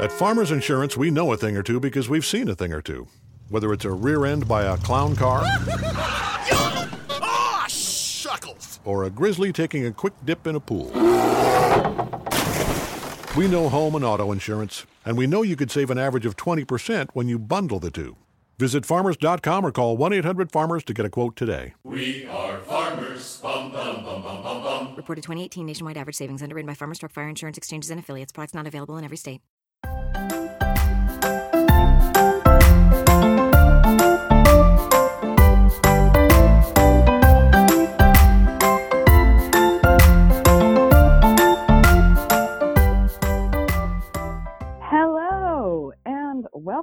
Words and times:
At 0.00 0.10
Farmers 0.10 0.50
Insurance, 0.50 0.96
we 0.96 1.10
know 1.10 1.32
a 1.32 1.36
thing 1.36 1.56
or 1.56 1.62
two 1.62 1.78
because 1.78 2.08
we've 2.08 2.24
seen 2.26 2.48
a 2.48 2.54
thing 2.54 2.72
or 2.72 2.82
two. 2.82 3.06
Whether 3.48 3.72
it's 3.72 3.84
a 3.84 3.90
rear 3.92 4.24
end 4.26 4.48
by 4.48 4.64
a 4.64 4.76
clown 4.78 5.14
car 5.14 5.42
Ah, 7.22 7.66
shuckles! 7.68 8.80
or 8.84 9.04
a 9.04 9.10
grizzly 9.10 9.52
taking 9.52 9.86
a 9.86 9.92
quick 9.92 10.12
dip 10.24 10.46
in 10.46 10.56
a 10.56 10.60
pool. 10.60 10.90
We 13.36 13.48
know 13.48 13.68
home 13.68 13.94
and 13.94 14.04
auto 14.04 14.32
insurance, 14.32 14.84
and 15.04 15.16
we 15.16 15.26
know 15.26 15.42
you 15.42 15.56
could 15.56 15.70
save 15.70 15.90
an 15.90 15.98
average 15.98 16.26
of 16.26 16.36
20% 16.36 17.10
when 17.12 17.28
you 17.28 17.38
bundle 17.38 17.78
the 17.80 17.90
two. 17.90 18.16
Visit 18.58 18.84
farmers.com 18.86 19.64
or 19.66 19.72
call 19.72 19.96
1 19.96 20.12
800 20.12 20.50
Farmers 20.52 20.84
to 20.84 20.94
get 20.94 21.04
a 21.06 21.10
quote 21.10 21.34
today. 21.36 21.74
We 21.84 22.26
are 22.26 22.58
farmers. 22.58 23.38
Bum, 23.40 23.72
bum, 23.72 24.04
bum, 24.04 24.22
bum, 24.22 24.42
bum, 24.42 24.62
bum. 24.62 24.94
Reported 24.96 25.22
2018 25.22 25.66
nationwide 25.66 25.96
average 25.96 26.16
savings 26.16 26.42
underwritten 26.42 26.66
by 26.66 26.74
Farmers 26.74 26.98
Truck 26.98 27.12
Fire 27.12 27.28
Insurance 27.28 27.58
Exchanges 27.58 27.90
and 27.90 27.98
Affiliates. 28.00 28.32
Products 28.32 28.54
not 28.54 28.66
available 28.66 28.96
in 28.96 29.04
every 29.04 29.16
state. 29.16 29.40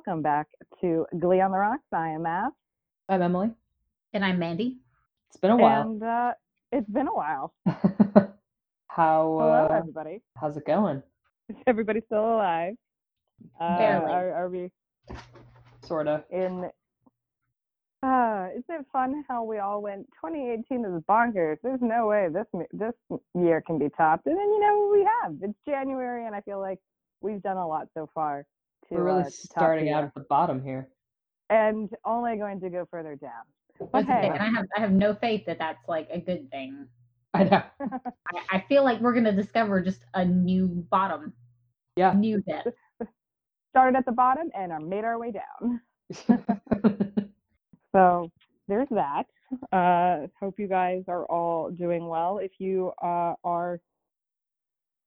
Welcome 0.06 0.24
back 0.24 0.48
to 0.80 1.06
Glee 1.20 1.42
on 1.42 1.52
the 1.52 1.58
Rocks. 1.58 1.84
I 1.94 2.10
am 2.10 2.24
Matt, 2.24 2.52
I'm 3.08 3.22
Emily. 3.22 3.52
And 4.14 4.26
I'm 4.26 4.40
Mandy. 4.40 4.78
It's 5.30 5.38
been 5.38 5.52
a 5.52 5.58
while. 5.58 5.82
and 5.84 6.02
uh, 6.02 6.32
it's 6.72 6.90
been 6.90 7.08
a 7.08 7.14
while. 7.14 7.54
How 7.66 9.38
Hello, 9.40 9.68
uh, 9.70 9.78
everybody. 9.78 10.22
how's 10.36 10.58
it 10.58 10.66
going? 10.66 11.04
Is 11.50 11.56
everybody 11.68 12.02
still 12.08 12.34
alive? 12.36 12.74
Uh, 13.60 13.78
Barely. 13.78 14.12
Are, 14.12 14.34
are 14.34 14.50
we 14.50 14.72
Sort 15.84 16.08
of. 16.08 16.24
in? 16.32 16.70
Uh, 18.02 18.48
isn't 18.54 18.66
it 18.82 18.86
fun 18.92 19.24
how 19.28 19.44
we 19.44 19.60
all 19.60 19.84
went? 19.84 20.08
2018 20.26 20.84
is 20.84 21.04
bonkers. 21.08 21.58
There's 21.62 21.80
no 21.80 22.08
way 22.08 22.28
this 22.34 22.48
this 22.74 23.20
year 23.36 23.62
can 23.62 23.78
be 23.78 23.90
topped. 23.96 24.26
And 24.26 24.36
then 24.36 24.48
you 24.48 24.60
know 24.62 24.90
we 24.92 25.08
have. 25.22 25.36
It's 25.44 25.60
January, 25.64 26.26
and 26.26 26.36
I 26.36 26.42
feel 26.42 26.60
like 26.60 26.80
we've 27.22 27.42
done 27.44 27.58
a 27.58 27.68
lot 27.68 27.88
so 27.94 28.10
far. 28.16 28.46
To, 28.92 28.96
We're 28.98 29.06
really 29.06 29.22
uh, 29.22 29.26
to 29.26 29.32
starting 29.32 29.90
out 29.90 30.04
at 30.04 30.14
the 30.14 30.22
bottom 30.30 30.64
here. 30.64 30.90
and 31.50 31.90
only 32.06 32.38
going 32.38 32.60
to 32.62 32.70
go 32.70 32.86
further 32.92 33.16
down. 33.16 33.44
But 33.92 34.04
okay, 34.04 34.22
hey, 34.22 34.28
And 34.30 34.40
I 34.40 34.46
have 34.50 34.66
I 34.78 34.82
have 34.82 34.92
no 34.92 35.16
faith 35.16 35.46
that 35.48 35.58
that's 35.60 35.88
like 35.88 36.08
a 36.12 36.20
good 36.20 36.50
thing. 36.52 36.88
I 37.34 37.44
know. 37.46 37.64
I, 37.82 38.58
I 38.58 38.66
feel 38.68 38.84
like 38.84 39.00
we're 39.02 39.14
gonna 39.14 39.32
discover 39.32 39.82
just 39.82 40.02
a 40.14 40.24
new 40.26 40.68
bottom, 40.92 41.34
Yeah. 41.96 42.14
new 42.14 42.42
depth. 42.42 42.68
started 43.72 43.98
at 43.98 44.06
the 44.06 44.12
bottom 44.12 44.50
and 44.54 44.72
are 44.72 44.82
made 44.82 45.04
our 45.06 45.18
way 45.18 45.32
down. 45.32 45.82
So 47.94 48.30
there's 48.68 48.88
that. 48.92 49.24
Uh, 49.72 50.28
hope 50.40 50.56
you 50.60 50.68
guys 50.68 51.04
are 51.08 51.26
all 51.26 51.72
doing 51.72 52.08
well. 52.08 52.38
If 52.38 52.52
you 52.60 52.92
uh, 53.04 53.34
are, 53.44 53.80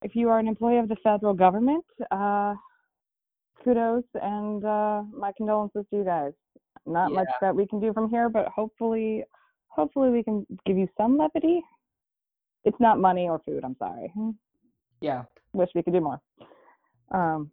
if 0.02 0.14
you 0.14 0.28
are 0.28 0.38
an 0.38 0.48
employee 0.48 0.78
of 0.78 0.88
the 0.88 0.96
federal 1.02 1.34
government, 1.34 1.84
uh, 2.10 2.54
kudos 3.64 4.04
and 4.20 4.64
uh, 4.64 5.02
my 5.12 5.32
condolences 5.36 5.84
to 5.90 5.96
you 5.96 6.04
guys. 6.04 6.32
Not 6.86 7.12
much 7.12 7.28
that 7.40 7.54
we 7.56 7.66
can 7.66 7.80
do 7.80 7.92
from 7.94 8.10
here, 8.10 8.28
but 8.28 8.46
hopefully, 8.48 9.24
hopefully 9.68 10.10
we 10.10 10.22
can 10.22 10.46
give 10.66 10.76
you 10.76 10.86
some 10.98 11.16
levity. 11.16 11.62
It's 12.64 12.78
not 12.78 13.00
money 13.00 13.28
or 13.28 13.40
food. 13.44 13.64
I'm 13.64 13.76
sorry. 13.78 14.12
yeah. 15.00 15.24
Wish 15.54 15.70
we 15.74 15.82
could 15.82 15.92
do 15.94 16.00
more. 16.00 16.20
Um, 17.10 17.50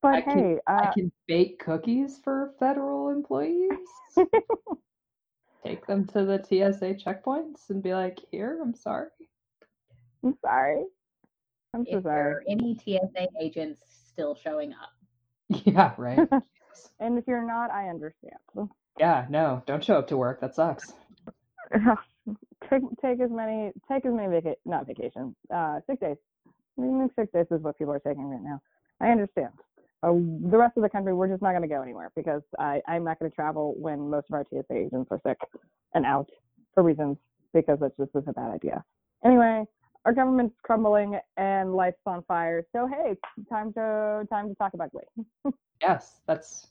but 0.00 0.14
I 0.14 0.20
can- 0.22 0.38
hey, 0.38 0.58
uh, 0.66 0.86
I 0.88 0.92
can 0.94 1.12
bake 1.26 1.58
cookies 1.58 2.18
for 2.18 2.54
federal 2.58 3.10
employees. 3.10 3.88
Take 5.64 5.86
them 5.86 6.06
to 6.08 6.24
the 6.24 6.38
TSA 6.42 6.94
checkpoints 6.94 7.70
and 7.70 7.82
be 7.82 7.92
like, 7.94 8.18
"Here, 8.30 8.60
I'm 8.62 8.74
sorry." 8.74 9.10
I'm 10.24 10.36
sorry. 10.44 10.84
I'm 11.74 11.84
so 11.84 11.98
If 11.98 12.04
there 12.04 12.12
sorry. 12.12 12.32
are 12.34 12.42
any 12.48 12.76
TSA 12.76 13.28
agents 13.40 13.82
still 14.08 14.34
showing 14.34 14.72
up. 14.72 14.90
Yeah, 15.66 15.94
right. 15.98 16.28
And 17.00 17.18
if 17.18 17.24
you're 17.26 17.46
not, 17.46 17.70
I 17.70 17.88
understand. 17.88 18.36
yeah, 18.98 19.26
no, 19.30 19.62
don't 19.66 19.84
show 19.84 19.96
up 19.98 20.08
to 20.08 20.16
work. 20.16 20.40
That 20.40 20.54
sucks. 20.54 20.92
take 22.70 22.82
take 23.02 23.20
as 23.20 23.30
many 23.30 23.72
take 23.90 24.04
as 24.06 24.12
many 24.12 24.28
vaca- 24.40 24.56
not 24.64 24.86
vacations 24.86 25.34
uh 25.54 25.80
sick 25.88 26.00
days. 26.00 26.16
I 26.78 26.82
mean, 26.82 27.10
sick 27.18 27.32
days 27.32 27.46
is 27.50 27.62
what 27.62 27.78
people 27.78 27.94
are 27.94 27.98
taking 28.00 28.28
right 28.30 28.42
now. 28.42 28.60
I 29.00 29.08
understand. 29.08 29.50
Uh, 30.02 30.12
the 30.50 30.58
rest 30.58 30.76
of 30.76 30.82
the 30.82 30.88
country, 30.88 31.14
we're 31.14 31.28
just 31.28 31.42
not 31.42 31.50
going 31.52 31.62
to 31.62 31.68
go 31.68 31.82
anywhere 31.82 32.10
because 32.16 32.42
I 32.58 32.80
I'm 32.88 33.04
not 33.04 33.18
going 33.18 33.30
to 33.30 33.34
travel 33.34 33.74
when 33.78 34.10
most 34.10 34.26
of 34.30 34.34
our 34.34 34.44
TSA 34.50 34.74
agents 34.76 35.08
are 35.10 35.20
sick 35.26 35.38
and 35.94 36.06
out 36.06 36.28
for 36.74 36.82
reasons 36.82 37.18
because 37.54 37.78
that's 37.80 37.96
just 37.98 38.10
is 38.14 38.24
a 38.28 38.32
bad 38.32 38.50
idea. 38.52 38.84
Anyway, 39.24 39.64
our 40.04 40.12
government's 40.12 40.56
crumbling 40.62 41.18
and 41.36 41.74
life's 41.74 42.00
on 42.06 42.22
fire. 42.24 42.64
So 42.72 42.88
hey, 42.88 43.16
time 43.48 43.72
to 43.74 44.26
time 44.30 44.48
to 44.48 44.54
talk 44.56 44.74
about 44.74 44.90
Glee. 44.92 45.52
Yes, 45.80 46.20
that's 46.28 46.68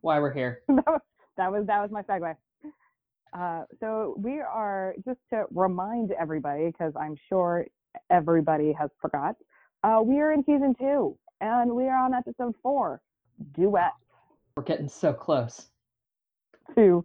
why 0.00 0.18
we're 0.18 0.32
here. 0.32 0.62
that, 0.68 0.86
was, 0.86 1.00
that 1.36 1.52
was 1.52 1.66
that 1.66 1.82
was 1.82 1.90
my 1.90 2.02
segue. 2.02 2.34
Uh, 3.38 3.64
so 3.80 4.14
we 4.16 4.40
are 4.40 4.94
just 5.04 5.18
to 5.30 5.44
remind 5.50 6.10
everybody 6.12 6.68
because 6.68 6.94
I'm 6.98 7.16
sure 7.28 7.66
everybody 8.08 8.72
has 8.72 8.88
forgot. 8.98 9.36
Uh, 9.82 10.00
we 10.02 10.20
are 10.20 10.32
in 10.32 10.42
season 10.44 10.74
two 10.78 11.18
and 11.42 11.70
we 11.70 11.84
are 11.84 12.02
on 12.02 12.14
episode 12.14 12.54
four, 12.62 13.02
duet 13.54 13.92
We're 14.56 14.62
getting 14.62 14.88
so 14.88 15.12
close. 15.12 15.66
to 16.74 17.04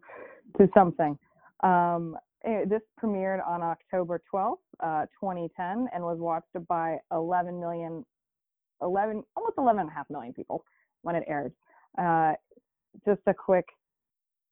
to 0.57 0.69
something. 0.73 1.17
Um, 1.63 2.15
eh, 2.45 2.65
this 2.67 2.81
premiered 3.01 3.45
on 3.47 3.61
October 3.61 4.21
12th, 4.33 4.57
uh, 4.81 5.05
2010, 5.19 5.87
and 5.93 6.03
was 6.03 6.17
watched 6.19 6.67
by 6.67 6.97
11 7.11 7.59
million, 7.59 8.05
11 8.81 9.23
almost 9.35 9.55
11 9.57 9.81
and 9.81 9.89
a 9.89 9.93
half 9.93 10.09
million 10.09 10.33
people 10.33 10.63
when 11.01 11.15
it 11.15 11.23
aired. 11.27 11.53
Uh, 11.97 12.33
just 13.05 13.21
a 13.27 13.33
quick 13.33 13.65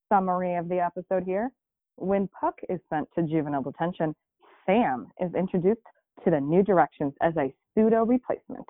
summary 0.10 0.56
of 0.56 0.70
the 0.70 0.80
episode 0.80 1.24
here. 1.24 1.52
When 1.96 2.28
Puck 2.40 2.56
is 2.70 2.80
sent 2.90 3.08
to 3.16 3.24
juvenile 3.24 3.64
detention, 3.64 4.16
Sam 4.66 5.08
is 5.20 5.34
introduced 5.34 5.82
to 6.24 6.32
the 6.32 6.40
new 6.40 6.64
directions 6.64 7.14
as 7.22 7.34
a 7.38 7.54
pseudo 7.74 8.06
replacement. 8.06 8.66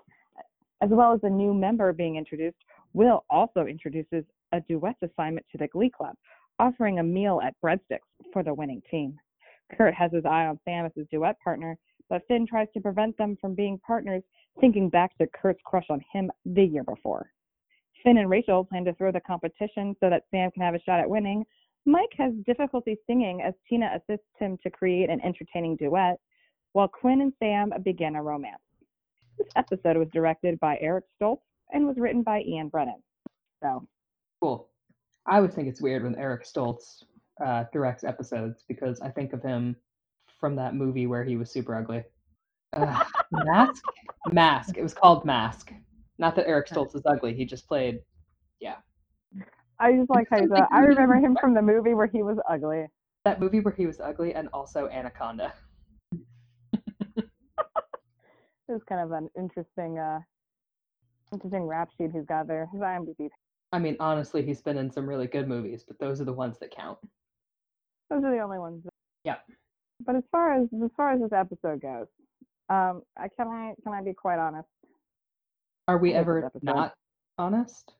As 0.81 0.89
well 0.91 1.13
as 1.13 1.19
a 1.23 1.29
new 1.29 1.53
member 1.53 1.91
being 1.91 2.15
introduced, 2.15 2.57
Will 2.93 3.25
also 3.29 3.65
introduces 3.65 4.23
a 4.53 4.61
duet 4.61 4.95
assignment 5.01 5.45
to 5.51 5.57
the 5.57 5.67
Glee 5.67 5.89
Club, 5.89 6.15
offering 6.59 6.99
a 6.99 7.03
meal 7.03 7.41
at 7.43 7.55
Breadsticks 7.63 7.99
for 8.33 8.43
the 8.43 8.53
winning 8.53 8.81
team. 8.89 9.17
Kurt 9.75 9.93
has 9.93 10.11
his 10.11 10.25
eye 10.25 10.45
on 10.45 10.59
Sam 10.65 10.85
as 10.85 10.91
his 10.95 11.07
duet 11.11 11.37
partner, 11.43 11.77
but 12.09 12.21
Finn 12.27 12.47
tries 12.47 12.67
to 12.73 12.81
prevent 12.81 13.17
them 13.17 13.37
from 13.39 13.53
being 13.53 13.79
partners, 13.85 14.23
thinking 14.59 14.89
back 14.89 15.17
to 15.17 15.27
Kurt's 15.27 15.61
crush 15.65 15.85
on 15.89 16.01
him 16.13 16.31
the 16.45 16.63
year 16.63 16.83
before. 16.83 17.31
Finn 18.03 18.17
and 18.17 18.29
Rachel 18.29 18.63
plan 18.63 18.85
to 18.85 18.93
throw 18.93 19.11
the 19.11 19.19
competition 19.19 19.95
so 19.99 20.09
that 20.09 20.23
Sam 20.31 20.51
can 20.51 20.63
have 20.63 20.75
a 20.75 20.81
shot 20.81 20.99
at 20.99 21.09
winning. 21.09 21.45
Mike 21.85 22.13
has 22.17 22.33
difficulty 22.45 22.97
singing 23.07 23.41
as 23.41 23.53
Tina 23.67 23.91
assists 23.95 24.27
him 24.39 24.57
to 24.63 24.69
create 24.69 25.09
an 25.09 25.21
entertaining 25.23 25.75
duet, 25.75 26.19
while 26.73 26.87
Quinn 26.87 27.21
and 27.21 27.33
Sam 27.39 27.71
begin 27.83 28.15
a 28.15 28.23
romance. 28.23 28.61
This 29.37 29.47
episode 29.55 29.97
was 29.97 30.07
directed 30.13 30.59
by 30.59 30.77
Eric 30.81 31.05
Stoltz 31.19 31.41
and 31.71 31.85
was 31.85 31.97
written 31.97 32.23
by 32.23 32.41
Ian 32.41 32.69
Brennan. 32.69 33.01
So, 33.61 33.87
Cool. 34.41 34.69
I 35.27 35.37
always 35.37 35.53
think 35.53 35.67
it's 35.67 35.81
weird 35.81 36.03
when 36.03 36.15
Eric 36.15 36.45
Stoltz 36.45 37.03
uh, 37.43 37.65
directs 37.73 38.03
episodes 38.03 38.63
because 38.67 39.01
I 39.01 39.09
think 39.09 39.33
of 39.33 39.41
him 39.43 39.75
from 40.39 40.55
that 40.55 40.75
movie 40.75 41.07
where 41.07 41.23
he 41.23 41.35
was 41.35 41.51
super 41.51 41.75
ugly. 41.75 42.03
Uh, 42.73 43.03
Mask? 43.31 43.83
Mask. 44.31 44.77
It 44.77 44.83
was 44.83 44.93
called 44.93 45.25
Mask. 45.25 45.71
Not 46.19 46.35
that 46.35 46.47
Eric 46.47 46.67
Stoltz 46.67 46.95
is 46.95 47.03
ugly. 47.05 47.33
He 47.35 47.45
just 47.45 47.67
played. 47.67 47.99
Yeah. 48.59 48.75
I 49.79 49.93
just 49.93 50.09
like 50.09 50.27
how 50.31 50.39
I 50.71 50.79
remember 50.79 51.15
him 51.15 51.37
from 51.39 51.53
the 51.53 51.61
movie 51.61 51.93
where 51.93 52.07
he 52.07 52.23
was 52.23 52.37
ugly. 52.49 52.87
That 53.25 53.39
movie 53.39 53.59
where 53.59 53.73
he 53.73 53.85
was 53.85 53.99
ugly 53.99 54.33
and 54.33 54.47
also 54.53 54.87
Anaconda. 54.87 55.53
It 58.69 58.73
was 58.73 58.83
kind 58.83 58.99
of 58.99 59.13
an 59.13 59.29
interesting, 59.37 59.97
uh, 59.97 60.19
interesting 61.31 61.63
rap 61.63 61.89
sheet 61.97 62.11
he's 62.13 62.25
got 62.25 62.47
there. 62.47 62.67
His 62.73 62.81
IMDb. 62.81 63.29
I 63.71 63.79
mean, 63.79 63.97
honestly, 63.99 64.43
he's 64.45 64.61
been 64.61 64.77
in 64.77 64.91
some 64.91 65.07
really 65.07 65.27
good 65.27 65.47
movies, 65.47 65.83
but 65.87 65.99
those 65.99 66.21
are 66.21 66.25
the 66.25 66.33
ones 66.33 66.57
that 66.59 66.71
count. 66.71 66.97
Those 68.09 68.23
are 68.23 68.31
the 68.31 68.39
only 68.39 68.59
ones. 68.59 68.85
Yeah. 69.23 69.37
But 70.05 70.15
as 70.15 70.23
far 70.31 70.53
as 70.53 70.67
as 70.83 70.91
far 70.95 71.11
as 71.13 71.21
this 71.21 71.33
episode 71.33 71.81
goes, 71.81 72.07
um, 72.69 73.01
I 73.17 73.27
can 73.27 73.47
I 73.47 73.73
can 73.83 73.93
I 73.93 74.01
be 74.01 74.13
quite 74.13 74.39
honest? 74.39 74.69
Are 75.87 75.97
we 75.97 76.13
I 76.13 76.19
hate 76.19 76.25
this 76.25 76.43
ever 76.45 76.51
not 76.61 76.93
honest? 77.37 77.93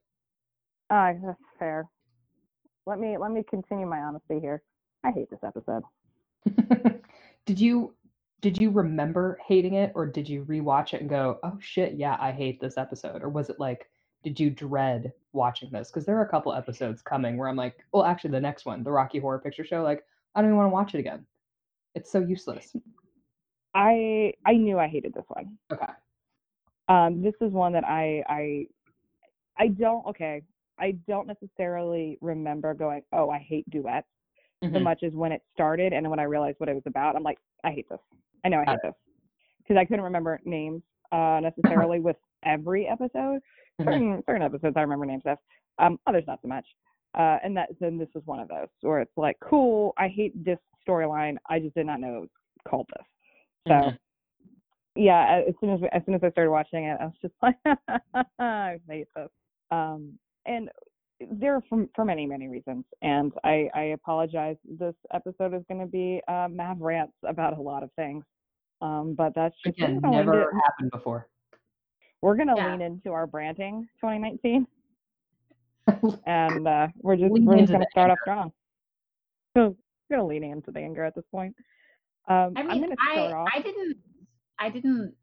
Ah, 0.90 1.12
that's 1.22 1.42
fair. 1.60 1.86
Let 2.86 3.00
me 3.00 3.18
let 3.18 3.31
me 3.31 3.44
continue 3.50 3.86
my 3.86 4.00
honesty 4.00 4.40
here. 4.40 4.62
I 5.04 5.12
hate 5.12 5.30
this 5.30 5.44
episode. 5.44 5.84
Did 7.46 7.60
you 7.62 7.94
did 8.42 8.62
you 8.62 8.69
remember 8.69 9.40
hating 9.48 9.74
it 9.74 9.92
or 9.96 10.06
did 10.06 10.30
you 10.30 10.46
rewatch 10.46 10.94
it 10.94 11.02
and 11.02 11.10
go, 11.10 11.40
"Oh 11.44 11.58
shit, 11.60 11.96
yeah, 11.96 12.18
I 12.19 12.31
hate 12.31 12.60
this 12.60 12.78
episode"? 12.78 13.24
Or 13.24 13.30
was 13.30 13.50
it 13.50 13.60
like 13.60 13.90
did 14.28 14.42
you 14.42 14.50
dread 14.50 15.14
watching 15.32 15.70
this? 15.72 15.90
Because 15.90 16.06
there 16.06 16.18
are 16.18 16.26
a 16.26 16.30
couple 16.30 16.54
episodes 16.54 17.02
coming 17.02 17.38
where 17.38 17.48
I'm 17.48 17.56
like, 17.56 17.86
well, 17.94 18.04
actually, 18.04 18.32
the 18.32 18.42
next 18.42 18.66
one, 18.66 18.84
the 18.84 18.92
Rocky 18.92 19.20
Horror 19.20 19.40
Picture 19.40 19.64
Show, 19.64 19.84
like, 19.84 20.04
I 20.36 20.42
don't 20.42 20.50
even 20.50 20.58
want 20.58 20.68
to 20.68 20.74
watch 20.74 20.96
it 20.96 21.00
again. 21.00 21.26
It's 21.96 22.12
so 22.12 22.20
useless. 22.20 22.76
I 23.74 24.34
I 24.46 24.54
knew 24.54 24.78
I 24.78 24.88
hated 24.90 25.14
this 25.14 25.24
one. 25.30 25.58
Okay. 25.72 25.86
Um, 26.90 27.22
this 27.22 27.36
is 27.40 27.54
one 27.54 27.72
that 27.74 27.86
I 27.86 28.22
I 28.28 28.66
I 29.58 29.68
don't 29.70 30.06
okay. 30.08 30.42
I 30.78 30.92
don't 31.08 31.28
necessarily 31.28 32.18
remember 32.20 32.74
going, 32.74 33.02
oh, 33.14 33.30
I 33.30 33.40
hate 33.40 33.70
duets 33.70 34.08
so 34.62 34.68
Mhm. 34.78 34.84
much 34.84 35.04
as 35.04 35.14
when 35.14 35.32
it 35.32 35.42
started 35.54 35.94
and 35.94 36.10
when 36.10 36.20
I 36.20 36.24
realized 36.24 36.60
what 36.60 36.68
it 36.70 36.76
was 36.76 36.84
about. 36.86 37.16
I'm 37.16 37.24
like, 37.24 37.40
I 37.64 37.72
hate 37.72 37.88
this. 37.90 38.00
I 38.44 38.50
know 38.50 38.60
I 38.60 38.66
hate 38.66 38.80
this 38.84 38.94
because 39.60 39.78
I 39.78 39.86
couldn't 39.86 40.04
remember 40.04 40.40
names 40.44 40.82
uh, 41.14 41.40
necessarily 41.88 42.00
with 42.00 42.18
every 42.44 42.88
episode. 42.88 43.40
Mhm. 43.80 43.86
Certain 43.86 44.24
certain 44.26 44.42
episodes 44.42 44.76
I 44.78 44.82
remember 44.82 45.06
names 45.06 45.24
of, 45.26 45.38
um, 45.80 46.00
others 46.08 46.24
not 46.28 46.40
so 46.42 46.48
much. 46.48 46.66
Uh, 47.14 47.38
and 47.44 47.56
that 47.58 47.70
then 47.80 47.98
this 47.98 48.10
was 48.14 48.26
one 48.26 48.40
of 48.40 48.48
those 48.48 48.68
where 48.82 49.00
it's 49.00 49.16
like, 49.18 49.38
cool, 49.40 49.94
I 49.98 50.08
hate 50.08 50.34
this 50.44 50.60
storyline. 50.88 51.38
I 51.50 51.60
just 51.60 51.76
did 51.76 51.86
not 51.86 52.00
know 52.00 52.18
it 52.18 52.22
was 52.22 52.30
called 52.68 52.88
this. 52.96 53.06
So 53.68 53.74
Mhm. 53.74 53.98
yeah, 54.96 55.44
as 55.48 55.54
soon 55.60 55.70
as 55.72 55.82
as 55.92 56.04
soon 56.06 56.16
as 56.16 56.24
I 56.24 56.32
started 56.32 56.52
watching 56.52 56.86
it, 56.86 57.00
I 57.00 57.06
was 57.06 57.18
just 57.22 57.36
like, 57.42 57.58
I 58.40 58.80
hate 58.88 59.08
this. 59.16 59.30
Um, 59.72 60.18
and 60.46 60.70
there 61.32 61.56
are 61.56 61.62
for 61.62 61.88
for 61.96 62.06
many 62.06 62.26
many 62.28 62.48
reasons, 62.48 62.86
and 63.02 63.32
I 63.44 63.70
I 63.74 63.82
apologize. 63.98 64.58
This 64.66 64.96
episode 65.14 65.54
is 65.54 65.64
going 65.68 65.82
to 65.82 65.88
be 65.88 66.22
uh, 66.28 66.48
Mav 66.50 66.80
rants 66.82 67.14
about 67.24 67.58
a 67.58 67.62
lot 67.62 67.84
of 67.84 67.92
things. 67.94 68.24
Um, 68.82 69.16
but 69.16 69.34
that's 69.34 69.56
just 69.64 69.78
Again, 69.80 69.96
we're 69.96 70.02
gonna 70.02 70.18
lean 70.18 70.26
never 70.28 70.52
happened 70.64 70.92
before. 70.92 71.28
We're 72.22 72.36
gonna 72.36 72.56
Yeah. 72.56 72.72
lean 72.72 72.81
into 72.81 73.12
our 73.12 73.28
branding 73.28 73.88
2019, 74.02 74.68
and 76.25 76.68
uh, 76.68 76.88
we're 77.02 77.16
just 77.16 77.31
Lean 77.31 77.46
we're 77.46 77.58
just 77.58 77.72
gonna 77.72 77.86
the 77.86 77.92
start 77.92 78.12
off 78.12 78.19
strong. 78.22 78.52
So 79.56 79.75
we're 80.10 80.18
gonna 80.18 80.28
lean 80.28 80.44
into 80.44 80.72
the 80.72 80.80
anger 80.80 81.04
at 81.04 81.16
this 81.16 81.25
point. 81.31 81.56
Um, 82.28 82.54
I 82.56 82.62
I'm 82.62 82.68
mean, 82.68 82.96
I 83.00 83.18
off. 83.34 83.52
I 83.56 83.60
didn't 83.62 83.98
I 84.60 84.69
didn't 84.69 85.14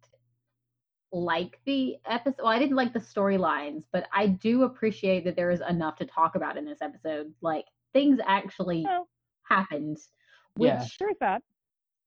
like 1.12 1.58
the 1.64 1.96
episode. 2.06 2.36
Well, 2.42 2.48
I 2.52 2.58
didn't 2.58 2.76
like 2.76 2.92
the 2.92 2.98
storylines, 3.00 3.84
but 3.92 4.06
I 4.12 4.26
do 4.28 4.62
appreciate 4.64 5.24
that 5.24 5.36
there 5.36 5.50
is 5.50 5.60
enough 5.68 5.96
to 5.96 6.06
talk 6.06 6.34
about 6.34 6.56
in 6.56 6.64
this 6.64 6.82
episode. 6.82 7.32
Like 7.40 7.66
things 7.92 8.18
actually 8.26 8.82
Well, 8.84 9.08
happened, 9.44 9.98
which 10.56 10.70
Yeah. 10.70 10.84
sure 10.84 11.12
that. 11.20 11.42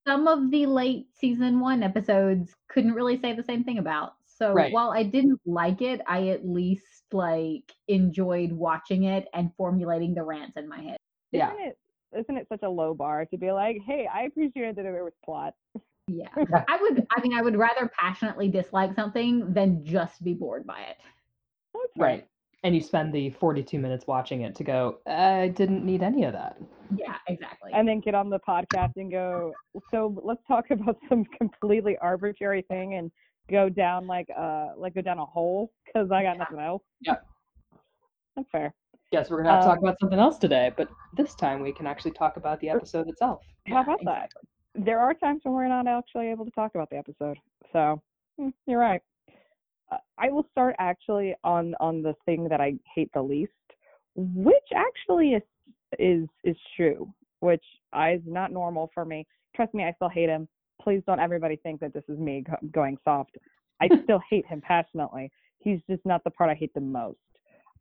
some 0.05 0.27
of 0.27 0.51
the 0.51 0.65
late 0.65 1.07
season 1.13 1.59
one 1.59 1.83
episodes 1.83 2.55
couldn't 2.69 2.93
really 2.93 3.17
say 3.19 3.33
the 3.33 3.43
same 3.43 3.63
thing 3.63 3.77
about. 3.77 4.13
So 4.37 4.53
Right. 4.53 4.71
while 4.71 4.91
I 4.91 5.03
didn't 5.03 5.41
like 5.45 5.81
it, 5.81 5.99
I 6.05 6.27
at 6.29 6.47
least 6.47 7.05
like 7.11 7.71
enjoyed 7.87 8.51
watching 8.51 9.03
it 9.05 9.27
and 9.33 9.51
formulating 9.55 10.13
the 10.13 10.23
rants 10.23 10.57
in 10.57 10.69
my 10.69 10.79
head. 10.79 10.97
Yeah. 11.31 11.53
Isn't 11.53 11.65
it 11.65 11.77
isn't 12.17 12.37
it 12.37 12.47
such 12.47 12.61
a 12.63 12.69
low 12.69 12.93
bar 12.93 13.25
to 13.25 13.37
be 13.37 13.51
like, 13.51 13.77
hey, 13.85 14.07
I 14.11 14.23
appreciated 14.23 14.75
that 14.77 14.83
there 14.83 15.03
was 15.03 15.13
plot. 15.25 15.53
Yeah. 16.07 16.27
Yeah. 16.37 16.63
I 16.67 16.77
would 16.81 17.05
I 17.15 17.21
mean 17.21 17.33
I 17.33 17.41
would 17.41 17.57
rather 17.57 17.91
passionately 17.99 18.47
dislike 18.47 18.93
something 18.95 19.51
than 19.53 19.83
just 19.83 20.23
be 20.23 20.33
bored 20.33 20.65
by 20.67 20.81
it. 20.81 20.97
That's 21.73 21.93
fair. 21.97 22.05
Right. 22.05 22.27
And 22.63 22.73
you 22.75 22.81
spend 22.81 23.13
the 23.13 23.29
42 23.31 23.77
minutes 23.79 24.07
watching 24.07 24.41
it 24.41 24.55
to 24.55 24.63
go, 24.63 24.99
I 25.05 25.49
didn't 25.49 25.85
need 25.85 26.01
any 26.01 26.23
of 26.23 26.33
that. 26.33 26.57
Yeah, 26.95 27.17
exactly. 27.27 27.71
And 27.73 27.87
then 27.87 27.99
get 27.99 28.15
on 28.15 28.29
the 28.29 28.39
podcast 28.39 28.93
and 28.95 29.11
go. 29.11 29.53
So 29.91 30.19
let's 30.23 30.41
talk 30.47 30.65
about 30.71 30.97
some 31.09 31.25
completely 31.25 31.97
arbitrary 31.99 32.63
thing 32.63 32.95
and 32.95 33.11
go 33.49 33.69
down 33.69 34.07
like 34.07 34.27
uh 34.37 34.69
like 34.77 34.95
go 34.95 35.01
down 35.01 35.19
a 35.19 35.25
hole 35.25 35.71
because 35.85 36.11
I 36.11 36.23
got 36.23 36.37
nothing 36.37 36.59
else. 36.59 36.83
Yeah. 37.01 37.15
That's 38.35 38.49
fair. 38.51 38.73
Yes, 39.11 39.29
we're 39.29 39.37
going 39.37 39.45
to 39.45 39.51
have 39.51 39.61
to 39.61 39.67
talk 39.67 39.77
Um, 39.77 39.83
about 39.85 39.99
something 39.99 40.19
else 40.19 40.37
today, 40.37 40.71
but 40.75 40.89
this 41.15 41.33
time 41.33 41.61
we 41.61 41.71
can 41.71 41.87
actually 41.87 42.11
talk 42.11 42.35
about 42.37 42.59
the 42.59 42.69
episode 42.69 43.07
itself. 43.07 43.41
How 43.67 43.81
about 43.81 44.03
that? 44.03 44.31
There 44.75 44.99
are 44.99 45.13
times 45.13 45.41
when 45.43 45.55
we're 45.55 45.67
not 45.69 45.87
actually 45.87 46.27
able 46.27 46.45
to 46.45 46.51
talk 46.51 46.75
about 46.75 46.89
the 46.89 46.97
episode. 46.97 47.37
So 47.71 48.01
hmm, 48.37 48.49
you're 48.65 48.79
right. 48.79 49.01
Uh, 49.91 49.97
I 50.17 50.29
will 50.29 50.45
start 50.51 50.75
actually 50.77 51.33
on 51.43 51.73
on 51.79 52.01
the 52.03 52.13
thing 52.25 52.47
that 52.49 52.59
I 52.59 52.73
hate 52.93 53.09
the 53.13 53.21
least, 53.21 53.51
which 54.15 54.67
actually 54.75 55.33
is 55.33 55.43
is 55.97 56.27
is 56.43 56.57
true, 56.75 57.11
which 57.39 57.63
I, 57.93 58.11
is 58.11 58.21
not 58.25 58.51
normal 58.51 58.91
for 58.93 59.05
me. 59.05 59.25
Trust 59.55 59.73
me, 59.73 59.85
I 59.85 59.93
still 59.93 60.09
hate 60.09 60.29
him. 60.29 60.47
Please 60.87 61.03
don't 61.05 61.19
everybody 61.19 61.57
think 61.57 61.81
that 61.81 61.93
this 61.93 62.05
is 62.07 62.17
me 62.17 62.45
go- 62.47 62.55
going 62.71 62.97
soft. 63.03 63.37
I 63.81 63.89
still 64.05 64.21
hate 64.29 64.45
him 64.45 64.61
passionately. 64.61 65.29
He's 65.59 65.81
just 65.89 66.05
not 66.05 66.23
the 66.23 66.29
part 66.29 66.49
I 66.49 66.53
hate 66.53 66.73
the 66.73 66.79
most. 66.79 67.17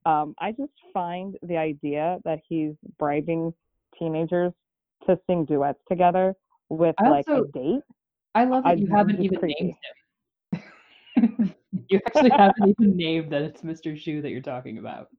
Um, 0.05 0.35
I 0.41 0.51
just 0.51 0.73
find 0.93 1.37
the 1.45 1.57
idea 1.57 2.19
that 2.25 2.41
he's 2.49 2.73
bribing 2.99 3.55
teenagers 3.97 4.53
to 5.07 5.17
sing 5.29 5.45
duets 5.45 5.79
together 5.89 6.35
with 6.69 6.97
I 6.99 7.09
like 7.09 7.29
a 7.29 7.43
date. 7.55 7.83
I 8.35 8.45
love 8.45 8.65
that 8.65 8.71
I- 8.71 8.73
you 8.73 8.89
haven't 8.89 9.23
even 9.23 9.39
creepy. 9.39 9.55
named 9.61 10.63
him. 11.15 11.55
you 11.89 12.01
actually 12.09 12.31
haven't 12.31 12.69
even 12.81 12.97
named 12.97 13.31
that 13.31 13.43
it's 13.43 13.63
Mr. 13.63 13.95
Schue 13.95 14.21
that 14.21 14.31
you're 14.31 14.41
talking 14.41 14.79
about. 14.79 15.11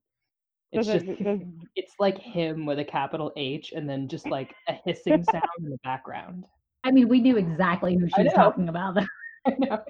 It's 0.74 0.88
Does 0.88 1.04
just 1.04 1.22
it- 1.22 1.48
it's 1.78 1.94
like 2.00 2.18
him 2.18 2.66
with 2.66 2.80
a 2.80 2.86
capital 2.86 3.32
H 3.38 3.72
and 3.74 3.90
then 3.90 4.10
just 4.10 4.28
like 4.28 4.54
a 4.68 4.74
hissing 4.84 5.24
sound 5.32 5.44
in 5.60 5.70
the 5.70 5.80
background. 5.86 6.44
I 6.88 6.92
mean, 6.92 7.10
we 7.10 7.20
knew 7.20 7.36
exactly 7.38 7.96
who 7.98 8.08
she 8.16 8.24
was 8.24 8.32
talking 8.34 8.70
about. 8.70 8.98
I 9.46 9.54
know. 9.60 9.84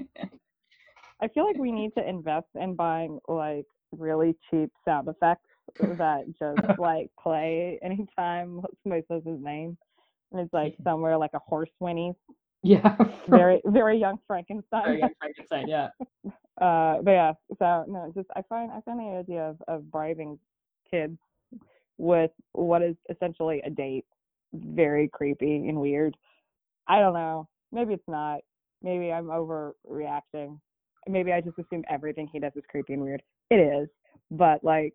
I 1.22 1.28
feel 1.28 1.46
like 1.46 1.58
we 1.58 1.72
need 1.72 1.92
to 1.96 2.08
invest 2.08 2.48
in 2.56 2.74
buying 2.76 3.20
like 3.28 3.66
really 3.92 4.36
cheap 4.50 4.72
sound 4.84 5.08
effects 5.08 5.48
that 5.80 6.26
just 6.40 6.60
like 6.80 7.10
play 7.22 7.78
anytime 7.84 8.62
somebody 8.82 9.04
says 9.08 9.22
his 9.26 9.40
name. 9.40 9.78
And 10.32 10.42
it's 10.42 10.54
like 10.54 10.76
somewhere 10.84 11.18
like 11.18 11.32
a 11.36 11.40
horse 11.40 11.70
whinny, 11.80 12.14
Yeah. 12.64 12.96
very 13.30 13.62
very 13.66 14.00
young 14.00 14.18
Frankenstein. 14.26 14.84
Very 14.84 15.00
young 15.00 15.14
Frankenstein, 15.20 15.68
yeah. 15.68 15.90
uh 16.60 16.98
but 17.04 17.12
yeah 17.12 17.34
so 17.60 17.86
no 17.88 18.12
just 18.16 18.28
i 18.36 18.42
find 18.50 18.72
i 18.72 18.82
find 18.82 19.00
the 19.00 19.16
idea 19.20 19.42
of, 19.44 19.62
of 19.68 19.92
bribing 19.92 20.40
kids 20.90 21.18
with 22.00 22.32
what 22.54 22.82
is 22.82 22.96
essentially 23.12 23.62
a 23.64 23.70
date 23.70 24.06
very 24.54 25.08
creepy 25.08 25.68
and 25.68 25.80
weird 25.80 26.18
i 26.88 27.00
don't 27.00 27.14
know 27.14 27.48
maybe 27.72 27.94
it's 27.94 28.08
not 28.08 28.40
maybe 28.82 29.12
i'm 29.12 29.26
overreacting 29.28 30.60
maybe 31.08 31.32
i 31.34 31.42
just 31.42 31.58
assume 31.60 31.84
everything 31.90 32.28
he 32.32 32.40
does 32.40 32.52
is 32.56 32.64
creepy 32.70 32.94
and 32.94 33.02
weird 33.02 33.22
it 33.50 33.56
is 33.60 33.88
but 34.32 34.64
like 34.64 34.94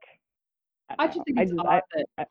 I 0.99 1.06
don't 1.06 1.06
just 1.08 1.18
know. 1.18 1.25
think 1.25 1.38
it's 1.40 1.50
just- 1.52 1.61
odd 1.61 1.66
I- 1.66 2.04
that 2.18 2.28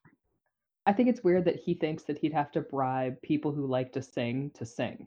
I 0.88 0.94
think 0.94 1.10
it's 1.10 1.24
weird 1.24 1.46
that 1.46 1.58
he 1.58 1.75
thinks 1.75 2.03
that 2.03 2.18
he'd 2.18 2.34
have 2.34 2.51
to 2.53 2.62
bribe 2.62 3.22
people 3.22 3.51
who 3.51 3.68
like 3.68 3.91
to 3.94 4.01
sing 4.01 4.50
to 4.56 4.65
sing. 4.65 5.06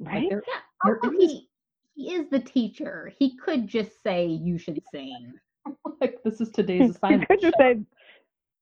Like 0.00 0.14
right 0.14 0.26
there, 0.30 0.42
Yeah, 0.48 0.60
there 0.84 0.98
also 1.04 1.10
is- 1.18 1.30
he 1.30 1.48
he 1.96 2.14
is 2.14 2.30
the 2.30 2.40
teacher. 2.40 3.12
He 3.18 3.36
could 3.36 3.66
just 3.68 4.02
say 4.02 4.26
you 4.26 4.56
should 4.56 4.80
sing. 4.90 5.32
like 6.00 6.22
this 6.24 6.40
is 6.40 6.48
today's 6.50 6.80
you 6.88 6.90
assignment. 6.92 7.28
could 7.28 7.40
just 7.42 7.56
show. 7.60 7.74
say 7.74 7.80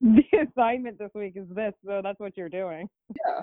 the 0.00 0.24
assignment 0.50 0.98
this 0.98 1.10
week 1.14 1.34
is 1.36 1.48
this 1.50 1.72
so 1.86 2.00
that's 2.02 2.18
what 2.18 2.36
you're 2.36 2.48
doing 2.48 2.88
yeah. 3.26 3.42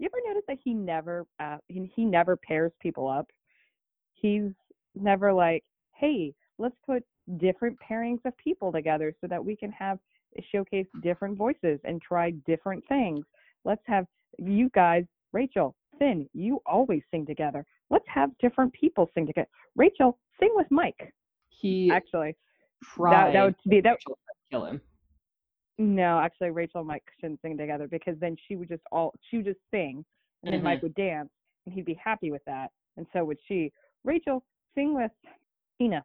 You 0.00 0.06
ever 0.06 0.16
notice 0.26 0.44
that 0.48 0.56
he 0.64 0.72
never 0.72 1.26
uh, 1.40 1.58
he, 1.68 1.90
he 1.94 2.06
never 2.06 2.34
pairs 2.34 2.72
people 2.80 3.06
up? 3.06 3.28
He's 4.14 4.50
never 4.94 5.30
like, 5.30 5.62
"Hey, 5.92 6.32
let's 6.58 6.74
put 6.86 7.04
different 7.36 7.76
pairings 7.78 8.20
of 8.24 8.34
people 8.38 8.72
together 8.72 9.14
so 9.20 9.26
that 9.26 9.44
we 9.44 9.54
can 9.54 9.70
have 9.72 9.98
showcase 10.50 10.86
different 11.02 11.36
voices 11.36 11.78
and 11.84 12.00
try 12.00 12.30
different 12.46 12.82
things. 12.88 13.26
Let's 13.64 13.82
have 13.84 14.06
you 14.38 14.70
guys, 14.70 15.04
Rachel, 15.32 15.74
Finn, 15.98 16.26
you 16.32 16.62
always 16.64 17.02
sing 17.10 17.26
together. 17.26 17.66
Let's 17.90 18.06
have 18.08 18.30
different 18.38 18.72
people 18.72 19.10
sing 19.14 19.26
together. 19.26 19.48
Rachel, 19.76 20.16
sing 20.38 20.50
with 20.54 20.68
Mike. 20.70 21.12
He 21.50 21.90
Actually, 21.90 22.36
tried 22.82 23.34
that 23.34 23.44
would 23.44 23.54
be- 23.68 23.80
that- 23.82 23.98
would 24.08 24.16
kill 24.50 24.64
him. 24.64 24.80
No, 25.80 26.18
actually, 26.18 26.50
Rachel 26.50 26.80
and 26.80 26.88
Mike 26.88 27.02
shouldn't 27.18 27.40
sing 27.40 27.56
together 27.56 27.88
because 27.88 28.14
then 28.20 28.36
she 28.46 28.54
would 28.54 28.68
just 28.68 28.82
all 28.92 29.14
she 29.30 29.38
would 29.38 29.46
just 29.46 29.60
sing, 29.70 30.04
and 30.44 30.52
then 30.52 30.62
Mike 30.62 30.78
mm-hmm. 30.78 30.86
would 30.86 30.94
dance, 30.94 31.30
and 31.64 31.74
he'd 31.74 31.86
be 31.86 31.98
happy 32.02 32.30
with 32.30 32.44
that, 32.46 32.70
and 32.98 33.06
so 33.14 33.24
would 33.24 33.38
she. 33.48 33.72
Rachel, 34.04 34.44
sing 34.74 34.94
with 34.94 35.10
Tina. 35.78 36.04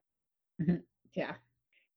Mm-hmm. 0.62 0.76
Yeah. 1.14 1.34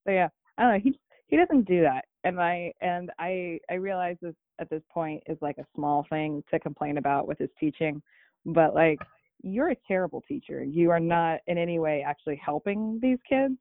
So 0.04 0.12
yeah, 0.12 0.28
I 0.56 0.62
don't 0.62 0.72
know. 0.72 0.80
He 0.82 0.98
he 1.28 1.36
doesn't 1.36 1.68
do 1.68 1.82
that, 1.82 2.06
and 2.24 2.40
I 2.40 2.72
and 2.80 3.12
I 3.20 3.60
I 3.70 3.74
realize 3.74 4.16
this 4.20 4.34
at 4.58 4.68
this 4.70 4.82
point 4.92 5.22
is 5.28 5.38
like 5.40 5.58
a 5.58 5.66
small 5.76 6.04
thing 6.10 6.42
to 6.50 6.58
complain 6.58 6.98
about 6.98 7.28
with 7.28 7.38
his 7.38 7.50
teaching, 7.60 8.02
but 8.44 8.74
like 8.74 8.98
you're 9.40 9.70
a 9.70 9.76
terrible 9.86 10.22
teacher. 10.26 10.64
You 10.64 10.90
are 10.90 10.98
not 10.98 11.40
in 11.46 11.58
any 11.58 11.78
way 11.78 12.04
actually 12.04 12.40
helping 12.44 12.98
these 13.00 13.18
kids 13.28 13.54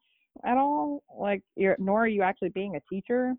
at 0.44 0.58
all. 0.58 1.04
Like 1.16 1.44
you're 1.56 1.76
nor 1.78 2.06
are 2.06 2.08
you 2.08 2.24
actually 2.24 2.50
being 2.50 2.78
a 2.78 2.82
teacher. 2.90 3.36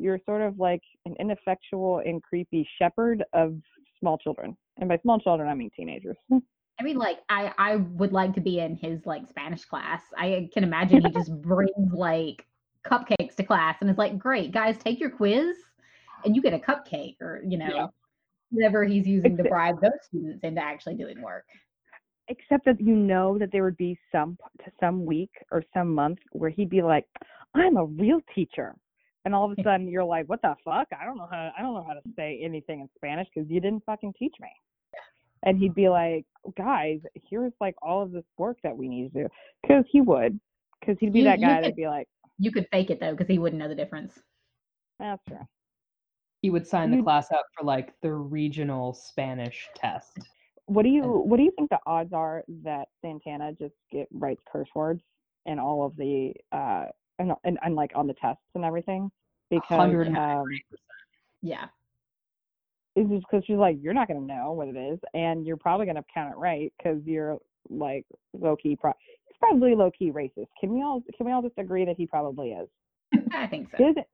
You're 0.00 0.18
sort 0.24 0.40
of 0.40 0.58
like 0.58 0.82
an 1.04 1.14
ineffectual 1.20 1.98
and 2.04 2.22
creepy 2.22 2.66
shepherd 2.78 3.22
of 3.34 3.54
small 3.98 4.16
children, 4.16 4.56
and 4.78 4.88
by 4.88 4.98
small 4.98 5.18
children 5.20 5.48
I 5.48 5.54
mean 5.54 5.70
teenagers. 5.76 6.16
I 6.80 6.82
mean, 6.82 6.96
like, 6.96 7.18
I 7.28 7.52
I 7.58 7.76
would 7.76 8.12
like 8.12 8.32
to 8.34 8.40
be 8.40 8.60
in 8.60 8.74
his 8.74 9.04
like 9.04 9.28
Spanish 9.28 9.66
class. 9.66 10.00
I 10.16 10.48
can 10.54 10.64
imagine 10.64 11.02
he 11.02 11.10
just 11.10 11.30
brings 11.42 11.92
like 11.92 12.46
cupcakes 12.86 13.36
to 13.36 13.42
class 13.42 13.76
and 13.82 13.90
is 13.90 13.98
like, 13.98 14.18
"Great, 14.18 14.52
guys, 14.52 14.78
take 14.78 14.98
your 14.98 15.10
quiz, 15.10 15.56
and 16.24 16.34
you 16.34 16.40
get 16.40 16.54
a 16.54 16.58
cupcake, 16.58 17.16
or 17.20 17.42
you 17.46 17.58
know, 17.58 17.68
Yeah. 17.68 17.86
whatever 18.50 18.84
he's 18.84 19.06
using 19.06 19.36
to 19.36 19.44
bribe 19.44 19.82
those 19.82 19.92
students 20.04 20.42
into 20.42 20.62
actually 20.62 20.94
doing 20.94 21.20
work." 21.20 21.44
Except 22.28 22.64
that 22.64 22.80
you 22.80 22.96
know 22.96 23.36
that 23.38 23.52
there 23.52 23.64
would 23.64 23.76
be 23.76 23.98
some 24.10 24.38
to 24.64 24.70
some 24.80 25.04
week 25.04 25.32
or 25.52 25.62
some 25.74 25.94
month 25.94 26.20
where 26.32 26.48
he'd 26.48 26.70
be 26.70 26.80
like, 26.80 27.04
"I'm 27.54 27.76
a 27.76 27.84
real 27.84 28.22
teacher," 28.34 28.74
and 29.24 29.34
all 29.34 29.50
of 29.50 29.58
a 29.58 29.62
sudden 29.62 29.88
you're 29.88 30.04
like, 30.04 30.26
"What 30.28 30.42
the 30.42 30.54
fuck? 30.64 30.88
I 30.98 31.04
don't 31.04 31.16
know 31.18 31.28
how 31.30 31.52
I 31.56 31.62
don't 31.62 31.74
know 31.74 31.84
how 31.86 31.94
to 31.94 32.02
say 32.16 32.40
anything 32.42 32.80
in 32.80 32.88
Spanish 32.96 33.28
because 33.34 33.50
you 33.50 33.60
didn't 33.60 33.84
fucking 33.84 34.14
teach 34.18 34.34
me." 34.40 34.50
And 35.42 35.58
he'd 35.58 35.74
be 35.74 35.88
like, 35.88 36.26
"Guys, 36.56 37.00
here's 37.28 37.52
like 37.60 37.74
all 37.82 38.02
of 38.02 38.12
this 38.12 38.24
work 38.38 38.58
that 38.62 38.76
we 38.76 38.88
need 38.88 39.12
to 39.12 39.22
do," 39.22 39.28
because 39.62 39.84
he 39.90 40.00
would, 40.00 40.38
because 40.80 40.96
he'd 41.00 41.12
be 41.12 41.20
You- 41.20 41.24
that 41.26 41.40
guy 41.40 41.54
could- 41.56 41.64
that'd 41.64 41.76
be 41.76 41.88
like, 41.88 42.08
You 42.38 42.50
could 42.52 42.66
fake 42.72 42.90
it 42.90 43.00
though, 43.00 43.12
because 43.12 43.28
he 43.28 43.38
wouldn't 43.38 43.58
know 43.60 43.68
the 43.68 43.74
difference. 43.74 44.22
"That's 44.98 45.22
true." 45.26 45.46
He 46.42 46.48
would 46.50 46.66
sign 46.66 46.90
the 46.90 47.02
class 47.02 47.30
up 47.32 47.44
for 47.54 47.64
like 47.64 47.98
the 48.00 48.12
regional 48.14 48.94
Spanish 48.94 49.68
test. 49.74 50.18
What 50.66 50.84
do 50.84 50.88
you 50.88 51.02
what 51.02 51.36
do 51.36 51.42
you 51.42 51.50
think 51.58 51.68
the 51.68 51.80
odds 51.84 52.12
are 52.14 52.44
that 52.62 52.88
Santana 53.02 53.52
just 53.52 53.74
get 53.90 54.08
writes 54.12 54.40
curse 54.50 54.68
words 54.74 55.02
in 55.46 55.58
all 55.58 55.84
of 55.84 55.94
the 55.96 56.34
uh 56.52 56.86
and, 57.20 57.32
and, 57.44 57.58
and 57.62 57.74
like 57.76 57.92
on 57.94 58.06
the 58.06 58.14
tests 58.14 58.42
and 58.54 58.64
everything? 58.64 59.10
Because 59.50 59.78
um 60.16 60.44
Yeah. 61.42 61.66
it's 62.96 63.08
just 63.08 63.24
because 63.30 63.44
she's 63.46 63.56
like 63.56 63.76
you're 63.80 63.94
not 63.94 64.08
gonna 64.08 64.20
know 64.20 64.52
what 64.52 64.68
it 64.68 64.76
is 64.76 64.98
and 65.14 65.46
you're 65.46 65.56
probably 65.56 65.86
gonna 65.86 66.04
count 66.12 66.32
it 66.32 66.38
right 66.38 66.72
because 66.78 67.00
you're 67.04 67.38
like 67.68 68.04
low 68.32 68.56
key 68.56 68.74
pro- 68.76 68.92
he's 69.26 69.36
probably 69.38 69.74
low 69.74 69.90
key 69.96 70.10
racist. 70.10 70.48
Can 70.60 70.72
we 70.74 70.82
all 70.82 71.02
can 71.16 71.26
we 71.26 71.32
all 71.32 71.42
just 71.42 71.58
agree 71.58 71.84
that 71.84 71.96
he 71.96 72.06
probably 72.06 72.50
is? 72.52 72.68
I 73.32 73.46
think 73.46 73.68
so. 73.70 73.76
He 73.78 73.84
doesn't- 73.84 74.06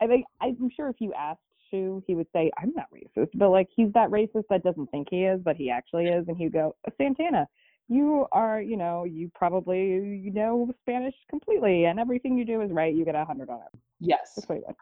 I 0.00 0.06
think 0.06 0.26
I'm 0.40 0.70
sure 0.76 0.88
if 0.88 0.96
you 1.00 1.12
asked 1.14 1.40
Schue, 1.72 2.02
he 2.06 2.14
would 2.14 2.28
say, 2.32 2.50
I'm 2.56 2.72
not 2.76 2.86
racist. 2.94 3.30
But 3.34 3.50
like 3.50 3.68
he's 3.74 3.92
that 3.94 4.10
racist 4.10 4.44
that 4.48 4.62
doesn't 4.62 4.86
think 4.92 5.08
he 5.10 5.24
is, 5.24 5.40
but 5.44 5.56
he 5.56 5.70
actually 5.70 6.06
is, 6.06 6.26
and 6.28 6.36
he'd 6.36 6.52
go, 6.52 6.76
Santana, 6.96 7.46
you 7.88 8.26
are, 8.32 8.60
you 8.60 8.76
know, 8.76 9.04
you 9.04 9.30
probably 9.34 9.80
you 10.22 10.32
know 10.32 10.70
Spanish 10.82 11.14
completely 11.30 11.86
and 11.86 11.98
everything 11.98 12.36
you 12.36 12.44
do 12.44 12.60
is 12.60 12.70
right, 12.70 12.94
you 12.94 13.04
get 13.04 13.14
a 13.14 13.24
hundred 13.24 13.48
on 13.48 13.60
it. 13.60 13.80
Yes, 14.00 14.32
That's 14.36 14.48
what 14.48 14.58
would. 14.66 14.76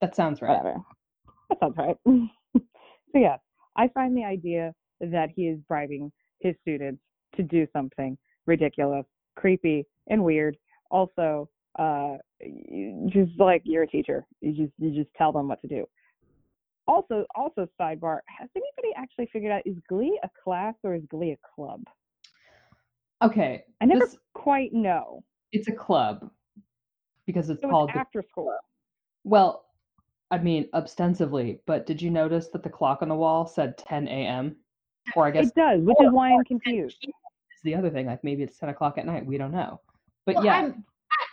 that 0.00 0.14
sounds 0.14 0.42
right. 0.42 0.56
Whatever. 0.56 0.76
That 1.48 1.58
sounds 1.60 1.76
right. 1.76 1.96
so 2.06 2.60
yeah, 3.14 3.36
I 3.76 3.88
find 3.88 4.16
the 4.16 4.24
idea 4.24 4.72
that 5.00 5.30
he 5.34 5.48
is 5.48 5.58
bribing 5.66 6.12
his 6.40 6.54
students 6.62 7.00
to 7.36 7.42
do 7.42 7.66
something 7.72 8.16
ridiculous, 8.46 9.04
creepy, 9.36 9.86
and 10.08 10.22
weird. 10.22 10.56
Also, 10.90 11.48
uh, 11.78 12.16
just 13.08 13.32
like 13.38 13.62
you're 13.64 13.84
a 13.84 13.88
teacher, 13.88 14.26
you 14.40 14.52
just 14.52 14.72
you 14.78 14.90
just 14.90 15.10
tell 15.16 15.32
them 15.32 15.48
what 15.48 15.60
to 15.62 15.68
do. 15.68 15.86
Also, 16.86 17.24
also 17.34 17.66
sidebar: 17.80 18.18
Has 18.26 18.50
anybody 18.54 18.92
actually 18.96 19.28
figured 19.32 19.52
out 19.52 19.62
is 19.64 19.76
Glee 19.88 20.18
a 20.22 20.28
class 20.44 20.74
or 20.82 20.94
is 20.94 21.02
Glee 21.10 21.32
a 21.32 21.38
club? 21.54 21.82
Okay, 23.22 23.64
I 23.80 23.84
never 23.86 24.00
this- 24.06 24.18
quite 24.34 24.72
know. 24.72 25.22
it's 25.52 25.68
a 25.68 25.72
club 25.72 26.30
because 27.26 27.50
it's 27.50 27.60
So 27.60 27.68
called 27.68 27.90
it's 27.90 27.94
the 27.96 28.00
after 28.00 28.22
school. 28.22 28.54
Well, 29.24 29.66
I 30.30 30.38
mean, 30.38 30.68
ostensibly, 30.74 31.60
but 31.66 31.86
did 31.86 32.00
you 32.00 32.10
notice 32.10 32.48
that 32.48 32.62
the 32.62 32.70
clock 32.70 33.02
on 33.02 33.08
the 33.08 33.14
wall 33.16 33.46
said 33.46 33.76
10 33.78 34.08
a.m.? 34.08 34.56
Or 35.16 35.26
I 35.26 35.30
guess 35.32 35.48
It 35.48 35.54
does, 35.54 35.82
which 35.82 35.96
or- 35.98 36.06
is 36.06 36.12
why 36.12 36.32
I'm 36.32 36.44
confused. 36.44 36.98
p.m. 37.02 37.12
is 37.54 37.60
the 37.64 37.74
other 37.74 37.90
thing. 37.90 38.06
Like 38.06 38.22
maybe 38.24 38.42
it's 38.42 38.58
10 38.58 38.68
o'clock 38.68 38.96
at 38.96 39.06
night. 39.06 39.26
We 39.26 39.38
don't 39.38 39.50
know. 39.52 39.80
But 40.24 40.36
Well, 40.36 40.44
yeah, 40.44 40.56
I'm, 40.58 40.84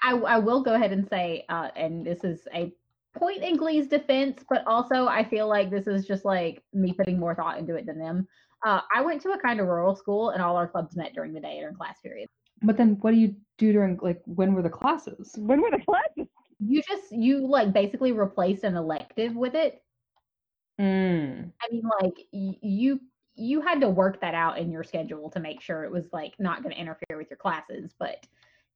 I, 0.03 0.13
I 0.13 0.17
I 0.35 0.37
will 0.39 0.63
go 0.63 0.73
ahead 0.73 0.91
and 0.91 1.07
say, 1.07 1.45
uh, 1.49 1.69
and 1.75 2.05
this 2.05 2.23
is 2.23 2.47
a 2.53 2.73
point 3.15 3.43
in 3.43 3.55
Glee's 3.55 3.87
defense, 3.87 4.43
but 4.49 4.65
also 4.65 5.07
I 5.07 5.23
feel 5.23 5.47
like 5.47 5.69
this 5.69 5.85
is 5.87 6.05
just 6.07 6.25
like 6.25 6.63
me 6.73 6.91
putting 6.93 7.19
more 7.19 7.35
thought 7.35 7.59
into 7.59 7.75
it 7.75 7.85
than 7.85 7.99
them. 7.99 8.27
Uh, 8.65 8.81
I 8.93 9.01
went 9.01 9.21
to 9.21 9.29
a 9.31 9.37
kind 9.39 9.59
of 9.59 9.67
rural 9.67 9.95
school, 9.95 10.31
and 10.31 10.41
all 10.41 10.55
our 10.57 10.67
clubs 10.67 10.95
met 10.95 11.13
during 11.13 11.33
the 11.33 11.39
day 11.39 11.59
during 11.59 11.75
class 11.75 11.99
period. 12.01 12.27
but 12.63 12.75
then 12.77 12.97
what 13.01 13.11
do 13.11 13.17
you 13.17 13.35
do 13.57 13.71
during 13.71 13.97
like 14.01 14.21
when 14.25 14.53
were 14.53 14.63
the 14.63 14.69
classes? 14.69 15.35
When 15.37 15.61
were 15.61 15.71
the 15.71 15.83
classes? 15.85 16.27
You 16.59 16.81
just 16.81 17.11
you 17.11 17.45
like 17.45 17.71
basically 17.71 18.11
replaced 18.13 18.63
an 18.63 18.75
elective 18.75 19.35
with 19.35 19.53
it. 19.53 19.81
Mm. 20.79 21.51
I 21.61 21.71
mean, 21.71 21.83
like 22.01 22.17
y- 22.33 22.57
you 22.61 22.99
you 23.35 23.61
had 23.61 23.81
to 23.81 23.89
work 23.89 24.19
that 24.21 24.33
out 24.33 24.57
in 24.57 24.71
your 24.71 24.83
schedule 24.83 25.29
to 25.31 25.39
make 25.39 25.61
sure 25.61 25.83
it 25.83 25.91
was 25.91 26.07
like 26.11 26.33
not 26.39 26.63
going 26.63 26.73
to 26.73 26.81
interfere 26.81 27.17
with 27.17 27.29
your 27.29 27.37
classes. 27.37 27.93
But 27.99 28.25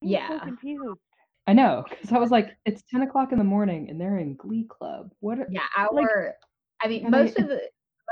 I'm 0.04 0.08
yeah, 0.10 0.28
so 0.28 0.40
confused. 0.40 1.00
I 1.48 1.54
know, 1.54 1.84
because 1.90 2.12
I 2.12 2.20
was 2.20 2.30
like, 2.30 2.56
it's 2.66 2.84
10 2.92 3.02
o'clock 3.02 3.32
in 3.32 3.40
the 3.40 3.44
morning 3.44 3.90
and 3.90 4.00
they're 4.00 4.20
in 4.20 4.36
Glee 4.36 4.66
Club. 4.70 5.12
What? 5.20 5.40
Are, 5.40 5.48
yeah, 5.50 5.62
our 5.76 6.36
I 6.84 6.88
mean, 6.88 7.08
and 7.08 7.16
I- 7.16 7.24
most 7.24 7.40
of 7.40 7.48
the 7.48 7.62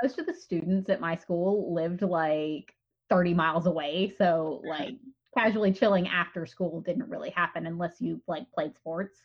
most 0.02 0.20
of 0.20 0.26
the 0.26 0.34
students 0.34 0.90
at 0.90 1.02
my 1.02 1.16
school 1.16 1.74
lived 1.74 2.02
like 2.02 2.74
30 3.10 3.34
miles 3.34 3.66
away, 3.66 4.14
so 4.18 4.62
like 4.66 4.96
casually 5.38 5.72
chilling 5.72 6.08
after 6.08 6.46
school 6.46 6.82
didn't 6.82 7.10
really 7.10 7.30
happen 7.32 7.66
unless 7.68 8.00
you 8.00 8.22
like 8.28 8.50
played 8.52 8.76
sports. 8.76 9.18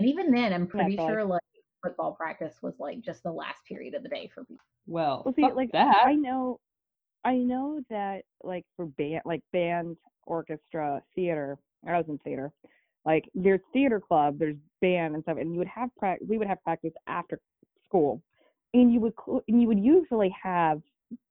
And 0.00 0.08
even 0.08 0.30
then, 0.30 0.52
I'm 0.52 0.66
pretty 0.66 0.96
Naturally. 0.96 1.12
sure 1.14 1.24
like 1.24 1.42
football 1.82 2.12
practice 2.12 2.56
was 2.62 2.74
like 2.78 3.00
just 3.00 3.22
the 3.22 3.32
last 3.32 3.64
period 3.66 3.94
of 3.94 4.02
the 4.02 4.08
day 4.08 4.30
for 4.32 4.44
people. 4.44 4.64
Well, 4.86 5.22
Well, 5.24 5.34
see, 5.34 5.42
fuck 5.42 5.56
like 5.56 5.72
that. 5.72 6.02
I 6.04 6.14
know, 6.14 6.60
I 7.24 7.36
know 7.36 7.80
that 7.90 8.22
like 8.42 8.64
for 8.76 8.86
band, 8.86 9.22
like 9.24 9.42
band, 9.52 9.96
orchestra, 10.26 11.02
theater. 11.14 11.58
I 11.86 11.96
was 11.96 12.06
in 12.08 12.18
theater. 12.18 12.52
Like 13.04 13.28
there's 13.34 13.60
theater 13.72 14.00
club, 14.00 14.38
there's 14.38 14.56
band 14.80 15.14
and 15.14 15.22
stuff, 15.22 15.38
and 15.38 15.52
you 15.52 15.58
would 15.58 15.68
have 15.68 15.90
prac. 15.96 16.18
We 16.26 16.38
would 16.38 16.48
have 16.48 16.62
practice 16.62 16.92
after 17.06 17.38
school, 17.84 18.22
and 18.74 18.92
you 18.92 19.00
would 19.00 19.12
and 19.48 19.60
you 19.62 19.68
would 19.68 19.78
usually 19.78 20.34
have 20.42 20.80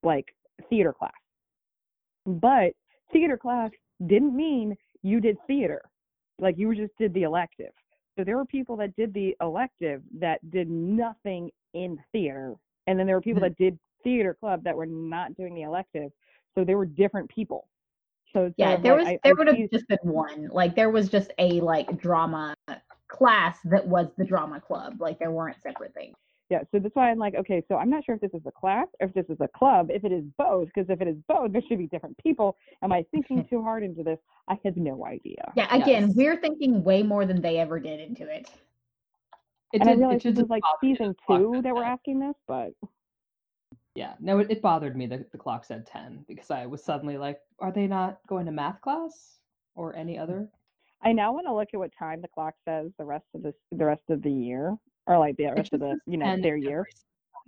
like 0.03 0.33
theater 0.69 0.93
class. 0.93 1.11
But 2.25 2.73
theater 3.11 3.37
class 3.37 3.71
didn't 4.05 4.35
mean 4.35 4.75
you 5.03 5.19
did 5.21 5.37
theater, 5.47 5.81
like 6.39 6.57
you 6.57 6.73
just 6.75 6.95
did 6.97 7.13
the 7.13 7.23
elective. 7.23 7.71
So 8.17 8.23
there 8.23 8.35
were 8.37 8.45
people 8.45 8.75
that 8.77 8.95
did 8.95 9.13
the 9.13 9.35
elective 9.41 10.01
that 10.19 10.39
did 10.49 10.69
nothing 10.69 11.51
in 11.73 11.99
theater, 12.11 12.55
and 12.87 12.99
then 12.99 13.05
there 13.05 13.15
were 13.15 13.21
people 13.21 13.41
Mhm. 13.41 13.49
that 13.49 13.57
did 13.57 13.79
theater 14.03 14.33
club 14.33 14.63
that 14.63 14.75
were 14.75 14.85
not 14.87 15.35
doing 15.35 15.53
the 15.53 15.61
elective. 15.63 16.11
So 16.55 16.63
there 16.63 16.77
were 16.77 16.85
different 16.85 17.29
people. 17.29 17.67
So 18.33 18.51
Yeah, 18.57 18.75
there 18.77 18.93
like, 18.93 18.99
was 18.99 19.07
I- 19.07 19.19
there 19.23 19.35
would 19.35 19.47
have 19.47 19.69
just 19.71 19.87
been 19.87 19.99
one. 20.03 20.47
Like 20.47 20.75
there 20.75 20.89
was 20.89 21.09
just 21.09 21.31
a 21.37 21.61
like 21.61 21.97
drama 21.99 22.55
class 23.07 23.61
that 23.65 23.87
was 23.87 24.07
the 24.17 24.25
drama 24.25 24.59
club. 24.59 24.99
Like 24.99 25.19
there 25.19 25.31
weren't 25.31 25.61
separate 25.61 25.93
things. 25.93 26.15
Yeah. 26.49 26.59
So 26.71 26.79
that's 26.79 26.95
why 26.95 27.09
I'm 27.11 27.17
like, 27.19 27.35
okay, 27.35 27.61
so 27.67 27.75
I'm 27.75 27.89
not 27.89 28.05
sure 28.05 28.15
if 28.15 28.21
this 28.21 28.33
is 28.33 28.45
a 28.45 28.51
class 28.51 28.87
or 28.99 29.07
if 29.07 29.13
this 29.13 29.25
is 29.29 29.37
a 29.41 29.47
club. 29.47 29.89
If 29.89 30.03
it 30.05 30.11
is 30.11 30.23
both, 30.37 30.67
because 30.67 30.89
if 30.89 31.01
it 31.01 31.07
is 31.07 31.17
both, 31.27 31.51
there 31.53 31.61
should 31.67 31.77
be 31.77 31.87
different 31.87 32.17
people. 32.19 32.55
Am 32.83 32.91
I 32.91 33.05
thinking 33.11 33.45
too 33.49 33.61
hard 33.61 33.83
into 33.83 34.03
this? 34.03 34.19
I 34.47 34.57
have 34.63 34.77
no 34.77 35.05
idea. 35.05 35.51
Yeah, 35.55 35.67
again, 35.75 36.07
Yes. 36.07 36.13
we're 36.15 36.37
thinking 36.39 36.83
way 36.83 37.03
more 37.03 37.25
than 37.25 37.41
they 37.41 37.57
ever 37.57 37.79
did 37.79 37.99
into 37.99 38.23
it. 38.27 38.49
It 39.73 39.81
and 39.81 39.89
I 39.89 39.93
did- 39.93 39.99
it 39.99 40.01
realized 40.01 40.17
this 40.25 40.31
just 40.33 40.41
was 40.43 40.49
like 40.49 40.63
bothered 40.63 40.83
me 40.83 40.93
that 40.93 40.97
season 40.97 41.15
two 41.27 41.51
said 41.55 41.63
that 41.65 41.75
we're 41.75 41.83
asking 41.83 42.19
this, 42.19 42.35
but 42.47 42.71
Yeah, 43.95 44.13
no, 44.19 44.39
it, 44.39 44.49
it 44.51 44.61
bothered 44.61 44.95
me 44.95 45.07
that 45.07 45.31
the 45.31 45.37
clock 45.37 45.65
said 45.65 45.85
10 45.87 46.23
because 46.27 46.51
I 46.51 46.65
was 46.67 46.83
suddenly 46.83 47.17
like, 47.17 47.39
are 47.59 47.71
they 47.71 47.87
not 47.87 48.19
going 48.27 48.45
to 48.45 48.51
math 48.51 48.79
class 48.81 49.39
or 49.75 49.95
any 49.95 50.17
other? 50.17 50.47
I 51.01 51.11
now 51.11 51.33
want 51.33 51.47
to 51.47 51.53
look 51.53 51.69
at 51.73 51.79
what 51.79 51.91
time 51.97 52.21
the 52.21 52.27
clock 52.29 52.53
says 52.63 52.91
the 52.97 53.05
rest 53.05 53.25
of 53.35 53.43
the 53.43 53.53
the 53.71 53.85
rest 53.85 54.03
of 54.09 54.21
the 54.23 54.31
year, 54.31 54.75
or 55.07 55.17
like 55.17 55.35
the 55.37 55.45
rest 55.45 55.73
of 55.73 55.79
the 55.79 55.97
you 56.05 56.17
know 56.17 56.37
their 56.41 56.57
year. 56.57 56.87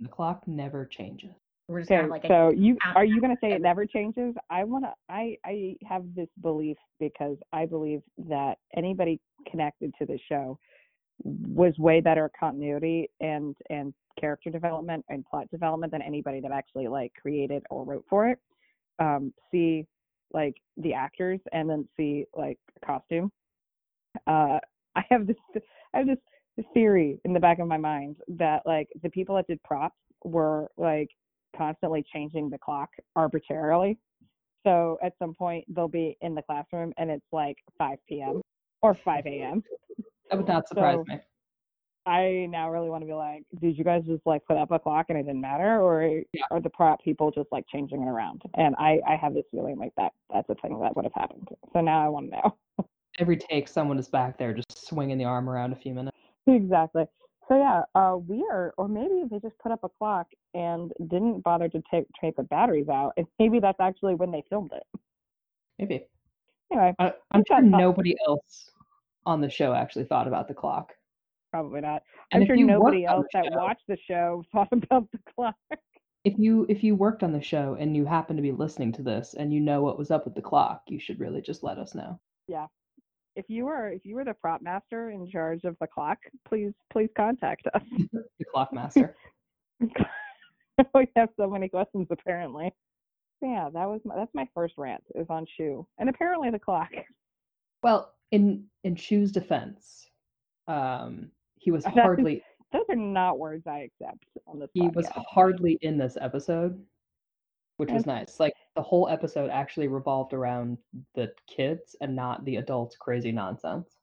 The 0.00 0.08
clock 0.08 0.42
never 0.46 0.86
changes. 0.86 1.30
We're 1.68 1.80
just 1.80 1.92
Okay, 1.92 2.08
like 2.08 2.24
so 2.26 2.50
you 2.50 2.76
are 2.96 3.04
you 3.04 3.20
gonna 3.20 3.36
say 3.40 3.52
it 3.52 3.62
never 3.62 3.86
changes? 3.86 4.34
I 4.48 4.64
wanna 4.64 4.92
I 5.08 5.36
I 5.44 5.76
have 5.88 6.04
this 6.16 6.28
belief 6.42 6.76
because 6.98 7.36
I 7.52 7.66
believe 7.66 8.00
that 8.28 8.58
anybody 8.76 9.20
connected 9.48 9.94
to 9.98 10.06
the 10.06 10.18
show 10.28 10.58
was 11.22 11.78
way 11.78 12.00
better 12.00 12.24
at 12.24 12.32
continuity 12.38 13.08
and 13.20 13.54
and 13.68 13.94
character 14.18 14.50
development 14.50 15.04
and 15.08 15.24
plot 15.24 15.50
development 15.50 15.92
than 15.92 16.02
anybody 16.02 16.40
that 16.40 16.50
actually 16.50 16.88
like 16.88 17.12
created 17.20 17.62
or 17.70 17.84
wrote 17.84 18.04
for 18.08 18.28
it. 18.28 18.38
Um, 18.98 19.32
see 19.50 19.86
like 20.32 20.56
the 20.76 20.94
actors 20.94 21.40
and 21.52 21.68
then 21.68 21.88
see 21.96 22.24
like 22.34 22.58
costume. 22.84 23.30
Uh, 24.26 24.58
I 24.96 25.04
have 25.10 25.26
this 25.26 25.36
I 25.94 25.98
have 25.98 26.06
this 26.08 26.18
theory 26.74 27.20
in 27.24 27.32
the 27.32 27.40
back 27.40 27.58
of 27.58 27.66
my 27.68 27.76
mind 27.76 28.16
that 28.28 28.62
like 28.66 28.88
the 29.02 29.10
people 29.10 29.36
that 29.36 29.46
did 29.46 29.62
props 29.62 29.96
were 30.24 30.68
like 30.76 31.08
constantly 31.56 32.04
changing 32.12 32.50
the 32.50 32.58
clock 32.58 32.90
arbitrarily. 33.16 33.98
So 34.66 34.98
at 35.02 35.14
some 35.18 35.34
point 35.34 35.64
they'll 35.74 35.88
be 35.88 36.16
in 36.20 36.34
the 36.34 36.42
classroom 36.42 36.92
and 36.98 37.10
it's 37.10 37.26
like 37.32 37.56
5 37.78 37.98
p.m. 38.08 38.40
or 38.82 38.96
5 39.04 39.26
a.m. 39.26 39.62
That 40.30 40.36
would 40.38 40.48
not 40.48 40.68
surprise 40.68 40.96
So- 41.08 41.14
me. 41.14 41.20
I 42.06 42.46
now 42.48 42.70
really 42.70 42.88
want 42.88 43.02
to 43.02 43.06
be 43.06 43.12
like, 43.12 43.42
did 43.60 43.76
you 43.76 43.84
guys 43.84 44.02
just 44.06 44.22
like 44.24 44.42
put 44.46 44.56
up 44.56 44.70
a 44.70 44.78
clock 44.78 45.06
and 45.10 45.18
it 45.18 45.24
didn't 45.24 45.42
matter, 45.42 45.80
or 45.82 46.22
Yeah. 46.32 46.42
are 46.50 46.58
the 46.60 46.70
prop 46.70 47.04
people 47.04 47.30
just 47.30 47.48
like 47.52 47.64
changing 47.70 48.00
it 48.02 48.08
around? 48.08 48.40
And 48.54 48.74
I 48.78 49.00
I 49.06 49.16
have 49.16 49.34
this 49.34 49.44
feeling 49.50 49.76
like 49.78 49.92
that 49.98 50.12
that's 50.32 50.48
a 50.48 50.54
thing 50.56 50.80
that 50.80 50.96
would 50.96 51.04
have 51.04 51.12
happened. 51.14 51.48
So 51.74 51.80
now 51.82 52.04
I 52.04 52.08
want 52.08 52.30
to 52.30 52.36
know 52.38 52.56
Every 53.18 53.36
take, 53.36 53.68
someone 53.68 53.98
is 53.98 54.08
back 54.08 54.38
there 54.38 54.54
just 54.54 54.88
swinging 54.88 55.18
the 55.18 55.24
arm 55.26 55.48
around 55.50 55.72
a 55.72 55.76
few 55.76 55.92
minutes. 55.92 56.09
Exactly. 56.54 57.04
So 57.48 57.56
yeah, 57.56 57.82
uh, 57.94 58.16
we 58.16 58.46
are, 58.50 58.72
or 58.78 58.86
maybe 58.86 59.24
they 59.28 59.40
just 59.40 59.58
put 59.58 59.72
up 59.72 59.80
a 59.82 59.88
clock 59.88 60.28
and 60.54 60.92
didn't 61.08 61.42
bother 61.42 61.68
to 61.68 61.82
take 61.90 62.06
take 62.20 62.36
the 62.36 62.44
batteries 62.44 62.88
out, 62.88 63.12
and 63.16 63.26
maybe 63.38 63.58
that's 63.58 63.80
actually 63.80 64.14
when 64.14 64.30
they 64.30 64.44
filmed 64.48 64.70
it. 64.72 65.00
Maybe. 65.78 66.06
Anyway, 66.72 66.94
I, 66.98 67.12
I'm 67.32 67.42
sure 67.48 67.60
nobody 67.60 68.14
else 68.26 68.70
on 69.26 69.40
the 69.40 69.50
show 69.50 69.74
actually 69.74 70.04
thought 70.04 70.28
about 70.28 70.46
the 70.46 70.54
clock. 70.54 70.92
probably 71.50 71.80
not. 71.80 72.02
And 72.30 72.42
I'm 72.42 72.46
sure 72.46 72.56
nobody 72.56 73.04
else 73.04 73.26
that 73.32 73.46
show- 73.46 73.56
watched 73.56 73.86
the 73.88 73.98
show 74.06 74.44
thought 74.52 74.72
about 74.72 75.10
the 75.10 75.18
clock. 75.34 75.56
If 76.22 76.38
you 76.38 76.66
if 76.68 76.84
you 76.84 76.94
worked 76.94 77.22
on 77.22 77.32
the 77.32 77.40
show 77.42 77.76
and 77.80 77.96
you 77.96 78.04
happen 78.04 78.36
to 78.36 78.42
be 78.42 78.52
listening 78.52 78.92
to 78.92 79.02
this 79.02 79.34
and 79.34 79.52
you 79.52 79.60
know 79.60 79.82
what 79.82 79.98
was 79.98 80.10
up 80.10 80.24
with 80.24 80.34
the 80.34 80.42
clock, 80.42 80.82
you 80.86 81.00
should 81.00 81.18
really 81.18 81.40
just 81.40 81.64
let 81.64 81.78
us 81.78 81.94
know. 81.94 82.20
If 83.36 83.46
you 83.48 83.66
were 83.66 83.88
if 83.88 84.04
you 84.04 84.16
were 84.16 84.24
the 84.24 84.34
prop 84.34 84.60
master 84.62 85.10
in 85.10 85.28
charge 85.30 85.64
of 85.64 85.76
the 85.80 85.86
clock, 85.86 86.18
please 86.48 86.72
please 86.92 87.08
contact 87.16 87.66
us. 87.74 87.82
The 88.38 88.44
clock 88.52 88.72
master. 88.72 89.14
we 89.80 91.08
have 91.16 91.28
so 91.38 91.48
many 91.48 91.68
questions 91.68 92.08
apparently. 92.10 92.72
Yeah, 93.42 93.68
that 93.72 93.86
was 93.88 94.00
my, 94.04 94.16
that's 94.16 94.34
my 94.34 94.46
first 94.54 94.74
rant 94.76 95.02
is 95.14 95.26
on 95.30 95.46
Schue 95.58 95.84
and 95.98 96.08
apparently 96.08 96.50
the 96.50 96.58
clock. 96.58 96.90
well, 97.82 98.12
in 98.32 98.64
in 98.84 98.94
Schue's 98.96 99.30
defense, 99.32 100.08
um, 100.68 101.30
he 101.58 101.70
was 101.70 101.84
hardly 101.86 102.42
Those 102.72 102.84
are 102.88 102.96
not 102.96 103.38
words 103.38 103.66
I 103.66 103.80
accept 103.80 104.24
on 104.46 104.58
this. 104.58 104.70
he 104.74 104.88
was 104.88 105.06
hardly 105.14 105.78
in 105.82 105.98
this 105.98 106.16
episode, 106.20 106.82
which 107.80 107.92
was 107.92 108.04
nice. 108.04 108.38
Like 108.38 108.52
the 108.74 108.82
whole 108.82 109.08
episode 109.08 109.48
actually 109.48 109.88
revolved 109.88 110.34
around 110.34 110.76
the 111.14 111.32
kids 111.46 111.96
and 112.02 112.14
not 112.14 112.44
the 112.44 112.56
adults' 112.56 112.94
crazy 112.96 113.32
nonsense. 113.32 113.96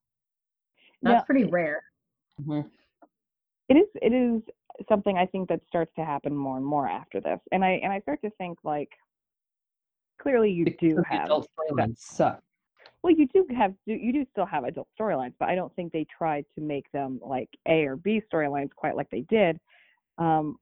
That's 1.03 1.22
Yeah. 1.22 1.25
pretty 1.25 1.43
rare. 1.43 1.84
Mhm. 2.41 2.72
It 3.69 3.77
is 3.77 3.88
it 4.01 4.13
is 4.13 4.41
something 4.89 5.15
I 5.17 5.27
think 5.27 5.48
that 5.50 5.62
starts 5.67 5.93
to 5.96 6.03
happen 6.03 6.36
more 6.36 6.57
and 6.57 6.65
more 6.65 6.88
after 6.88 7.22
this, 7.22 7.39
and 7.51 7.63
I 7.63 7.74
and 7.84 7.93
I 7.93 8.00
start 8.00 8.19
to 8.24 8.31
think 8.31 8.57
like 8.63 8.89
clearly 10.19 10.51
you 10.51 10.65
Because 10.65 10.79
do 10.79 10.96
the 10.96 11.03
have 11.03 11.25
adult 11.25 11.48
storylines 11.55 12.00
suck. 12.00 12.41
Well, 13.03 13.13
you 13.13 13.27
do 13.27 13.46
have 13.55 13.75
you 13.86 14.12
do 14.12 14.25
still 14.31 14.48
have 14.48 14.63
adult 14.63 14.88
storylines, 15.00 15.36
but 15.38 15.50
I 15.50 15.55
don't 15.55 15.74
think 15.75 15.93
they 15.93 16.05
tried 16.05 16.46
to 16.55 16.62
make 16.62 16.91
them 16.91 17.19
like 17.22 17.50
A 17.67 17.86
or 17.86 17.96
B 17.96 18.24
storylines 18.34 18.74
quite 18.74 18.96
like 18.96 19.10
they 19.12 19.22
did. 19.22 19.60
Um, 20.17 20.57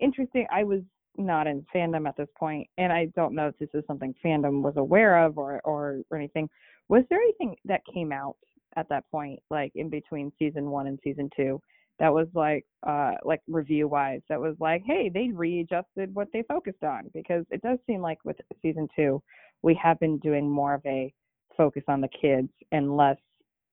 interesting. 0.00 0.46
I 0.50 0.64
was 0.64 0.82
not 1.18 1.46
in 1.46 1.64
fandom 1.74 2.08
at 2.08 2.16
this 2.16 2.28
point, 2.38 2.68
and 2.78 2.92
I 2.92 3.06
don't 3.16 3.34
know 3.34 3.48
if 3.48 3.58
this 3.58 3.68
is 3.74 3.84
something 3.86 4.14
fandom 4.24 4.62
was 4.62 4.74
aware 4.76 5.24
of 5.24 5.38
or 5.38 5.60
or, 5.64 6.00
or 6.10 6.16
anything. 6.16 6.48
Was 6.88 7.04
there 7.10 7.20
anything 7.20 7.56
that 7.64 7.80
came 7.92 8.12
out 8.12 8.36
at 8.76 8.88
that 8.90 9.10
point, 9.10 9.40
like 9.50 9.72
in 9.74 9.88
between 9.88 10.32
season 10.38 10.70
one 10.70 10.86
and 10.86 10.98
season 11.02 11.30
two, 11.36 11.60
that 11.98 12.12
was 12.12 12.28
like 12.34 12.64
uh 12.86 13.12
like 13.24 13.40
review 13.48 13.88
wise, 13.88 14.20
that 14.28 14.40
was 14.40 14.54
like, 14.60 14.82
hey, 14.86 15.10
they 15.12 15.30
readjusted 15.32 16.14
what 16.14 16.28
they 16.32 16.42
focused 16.42 16.84
on 16.84 17.10
because 17.14 17.44
it 17.50 17.62
does 17.62 17.78
seem 17.86 18.02
like 18.02 18.18
with 18.24 18.36
season 18.62 18.88
two, 18.94 19.22
we 19.62 19.74
have 19.82 19.98
been 19.98 20.18
doing 20.18 20.48
more 20.48 20.74
of 20.74 20.82
a 20.86 21.12
focus 21.56 21.82
on 21.88 22.00
the 22.00 22.08
kids 22.08 22.50
and 22.72 22.96
less 22.96 23.16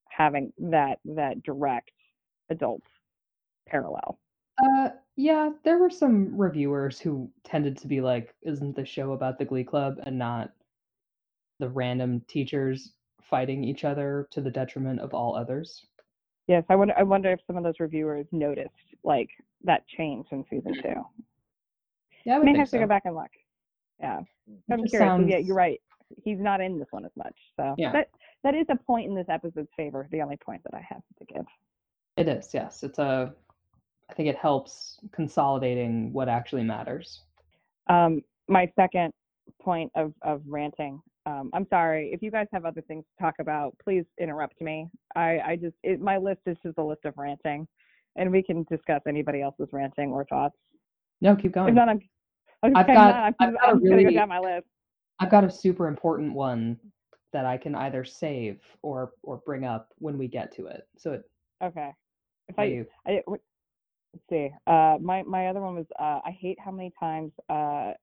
having 0.09 0.53
that 0.57 0.99
that 1.05 1.41
direct 1.43 1.91
adult 2.49 2.83
parallel. 3.67 4.19
Uh, 4.63 4.89
yeah, 5.15 5.51
there 5.63 5.77
were 5.77 5.89
some 5.89 6.35
reviewers 6.37 6.99
who 6.99 7.29
tended 7.43 7.77
to 7.77 7.87
be 7.87 8.01
like, 8.01 8.33
"Isn't 8.41 8.75
the 8.75 8.85
show 8.85 9.13
about 9.13 9.37
the 9.37 9.45
Glee 9.45 9.63
Club 9.63 9.99
and 10.03 10.17
not 10.17 10.51
the 11.59 11.69
random 11.69 12.21
teachers 12.27 12.93
fighting 13.21 13.63
each 13.63 13.83
other 13.85 14.27
to 14.31 14.41
the 14.41 14.51
detriment 14.51 14.99
of 14.99 15.13
all 15.13 15.35
others?" 15.35 15.85
Yes, 16.47 16.63
I 16.69 16.75
wonder 16.75 16.93
I 16.97 17.03
wonder 17.03 17.31
if 17.31 17.39
some 17.47 17.57
of 17.57 17.63
those 17.63 17.79
reviewers 17.79 18.25
noticed 18.31 18.73
like 19.03 19.29
that 19.63 19.85
change 19.87 20.27
in 20.31 20.43
season 20.49 20.73
two. 20.81 21.03
Yeah, 22.25 22.35
I 22.35 22.39
would 22.39 22.45
may 22.45 22.57
have 22.57 22.69
to 22.71 22.79
go 22.79 22.87
back 22.87 23.03
and 23.05 23.15
look. 23.15 23.31
Yeah. 23.99 24.21
I'm 24.71 24.83
curious. 24.85 25.09
'cause 25.11 25.27
Yeah, 25.27 25.37
you're 25.37 25.55
right. 25.55 25.81
He's 26.23 26.39
not 26.39 26.59
in 26.61 26.77
this 26.79 26.91
one 26.91 27.05
as 27.05 27.15
much. 27.15 27.35
So 27.55 27.75
Yeah. 27.77 27.91
that 27.93 28.09
that 28.43 28.55
is 28.55 28.65
a 28.69 28.75
point 28.75 29.07
in 29.07 29.15
this 29.15 29.29
episode's 29.29 29.71
favor, 29.75 30.07
the 30.11 30.21
only 30.21 30.37
point 30.37 30.61
that 30.63 30.73
I 30.73 30.81
have 30.81 31.01
to 31.19 31.25
give. 31.25 31.45
It 32.17 32.27
is, 32.27 32.53
yes. 32.53 32.83
It's 32.83 32.99
a. 32.99 33.33
I 34.13 34.15
think 34.15 34.29
it 34.29 34.37
helps 34.37 34.99
consolidating 35.11 36.13
what 36.13 36.29
actually 36.29 36.61
matters. 36.61 37.21
Um, 37.89 38.21
my 38.47 38.71
second 38.75 39.11
point 39.59 39.91
of, 39.95 40.13
of 40.21 40.43
ranting. 40.45 41.01
Um, 41.25 41.49
I'm 41.51 41.65
sorry 41.67 42.11
if 42.13 42.21
you 42.21 42.29
guys 42.29 42.45
have 42.53 42.63
other 42.63 42.81
things 42.81 43.05
to 43.05 43.23
talk 43.23 43.33
about. 43.39 43.75
Please 43.83 44.05
interrupt 44.21 44.61
me. 44.61 44.87
I, 45.15 45.39
I 45.43 45.55
just 45.55 45.73
it, 45.81 45.99
my 45.99 46.17
list 46.17 46.41
is 46.45 46.57
just 46.61 46.77
a 46.77 46.83
list 46.83 47.05
of 47.05 47.15
ranting, 47.17 47.67
and 48.15 48.31
we 48.31 48.43
can 48.43 48.63
discuss 48.69 49.01
anybody 49.07 49.41
else's 49.41 49.69
ranting 49.71 50.11
or 50.11 50.25
thoughts. 50.25 50.57
No, 51.19 51.35
keep 51.35 51.47
If 51.47 51.51
going. 51.53 51.73
not, 51.73 51.89
I'm, 51.89 51.99
I'm, 52.61 52.75
I've 52.77 52.85
got- 52.87 52.93
not, 52.93 53.15
I'm, 53.15 53.33
I've 53.39 53.53
got 53.55 53.63
a 53.63 53.71
I'm 53.71 53.77
gonna 53.79 53.89
go 53.89 53.95
really- 53.95 54.13
down 54.13 54.29
my 54.29 54.39
list. 54.39 54.67
I've 55.19 55.31
got 55.31 55.43
a 55.43 55.49
super 55.49 55.87
important 55.87 56.33
one 56.33 56.77
that 57.31 57.45
I 57.47 57.57
can 57.57 57.73
either 57.73 58.03
save 58.05 58.59
or 58.83 59.13
or 59.23 59.37
bring 59.43 59.65
up 59.65 59.89
when 59.97 60.19
we 60.19 60.27
get 60.27 60.53
to 60.57 60.67
it. 60.67 60.83
So 60.97 61.13
it, 61.13 61.23
Okay. 61.63 61.89
If 62.49 62.59
I, 62.59 62.85
I 63.07 63.21
let's 64.13 64.25
see. 64.29 64.49
Uh, 64.67 64.97
my 65.01 65.23
my 65.23 65.47
other 65.47 65.61
one 65.61 65.75
was 65.75 65.85
uh, 65.99 66.19
I 66.25 66.31
hate 66.39 66.57
how 66.63 66.71
many 66.71 66.91
times 66.99 67.31
uh, 67.49 67.93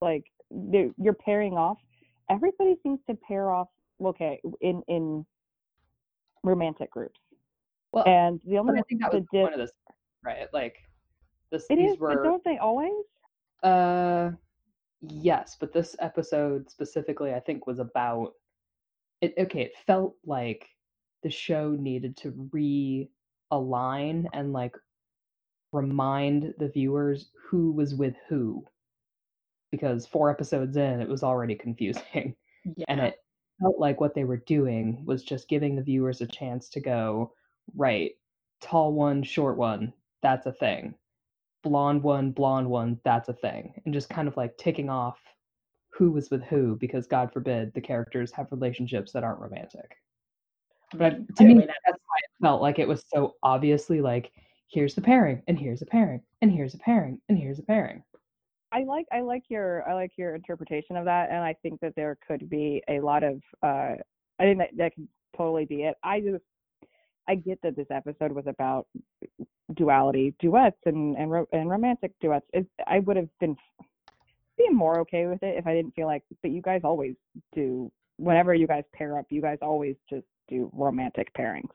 like 0.00 0.24
you're 0.50 1.14
pairing 1.14 1.54
off. 1.54 1.78
Everybody 2.30 2.76
seems 2.82 3.00
to 3.08 3.16
pair 3.16 3.50
off. 3.50 3.68
Okay, 4.04 4.40
in 4.60 4.82
in 4.88 5.24
romantic 6.42 6.90
groups, 6.90 7.20
well, 7.92 8.04
and 8.06 8.40
the 8.44 8.58
only 8.58 8.78
I 8.78 8.82
think 8.88 9.00
that 9.02 9.12
was 9.12 9.22
diff- 9.32 9.42
point 9.42 9.54
of 9.54 9.60
this, 9.60 9.70
right? 10.24 10.48
Like 10.52 10.76
this, 11.50 11.66
it 11.70 11.76
these 11.76 11.92
is, 11.92 11.98
were 11.98 12.16
but 12.16 12.24
don't 12.24 12.44
they 12.44 12.58
always? 12.58 12.92
Uh, 13.62 14.32
yes, 15.00 15.56
but 15.60 15.72
this 15.72 15.94
episode 16.00 16.68
specifically, 16.68 17.32
I 17.32 17.40
think, 17.40 17.66
was 17.66 17.78
about 17.78 18.32
it. 19.20 19.34
Okay, 19.38 19.62
it 19.62 19.72
felt 19.86 20.16
like 20.26 20.66
the 21.22 21.30
show 21.30 21.70
needed 21.70 22.16
to 22.16 23.08
realign 23.52 24.26
and 24.32 24.52
like 24.52 24.74
remind 25.72 26.54
the 26.58 26.68
viewers 26.68 27.30
who 27.48 27.72
was 27.72 27.94
with 27.94 28.14
who, 28.28 28.64
because 29.70 30.06
four 30.06 30.30
episodes 30.30 30.76
in, 30.76 31.00
it 31.00 31.08
was 31.08 31.22
already 31.22 31.54
confusing, 31.54 32.36
Yeah. 32.76 32.84
and 32.88 33.00
it 33.00 33.16
felt 33.60 33.80
like 33.80 34.00
what 34.00 34.14
they 34.14 34.22
were 34.24 34.36
doing 34.36 35.04
was 35.04 35.24
just 35.24 35.48
giving 35.48 35.74
the 35.74 35.82
viewers 35.82 36.20
a 36.20 36.26
chance 36.26 36.68
to 36.70 36.80
go 36.80 37.32
right, 37.74 38.12
tall 38.60 38.92
one, 38.92 39.22
short 39.24 39.56
one, 39.56 39.92
that's 40.22 40.46
a 40.46 40.52
thing 40.52 40.94
blonde 41.62 42.02
one, 42.02 42.30
blonde 42.32 42.68
one, 42.68 42.98
that's 43.04 43.28
a 43.28 43.32
thing. 43.32 43.72
And 43.84 43.94
just 43.94 44.10
kind 44.10 44.28
of 44.28 44.36
like 44.36 44.56
ticking 44.58 44.90
off 44.90 45.18
who 45.90 46.10
was 46.10 46.30
with 46.30 46.42
who 46.44 46.76
because 46.76 47.06
God 47.06 47.32
forbid 47.32 47.72
the 47.74 47.80
characters 47.80 48.32
have 48.32 48.50
relationships 48.50 49.12
that 49.12 49.24
aren't 49.24 49.40
romantic. 49.40 49.96
But 50.94 51.34
to 51.36 51.44
me, 51.44 51.54
that's 51.54 51.68
why 51.86 52.16
it 52.18 52.42
felt 52.42 52.60
like 52.60 52.78
it 52.78 52.88
was 52.88 53.04
so 53.12 53.36
obviously 53.42 54.00
like 54.00 54.32
here's 54.72 54.94
the 54.94 55.02
pairing, 55.02 55.42
and 55.46 55.58
here's 55.58 55.82
a 55.82 55.86
pairing, 55.86 56.22
and 56.40 56.50
here's 56.50 56.74
a 56.74 56.78
pairing, 56.78 57.20
and 57.28 57.38
here's 57.38 57.58
a 57.58 57.62
pairing. 57.62 58.02
I 58.72 58.84
like 58.84 59.06
I 59.12 59.20
like 59.20 59.44
your 59.48 59.86
I 59.88 59.92
like 59.92 60.12
your 60.16 60.34
interpretation 60.34 60.96
of 60.96 61.04
that, 61.04 61.28
and 61.30 61.38
I 61.38 61.54
think 61.62 61.80
that 61.80 61.94
there 61.94 62.16
could 62.26 62.48
be 62.48 62.82
a 62.88 63.00
lot 63.00 63.22
of 63.22 63.42
uh, 63.62 63.96
I 64.38 64.42
think 64.42 64.58
that 64.58 64.70
that 64.78 64.94
could 64.94 65.08
totally 65.36 65.66
be 65.66 65.82
it. 65.82 65.94
I 66.02 66.20
just 66.20 66.42
I 67.28 67.34
get 67.34 67.60
that 67.62 67.76
this 67.76 67.86
episode 67.90 68.32
was 68.32 68.46
about 68.46 68.86
duality, 69.74 70.34
duets, 70.40 70.78
and 70.86 71.16
and, 71.16 71.30
ro- 71.30 71.48
and 71.52 71.68
romantic 71.68 72.12
duets. 72.20 72.46
It, 72.54 72.66
I 72.86 73.00
would 73.00 73.16
have 73.16 73.28
been 73.40 73.56
being 74.56 74.74
more 74.74 75.00
okay 75.00 75.26
with 75.26 75.42
it 75.42 75.58
if 75.58 75.66
I 75.66 75.74
didn't 75.74 75.94
feel 75.94 76.06
like. 76.06 76.24
But 76.40 76.50
you 76.50 76.62
guys 76.62 76.80
always 76.82 77.14
do. 77.54 77.92
Whenever 78.16 78.54
you 78.54 78.66
guys 78.66 78.84
pair 78.94 79.18
up, 79.18 79.26
you 79.28 79.42
guys 79.42 79.58
always 79.60 79.96
just 80.08 80.26
do 80.48 80.70
romantic 80.72 81.32
pairings. 81.34 81.68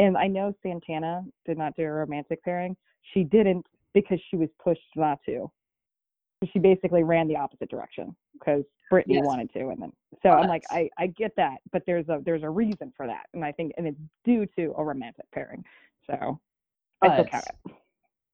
And 0.00 0.16
I 0.16 0.26
know 0.28 0.54
Santana 0.62 1.22
did 1.44 1.58
not 1.58 1.76
do 1.76 1.82
a 1.84 1.90
romantic 1.90 2.42
pairing. 2.42 2.74
She 3.12 3.22
didn't 3.22 3.66
because 3.92 4.18
she 4.30 4.36
was 4.36 4.48
pushed 4.64 4.80
not 4.96 5.18
to. 5.26 5.50
She 6.54 6.58
basically 6.58 7.02
ran 7.02 7.28
the 7.28 7.36
opposite 7.36 7.68
direction 7.68 8.16
because 8.32 8.64
Brittany 8.88 9.16
Yes. 9.16 9.26
wanted 9.26 9.52
to, 9.52 9.68
and 9.68 9.82
then 9.82 9.92
so 10.22 10.30
I'm 10.30 10.48
like, 10.48 10.62
I 10.70 10.88
I 10.96 11.08
get 11.08 11.32
that, 11.36 11.58
but 11.70 11.82
there's 11.86 12.08
a 12.08 12.20
there's 12.24 12.42
a 12.42 12.48
reason 12.48 12.94
for 12.96 13.06
that, 13.06 13.26
and 13.34 13.44
I 13.44 13.52
think 13.52 13.72
and 13.76 13.86
it's 13.86 14.00
due 14.24 14.46
to 14.56 14.72
a 14.78 14.82
romantic 14.82 15.26
pairing. 15.32 15.62
So 16.06 16.40
I 17.02 17.12
still 17.12 17.26
count 17.26 17.44
it. 17.66 17.72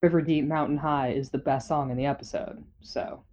River 0.03 0.21
Deep 0.23 0.45
Mountain 0.45 0.77
High 0.77 1.09
is 1.09 1.31
the 1.31 1.39
best 1.39 1.67
song 1.67 1.91
in 1.91 1.97
the 1.97 2.07
episode. 2.07 2.63
So 2.81 3.25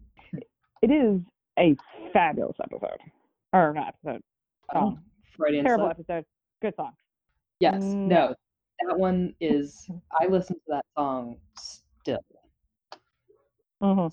It 0.81 0.89
is 0.89 1.21
a 1.59 1.75
fabulous 2.11 2.55
episode, 2.63 2.97
or 3.53 3.73
not 3.73 3.89
episode. 4.03 4.23
oh, 4.73 4.79
Song. 4.79 4.99
Freudian 5.37 5.65
Terrible 5.65 5.87
episode. 5.89 6.25
Good 6.63 6.73
song. 6.75 6.93
Yes. 7.63 7.95
No. 8.03 8.27
No. 8.27 8.35
that 8.89 8.99
one 8.99 9.33
is 9.39 9.89
I 10.19 10.27
listen 10.27 10.55
to 10.55 10.61
that 10.67 10.85
song 10.97 11.37
still. 11.57 12.19
hmm 13.81 14.07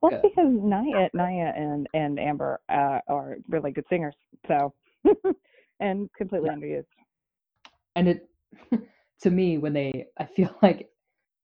Well, 0.00 0.10
good. 0.10 0.22
because 0.22 0.48
Naya, 0.50 1.08
Naya 1.12 1.52
and 1.54 1.86
and 1.92 2.18
Amber 2.18 2.60
uh, 2.70 3.00
are 3.08 3.36
really 3.48 3.70
good 3.72 3.84
singers, 3.90 4.14
so 4.48 4.72
and 5.80 6.08
completely 6.16 6.48
underused. 6.48 6.86
and 7.96 8.08
it 8.08 8.28
to 9.20 9.30
me 9.30 9.58
when 9.58 9.72
they 9.74 10.06
I 10.18 10.24
feel 10.24 10.54
like 10.62 10.88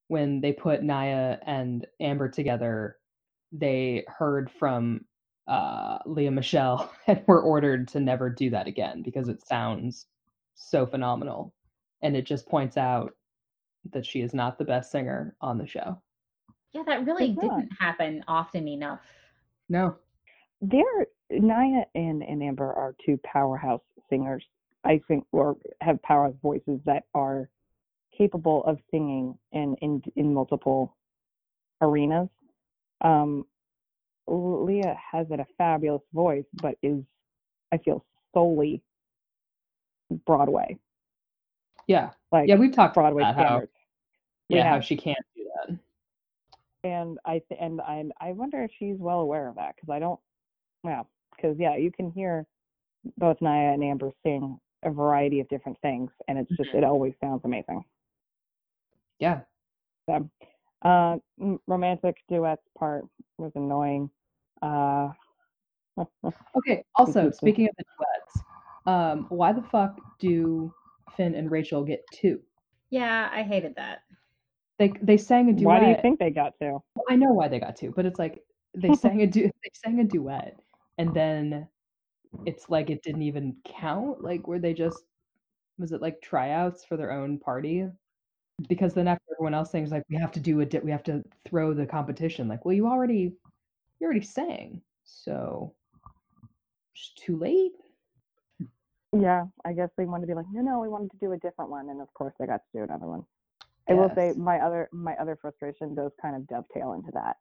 when 0.09 0.41
they 0.41 0.53
put 0.53 0.83
Naya 0.83 1.39
and 1.47 1.87
Amber 2.01 2.29
together, 2.29 2.97
they 3.53 4.05
heard 4.09 4.51
from 4.59 5.05
uh, 5.49 5.99
Lea 6.07 6.31
Michele 6.31 6.91
and 7.07 7.23
were 7.27 7.43
ordered 7.43 7.89
to 7.89 8.01
never 8.01 8.31
do 8.31 8.51
that 8.51 8.67
again 8.67 9.03
because 9.03 9.29
it 9.29 9.47
sounds 9.47 10.07
so 10.55 10.87
phenomenal, 10.87 11.55
and 12.03 12.17
it 12.17 12.27
just 12.27 12.49
points 12.49 12.77
out 12.77 13.15
that 13.93 14.07
she 14.07 14.21
is 14.21 14.33
not 14.35 14.59
the 14.59 14.65
best 14.65 14.91
singer 14.91 15.35
on 15.41 15.59
the 15.59 15.67
show. 15.67 16.01
Yeah, 16.73 16.83
that 16.87 17.05
really 17.05 17.31
It's 17.31 17.43
not. 17.43 17.61
didn't 17.61 17.73
happen 17.79 18.25
often 18.29 18.67
enough. 18.69 19.01
No, 19.69 19.97
They're 20.61 21.07
Naya 21.31 21.85
and 21.95 22.23
and 22.23 22.43
Amber 22.43 22.73
are 22.73 22.95
two 23.05 23.19
powerhouse 23.25 23.83
singers. 24.09 24.45
I 24.85 25.01
think, 25.07 25.25
or 25.33 25.57
have 25.81 26.03
powerhouse 26.03 26.35
voices 26.43 26.81
that 26.87 27.05
are 27.15 27.49
capable 28.17 28.65
of 28.65 28.79
singing 28.91 29.39
in 29.53 29.75
in 29.81 30.03
in 30.17 30.35
multiple 30.35 30.97
arenas. 31.81 32.29
Um, 33.01 33.45
Lea 34.29 34.95
has 35.13 35.27
a 35.31 35.47
fabulous 35.59 36.03
voice, 36.13 36.45
but 36.55 36.77
is 36.83 37.03
I 37.73 37.79
feel 37.79 38.05
solely 38.35 38.83
Broadway, 40.27 40.79
yeah, 41.87 42.11
like 42.31 42.49
yeah, 42.49 42.57
we've 42.57 42.73
talked 42.73 42.95
Broadway 42.95 43.23
about 43.23 43.35
how 43.35 43.43
standards. 43.45 43.73
Yeah 44.49 44.69
how 44.69 44.81
she 44.81 44.97
can't 44.97 45.19
do 45.37 45.45
that. 45.67 45.79
and 46.85 47.19
I 47.25 47.41
th- 47.49 47.61
and 47.61 47.81
I 47.81 48.05
I 48.21 48.33
wonder 48.33 48.63
if 48.63 48.71
she's 48.79 48.97
well 48.99 49.21
aware 49.21 49.49
of 49.49 49.57
that 49.57 49.75
because 49.77 49.89
I 49.91 49.99
don't. 49.99 50.21
Well, 50.85 51.09
because 51.37 51.57
yeah, 51.59 51.77
you 51.77 51.91
can 51.93 52.11
hear 52.11 52.47
both 53.19 53.41
Naya 53.41 53.73
and 53.73 53.83
Amber 53.85 54.11
sing 54.25 54.59
a 54.85 54.91
variety 54.91 55.41
of 55.41 55.49
different 55.49 55.79
things, 55.81 56.11
and 56.29 56.39
it's 56.39 56.51
just 56.57 56.71
it 56.75 56.85
always 56.85 57.15
sounds 57.21 57.43
amazing. 57.45 57.85
Yeah, 59.21 59.41
So, 60.07 60.29
uh, 60.85 61.17
m- 61.41 61.61
romantic 61.69 62.17
duets 62.29 62.63
part 62.77 63.05
was 63.39 63.53
annoying. 63.55 64.11
Uh, 64.61 65.11
Okay. 66.57 66.85
Also, 66.97 67.31
speaking 67.35 67.69
of 67.69 67.75
the 67.79 67.85
duets, 67.85 68.47
um, 68.87 69.27
why 69.29 69.53
the 69.53 69.63
fuck 69.63 70.01
do 70.19 70.73
Finn 71.17 71.35
and 71.35 71.51
Rachel 71.51 71.85
get 71.85 72.05
two? 72.13 72.41
Yeah, 72.91 73.29
I 73.33 73.43
hated 73.43 73.75
that. 73.77 74.01
They 74.79 74.93
they 75.03 75.17
sang 75.17 75.49
a 75.49 75.53
duet. 75.53 75.65
why 75.67 75.81
do 75.81 75.87
you 75.87 75.97
think 76.03 76.19
they 76.19 76.31
got 76.31 76.55
two? 76.61 76.83
Well, 76.95 77.05
I 77.09 77.17
know 77.17 77.33
why 77.33 77.49
they 77.49 77.61
got 77.61 77.77
two, 77.77 77.93
but 77.95 78.07
it's 78.07 78.19
like 78.19 78.43
they 78.75 78.95
sang 78.95 79.23
a 79.23 79.27
du- 79.27 79.43
they 79.43 79.71
sang 79.75 80.01
a 80.01 80.05
duet, 80.05 80.57
and 80.99 81.15
then 81.15 81.69
it's 82.47 82.69
like 82.69 82.91
it 82.91 83.03
didn't 83.03 83.23
even 83.23 83.57
count. 83.65 84.23
Like, 84.23 84.47
were 84.47 84.59
they 84.59 84.75
just 84.75 85.05
was 85.79 85.93
it 85.93 86.03
like 86.03 86.21
tryouts 86.21 86.85
for 86.85 86.97
their 86.97 87.13
own 87.13 87.39
party? 87.39 87.87
Because 88.69 88.95
then 88.95 89.09
after 89.09 89.25
everyone 89.35 89.55
else 89.55 89.71
sings, 89.71 89.91
like 89.91 90.05
we 90.11 90.17
have 90.17 90.33
to 90.33 90.41
do 90.41 90.61
a 90.61 90.67
di- 90.67 90.81
we 90.81 90.91
have 90.91 91.03
to 91.05 91.23
throw 91.47 91.73
the 91.75 91.87
competition. 91.87 92.49
Like, 92.49 92.65
well, 92.65 92.75
you 92.75 92.87
already 92.87 93.33
you 94.01 94.05
already 94.05 94.21
sang, 94.21 94.81
so 95.05 95.75
it's 96.95 97.13
too 97.17 97.39
late. 97.39 97.73
Yeah, 99.19 99.45
I 99.65 99.73
guess 99.73 99.91
they 99.97 100.07
wanted 100.07 100.23
to 100.23 100.27
be 100.29 100.35
like, 100.35 100.47
no, 100.53 100.63
no, 100.63 100.81
we 100.81 100.89
wanted 100.89 101.11
to 101.11 101.17
do 101.19 101.33
a 101.33 101.39
different 101.39 101.71
one, 101.71 101.91
and 101.91 102.01
of 102.01 102.13
course 102.15 102.33
they 102.39 102.47
got 102.47 102.63
to 102.73 102.79
do 102.79 102.83
another 102.85 103.07
one. 103.07 103.25
I 103.89 103.95
will 103.95 104.11
say 104.15 104.33
my 104.37 104.59
other 104.59 104.89
my 104.93 105.15
other 105.17 105.37
frustration 105.41 105.95
does 105.95 106.13
kind 106.21 106.37
of 106.37 106.47
dovetail 106.47 106.93
into 106.93 107.11
that. 107.13 107.37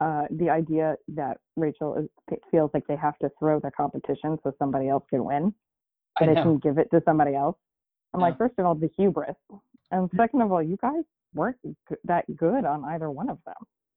Uh, 0.00 0.26
the 0.30 0.50
idea 0.50 0.96
that 1.08 1.38
Rachel 1.54 1.94
is, 1.96 2.38
feels 2.50 2.70
like 2.74 2.86
they 2.86 2.96
have 2.96 3.18
to 3.18 3.30
throw 3.38 3.60
the 3.60 3.70
competition 3.70 4.38
so 4.42 4.52
somebody 4.58 4.88
else 4.88 5.04
can 5.08 5.24
win, 5.24 5.54
I 6.18 6.24
so 6.24 6.26
they 6.34 6.34
can 6.42 6.58
give 6.58 6.78
it 6.78 6.90
to 6.90 7.02
somebody 7.04 7.34
else. 7.34 7.56
I'm 8.12 8.20
like, 8.20 8.38
first 8.38 8.54
of 8.58 8.64
all, 8.66 8.74
the 8.74 8.90
hubris, 8.96 9.36
and 9.90 10.10
second 10.16 10.40
of 10.42 10.50
all, 10.50 10.62
you 10.62 10.78
guys 10.80 11.04
weren't 11.34 11.56
g- 11.62 11.96
that 12.04 12.24
good 12.36 12.64
on 12.64 12.84
either 12.86 13.10
one 13.10 13.28
of 13.28 13.38
them. 13.44 13.54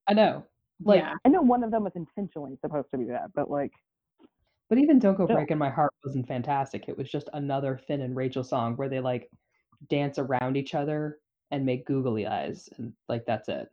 I 0.07 0.13
know. 0.13 0.43
Like, 0.83 0.99
yeah. 1.01 1.15
I 1.25 1.29
know 1.29 1.41
one 1.41 1.63
of 1.63 1.71
them 1.71 1.83
was 1.85 1.93
intentionally 1.95 2.57
supposed 2.61 2.87
to 2.91 2.97
be 2.97 3.05
that, 3.05 3.31
but 3.33 3.49
like, 3.49 3.71
But 4.69 4.77
even 4.77 4.99
Don't 4.99 5.15
Go. 5.17 5.25
Breaking 5.25 5.57
My 5.57 5.69
Heart 5.69 5.93
wasn't 6.05 6.27
fantastic. 6.27 6.85
It 6.87 6.97
was 6.97 7.09
just 7.09 7.27
another 7.33 7.79
Finn 7.87 8.01
and 8.01 8.15
Rachel 8.15 8.43
song 8.43 8.75
where 8.75 8.87
they 8.89 8.99
like 8.99 9.29
dance 9.89 10.19
around 10.19 10.57
each 10.57 10.75
other 10.75 11.17
and 11.51 11.65
make 11.65 11.85
googly 11.85 12.27
eyes 12.27 12.69
and 12.77 12.93
like 13.07 13.25
that's 13.25 13.49
it. 13.49 13.67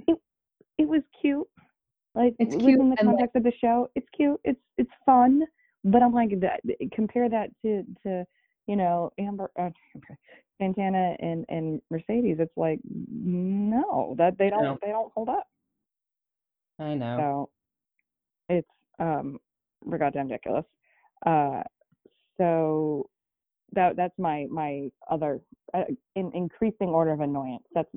it 0.79 0.89
was 0.89 1.03
cute. 1.21 1.47
Like 2.15 2.35
It's 2.39 2.55
cute 2.57 2.79
the 2.79 2.81
and, 2.81 2.91
like- 2.91 2.99
context 3.01 3.37
of 3.37 3.43
the 3.43 3.53
show, 3.61 3.91
it's 3.95 4.07
cute. 4.17 4.41
It's 4.45 4.61
it's 4.79 4.91
fun. 5.05 5.43
But 5.85 6.03
I'm 6.03 6.15
like 6.15 6.41
that. 6.41 6.61
Compare 6.93 7.29
that 7.29 7.51
to 7.63 7.85
to 8.05 8.25
you 8.67 8.77
know 8.77 9.13
Amber, 9.19 9.51
uh, 9.61 9.69
Santana 10.59 11.15
and 11.21 11.45
and 11.51 11.83
Mercedes. 11.91 12.39
It's 12.41 12.57
like 12.57 12.81
no, 12.89 14.15
that 14.19 14.39
they 14.39 14.49
don't 14.49 14.63
No. 14.63 14.79
they 14.81 14.89
don't 14.89 15.13
hold 15.13 15.29
up. 15.29 15.47
I 16.79 16.95
know. 16.95 17.17
So 18.49 18.55
it's 18.55 18.69
um 18.99 19.39
we're 19.85 19.99
goddamn 19.99 20.27
ridiculous. 20.29 20.65
Uh, 21.25 21.63
so 22.37 23.09
that 23.73 23.97
that's 23.97 24.19
my 24.19 24.47
my 24.51 24.89
other 25.11 25.41
uh, 25.75 25.85
in 26.15 26.31
increasing 26.35 26.89
order 26.89 27.13
of 27.13 27.21
annoyance. 27.21 27.65
That's 27.75 27.89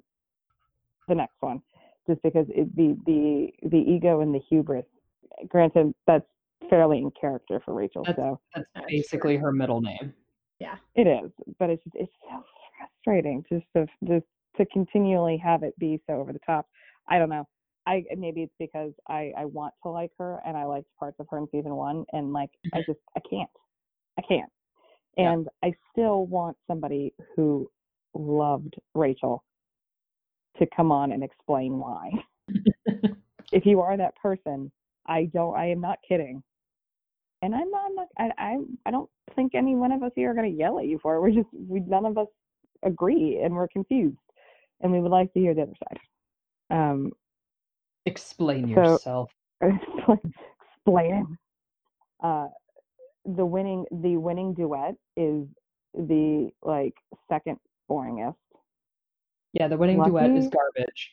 the 1.07 1.15
next 1.15 1.35
one, 1.41 1.61
just 2.07 2.21
because 2.21 2.45
it, 2.49 2.73
the 2.75 2.97
the 3.05 3.69
the 3.69 3.77
ego 3.77 4.21
and 4.21 4.33
the 4.33 4.41
hubris. 4.49 4.85
Granted, 5.47 5.93
that's 6.07 6.25
fairly 6.69 6.99
in 6.99 7.11
character 7.19 7.61
for 7.63 7.73
Rachel, 7.73 8.03
That's- 8.03 8.17
so 8.17 8.39
That's 8.55 8.67
That's 8.75 8.87
basically 8.87 9.37
her 9.37 9.51
middle 9.51 9.81
name. 9.81 10.13
Yeah, 10.59 10.75
it 10.95 11.07
is. 11.07 11.31
But 11.57 11.69
it's 11.69 11.83
it's 11.93 12.11
so 12.29 12.43
frustrating 12.77 13.43
just 13.49 13.65
to 13.75 13.85
just 14.05 14.25
to 14.57 14.65
continually 14.67 15.37
have 15.37 15.63
it 15.63 15.77
be 15.79 16.01
so 16.07 16.15
over 16.15 16.33
the 16.33 16.39
top. 16.39 16.67
I 17.07 17.17
don't 17.17 17.29
know. 17.29 17.47
I 17.85 18.03
maybe 18.17 18.43
it's 18.43 18.53
because 18.59 18.91
I 19.07 19.31
I 19.37 19.45
want 19.45 19.73
to 19.83 19.89
like 19.89 20.11
her 20.17 20.39
and 20.45 20.57
I 20.57 20.65
liked 20.65 20.87
parts 20.99 21.17
of 21.19 21.27
her 21.31 21.37
in 21.37 21.47
season 21.51 21.75
one 21.75 22.05
and 22.13 22.33
like 22.33 22.51
I 22.73 22.79
just 22.79 22.99
I 23.15 23.21
can't. 23.29 23.49
I 24.17 24.21
can't. 24.27 24.51
Yeah. 25.17 25.31
And 25.31 25.47
I 25.63 25.73
still 25.91 26.25
want 26.27 26.57
somebody 26.67 27.13
who 27.35 27.69
loved 28.13 28.75
Rachel 28.93 29.43
to 30.57 30.67
come 30.75 30.91
on 30.91 31.11
and 31.11 31.23
explain 31.23 31.79
why. 31.79 32.11
if 33.51 33.65
you 33.65 33.81
are 33.81 33.97
that 33.97 34.15
person, 34.17 34.71
I 35.07 35.25
don't 35.33 35.55
I 35.55 35.67
am 35.67 35.81
not 35.81 35.99
kidding. 36.07 36.43
And 37.41 37.55
I'm 37.55 37.71
not, 37.71 37.81
I'm 37.85 37.95
not 37.95 38.07
I, 38.17 38.29
I 38.37 38.57
I 38.85 38.91
don't 38.91 39.09
think 39.35 39.55
any 39.55 39.75
one 39.75 39.91
of 39.91 40.03
us 40.03 40.11
here 40.15 40.31
are 40.31 40.35
gonna 40.35 40.47
yell 40.47 40.79
at 40.79 40.85
you 40.85 40.99
for 41.01 41.15
it. 41.15 41.21
We're 41.21 41.31
just 41.31 41.49
we 41.53 41.79
none 41.79 42.05
of 42.05 42.17
us 42.17 42.27
agree 42.83 43.41
and 43.43 43.55
we're 43.55 43.67
confused. 43.67 44.17
And 44.81 44.91
we 44.91 45.01
would 45.01 45.11
like 45.11 45.33
to 45.33 45.39
hear 45.39 45.53
the 45.53 45.63
other 45.63 45.73
side. 45.83 45.99
Um 46.69 47.11
Explain 48.09 48.73
So- 48.73 48.81
yourself. 48.81 49.31
explain. 49.61 51.37
Uh, 52.21 52.47
the 53.25 53.45
winning 53.45 53.85
the 53.91 54.17
winning 54.17 54.53
duet 54.53 54.95
is 55.15 55.45
the 55.93 56.49
like 56.63 56.93
second 57.27 57.57
boringest. 57.89 58.35
Yeah, 59.53 59.67
the 59.67 59.77
winning 59.77 60.01
duet 60.03 60.29
is 60.31 60.47
garbage. 60.47 61.11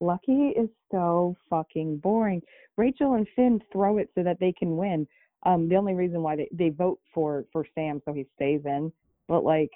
Lucky 0.00 0.48
is 0.48 0.68
so 0.90 1.36
fucking 1.48 1.98
boring. 1.98 2.42
Rachel 2.76 3.14
and 3.14 3.26
Finn 3.34 3.60
throw 3.72 3.98
it 3.98 4.10
so 4.14 4.22
that 4.22 4.38
they 4.40 4.52
can 4.52 4.76
win. 4.76 5.06
Um, 5.44 5.68
the 5.68 5.76
only 5.76 5.94
reason 5.94 6.22
why 6.22 6.36
they, 6.36 6.48
they 6.52 6.70
vote 6.70 6.98
for 7.14 7.44
for 7.52 7.64
Sam 7.74 8.00
so 8.04 8.12
he 8.12 8.26
stays 8.34 8.62
in, 8.64 8.92
but 9.28 9.44
like 9.44 9.70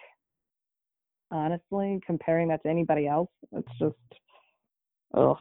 honestly, 1.30 2.00
comparing 2.04 2.48
that 2.48 2.62
to 2.64 2.68
anybody 2.68 3.06
else, 3.06 3.30
it's 3.52 3.68
just 3.78 3.96
ugh. 5.14 5.38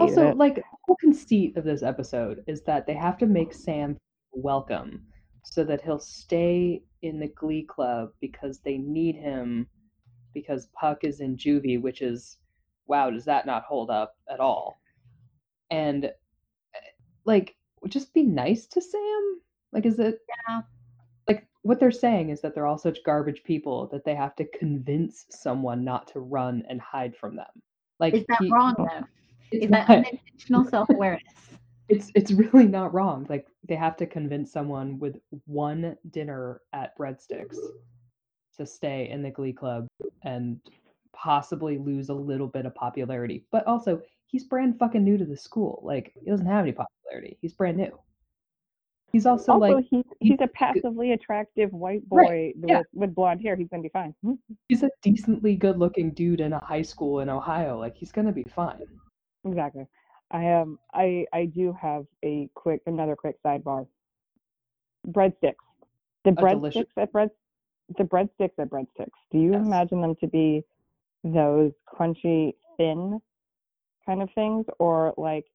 Also, 0.00 0.28
it. 0.28 0.36
like 0.36 0.56
the 0.56 0.62
whole 0.86 0.96
conceit 0.96 1.56
of 1.56 1.64
this 1.64 1.82
episode 1.82 2.42
is 2.46 2.62
that 2.62 2.86
they 2.86 2.94
have 2.94 3.18
to 3.18 3.26
make 3.26 3.52
Sam 3.52 3.96
welcome 4.32 5.02
so 5.44 5.64
that 5.64 5.82
he'll 5.82 5.98
stay 5.98 6.82
in 7.02 7.18
the 7.18 7.28
glee 7.28 7.62
club 7.64 8.10
because 8.20 8.60
they 8.60 8.78
need 8.78 9.16
him 9.16 9.66
because 10.34 10.68
Puck 10.78 11.04
is 11.04 11.20
in 11.20 11.36
juvie, 11.36 11.80
which 11.80 12.00
is 12.02 12.38
wow, 12.86 13.10
does 13.10 13.24
that 13.24 13.46
not 13.46 13.64
hold 13.64 13.90
up 13.90 14.16
at 14.30 14.40
all? 14.40 14.80
And 15.70 16.06
eh, 16.06 16.10
like 17.24 17.54
just 17.88 18.12
be 18.14 18.22
nice 18.22 18.66
to 18.68 18.80
Sam? 18.80 19.40
Like 19.72 19.86
is 19.86 19.98
it 19.98 20.18
Yeah. 20.48 20.62
like 21.28 21.46
what 21.62 21.78
they're 21.80 21.90
saying 21.90 22.30
is 22.30 22.40
that 22.40 22.54
they're 22.54 22.66
all 22.66 22.78
such 22.78 23.04
garbage 23.04 23.42
people 23.44 23.88
that 23.88 24.04
they 24.04 24.14
have 24.14 24.34
to 24.36 24.44
convince 24.58 25.26
someone 25.30 25.84
not 25.84 26.08
to 26.08 26.20
run 26.20 26.62
and 26.68 26.80
hide 26.80 27.16
from 27.16 27.36
them. 27.36 27.46
Like 28.00 28.14
Is 28.14 28.24
that 28.28 28.38
he- 28.40 28.50
wrong 28.50 28.74
though? 28.78 29.06
It's 29.52 29.64
Is 29.66 29.70
that 29.70 29.88
not. 29.88 29.98
unintentional 29.98 30.64
self 30.64 30.88
awareness? 30.90 31.22
it's 31.88 32.10
it's 32.14 32.32
really 32.32 32.66
not 32.66 32.92
wrong. 32.94 33.26
Like 33.28 33.46
they 33.68 33.74
have 33.76 33.96
to 33.98 34.06
convince 34.06 34.52
someone 34.52 34.98
with 34.98 35.16
one 35.46 35.96
dinner 36.10 36.60
at 36.72 36.96
Breadsticks 36.98 37.56
to 38.58 38.66
stay 38.66 39.08
in 39.10 39.22
the 39.22 39.30
Glee 39.30 39.52
Club 39.52 39.86
and 40.22 40.58
possibly 41.14 41.78
lose 41.78 42.08
a 42.08 42.14
little 42.14 42.46
bit 42.48 42.66
of 42.66 42.74
popularity. 42.74 43.44
But 43.52 43.66
also, 43.66 44.00
he's 44.26 44.44
brand 44.44 44.78
fucking 44.78 45.04
new 45.04 45.16
to 45.18 45.24
the 45.24 45.36
school. 45.36 45.80
Like, 45.84 46.12
he 46.22 46.30
doesn't 46.30 46.46
have 46.46 46.62
any 46.64 46.72
popularity. 46.72 47.38
He's 47.40 47.52
brand 47.54 47.76
new. 47.76 47.98
He's 49.12 49.26
also, 49.26 49.52
also, 49.52 49.66
like 49.76 49.84
he's 49.90 50.04
he's 50.20 50.30
he's 50.30 50.34
a 50.34 50.36
good- 50.38 50.54
passively 50.54 51.12
attractive 51.12 51.70
white 51.72 52.06
boy 52.08 52.16
Right, 52.16 52.54
yeah. 52.66 52.78
with, 52.78 52.86
with 52.94 53.14
blonde 53.14 53.42
hair. 53.42 53.56
He's 53.56 53.68
gonna 53.68 53.82
be 53.82 53.90
fine. 53.90 54.14
He's 54.68 54.82
a 54.82 54.90
decently 55.02 55.54
good-looking 55.54 56.12
dude 56.12 56.40
in 56.40 56.54
a 56.54 56.58
high 56.64 56.80
school 56.82 57.20
in 57.20 57.28
Ohio. 57.28 57.78
Like, 57.78 57.94
he's 57.96 58.10
gonna 58.12 58.32
be 58.32 58.44
fine. 58.44 58.80
Exactly. 59.44 59.86
I 60.30 60.52
um 60.52 60.78
I 60.94 61.26
I 61.32 61.46
do 61.46 61.72
have 61.80 62.06
a 62.24 62.48
quick 62.54 62.82
another 62.86 63.16
quick 63.16 63.42
sidebar. 63.42 63.86
Breadsticks. 65.08 65.56
The 66.24 66.32
delicious- 66.32 66.86
breadsticks 66.86 66.96
at 66.96 67.12
bread 67.12 67.30
the 67.98 68.04
breadsticks 68.04 68.58
at 68.58 68.70
breadsticks. 68.70 69.18
Do 69.30 69.38
you 69.38 69.52
Yes. 69.52 69.66
imagine 69.66 70.00
them 70.00 70.14
to 70.16 70.26
be 70.28 70.64
those 71.24 71.72
crunchy 71.92 72.54
thin 72.76 73.20
kind 74.06 74.22
of 74.22 74.30
things 74.34 74.66
or 74.78 75.14
like 75.16 75.46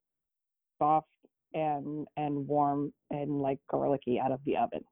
soft 0.79 1.07
and 1.53 2.07
and 2.17 2.47
warm 2.47 2.93
and 3.11 3.41
like 3.41 3.59
garlicky 3.69 4.19
out 4.19 4.31
of 4.31 4.41
the 4.45 4.57
oven? 4.57 4.83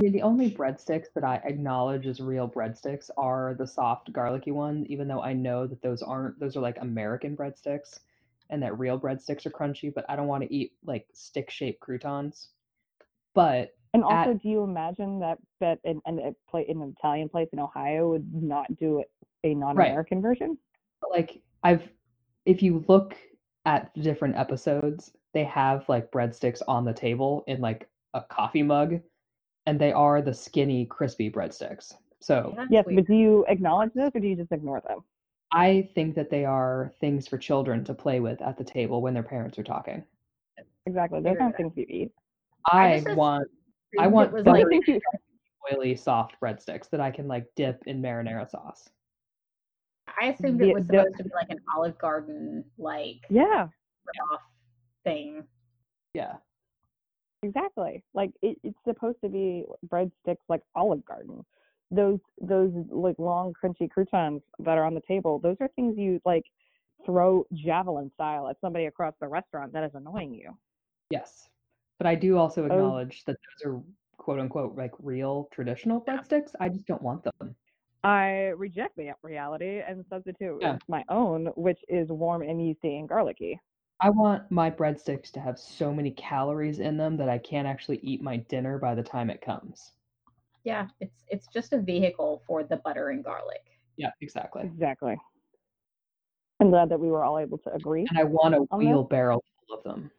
I 0.00 0.04
mean, 0.04 0.12
the 0.12 0.22
only 0.22 0.50
breadsticks 0.50 1.06
that 1.14 1.24
I 1.24 1.36
acknowledge 1.36 2.06
as 2.06 2.20
real 2.20 2.48
breadsticks 2.48 3.10
are 3.16 3.54
the 3.54 3.66
soft, 3.66 4.12
garlicky 4.12 4.50
ones, 4.50 4.86
even 4.88 5.08
though 5.08 5.22
I 5.22 5.32
know 5.32 5.66
that 5.66 5.80
those 5.80 6.02
aren't, 6.02 6.38
those 6.38 6.54
are 6.56 6.60
like 6.60 6.78
American 6.82 7.34
breadsticks 7.36 8.00
and 8.50 8.62
that 8.62 8.78
real 8.78 8.98
breadsticks 8.98 9.46
are 9.46 9.50
crunchy, 9.50 9.92
but 9.92 10.04
I 10.08 10.16
don't 10.16 10.26
want 10.26 10.42
to 10.44 10.52
eat 10.54 10.72
like 10.84 11.06
stick 11.12 11.50
shaped 11.50 11.80
croutons. 11.80 12.48
But 13.34 13.74
And 13.94 14.04
also, 14.04 14.30
At- 14.30 14.42
do 14.42 14.48
you 14.48 14.62
imagine 14.62 15.20
that 15.20 15.38
that 15.60 15.78
in, 15.84 16.00
in 16.06 16.18
a 16.18 16.34
pla 16.48 16.60
in 16.60 16.82
an 16.82 16.94
Italian 16.98 17.28
place 17.28 17.48
in 17.52 17.58
Ohio 17.58 18.10
would 18.10 18.32
not 18.32 18.76
do 18.76 19.02
a 19.44 19.54
non-American 19.54 20.20
version? 20.20 20.58
like, 21.10 21.40
I've, 21.62 21.88
if 22.44 22.62
you 22.62 22.84
look 22.88 23.16
at 23.64 23.92
the 23.94 24.02
different 24.02 24.36
episodes, 24.36 25.12
they 25.32 25.44
have 25.44 25.88
like 25.88 26.10
breadsticks 26.10 26.62
on 26.66 26.84
the 26.84 26.92
table 26.92 27.44
in 27.46 27.60
like 27.60 27.88
a 28.14 28.22
coffee 28.22 28.62
mug, 28.62 29.00
and 29.66 29.78
they 29.78 29.92
are 29.92 30.22
the 30.22 30.34
skinny, 30.34 30.86
crispy 30.86 31.30
breadsticks. 31.30 31.94
So 32.20 32.56
Yes, 32.70 32.84
but 32.86 33.06
do 33.06 33.14
you 33.14 33.44
acknowledge 33.48 33.92
this 33.94 34.10
or 34.14 34.20
do 34.20 34.26
you 34.26 34.36
just 34.36 34.52
ignore 34.52 34.80
them? 34.86 35.00
I 35.56 35.88
think 35.94 36.14
that 36.16 36.28
they 36.28 36.44
are 36.44 36.92
things 37.00 37.26
for 37.26 37.38
children 37.38 37.82
to 37.84 37.94
play 37.94 38.20
with 38.20 38.42
at 38.42 38.58
the 38.58 38.64
table 38.64 39.00
when 39.00 39.14
their 39.14 39.22
parents 39.22 39.58
are 39.58 39.62
talking. 39.62 40.04
Exactly. 40.84 41.20
Those 41.20 41.32
Hear 41.32 41.40
aren't 41.40 41.56
things 41.56 41.72
you 41.76 41.86
eat. 41.88 42.12
I, 42.70 43.00
just 43.00 43.16
want 43.16 43.48
I 43.98 44.06
want 44.06 44.28
it 44.28 44.34
was 44.34 44.44
butter- 44.44 44.58
like 44.58 44.68
Things 44.68 44.86
you- 44.86 45.00
oily, 45.72 45.96
soft 45.96 46.36
breadsticks 46.42 46.90
that 46.90 47.00
I 47.00 47.10
can 47.10 47.26
like 47.26 47.46
dip 47.56 47.82
in 47.86 48.02
marinara 48.02 48.48
sauce. 48.48 48.90
I 50.20 50.26
assumed 50.26 50.60
it 50.60 50.74
was 50.74 50.86
supposed 50.86 51.16
to 51.16 51.24
be 51.24 51.30
like 51.34 51.48
an 51.48 51.58
Olive 51.74 51.96
Garden 51.98 52.62
like 52.76 53.20
yeah, 53.30 53.68
off 54.30 54.40
thing. 55.04 55.42
Yeah. 56.12 56.34
exactly. 57.42 58.04
Like 58.12 58.30
it, 58.42 58.58
it's 58.62 58.78
supposed 58.84 59.22
to 59.22 59.30
be 59.30 59.64
breadsticks 59.88 60.44
like 60.50 60.60
Olive 60.74 61.04
Garden. 61.06 61.44
Those 61.90 62.18
those 62.40 62.72
like 62.90 63.18
long 63.18 63.54
crunchy 63.62 63.88
croutons 63.90 64.42
that 64.58 64.76
are 64.76 64.84
on 64.84 64.94
the 64.94 65.02
table. 65.06 65.38
Those 65.38 65.56
are 65.60 65.68
things 65.68 65.96
you 65.96 66.20
like 66.24 66.44
throw 67.04 67.46
javelin 67.52 68.10
style 68.14 68.48
at 68.48 68.60
somebody 68.60 68.86
across 68.86 69.14
the 69.20 69.28
restaurant 69.28 69.72
that 69.72 69.84
is 69.84 69.94
annoying 69.94 70.34
you. 70.34 70.56
Yes. 71.10 71.48
But 71.98 72.06
I 72.08 72.14
do 72.16 72.36
also 72.36 72.62
Oh. 72.64 72.66
acknowledge 72.66 73.24
that 73.26 73.36
those 73.62 73.72
are 73.72 73.82
quote 74.16 74.40
unquote 74.40 74.76
like 74.76 74.92
real 74.98 75.48
traditional 75.52 76.00
breadsticks. 76.00 76.54
I 76.58 76.68
just 76.68 76.86
don't 76.86 77.02
want 77.02 77.22
them. 77.22 77.54
I 78.02 78.48
reject 78.56 78.96
the 78.96 79.12
reality 79.22 79.80
and 79.80 80.04
substitute 80.08 80.60
Yeah. 80.62 80.78
my 80.88 81.04
own, 81.08 81.46
which 81.56 81.84
is 81.88 82.08
warm 82.08 82.42
and 82.42 82.64
yeasty 82.64 82.98
and 82.98 83.08
garlicky. 83.08 83.60
I 84.00 84.10
want 84.10 84.50
my 84.50 84.70
breadsticks 84.70 85.30
to 85.32 85.40
have 85.40 85.58
so 85.58 85.92
many 85.92 86.10
calories 86.10 86.80
in 86.80 86.96
them 86.96 87.16
that 87.16 87.28
I 87.28 87.38
can't 87.38 87.66
actually 87.66 87.98
eat 87.98 88.20
my 88.20 88.36
dinner 88.36 88.78
by 88.78 88.94
the 88.94 89.02
time 89.02 89.30
it 89.30 89.40
comes. 89.40 89.92
Yeah, 90.66 90.88
it's 90.98 91.22
it's 91.28 91.46
just 91.46 91.72
a 91.72 91.80
vehicle 91.80 92.42
for 92.44 92.64
the 92.64 92.78
butter 92.78 93.10
and 93.10 93.22
garlic. 93.22 93.62
Yeah, 93.96 94.10
exactly. 94.20 94.62
Exactly. 94.64 95.16
I'm 96.60 96.70
glad 96.70 96.88
that 96.88 96.98
we 96.98 97.08
were 97.08 97.22
all 97.22 97.38
able 97.38 97.58
to 97.58 97.72
agree. 97.72 98.04
And 98.10 98.18
I 98.18 98.24
want 98.24 98.56
a 98.56 98.76
wheelbarrow 98.76 99.40
full 99.68 99.78
of 99.78 99.84
them. 99.84 100.10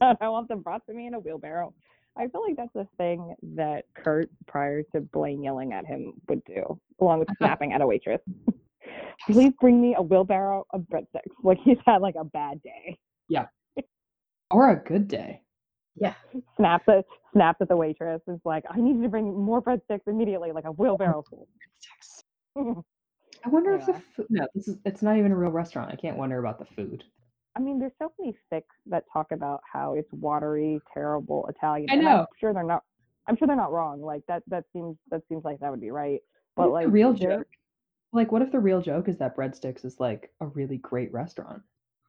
I 0.20 0.28
want 0.28 0.48
them 0.48 0.60
brought 0.60 0.84
to 0.86 0.92
me 0.92 1.06
in 1.06 1.14
a 1.14 1.20
wheelbarrow. 1.20 1.72
I 2.16 2.26
feel 2.26 2.42
like 2.42 2.56
that's 2.56 2.74
a 2.74 2.86
thing 2.98 3.36
that 3.54 3.84
Kurt, 3.94 4.28
prior 4.48 4.82
to 4.92 5.00
Blaine 5.00 5.42
yelling 5.42 5.72
at 5.72 5.86
him, 5.86 6.14
would 6.28 6.44
do, 6.46 6.80
along 7.00 7.20
with 7.20 7.28
snapping 7.38 7.72
at 7.72 7.80
a 7.80 7.86
waitress. 7.86 8.20
Please 9.30 9.52
bring 9.60 9.80
me 9.80 9.94
a 9.96 10.02
wheelbarrow 10.02 10.66
of 10.70 10.80
breadsticks. 10.92 11.30
Like 11.44 11.58
he's 11.62 11.78
had 11.86 12.02
like 12.02 12.16
a 12.18 12.24
bad 12.24 12.60
day. 12.62 12.98
Yeah. 13.28 13.46
Or 14.50 14.70
a 14.70 14.82
good 14.82 15.06
day. 15.06 15.42
Yeah. 15.96 16.14
Snaps 16.56 16.88
at 16.88 17.04
snaps 17.32 17.60
at 17.60 17.68
the 17.68 17.76
waitress. 17.76 18.22
Is 18.26 18.40
like, 18.44 18.64
I 18.70 18.80
need 18.80 18.96
you 18.96 19.02
to 19.02 19.08
bring 19.08 19.36
more 19.38 19.62
breadsticks 19.62 20.06
immediately, 20.06 20.52
like 20.52 20.64
a 20.64 20.72
wheelbarrow 20.72 21.24
full. 21.28 21.48
Breadsticks. 22.56 22.82
I 23.44 23.48
wonder 23.48 23.74
if 23.74 23.86
the 23.86 24.00
food. 24.14 24.26
No, 24.30 24.46
this 24.54 24.68
is. 24.68 24.78
It's 24.84 25.02
not 25.02 25.16
even 25.16 25.32
a 25.32 25.36
real 25.36 25.50
restaurant. 25.50 25.90
I 25.92 25.96
can't 25.96 26.16
wonder 26.16 26.38
about 26.38 26.58
the 26.58 26.66
food. 26.76 27.04
I 27.56 27.60
mean, 27.60 27.78
there's 27.78 27.92
so 27.98 28.12
many 28.18 28.34
fics 28.50 28.62
that 28.86 29.04
talk 29.12 29.32
about 29.32 29.60
how 29.70 29.94
it's 29.94 30.10
watery, 30.12 30.80
terrible 30.94 31.46
Italian. 31.48 31.88
I 31.90 31.96
know. 31.96 32.20
I'm 32.20 32.26
sure 32.38 32.54
they're 32.54 32.62
not. 32.62 32.84
I'm 33.26 33.36
sure 33.36 33.46
they're 33.46 33.56
not 33.56 33.72
wrong. 33.72 34.00
Like 34.00 34.22
that. 34.28 34.42
That 34.46 34.64
seems. 34.72 34.96
That 35.10 35.22
seems 35.28 35.44
like 35.44 35.60
that 35.60 35.70
would 35.70 35.80
be 35.80 35.90
right. 35.90 36.20
But 36.56 36.66
if 36.66 36.72
like 36.72 36.86
the 36.86 36.92
real 36.92 37.12
joke? 37.12 37.46
Like, 38.12 38.30
what 38.30 38.42
if 38.42 38.52
the 38.52 38.60
real 38.60 38.82
joke 38.82 39.08
is 39.08 39.16
that 39.18 39.36
breadsticks 39.36 39.84
is 39.84 39.98
like 39.98 40.30
a 40.40 40.46
really 40.46 40.76
great 40.76 41.12
restaurant? 41.12 41.62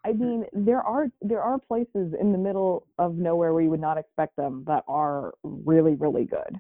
I 0.06 0.12
mean, 0.14 0.46
there 0.54 0.82
are 0.82 1.08
there 1.22 1.42
are 1.42 1.58
places 1.58 2.14
in 2.20 2.32
the 2.32 2.38
middle 2.38 2.88
of 2.98 3.16
nowhere 3.16 3.54
where 3.54 3.64
you 3.64 3.70
would 3.70 3.80
not 3.80 3.98
expect 3.98 4.36
them 4.36 4.64
that 4.68 4.84
are 4.88 5.34
really 5.44 5.96
really 5.96 6.26
good. 6.26 6.60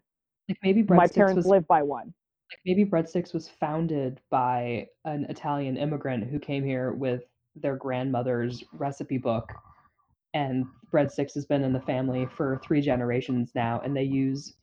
Like 0.49 0.57
maybe 0.63 0.83
My 0.83 1.07
parents 1.07 1.35
was 1.35 1.45
live 1.45 1.67
by 1.67 1.83
one. 1.83 2.13
like 2.51 2.59
maybe 2.65 2.85
breadsticks 2.85 3.33
was 3.33 3.49
founded 3.49 4.19
by 4.29 4.87
an 5.05 5.25
Italian 5.29 5.77
immigrant 5.77 6.25
who 6.29 6.39
came 6.39 6.63
here 6.63 6.93
with 6.93 7.23
their 7.55 7.75
grandmother's 7.75 8.63
recipe 8.73 9.17
book, 9.17 9.51
and 10.33 10.65
breadsticks 10.91 11.33
has 11.35 11.45
been 11.45 11.63
in 11.63 11.73
the 11.73 11.81
family 11.81 12.25
for 12.37 12.59
three 12.63 12.81
generations 12.81 13.51
now, 13.55 13.79
and 13.83 13.95
they 13.95 14.03
use 14.03 14.55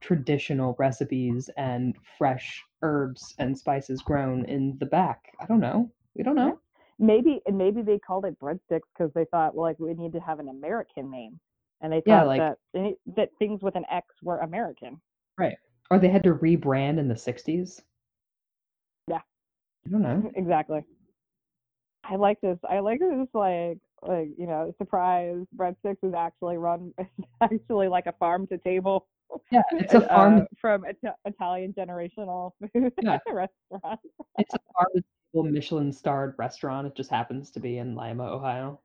traditional 0.00 0.76
recipes 0.78 1.48
and 1.56 1.96
fresh 2.18 2.62
herbs 2.82 3.34
and 3.38 3.56
spices 3.58 4.00
grown 4.02 4.44
in 4.46 4.76
the 4.78 4.86
back. 4.86 5.32
I 5.40 5.46
don't 5.46 5.60
know. 5.60 5.90
We 6.14 6.22
don't 6.22 6.36
know. 6.36 6.58
Maybe 6.98 7.40
and 7.46 7.56
maybe 7.56 7.82
they 7.82 7.98
called 7.98 8.24
it 8.24 8.38
breadsticks 8.40 8.80
because 8.96 9.12
they 9.14 9.24
thought, 9.26 9.54
well, 9.54 9.64
like 9.68 9.78
we 9.78 9.94
need 9.94 10.12
to 10.12 10.20
have 10.20 10.40
an 10.40 10.48
American 10.48 11.10
name, 11.10 11.38
and 11.80 11.92
they 11.92 12.02
Yeah, 12.06 12.20
thought 12.20 12.26
like- 12.26 12.40
that 12.40 12.58
any, 12.74 12.96
that 13.16 13.30
things 13.38 13.62
with 13.62 13.76
an 13.76 13.84
X 13.90 14.06
were 14.22 14.38
American. 14.38 15.00
Right. 15.38 15.56
Or 15.90 15.98
they 15.98 16.08
had 16.08 16.22
to 16.24 16.34
rebrand 16.34 16.98
in 16.98 17.06
the 17.08 17.14
'60s. 17.14 17.82
Yeah. 19.08 19.20
I 19.86 19.90
don't 19.90 20.02
know. 20.02 20.30
exactly. 20.36 20.84
I 22.04 22.16
like 22.16 22.40
this. 22.40 22.58
I 22.68 22.80
like 22.80 22.98
this. 23.00 23.28
Like, 23.32 23.78
like 24.02 24.28
you 24.36 24.46
know, 24.46 24.72
surprise. 24.78 25.44
Breadsticks 25.56 26.02
is 26.02 26.14
actually 26.14 26.56
run. 26.56 26.92
Actually 27.40 27.88
like 27.88 28.06
a 28.06 28.12
farm 28.12 28.46
to 28.48 28.58
table. 28.58 29.06
Yeah, 29.52 29.62
it's 29.72 29.94
a 29.94 30.00
farm. 30.00 30.38
uh, 30.40 30.44
from 30.60 30.84
Ita- 30.84 31.14
Italian 31.26 31.72
generational 31.74 32.52
food 32.72 32.92
Yeah. 33.02 33.18
restaurant. 33.26 34.00
It's 34.38 34.54
a 34.54 34.58
farm 34.72 34.88
to 34.96 35.02
table 35.32 35.50
Michelin 35.50 35.92
starred 35.92 36.34
restaurant. 36.38 36.86
It 36.86 36.96
just 36.96 37.10
happens 37.10 37.50
to 37.52 37.60
be 37.60 37.78
in 37.78 37.94
Lima, 37.94 38.24
Ohio. 38.24 38.80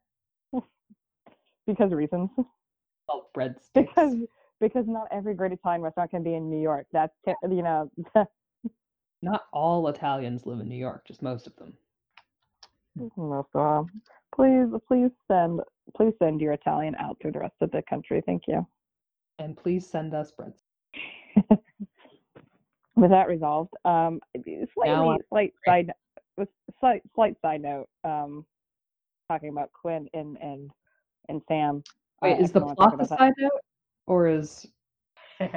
because 1.68 1.92
reasons. 1.92 2.30
Called 3.10 3.26
breadsticks. 3.36 3.74
Because 3.74 4.16
because 4.60 4.86
not 4.88 5.08
every 5.12 5.34
great 5.34 5.52
Italian 5.52 5.82
restaurant 5.82 6.12
can 6.12 6.24
be 6.24 6.36
in 6.36 6.50
New 6.50 6.62
York. 6.62 6.88
That's 6.94 7.14
you 7.28 7.62
know. 7.62 7.92
Not 9.22 9.46
all 9.54 9.88
Italians 9.88 10.46
live 10.46 10.60
in 10.60 10.68
New 10.68 10.76
York, 10.76 11.08
just 11.08 11.22
most 11.22 11.48
of 11.48 11.56
them. 11.56 11.74
most 13.16 13.48
of 13.54 13.88
them. 13.88 14.02
Please, 14.36 14.68
please 14.86 15.12
send, 15.30 15.62
please 15.96 16.14
send 16.20 16.42
your 16.42 16.52
Italian 16.52 16.94
out 17.00 17.18
to 17.22 17.32
the 17.32 17.40
rest 17.40 17.56
of 17.62 17.72
the 17.72 17.82
country. 17.90 18.22
Thank 18.26 18.44
you. 18.50 18.68
And 19.40 19.56
please 19.56 19.90
send 19.90 20.14
us 20.14 20.32
breads. 20.32 20.60
With 22.96 23.12
that 23.12 23.30
resolved, 23.30 23.74
um, 23.86 24.20
slightly, 24.74 25.18
slight 25.30 25.54
side, 25.66 25.94
with 26.38 26.50
slight, 26.80 27.02
slight 27.16 27.36
side 27.42 27.62
note, 27.62 27.88
um, 28.04 28.46
talking 29.30 29.50
about 29.50 29.72
Quinn 29.74 30.08
and 30.14 30.38
and 30.42 30.72
and 31.30 31.42
Sam. 31.48 31.84
Wait, 32.22 32.40
is 32.40 32.52
the 32.52 32.60
you 32.60 32.66
wanna 32.66 32.76
talk 32.76 32.90
plot 32.96 33.00
the 33.00 33.18
side 33.18 33.34
note, 33.38 33.52
or 34.08 34.28
is 34.28 34.66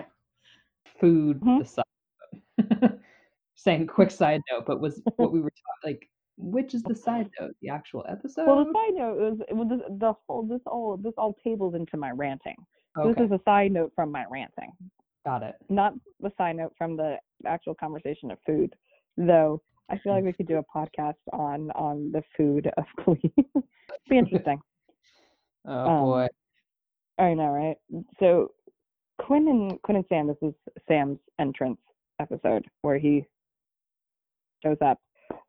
food 1.00 1.40
Hmm? 1.42 1.58
the 1.58 1.64
side 1.64 1.84
note? 2.58 3.00
Saying 3.54 3.86
quick 3.86 4.10
side 4.10 4.42
note, 4.50 4.64
but 4.66 4.80
was 4.80 5.00
what 5.16 5.32
we 5.32 5.40
were 5.40 5.50
talking 5.50 5.94
like? 5.94 6.08
Which 6.38 6.74
is 6.74 6.82
the 6.82 6.94
side 6.94 7.30
note? 7.40 7.52
The 7.62 7.70
actual 7.70 8.04
episode? 8.08 8.46
Well, 8.46 8.64
the 8.64 8.72
side 8.72 8.94
note 8.94 9.32
is 9.34 9.40
it 9.48 9.56
was 9.56 9.68
the, 9.68 9.96
the 9.98 10.12
whole 10.28 10.46
this 10.46 10.60
all 10.66 10.96
this 10.98 11.14
all 11.16 11.34
tables 11.42 11.74
into 11.74 11.96
my 11.96 12.10
ranting. 12.10 12.56
okay, 12.98 13.12
This 13.14 13.26
is 13.26 13.32
a 13.32 13.40
side 13.44 13.72
note 13.72 13.92
from 13.94 14.12
my 14.12 14.24
ranting, 14.30 14.72
got 15.24 15.42
it. 15.42 15.54
not 15.70 15.94
the 16.20 16.30
side 16.36 16.56
note 16.56 16.74
from 16.76 16.96
the 16.96 17.16
actual 17.46 17.74
conversation 17.74 18.30
of 18.30 18.38
food. 18.46 18.74
Though 19.16 19.62
I 19.88 19.99
feel 19.99 20.12
like 20.12 20.25
we 20.25 20.33
could 20.33 20.49
do 20.49 20.59
a 20.59 20.64
podcast 20.79 21.14
on 21.33 21.70
on 21.72 22.11
the 22.12 22.22
food 22.37 22.70
of 22.77 22.85
Glee. 23.05 23.33
Be 24.09 24.18
interesting. 24.18 24.61
Oh 25.66 25.72
Um, 25.72 26.05
boy. 26.05 26.27
I 27.18 27.35
know, 27.35 27.49
right? 27.49 27.77
So 28.20 28.53
Quinn 29.18 29.49
and 29.49 29.81
Quinn 29.83 29.96
and 29.96 30.05
Sam. 30.09 30.27
This 30.27 30.37
is 30.42 30.55
Sam's 30.88 31.18
entrance 31.38 31.79
episode 32.20 32.64
where 32.83 32.99
he 32.99 33.25
shows 34.62 34.77
up. 34.85 34.99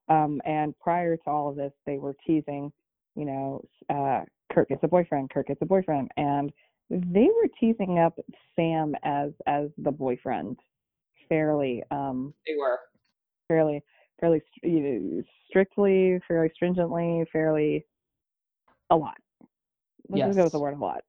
Um, 0.10 0.42
and 0.46 0.78
prior 0.80 1.18
to 1.18 1.30
all 1.30 1.50
of 1.50 1.56
this, 1.56 1.74
they 1.86 1.98
were 1.98 2.16
teasing, 2.26 2.72
you 3.16 3.26
know, 3.26 3.62
uh, 3.90 4.24
Kurt 4.52 4.70
gets 4.70 4.84
a 4.84 4.88
boyfriend. 4.88 5.30
Kurt 5.30 5.48
gets 5.48 5.62
a 5.62 5.66
boyfriend, 5.66 6.10
and 6.18 6.52
they 6.90 7.26
were 7.36 7.50
teasing 7.60 8.00
up 8.00 8.18
Sam 8.56 8.96
as 9.04 9.32
as 9.48 9.68
the 9.78 9.92
boyfriend, 9.92 10.58
fairly, 11.28 11.84
um, 11.92 12.34
They 12.48 12.56
were. 12.58 12.80
fairly, 13.50 13.84
fairly, 14.20 14.42
you 14.64 14.80
know, 14.80 15.24
strictly, 15.50 16.20
fairly 16.28 16.52
stringently, 16.54 17.26
fairly, 17.32 17.86
a 18.90 18.96
lot. 18.96 19.18
Let's 20.10 20.24
just 20.24 20.38
go 20.38 20.44
with 20.44 20.54
the 20.54 20.60
word 20.60 20.76
a 20.76 20.78
lot. 20.78 21.02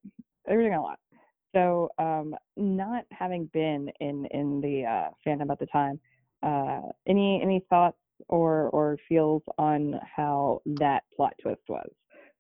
Everything 0.49 0.75
a 0.75 0.83
lot. 0.83 0.99
So, 1.55 1.91
um, 1.99 2.35
not 2.57 3.05
having 3.11 3.47
been 3.53 3.91
in 4.01 4.27
in 4.27 4.61
the 4.61 4.85
uh, 4.85 5.11
fandom 5.27 5.51
at 5.51 5.59
the 5.59 5.67
time, 5.67 5.99
uh, 6.43 6.81
any 7.07 7.41
any 7.43 7.65
thoughts 7.71 7.97
or 8.29 8.69
or 8.71 8.99
feels 9.09 9.43
on 9.57 9.99
how 10.17 10.61
that 10.67 11.05
plot 11.17 11.35
twist 11.41 11.63
was? 11.69 11.89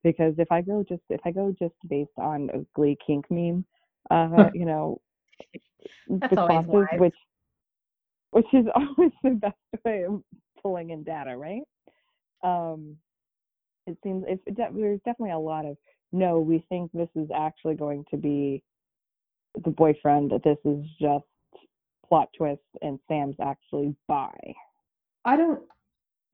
Because 0.02 0.34
if 0.38 0.50
I 0.50 0.60
go 0.60 0.84
just 0.86 1.02
if 1.08 1.20
I 1.24 1.30
go 1.30 1.54
just 1.58 1.74
based 1.88 2.10
on 2.18 2.50
a 2.52 2.58
Glee 2.74 2.98
kink 3.04 3.24
meme, 3.30 3.64
uh, 4.10 4.48
you 4.54 4.66
know, 4.66 5.00
That's 6.08 6.32
responses, 6.32 6.72
wise. 6.72 7.00
which 7.00 7.16
which 8.32 8.46
is 8.52 8.66
always 8.74 9.12
the 9.22 9.30
best 9.30 9.56
way 9.84 10.04
of 10.04 10.22
pulling 10.68 10.90
in 10.90 11.02
data, 11.02 11.36
right? 11.36 11.62
Um, 12.42 12.96
it 13.86 13.96
seems 14.02 14.24
it's 14.28 14.42
it 14.46 14.56
de- 14.56 14.68
there's 14.72 15.00
definitely 15.04 15.32
a 15.32 15.38
lot 15.38 15.64
of 15.64 15.76
no. 16.12 16.40
We 16.40 16.64
think 16.68 16.90
this 16.92 17.08
is 17.14 17.28
actually 17.34 17.74
going 17.74 18.04
to 18.10 18.16
be 18.16 18.62
the 19.64 19.70
boyfriend. 19.70 20.30
That 20.30 20.44
this 20.44 20.58
is 20.64 20.84
just 21.00 21.24
plot 22.06 22.28
twist, 22.36 22.60
and 22.82 22.98
Sam's 23.08 23.36
actually 23.40 23.94
bi. 24.06 24.34
I 25.24 25.36
don't 25.36 25.60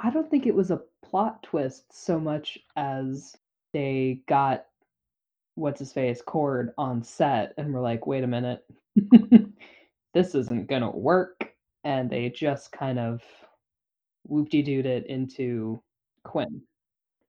I 0.00 0.10
don't 0.10 0.30
think 0.30 0.46
it 0.46 0.54
was 0.54 0.70
a 0.72 0.82
plot 1.04 1.42
twist 1.44 1.84
so 1.92 2.18
much 2.18 2.58
as 2.76 3.36
they 3.72 4.22
got 4.28 4.66
what's 5.54 5.78
his 5.78 5.92
face 5.92 6.20
Cord 6.20 6.72
on 6.76 7.04
set 7.04 7.54
and 7.56 7.72
were 7.72 7.80
like, 7.80 8.08
wait 8.08 8.24
a 8.24 8.28
minute, 8.28 8.64
this 10.14 10.34
isn't 10.34 10.68
gonna 10.68 10.90
work, 10.90 11.52
and 11.84 12.10
they 12.10 12.30
just 12.30 12.72
kind 12.72 12.98
of 12.98 13.22
whoop-de-dooed 14.24 14.84
it 14.84 15.06
into 15.06 15.80
Quinn. 16.24 16.62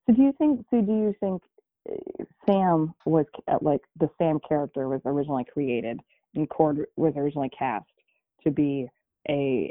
So 0.08 0.14
do 0.14 0.22
you 0.22 0.34
think? 0.38 0.66
So 0.72 0.82
do 0.82 0.92
you 0.92 1.16
think 1.20 1.42
uh, 1.90 2.24
Sam 2.46 2.94
was 3.06 3.26
uh, 3.48 3.58
like 3.62 3.82
the 4.00 4.10
Sam 4.18 4.40
character 4.48 4.88
was 4.88 5.02
originally 5.06 5.46
created, 5.46 6.00
and 6.36 6.50
Cord 6.50 6.86
was 6.96 7.14
originally 7.16 7.50
cast 7.50 7.86
to 8.44 8.52
be 8.52 8.88
a 9.30 9.70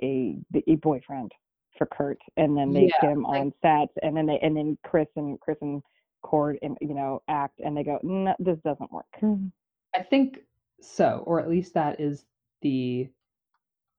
a, 0.54 0.62
a 0.70 0.74
boyfriend 0.76 1.32
for 1.78 1.86
Kurt, 1.86 2.18
and 2.36 2.56
then 2.56 2.72
they 2.72 2.82
Yeah, 2.82 3.00
get 3.00 3.10
him 3.12 3.22
like- 3.22 3.40
on 3.40 3.52
set, 3.62 3.88
and 4.02 4.16
then 4.16 4.26
they 4.26 4.38
and 4.40 4.56
then 4.56 4.76
Chris 4.84 5.08
and 5.16 5.38
Chris 5.40 5.58
and 5.60 5.82
Cord 6.22 6.58
and 6.62 6.76
you 6.80 6.94
know 6.94 7.22
act, 7.28 7.60
and 7.64 7.76
they 7.76 7.82
go, 7.84 7.98
no, 8.02 8.34
this 8.38 8.58
doesn't 8.64 8.90
work. 8.92 9.06
I 9.94 10.02
think 10.02 10.40
so, 10.80 11.22
or 11.26 11.38
at 11.40 11.48
least 11.48 11.74
that 11.74 12.00
is 12.00 12.24
the 12.62 13.08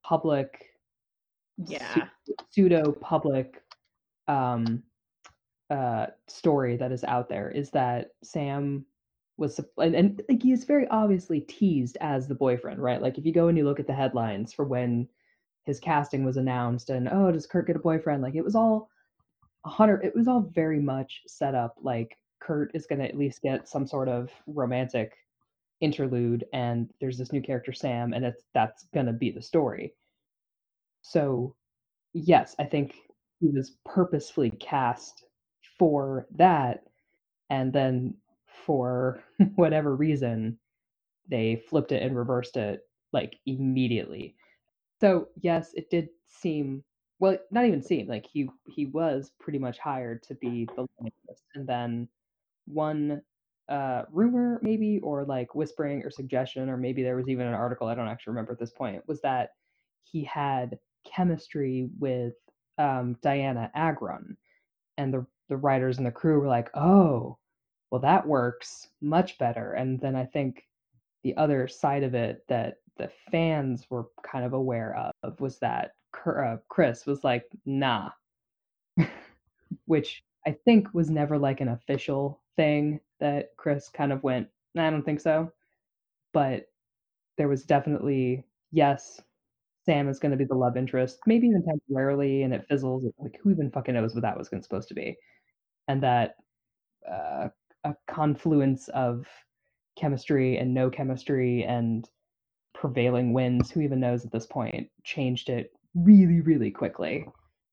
public 0.03 0.74
Yeah. 1.57 2.07
pseudo 2.51 2.91
public 2.91 3.61
um 4.27 4.83
uh 5.69 6.07
story 6.27 6.77
that 6.77 6.91
is 6.91 7.03
out 7.03 7.29
there 7.29 7.49
is 7.49 7.69
that 7.71 8.09
Sam 8.23 8.85
was 9.37 9.59
and, 9.77 9.95
and 9.95 10.21
like 10.29 10.41
he 10.41 10.51
is 10.51 10.63
very 10.63 10.87
obviously 10.89 11.41
teased 11.41 11.97
as 12.01 12.27
the 12.27 12.35
boyfriend, 12.35 12.81
right? 12.81 13.01
Like 13.01 13.17
if 13.17 13.25
you 13.25 13.33
go 13.33 13.47
and 13.47 13.57
you 13.57 13.65
look 13.65 13.79
at 13.79 13.87
the 13.87 13.93
headlines 13.93 14.53
for 14.53 14.65
when 14.65 15.07
his 15.65 15.79
casting 15.79 16.23
was 16.23 16.37
announced 16.37 16.89
and 16.89 17.09
oh 17.11 17.31
does 17.31 17.47
Kurt 17.47 17.67
get 17.67 17.75
a 17.75 17.79
boyfriend? 17.79 18.21
Like 18.21 18.35
it 18.35 18.43
was 18.43 18.55
all 18.55 18.89
a 19.65 19.69
hundred 19.69 20.03
it 20.05 20.15
was 20.15 20.27
all 20.27 20.41
very 20.53 20.79
much 20.79 21.21
set 21.27 21.55
up 21.55 21.75
like 21.81 22.17
Kurt 22.39 22.71
is 22.73 22.85
gonna 22.85 23.03
at 23.03 23.17
least 23.17 23.41
get 23.41 23.67
some 23.67 23.87
sort 23.87 24.07
of 24.07 24.29
romantic 24.47 25.13
interlude 25.81 26.45
and 26.53 26.89
there's 27.01 27.17
this 27.17 27.33
new 27.33 27.41
character 27.41 27.73
Sam 27.73 28.13
and 28.13 28.23
it's 28.23 28.43
that's 28.53 28.85
gonna 28.93 29.13
be 29.13 29.31
the 29.31 29.41
story. 29.41 29.93
So 31.11 31.55
yes, 32.13 32.55
I 32.59 32.65
think 32.65 32.95
he 33.39 33.49
was 33.49 33.77
purposefully 33.85 34.51
cast 34.51 35.25
for 35.77 36.27
that 36.37 36.83
and 37.49 37.73
then 37.73 38.15
for 38.47 39.23
whatever 39.55 39.95
reason 39.95 40.59
they 41.29 41.57
flipped 41.69 41.91
it 41.91 42.03
and 42.03 42.15
reversed 42.17 42.57
it 42.57 42.81
like 43.13 43.37
immediately. 43.45 44.35
So 45.01 45.29
yes, 45.41 45.73
it 45.75 45.89
did 45.89 46.09
seem 46.27 46.83
well, 47.19 47.37
not 47.51 47.65
even 47.65 47.81
seem 47.81 48.07
like 48.07 48.25
he 48.27 48.49
he 48.67 48.87
was 48.87 49.31
pretty 49.39 49.59
much 49.59 49.79
hired 49.79 50.23
to 50.23 50.35
be 50.35 50.65
the 50.75 50.81
love 50.81 50.89
interest. 51.01 51.43
and 51.55 51.67
then 51.67 52.09
one 52.67 53.21
uh 53.69 54.03
rumor 54.11 54.59
maybe 54.63 54.99
or 55.03 55.25
like 55.25 55.55
whispering 55.55 56.03
or 56.03 56.11
suggestion 56.11 56.69
or 56.69 56.77
maybe 56.77 57.03
there 57.03 57.15
was 57.17 57.29
even 57.29 57.47
an 57.47 57.53
article 57.55 57.87
I 57.87 57.95
don't 57.95 58.07
actually 58.07 58.31
remember 58.31 58.53
at 58.53 58.59
this 58.59 58.71
point 58.71 59.07
was 59.07 59.21
that 59.21 59.51
he 60.03 60.23
had 60.23 60.79
chemistry 61.05 61.89
with 61.99 62.33
um 62.77 63.15
Dianna 63.23 63.71
Agron 63.75 64.37
and 64.97 65.13
the 65.13 65.25
the 65.49 65.57
writers 65.57 65.97
and 65.97 66.05
the 66.07 66.11
crew 66.11 66.39
were 66.39 66.47
like, 66.47 66.69
"Oh, 66.75 67.37
well 67.91 68.01
that 68.01 68.27
works 68.27 68.89
much 69.01 69.37
better." 69.37 69.73
And 69.73 69.99
then 69.99 70.15
I 70.15 70.25
think 70.25 70.63
the 71.23 71.35
other 71.37 71.67
side 71.67 72.03
of 72.03 72.15
it 72.15 72.43
that 72.49 72.77
the 72.97 73.09
fans 73.31 73.87
were 73.89 74.07
kind 74.23 74.45
of 74.45 74.53
aware 74.53 74.95
of 75.23 75.39
was 75.39 75.59
that 75.59 75.91
uh, 76.25 76.57
Chris 76.69 77.05
was 77.05 77.23
like, 77.23 77.45
"Nah," 77.65 78.11
which 79.85 80.23
I 80.45 80.51
think 80.65 80.93
was 80.93 81.09
never 81.09 81.37
like 81.37 81.61
an 81.61 81.69
official 81.69 82.41
thing 82.55 82.99
that 83.19 83.49
Chris 83.57 83.89
kind 83.89 84.11
of 84.11 84.23
went, 84.23 84.47
"I 84.77 84.89
don't 84.89 85.03
think 85.03 85.19
so," 85.21 85.51
but 86.33 86.67
there 87.37 87.47
was 87.47 87.65
definitely 87.65 88.45
yes. 88.71 89.21
Sam 89.85 90.09
is 90.09 90.19
going 90.19 90.31
to 90.31 90.37
be 90.37 90.45
the 90.45 90.55
love 90.55 90.77
interest, 90.77 91.19
maybe 91.27 91.47
even 91.47 91.63
temporarily, 91.63 92.43
and 92.43 92.53
it 92.53 92.65
fizzles. 92.67 93.05
Like, 93.19 93.39
who 93.41 93.51
even 93.51 93.69
fucking 93.71 93.93
knows 93.93 94.15
what 94.15 94.23
that 94.23 94.37
was 94.37 94.49
supposed 94.49 94.87
to 94.89 94.95
be? 94.95 95.15
And 95.87 96.01
that 96.01 96.35
uh, 97.09 97.49
a 97.83 97.95
confluence 98.07 98.87
of 98.89 99.27
chemistry 99.97 100.57
and 100.57 100.73
no 100.73 100.89
chemistry 100.89 101.63
and 101.63 102.09
prevailing 102.73 103.31
winds, 103.31 103.69
who 103.69 103.81
even 103.81 103.99
knows 103.99 104.25
at 104.25 104.31
this 104.31 104.47
point, 104.47 104.89
changed 105.03 105.49
it 105.49 105.71
really, 105.93 106.41
really 106.41 106.71
quickly. 106.71 107.25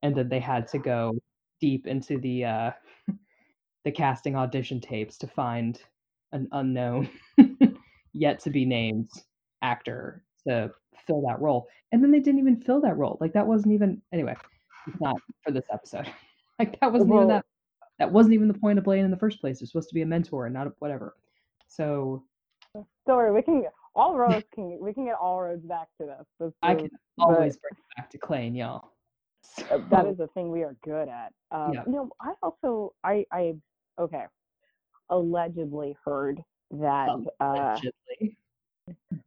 And 0.02 0.14
then 0.14 0.28
they 0.28 0.40
had 0.40 0.68
to 0.68 0.78
go 0.78 1.12
deep 1.60 1.86
into 1.86 2.18
the 2.18 2.44
uh, 2.44 2.70
the 3.84 3.92
casting 3.92 4.36
audition 4.36 4.80
tapes 4.80 5.16
to 5.18 5.26
find 5.26 5.80
an 6.32 6.48
unknown, 6.52 7.08
yet 8.12 8.40
to 8.40 8.50
be 8.50 8.66
named 8.66 9.08
actor 9.62 10.22
to 10.48 10.70
fill 11.06 11.22
that 11.22 11.40
role. 11.40 11.66
And 11.92 12.02
then 12.02 12.10
they 12.10 12.20
didn't 12.20 12.40
even 12.40 12.60
fill 12.60 12.80
that 12.82 12.96
role. 12.96 13.18
Like 13.20 13.32
that 13.34 13.46
wasn't 13.46 13.74
even 13.74 14.00
anyway. 14.12 14.36
It's 14.86 15.00
not 15.00 15.16
for 15.44 15.50
this 15.52 15.66
episode. 15.72 16.06
Like 16.58 16.78
that 16.80 16.92
wasn't 16.92 17.12
even 17.12 17.28
that. 17.28 17.44
That 17.98 18.12
wasn't 18.12 18.34
even 18.34 18.46
the 18.46 18.54
point 18.54 18.78
of 18.78 18.84
Blaine 18.84 19.04
in 19.04 19.10
the 19.10 19.16
first 19.16 19.40
place. 19.40 19.62
It's 19.62 19.72
supposed 19.72 19.88
to 19.88 19.94
be 19.94 20.02
a 20.02 20.06
mentor 20.06 20.44
and 20.46 20.54
not 20.54 20.66
a 20.68 20.72
whatever. 20.78 21.16
So 21.66 22.22
Don't 22.74 22.86
worry, 23.06 23.32
we 23.32 23.42
can 23.42 23.64
all 23.96 24.16
roads 24.16 24.44
can 24.54 24.78
we 24.80 24.92
can 24.92 25.06
get 25.06 25.16
all 25.20 25.40
roads 25.40 25.64
back 25.66 25.88
to 26.00 26.06
this. 26.06 26.26
This 26.38 26.52
I 26.62 26.74
can 26.76 26.90
always 27.18 27.56
bring 27.56 27.72
it 27.72 27.96
back 27.96 28.10
to 28.10 28.18
Klaine, 28.18 28.56
y'all. 28.56 28.90
Uh, 29.72 29.78
that 29.90 30.04
So- 30.04 30.10
is 30.10 30.20
a 30.20 30.28
thing 30.28 30.52
we 30.52 30.62
are 30.62 30.76
good 30.84 31.08
at. 31.08 31.32
Um, 31.50 31.72
Yeah. 31.72 31.82
You 31.86 31.92
know, 31.92 32.10
I 32.20 32.34
also 32.42 32.92
I 33.02 33.24
I 33.32 33.54
okay, 33.98 34.24
allegedly 35.10 35.96
heard 36.04 36.42
that 36.70 37.08
uh, 37.08 37.22
allegedly. 37.40 38.36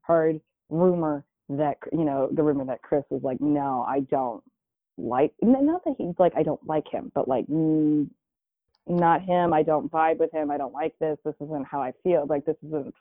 heard 0.02 0.40
rumor 0.70 1.24
that 1.50 1.78
you 1.92 2.04
know 2.06 2.28
the 2.32 2.44
rumor 2.44 2.66
that 2.66 2.82
Chris 2.82 3.04
was 3.10 3.22
like, 3.24 3.40
no, 3.42 3.86
I 3.88 4.00
don't 4.02 4.44
like. 4.98 5.34
Not 5.42 5.84
that 5.86 5.96
he's 5.98 6.16
like 6.20 6.34
I 6.36 6.44
don't 6.44 6.66
like 6.66 6.88
him, 6.92 7.12
but 7.14 7.28
like 7.28 7.46
mm, 7.48 8.10
not 8.88 9.22
him. 9.22 9.54
I 9.54 9.64
don't 9.64 9.92
vibe 9.92 10.18
with 10.20 10.34
him. 10.34 10.50
I 10.52 10.58
don't 10.58 10.74
like 10.74 10.96
this. 11.00 11.18
This 11.26 11.36
isn't 11.42 11.68
how 11.68 11.82
I 11.82 11.94
feel. 12.04 12.26
Like 12.28 12.46
this 12.46 12.58
isn't. 12.66 12.94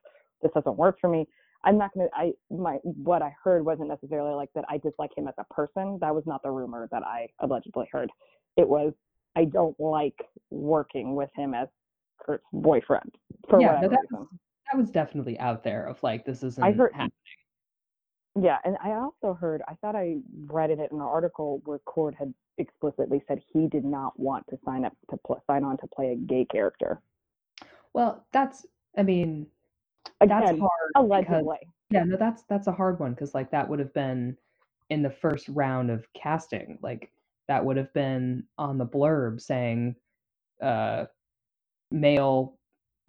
This 0.43 0.53
doesn't 0.53 0.77
work 0.77 0.99
for 1.01 1.09
me. 1.09 1.27
I'm 1.63 1.79
not 1.79 1.93
gonna. 1.95 2.09
I 2.15 2.33
my 2.51 2.77
what 2.83 3.23
I 3.23 3.35
heard 3.43 3.65
wasn't 3.65 3.89
necessarily 3.89 4.35
like 4.35 4.51
that. 4.55 4.65
I 4.69 4.77
dislike 4.79 5.17
him 5.17 5.27
as 5.29 5.35
a 5.39 5.45
person. 5.55 5.99
That 6.03 6.15
was 6.15 6.25
not 6.27 6.43
the 6.43 6.51
rumor 6.51 6.89
that 6.93 7.03
I 7.03 7.29
allegedly 7.41 7.89
heard. 7.91 8.11
It 8.59 8.69
was 8.69 8.93
I 9.37 9.47
don't 9.47 9.79
like 9.81 10.21
working 10.51 11.15
with 11.15 11.31
him 11.35 11.55
as 11.55 11.69
Kurt's 12.25 12.45
boyfriend 12.53 13.15
for 13.49 13.61
Yeah, 13.61 13.75
whatever 13.77 13.89
that 13.95 14.01
reason. 14.11 14.29
That 14.71 14.79
was 14.79 14.91
definitely 14.91 15.39
out 15.41 15.65
there 15.65 15.87
of 15.87 16.03
like 16.03 16.27
this 16.27 16.43
isn't 16.43 16.63
I 16.63 16.73
heard- 16.73 16.93
happening. 16.93 17.13
Yeah, 18.41 18.59
and 18.65 18.77
I 18.83 18.93
also 18.93 19.35
heard, 19.35 19.63
I 19.69 19.75
thought 19.75 19.95
I 19.95 20.17
read 20.47 20.71
it 20.71 20.79
in 20.79 20.97
an 20.97 21.01
article 21.01 21.61
where 21.65 21.79
Cord 21.81 22.17
had 22.19 22.35
explicitly 22.59 23.23
said 23.29 23.41
he 23.53 23.69
did 23.69 23.85
not 23.85 24.19
want 24.19 24.47
to 24.49 24.59
sign 24.65 24.85
up 24.85 24.97
to 25.11 25.17
pl- 25.25 25.43
sign 25.47 25.63
on 25.65 25.77
to 25.79 25.87
play 25.87 26.13
a 26.13 26.17
gay 26.17 26.45
character. 26.45 27.01
Well, 27.93 28.27
that's 28.33 28.67
I 28.97 29.03
mean, 29.03 29.47
that's 30.21 30.51
Again, 30.51 30.61
hard 30.61 30.71
because 30.95 31.05
allegedly. 31.05 31.59
yeah, 31.91 32.05
no, 32.05 32.17
that's 32.17 32.43
that's 32.49 32.67
a 32.67 32.73
hard 32.73 32.99
one 32.99 33.13
because 33.13 33.35
like 33.35 33.51
that 33.53 33.69
would 33.69 33.79
have 33.79 33.95
been 33.95 34.37
in 34.91 35.03
the 35.03 35.11
first 35.11 35.49
round 35.49 35.91
of 35.91 36.07
casting. 36.15 36.79
Like 36.83 37.13
that 37.49 37.65
would 37.65 37.77
have 37.77 37.93
been 37.93 38.45
on 38.59 38.79
the 38.79 38.87
blurb 38.87 39.41
saying 39.41 39.95
uh 40.63 41.07
male 41.91 42.59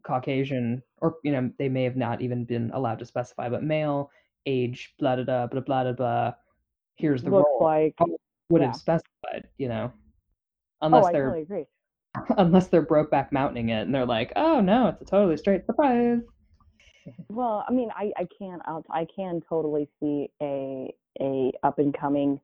Caucasian 0.04 0.84
or 1.02 1.16
you 1.24 1.32
know, 1.32 1.52
they 1.58 1.70
may 1.70 1.84
have 1.84 1.96
not 1.98 2.22
even 2.22 2.46
been 2.46 2.70
allowed 2.74 3.00
to 3.00 3.06
specify, 3.06 3.50
but 3.50 3.64
male, 3.64 4.12
age, 4.46 4.94
blah 5.00 5.16
blah 5.18 5.48
blah 5.48 5.62
blah 5.62 5.84
blah 5.84 5.92
blah. 5.94 6.34
Here's 6.98 7.24
the 7.24 7.30
Looks 7.32 7.50
role. 7.60 7.64
like, 7.64 7.96
Probably 7.98 8.16
would 8.50 8.62
yeah. 8.62 8.68
have 8.68 8.76
specified, 8.78 9.48
you 9.58 9.68
know. 9.68 9.92
oh, 10.82 10.86
Unless 10.88 11.06
I 11.06 11.12
they're 11.12 11.24
totally 11.26 11.42
agree. 11.44 11.66
unless 12.38 12.68
they're 12.68 12.86
Brokeback 12.86 13.32
Mounting 13.34 13.70
it 13.70 13.82
and 13.82 13.94
they're 13.94 14.06
like, 14.06 14.32
oh 14.38 14.62
no, 14.62 14.88
it's 14.88 15.02
a 15.02 15.06
totally 15.06 15.36
straight 15.38 15.66
surprise. 15.66 16.20
Well, 17.30 17.66
I 17.68 17.72
mean, 17.74 17.90
I, 17.96 18.12
I 18.18 18.28
can 18.40 18.60
I 18.90 19.06
can 19.16 19.42
totally 19.48 19.88
see 20.00 20.30
a 20.42 20.94
a 21.22 21.52
up 21.64 21.78
and 21.80 21.94
coming 21.94 22.40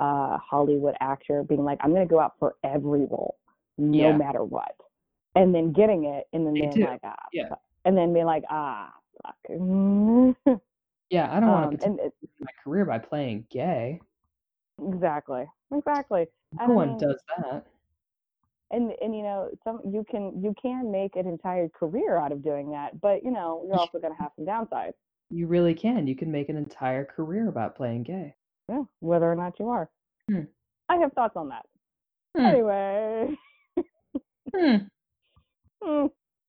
uh, 0.00 0.38
Hollywood 0.38 0.94
actor 1.00 1.42
being 1.42 1.64
like, 1.64 1.78
I'm 1.82 1.90
going 1.92 2.06
to 2.06 2.10
go 2.10 2.20
out 2.20 2.34
for 2.38 2.54
every 2.62 3.00
role, 3.00 3.36
no 3.76 4.10
Yeah. 4.10 4.16
matter 4.16 4.44
what, 4.44 4.74
and 5.34 5.52
then 5.54 5.72
getting 5.72 6.04
it, 6.04 6.26
and 6.32 6.46
then 6.46 6.54
being 6.54 6.80
like, 6.86 7.00
ah, 7.04 7.16
yeah. 7.32 7.48
and 7.84 7.96
then 7.98 8.12
being 8.14 8.24
like, 8.26 8.44
ah, 8.48 8.92
fuck. 9.22 9.36
Yeah, 11.10 11.34
I 11.34 11.40
don't 11.40 11.50
want 11.50 11.72
um, 11.72 11.78
to 11.78 11.86
and 11.86 12.00
it, 12.00 12.12
my 12.40 12.50
career 12.62 12.84
by 12.84 12.98
playing 12.98 13.46
gay. 13.50 14.00
exactly, 14.86 15.44
exactly. 15.74 16.26
No 16.52 16.64
And 16.64 16.72
I 16.72 16.74
one 16.74 16.88
mean, 16.88 16.98
does 16.98 17.20
that. 17.38 17.66
and 18.70 18.92
and 19.02 19.16
you 19.16 19.22
know 19.22 19.48
some 19.64 19.80
you 19.84 20.04
can 20.10 20.42
you 20.42 20.54
can 20.60 20.90
make 20.90 21.16
an 21.16 21.26
entire 21.26 21.68
career 21.68 22.18
out 22.18 22.32
of 22.32 22.42
doing 22.42 22.70
that 22.70 23.00
but 23.00 23.22
you 23.24 23.30
know 23.30 23.64
you're 23.66 23.78
also 23.78 23.98
going 23.98 24.14
to 24.14 24.22
have 24.22 24.30
some 24.36 24.44
downsides 24.44 24.92
You 25.30 25.46
really 25.46 25.74
can. 25.74 26.06
You 26.06 26.14
can 26.16 26.30
make 26.30 26.48
an 26.50 26.56
entire 26.56 27.04
career 27.04 27.48
about 27.48 27.76
playing 27.76 28.02
gay. 28.04 28.34
yeah 28.68 28.82
whether 29.00 29.30
or 29.30 29.34
not 29.36 29.58
you 29.58 29.68
are 29.70 29.88
Hmm. 30.30 30.42
i 30.90 30.96
have 30.96 31.12
thoughts 31.14 31.36
on 31.36 31.48
that 31.48 31.64
Hmm. 32.36 32.44
anyway 32.44 33.34
Hmm. 34.54 34.76
hmm, 35.82 36.06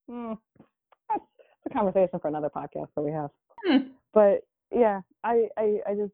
hmm. 0.09 0.33
that's 1.09 1.23
a 1.65 1.69
conversation 1.69 2.19
for 2.19 2.27
another 2.27 2.49
podcast 2.49 2.87
that 2.95 3.01
we 3.01 3.11
have. 3.11 3.29
But 4.13 4.41
yeah 4.71 5.01
i 5.23 5.47
i, 5.57 5.77
I 5.87 5.93
just 5.95 6.13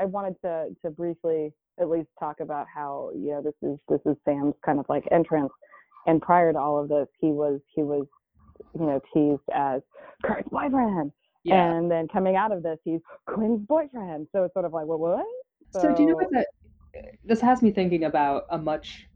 I- 0.00 0.04
wanted 0.04 0.36
to 0.42 0.68
to 0.82 0.90
briefly 0.90 1.52
at 1.80 1.88
least 1.90 2.08
talk 2.20 2.40
about 2.40 2.66
how 2.72 3.10
you 3.14 3.30
know 3.32 3.42
this 3.42 3.54
is 3.62 3.78
this 3.88 4.00
is 4.06 4.16
sam's 4.24 4.54
kind 4.64 4.78
of 4.78 4.86
like 4.88 5.04
entrance. 5.10 5.52
And 6.06 6.20
prior 6.20 6.52
to 6.52 6.58
all 6.58 6.78
of 6.80 6.88
this 6.88 7.08
he 7.20 7.28
was 7.28 7.60
he 7.74 7.82
was 7.82 8.06
you 8.78 8.86
know 8.86 9.00
teased 9.12 9.42
as 9.52 9.82
kurt's 10.22 10.48
boyfriend. 10.50 11.10
Yeah. 11.42 11.72
and 11.72 11.90
then 11.90 12.08
coming 12.08 12.36
out 12.36 12.52
of 12.52 12.62
this 12.62 12.78
he's 12.84 13.00
quinn's 13.26 13.66
boyfriend. 13.66 14.28
So 14.32 14.44
it's 14.44 14.52
sort 14.54 14.64
of 14.64 14.72
like 14.72 14.86
well 14.86 14.98
what? 14.98 15.26
So 15.72 15.92
do 15.94 16.02
you 16.02 16.08
know 16.10 16.14
what 16.14 16.28
that 16.32 16.46
this 17.24 17.40
has 17.40 17.60
me 17.62 17.72
thinking 17.72 18.04
about 18.04 18.44
a 18.50 18.58
much 18.58 19.06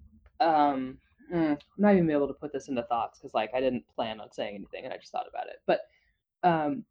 um 0.40 0.98
mm, 1.32 1.50
I'm 1.52 1.58
not 1.76 1.94
even 1.94 2.10
able 2.10 2.26
to 2.28 2.34
put 2.34 2.52
this 2.52 2.68
into 2.68 2.82
thoughts 2.84 3.18
because 3.18 3.34
like 3.34 3.50
I 3.54 3.60
didn't 3.60 3.84
plan 3.94 4.20
on 4.20 4.32
saying 4.32 4.56
anything 4.56 4.84
and 4.84 4.92
I 4.92 4.96
just 4.96 5.12
thought 5.12 5.26
about 5.28 5.46
it. 5.46 5.56
But 5.66 5.80
um 6.42 6.84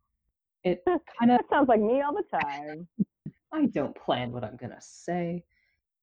it 0.68 0.84
kind 1.20 1.32
of 1.32 1.39
sounds 1.49 1.70
like 1.70 1.82
me 1.82 2.01
all 2.01 2.13
the 2.13 2.24
time 2.39 2.88
I 3.51 3.65
don't 3.68 3.95
plan 3.95 4.32
what 4.32 4.43
I'm 4.43 4.57
gonna 4.57 4.82
say. 4.82 5.43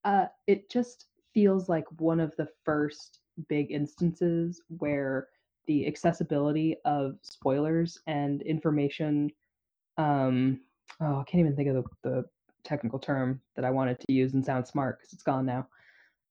Uh, 0.05 0.27
it 0.47 0.71
just 0.71 1.07
feels 1.33 1.69
like 1.69 1.85
one 2.01 2.21
of 2.21 2.35
the 2.37 2.49
first 2.65 3.21
big 3.49 3.71
instances 3.71 4.63
where 4.79 5.29
the 5.67 5.87
accessibility 5.87 6.77
of 6.85 7.17
spoilers 7.23 7.99
and 8.07 8.43
information. 8.43 9.31
Um, 9.99 10.61
oh, 11.01 11.21
I 11.21 11.25
can't 11.25 11.41
even 11.41 11.57
think 11.57 11.69
of 11.69 11.75
the, 11.75 11.85
the 12.03 12.25
technical 12.65 12.99
term 12.99 13.41
that 13.57 13.65
I 13.65 13.71
wanted 13.71 13.99
to 14.01 14.13
use 14.13 14.35
and 14.35 14.45
sound 14.45 14.67
smart 14.67 14.99
because 14.99 15.13
it's 15.13 15.23
gone 15.23 15.47
now. 15.47 15.69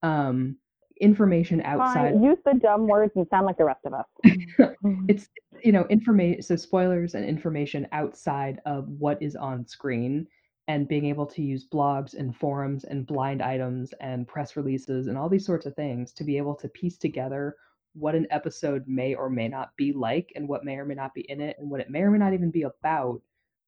Um, 0.01 0.57
information 1.01 1.61
outside. 1.61 2.13
Fine, 2.13 2.23
use 2.23 2.37
the 2.45 2.53
dumb 2.53 2.87
words 2.87 3.13
and 3.15 3.27
sound 3.29 3.45
like 3.45 3.57
the 3.57 3.65
rest 3.65 3.81
of 3.85 3.93
us 3.93 4.05
mm-hmm. 4.25 5.05
it's 5.07 5.29
you 5.63 5.71
know 5.71 5.85
information 5.89 6.41
so 6.41 6.55
spoilers 6.55 7.15
and 7.15 7.25
information 7.25 7.87
outside 7.91 8.59
of 8.65 8.87
what 8.87 9.21
is 9.21 9.35
on 9.35 9.65
screen 9.65 10.27
and 10.67 10.87
being 10.87 11.05
able 11.05 11.25
to 11.25 11.41
use 11.41 11.67
blogs 11.67 12.13
and 12.13 12.35
forums 12.35 12.85
and 12.85 13.05
blind 13.05 13.41
items 13.41 13.93
and 13.99 14.27
press 14.27 14.55
releases 14.55 15.07
and 15.07 15.17
all 15.17 15.27
these 15.27 15.45
sorts 15.45 15.65
of 15.65 15.75
things 15.75 16.13
to 16.13 16.23
be 16.23 16.37
able 16.37 16.55
to 16.55 16.69
piece 16.69 16.97
together 16.97 17.55
what 17.93 18.15
an 18.15 18.27
episode 18.31 18.83
may 18.87 19.13
or 19.13 19.29
may 19.29 19.47
not 19.47 19.75
be 19.77 19.91
like 19.91 20.31
and 20.35 20.47
what 20.47 20.63
may 20.63 20.75
or 20.77 20.85
may 20.85 20.95
not 20.95 21.13
be 21.13 21.21
in 21.29 21.41
it 21.41 21.55
and 21.59 21.69
what 21.69 21.79
it 21.79 21.89
may 21.89 22.01
or 22.01 22.11
may 22.11 22.17
not 22.17 22.33
even 22.33 22.49
be 22.49 22.63
about 22.63 23.21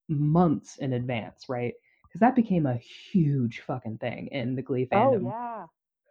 months 0.07 0.77
in 0.77 0.93
advance 0.93 1.45
right 1.49 1.73
because 2.03 2.19
that 2.19 2.35
became 2.35 2.65
a 2.65 2.77
huge 2.77 3.61
fucking 3.61 3.97
thing 3.97 4.27
in 4.27 4.55
the 4.55 4.61
glee 4.61 4.87
fandom. 4.91 5.15
oh 5.15 5.19
fandom 5.19 5.31
yeah 5.31 5.65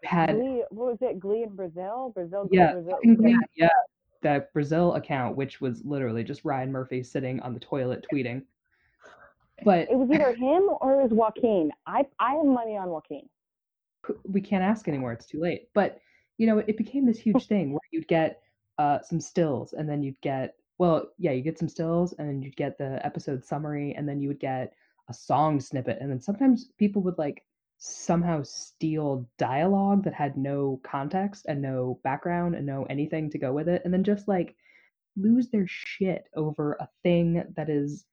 had 0.04 0.36
glee 0.36 0.64
what 0.70 0.90
was 0.90 0.98
it 1.00 1.18
glee 1.18 1.42
in 1.42 1.54
brazil 1.54 2.12
brazil 2.14 2.48
yeah, 2.50 2.72
brazil 2.72 2.98
Glee, 3.16 3.38
yeah. 3.56 3.68
That 4.22 4.50
Brazil 4.54 4.94
account, 4.94 5.36
which 5.36 5.60
was 5.60 5.84
literally 5.84 6.24
just 6.24 6.46
Ryan 6.46 6.72
Murphy 6.72 7.02
sitting 7.02 7.40
on 7.40 7.52
the 7.52 7.60
toilet 7.60 8.06
tweeting. 8.10 8.42
But 9.66 9.90
it 9.90 9.98
was 9.98 10.08
either 10.10 10.34
him 10.34 10.70
or 10.80 10.98
it 10.98 11.02
was 11.02 11.12
joaquin 11.12 11.70
i 11.86 12.06
i 12.18 12.32
have 12.34 12.46
money 12.46 12.76
on 12.76 12.88
joaquin 12.88 13.28
we 14.24 14.40
can't 14.40 14.64
ask 14.64 14.88
anymore; 14.88 15.12
it's 15.12 15.26
too 15.26 15.40
late. 15.40 15.68
But 15.74 16.00
you 16.38 16.46
know, 16.46 16.58
it 16.58 16.76
became 16.76 17.06
this 17.06 17.18
huge 17.18 17.46
thing 17.46 17.72
where 17.72 17.80
you'd 17.90 18.08
get 18.08 18.42
uh, 18.78 19.00
some 19.02 19.20
stills, 19.20 19.72
and 19.72 19.88
then 19.88 20.02
you'd 20.02 20.20
get 20.20 20.54
well, 20.78 21.10
yeah, 21.18 21.30
you 21.30 21.42
get 21.42 21.58
some 21.58 21.68
stills, 21.68 22.14
and 22.14 22.28
then 22.28 22.42
you'd 22.42 22.56
get 22.56 22.76
the 22.78 23.04
episode 23.06 23.44
summary, 23.44 23.94
and 23.94 24.08
then 24.08 24.20
you 24.20 24.28
would 24.28 24.40
get 24.40 24.74
a 25.08 25.14
song 25.14 25.60
snippet, 25.60 25.98
and 26.00 26.10
then 26.10 26.20
sometimes 26.20 26.70
people 26.78 27.02
would 27.02 27.18
like 27.18 27.44
somehow 27.84 28.42
steal 28.42 29.28
dialogue 29.36 30.04
that 30.04 30.14
had 30.14 30.36
no 30.38 30.80
context 30.82 31.44
and 31.48 31.60
no 31.60 32.00
background 32.02 32.54
and 32.54 32.64
no 32.64 32.84
anything 32.84 33.28
to 33.30 33.38
go 33.38 33.52
with 33.52 33.68
it, 33.68 33.82
and 33.84 33.92
then 33.92 34.02
just 34.02 34.26
like 34.26 34.56
lose 35.16 35.50
their 35.50 35.66
shit 35.66 36.28
over 36.34 36.76
a 36.80 36.88
thing 37.02 37.44
that 37.56 37.68
is 37.68 38.06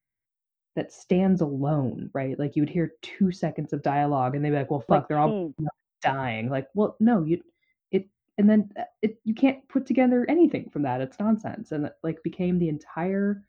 that 0.76 0.92
stands 0.92 1.42
alone, 1.42 2.10
right? 2.14 2.38
Like 2.38 2.56
you 2.56 2.62
would 2.64 2.70
hear 2.70 2.94
two 3.02 3.32
seconds 3.32 3.74
of 3.74 3.82
dialogue, 3.82 4.36
and 4.36 4.44
they'd 4.44 4.52
be 4.52 4.58
like, 4.58 4.72
"Well, 4.72 4.82
fuck, 4.82 5.08
they're 5.08 5.18
all 5.20 5.54
dying." 6.02 6.50
Like, 6.50 6.68
well, 6.74 6.98
no, 7.00 7.24
you 7.24 7.42
it, 7.92 8.08
and 8.38 8.50
then 8.50 8.70
uh, 8.78 8.84
it 9.02 9.20
you 9.24 9.34
can't 9.34 9.68
put 9.70 9.86
together 9.86 10.26
anything 10.30 10.70
from 10.70 10.84
that. 10.84 11.02
It's 11.02 11.20
nonsense, 11.20 11.72
and 11.72 11.86
it 11.86 11.94
like 12.04 12.22
became 12.24 12.60
the 12.60 12.70
entire 12.70 13.44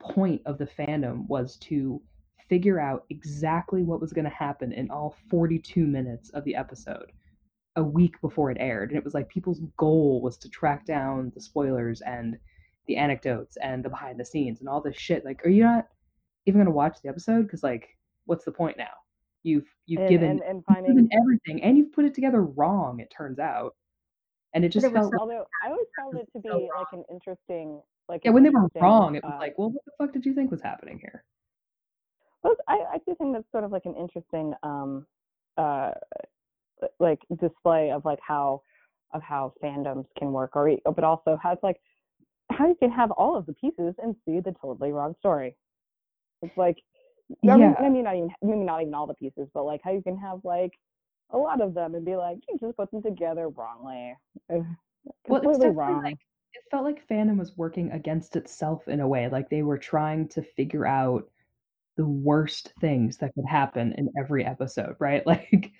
point 0.00 0.42
of 0.44 0.58
the 0.58 0.66
fandom 0.66 1.26
was 1.28 1.56
to 1.56 2.02
figure 2.48 2.80
out 2.80 3.04
exactly 3.10 3.82
what 3.82 4.00
was 4.00 4.12
going 4.12 4.24
to 4.24 4.30
happen 4.30 4.72
in 4.72 4.90
all 4.90 5.16
42 5.30 5.86
minutes 5.86 6.30
of 6.30 6.44
the 6.44 6.54
episode 6.54 7.12
a 7.76 7.82
week 7.82 8.20
before 8.20 8.50
it 8.50 8.56
aired. 8.58 8.90
And 8.90 8.98
it 8.98 9.04
was 9.04 9.14
like 9.14 9.28
people's 9.28 9.60
goal 9.76 10.20
was 10.22 10.36
to 10.38 10.48
track 10.48 10.86
down 10.86 11.32
the 11.34 11.40
spoilers 11.40 12.00
and 12.00 12.38
the 12.86 12.96
anecdotes 12.96 13.56
and 13.62 13.84
the 13.84 13.88
behind 13.88 14.18
the 14.18 14.24
scenes 14.24 14.60
and 14.60 14.68
all 14.68 14.80
this 14.80 14.96
shit. 14.96 15.24
Like 15.24 15.44
are 15.44 15.50
you 15.50 15.64
not 15.64 15.88
even 16.46 16.58
going 16.58 16.66
to 16.66 16.72
watch 16.72 16.98
the 17.02 17.08
episode? 17.08 17.42
Because 17.42 17.62
like 17.62 17.88
what's 18.24 18.44
the 18.44 18.52
point 18.52 18.78
now? 18.78 18.84
You've 19.42 19.66
you've 19.86 20.00
and, 20.00 20.08
given, 20.08 20.30
and, 20.30 20.40
and 20.42 20.64
finding 20.64 20.92
given 20.92 21.08
everything 21.12 21.62
and 21.62 21.76
you've 21.76 21.92
put 21.92 22.04
it 22.04 22.14
together 22.14 22.42
wrong 22.42 23.00
it 23.00 23.12
turns 23.16 23.38
out. 23.38 23.74
And 24.54 24.64
it 24.64 24.70
just 24.70 24.86
it 24.86 24.92
felt 24.92 25.12
although 25.20 25.44
i 25.62 25.68
always 25.68 25.86
found 25.98 26.16
it 26.16 26.26
to 26.32 26.40
be 26.40 26.48
so 26.48 26.66
like 26.78 26.86
an 26.92 27.04
interesting 27.10 27.78
like 28.08 28.22
yeah 28.24 28.30
when 28.30 28.42
they 28.42 28.48
were 28.48 28.66
wrong 28.80 29.14
it 29.14 29.22
was 29.22 29.34
uh, 29.34 29.38
like 29.38 29.58
well 29.58 29.68
what 29.68 29.84
the 29.84 29.92
fuck 29.98 30.14
did 30.14 30.24
you 30.24 30.32
think 30.32 30.50
was 30.50 30.62
happening 30.62 30.98
here 30.98 31.22
Well, 32.42 32.54
I, 32.68 32.84
I 32.94 32.98
do 33.06 33.14
think 33.16 33.34
that's 33.34 33.50
sort 33.52 33.64
of 33.64 33.72
like 33.72 33.86
an 33.86 33.94
interesting, 33.96 34.54
um, 34.62 35.06
uh, 35.56 35.92
like 37.00 37.20
display 37.40 37.90
of 37.90 38.04
like 38.04 38.18
how, 38.26 38.62
of 39.12 39.22
how 39.22 39.52
fandoms 39.62 40.06
can 40.18 40.32
work, 40.32 40.56
or 40.56 40.76
but 40.84 41.04
also 41.04 41.38
how 41.42 41.52
it's 41.52 41.62
like 41.62 41.80
how 42.52 42.66
you 42.68 42.74
can 42.76 42.90
have 42.90 43.10
all 43.12 43.36
of 43.36 43.46
the 43.46 43.54
pieces 43.54 43.94
and 44.02 44.16
see 44.24 44.40
the 44.40 44.54
totally 44.60 44.92
wrong 44.92 45.14
story. 45.20 45.56
It's 46.42 46.56
like, 46.56 46.78
I 47.48 47.56
mean, 47.56 47.74
Yeah. 47.74 47.80
maybe 47.80 48.02
not 48.02 48.16
even 48.16 48.30
maybe 48.42 48.58
not 48.64 48.82
even 48.82 48.94
all 48.94 49.06
the 49.06 49.14
pieces, 49.14 49.48
but 49.54 49.64
like 49.64 49.80
how 49.84 49.92
you 49.92 50.02
can 50.02 50.18
have 50.18 50.40
like 50.44 50.72
a 51.30 51.38
lot 51.38 51.60
of 51.60 51.74
them 51.74 51.94
and 51.94 52.04
be 52.04 52.16
like 52.16 52.38
you 52.48 52.58
just 52.60 52.76
put 52.76 52.90
them 52.90 53.02
together 53.02 53.48
wrongly, 53.48 54.14
Well, 55.28 55.40
it 55.40 55.44
was 55.44 55.58
completely 55.58 55.70
wrong. 55.70 56.02
like 56.04 56.18
it 56.54 56.64
felt 56.70 56.84
like 56.84 57.06
fandom 57.06 57.38
was 57.38 57.56
working 57.56 57.90
against 57.92 58.34
itself 58.36 58.88
in 58.88 59.00
a 59.00 59.06
way. 59.08 59.28
Like 59.28 59.48
they 59.50 59.62
were 59.62 59.78
trying 59.78 60.28
to 60.28 60.42
figure 60.42 60.86
out 60.86 61.30
the 61.96 62.06
worst 62.06 62.72
things 62.80 63.16
that 63.18 63.34
could 63.34 63.46
happen 63.46 63.94
in 63.98 64.10
every 64.18 64.44
episode, 64.44 64.96
right? 64.98 65.22
Like 65.26 65.72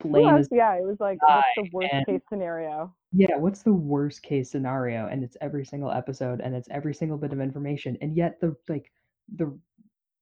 blame 0.00 0.26
Well, 0.26 0.36
is 0.36 0.48
yeah, 0.52 0.74
it 0.76 0.84
was 0.84 1.00
like 1.00 1.18
what's 1.22 1.46
the 1.56 1.68
worst 1.72 1.92
and- 1.92 2.06
case 2.06 2.20
scenario? 2.28 2.94
yeah, 3.12 3.36
what's 3.36 3.62
the 3.62 3.72
worst 3.72 4.22
case 4.22 4.50
scenario? 4.50 5.06
And 5.08 5.24
it's 5.24 5.36
every 5.40 5.64
single 5.64 5.90
episode 5.90 6.40
and 6.40 6.54
it's 6.54 6.68
every 6.70 6.94
single 6.94 7.18
bit 7.18 7.32
of 7.32 7.40
information. 7.40 7.96
And 8.00 8.16
yet 8.16 8.40
the 8.40 8.54
like 8.68 8.92
the 9.34 9.58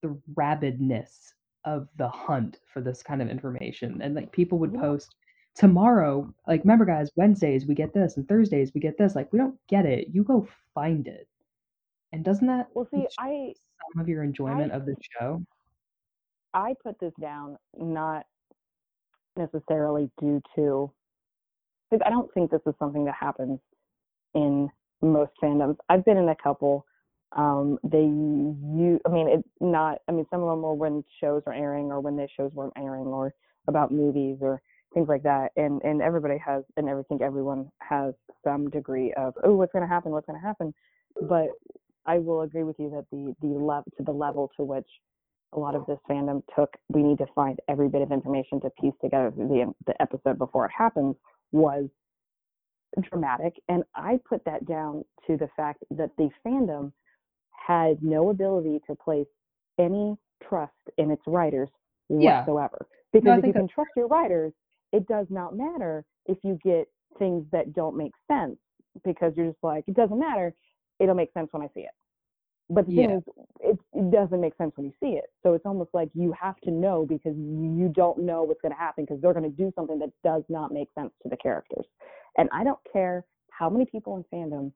the 0.03 0.17
rabidness 0.35 1.35
of 1.65 1.89
the 1.97 2.09
hunt 2.09 2.59
for 2.73 2.81
this 2.81 3.03
kind 3.03 3.21
of 3.21 3.29
information. 3.29 4.01
And 4.03 4.15
like 4.15 4.33
people 4.33 4.59
would 4.61 4.73
Yeah. 4.73 4.81
post 4.81 5.15
tomorrow, 5.55 6.33
like 6.47 6.63
remember 6.63 6.85
guys, 6.87 7.11
Wednesdays 7.17 7.67
we 7.67 7.75
get 7.75 7.93
this 7.93 8.17
and 8.17 8.27
Thursdays 8.29 8.73
we 8.75 8.81
get 8.81 8.97
this. 8.99 9.15
Like 9.15 9.33
we 9.33 9.39
don't 9.39 9.59
get 9.69 9.85
it. 9.85 10.09
You 10.13 10.23
go 10.25 10.47
find 10.75 11.07
it. 11.09 11.29
And 12.17 12.25
doesn't 12.25 12.47
that 12.47 12.69
Well, 12.73 12.89
see, 12.91 13.07
I 13.19 13.53
some 13.93 14.01
of 14.01 14.09
your 14.09 14.23
enjoyment 14.23 14.73
of 14.73 14.87
the 14.87 14.97
show? 15.19 15.45
I 16.55 16.75
put 16.83 16.99
this 16.99 17.13
down 17.21 17.59
not 17.79 18.25
necessarily 19.37 20.11
due 20.19 20.41
to 20.55 20.91
I 21.93 22.09
don't 22.09 22.33
think 22.33 22.51
this 22.51 22.63
is 22.67 22.73
something 22.79 23.05
that 23.05 23.15
happens 23.21 23.61
in 24.35 24.71
most 25.03 25.33
fandoms. 25.43 25.77
I've 25.91 26.07
been 26.07 26.17
in 26.17 26.31
a 26.31 26.37
couple. 26.43 26.87
Um, 27.37 27.79
they 27.85 28.05
you 28.05 28.99
I 29.05 29.11
mean 29.11 29.29
it's 29.29 29.49
not 29.61 29.99
I 30.09 30.13
mean 30.13 30.25
some 30.31 30.43
of 30.43 30.49
them 30.49 30.63
were 30.63 30.73
when 30.73 31.05
shows 31.21 31.43
were 31.45 31.53
airing 31.53 31.93
or 31.93 32.01
when 32.01 32.17
the 32.17 32.27
shows 32.35 32.51
weren't 32.55 32.73
airing 32.79 33.09
or 33.09 33.35
about 33.69 33.93
movies 33.93 34.39
or 34.41 34.63
things 34.95 35.09
like 35.09 35.23
that. 35.25 35.53
And 35.57 35.83
and 35.85 36.01
everybody 36.01 36.39
has 36.39 36.65
and 36.79 36.89
I 36.89 36.95
think 37.11 37.21
everyone 37.21 37.71
has 37.83 38.15
some 38.43 38.71
degree 38.71 39.13
of 39.19 39.35
oh 39.45 39.53
what's 39.53 39.75
gonna 39.75 39.87
happen, 39.87 40.13
what's 40.13 40.27
gonna 40.27 40.41
happen. 40.41 40.73
But 41.29 41.49
I 42.07 42.19
will 42.19 42.43
agree 42.43 42.65
with 42.65 42.77
you 42.79 42.91
that 42.91 43.07
the 43.11 43.35
the 43.41 43.55
level 43.55 43.85
to 43.97 44.03
the 44.05 44.13
level 44.13 44.51
to 44.57 44.65
which 44.65 44.89
a 45.55 45.59
lot 45.59 45.75
of 45.75 45.87
this 45.87 45.99
fandom 46.11 46.43
took 46.57 46.71
we 46.89 47.03
need 47.03 47.19
to 47.19 47.27
find 47.35 47.59
every 47.69 47.89
bit 47.89 48.03
of 48.03 48.13
information 48.13 48.61
to 48.61 48.71
piece 48.81 48.95
together 49.01 49.33
the 49.37 49.73
the 49.87 50.01
episode 50.03 50.39
before 50.39 50.67
it 50.67 50.73
happens 50.77 51.17
was 51.53 51.87
dramatic. 53.11 53.55
And 53.69 53.83
i 53.95 54.19
put 54.29 54.45
that 54.45 54.65
down 54.67 55.05
to 55.27 55.37
the 55.37 55.49
fact 55.57 55.83
that 55.91 56.11
the 56.17 56.31
fandom 56.47 56.93
had 57.67 58.03
no 58.03 58.31
ability 58.31 58.81
to 58.89 58.95
place 58.97 59.27
any 59.79 60.17
trust 60.49 60.73
in 60.99 61.11
its 61.11 61.23
writers 61.27 61.69
Yeah. 62.09 62.39
whatsoever. 62.41 62.87
No, 63.13 63.21
because 63.21 63.39
if 63.41 63.47
you 63.47 63.53
can 63.53 63.69
trust 63.69 63.91
your 63.97 64.07
writers 64.09 64.53
it 64.93 65.07
does 65.09 65.27
not 65.31 65.57
matter 65.57 66.05
if 66.27 66.39
you 66.45 66.59
get 66.63 66.87
things 67.19 67.45
that 67.53 67.73
don't 67.73 67.97
make 67.97 68.13
sense 68.29 68.57
because 69.05 69.33
you're 69.37 69.49
just 69.49 69.63
like 69.63 69.85
it 69.89 69.95
doesn't 69.95 70.19
matter 70.19 70.55
it'll 71.01 71.15
make 71.15 71.33
sense 71.33 71.49
when 71.53 71.63
i 71.63 71.69
see 71.75 71.81
it 71.81 71.91
but 72.69 72.87
the 72.87 72.97
thing 72.97 73.11
is, 73.11 73.23
it, 73.61 73.79
it 73.93 74.11
doesn't 74.11 74.41
make 74.41 74.57
sense 74.57 74.73
when 74.77 74.87
you 74.87 74.93
see 75.01 75.17
it. 75.17 75.27
So 75.43 75.55
it's 75.55 75.65
almost 75.67 75.91
like 75.95 76.09
you 76.15 76.35
have 76.41 76.57
to 76.65 76.71
know 76.71 77.07
because 77.09 77.35
you 77.37 77.93
don't 77.95 78.19
know 78.19 78.43
what's 78.43 78.61
going 78.61 78.73
to 78.73 78.79
happen 78.79 79.05
because 79.05 79.21
they're 79.21 79.33
going 79.33 79.49
to 79.49 79.57
do 79.57 79.73
something 79.77 79.99
that 80.01 80.11
does 80.25 80.43
not 80.49 80.73
make 80.73 80.89
sense 80.99 81.13
to 81.23 81.29
the 81.29 81.37
characters. 81.37 81.87
And 82.39 82.49
I 82.53 82.65
don't 82.65 82.81
care 82.93 83.25
how 83.51 83.71
many 83.71 83.87
people 83.87 84.17
in 84.17 84.25
fandom, 84.37 84.73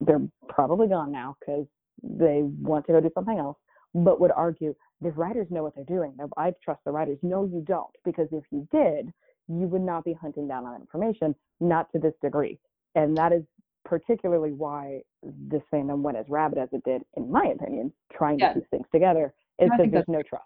they're 0.00 0.20
probably 0.48 0.86
gone 0.86 1.10
now 1.10 1.36
because 1.40 1.66
they 2.02 2.42
want 2.42 2.86
to 2.86 2.92
go 2.92 3.00
do 3.00 3.10
something 3.14 3.38
else, 3.38 3.56
but 3.94 4.20
would 4.20 4.30
argue 4.32 4.74
the 5.00 5.10
writers 5.12 5.46
know 5.50 5.62
what 5.62 5.74
they're 5.74 5.84
doing. 5.84 6.14
I 6.36 6.52
trust 6.62 6.80
the 6.84 6.92
writers. 6.92 7.18
No, 7.22 7.44
you 7.44 7.64
don't, 7.66 7.90
because 8.04 8.28
if 8.32 8.44
you 8.50 8.68
did, 8.70 9.12
you 9.48 9.66
would 9.66 9.82
not 9.82 10.04
be 10.04 10.12
hunting 10.12 10.46
down 10.46 10.66
on 10.66 10.80
information, 10.80 11.34
not 11.58 11.90
to 11.92 11.98
this 11.98 12.12
degree. 12.22 12.58
And 12.94 13.16
that 13.16 13.32
is 13.32 13.44
particularly 13.88 14.52
why 14.52 15.00
this 15.22 15.62
fandom 15.72 16.00
went 16.02 16.18
as 16.18 16.28
rabid 16.28 16.58
as 16.58 16.68
it 16.72 16.84
did, 16.84 17.02
in 17.16 17.30
my 17.30 17.46
opinion, 17.46 17.92
trying 18.12 18.38
Yeah. 18.38 18.52
to 18.52 18.60
piece 18.60 18.68
things 18.68 18.86
together, 18.92 19.34
is 19.58 19.70
I 19.72 19.78
that 19.78 19.90
there's 19.90 20.08
no 20.08 20.22
trust. 20.22 20.44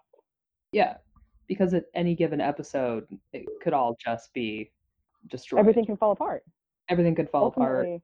Yeah. 0.71 0.97
Because 1.47 1.73
at 1.73 1.85
any 1.93 2.15
given 2.15 2.39
episode, 2.39 3.05
it 3.33 3.45
could 3.61 3.73
all 3.73 3.95
just 3.99 4.33
be 4.33 4.71
destroyed. 5.27 5.59
Everything 5.59 5.85
can 5.85 5.97
fall 5.97 6.11
apart. 6.13 6.43
Everything 6.89 7.15
could 7.15 7.29
fall 7.29 7.47
apart. 7.47 7.85
Ultimately, 7.85 8.01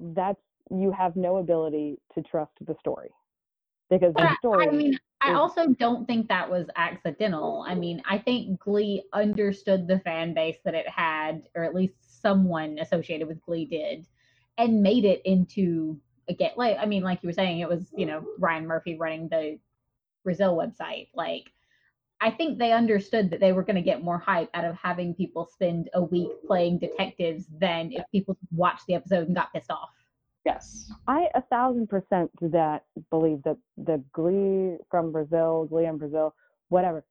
and- 0.00 0.14
that's 0.16 0.40
you 0.70 0.90
have 0.90 1.14
no 1.14 1.36
ability 1.36 2.00
to 2.14 2.22
trust 2.22 2.52
the 2.62 2.74
story 2.80 3.10
because 3.90 4.12
But 4.14 4.22
the 4.30 4.36
story. 4.36 4.66
I 4.66 4.70
mean, 4.70 4.98
I 5.20 5.30
is- 5.32 5.36
also 5.36 5.68
don't 5.74 6.06
think 6.06 6.26
that 6.28 6.50
was 6.50 6.66
accidental. 6.76 7.64
I 7.68 7.74
mean, 7.74 8.02
I 8.08 8.18
think 8.18 8.58
Glee 8.60 9.04
understood 9.12 9.86
the 9.86 10.00
fan 10.00 10.32
base 10.34 10.58
that 10.64 10.74
it 10.74 10.88
had, 10.88 11.48
or 11.54 11.62
at 11.64 11.74
least 11.74 12.20
someone 12.22 12.78
associated 12.78 13.28
with 13.28 13.40
Glee 13.42 13.66
did, 13.66 14.06
and 14.58 14.82
made 14.82 15.04
it 15.04 15.22
into 15.24 16.00
again. 16.28 16.52
Like, 16.56 16.76
I 16.78 16.86
mean, 16.86 17.02
like 17.02 17.22
you 17.22 17.28
were 17.28 17.34
saying, 17.34 17.60
it 17.60 17.68
was 17.68 17.90
you 17.96 18.06
know 18.06 18.24
Ryan 18.38 18.66
Murphy 18.66 18.96
running 18.96 19.28
the 19.28 19.58
Brazil 20.24 20.56
website. 20.56 21.08
Like, 21.14 21.50
I 22.20 22.30
think 22.30 22.58
they 22.58 22.72
understood 22.72 23.30
that 23.30 23.40
they 23.40 23.52
were 23.52 23.62
going 23.62 23.76
to 23.76 23.82
get 23.82 24.02
more 24.02 24.18
hype 24.18 24.50
out 24.54 24.64
of 24.64 24.76
having 24.76 25.14
people 25.14 25.48
spend 25.52 25.90
a 25.94 26.02
week 26.02 26.30
playing 26.46 26.78
detectives 26.78 27.46
than 27.58 27.92
if 27.92 28.04
people 28.10 28.36
watched 28.52 28.86
the 28.86 28.94
episode 28.94 29.26
and 29.26 29.36
got 29.36 29.52
pissed 29.52 29.70
off. 29.70 29.90
yes. 30.44 30.90
I 31.06 31.28
a 31.34 31.42
thousand 31.42 31.88
percent 31.88 32.30
do 32.40 32.48
that 32.50 32.84
believe 33.10 33.42
that 33.44 33.56
the 33.76 34.02
Glee 34.12 34.76
from 34.90 35.12
Brazil, 35.12 35.66
Glee 35.66 35.86
in 35.86 35.98
Brazil, 35.98 36.34
whatever, 36.68 37.04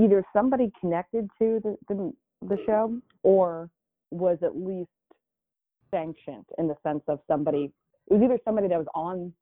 either 0.00 0.24
somebody 0.32 0.72
connected 0.80 1.28
to 1.38 1.60
the, 1.62 1.76
the 1.88 2.12
the 2.46 2.58
show 2.66 2.98
or 3.22 3.68
was 4.10 4.38
at 4.42 4.56
least 4.56 4.90
sanctioned 5.90 6.44
in 6.58 6.68
the 6.68 6.76
sense 6.82 7.02
of 7.08 7.20
somebody. 7.26 7.70
It 8.10 8.14
was 8.14 8.22
either 8.22 8.38
somebody 8.44 8.68
that 8.68 8.78
was 8.78 8.86
on 8.94 9.32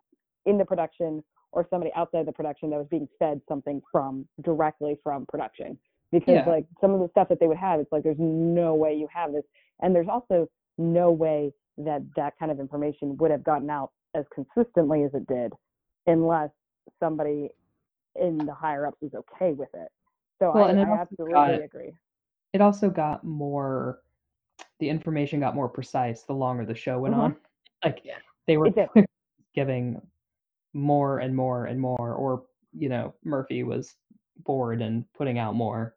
in 0.47 0.59
the 0.59 0.65
production 0.65 1.23
or 1.53 1.67
somebody 1.71 1.93
outside 1.95 2.27
the 2.27 2.33
production 2.33 2.71
that 2.71 2.77
was 2.79 2.87
being 2.91 3.09
fed 3.19 3.41
something 3.49 3.81
from 3.91 4.27
directly 4.43 4.99
from 5.03 5.27
production. 5.27 5.79
Because 6.13 6.35
Yeah. 6.47 6.49
like 6.49 6.67
some 6.81 6.93
of 6.93 7.01
the 7.01 7.09
stuff 7.09 7.29
that 7.29 7.41
they 7.41 7.47
would 7.49 7.57
have, 7.57 7.81
it's 7.81 7.91
like 7.93 8.03
there's 8.03 8.19
no 8.19 8.75
way 8.75 8.95
you 8.95 9.09
have 9.13 9.33
this, 9.33 9.45
and 9.81 9.95
there's 9.95 10.09
also 10.09 10.49
no 10.79 11.11
way 11.11 11.53
that 11.79 12.03
that 12.17 12.39
kind 12.39 12.51
of 12.53 12.61
information 12.61 13.17
would 13.19 13.31
have 13.31 13.43
gotten 13.45 13.69
out 13.71 13.91
as 14.15 14.25
consistently 14.35 15.03
as 15.05 15.13
it 15.15 15.27
did 15.27 15.53
unless 16.07 16.51
somebody 17.01 17.51
in 18.21 18.39
the 18.39 18.55
higher 18.55 18.87
ups 18.87 18.97
was 19.03 19.13
okay 19.15 19.53
with 19.53 19.69
it. 19.75 19.89
So 20.39 20.53
Well, 20.55 20.65
I, 20.65 20.81
I 20.81 20.99
absolutely 21.01 21.33
got- 21.35 21.63
agree. 21.63 21.93
It 22.53 22.61
also 22.61 22.89
got 22.89 23.25
more 23.25 24.01
the 24.79 24.89
information 24.89 25.41
got 25.41 25.55
more 25.55 25.69
precise 25.69 26.23
the 26.23 26.35
longer 26.35 26.65
the 26.65 26.75
show 26.75 26.99
went 26.99 27.15
Mhm. 27.15 27.19
on. 27.19 27.37
Like 27.85 28.03
they 28.47 28.57
were 28.57 28.71
giving 29.55 30.01
more 30.73 31.19
and 31.21 31.37
more 31.37 31.67
and 31.67 31.81
more 31.81 32.15
or 32.15 32.47
you 32.73 32.89
know, 32.89 33.15
Murphy 33.25 33.63
was 33.63 33.97
bored 34.45 34.83
and 34.83 35.05
putting 35.13 35.39
out 35.39 35.55
more. 35.55 35.95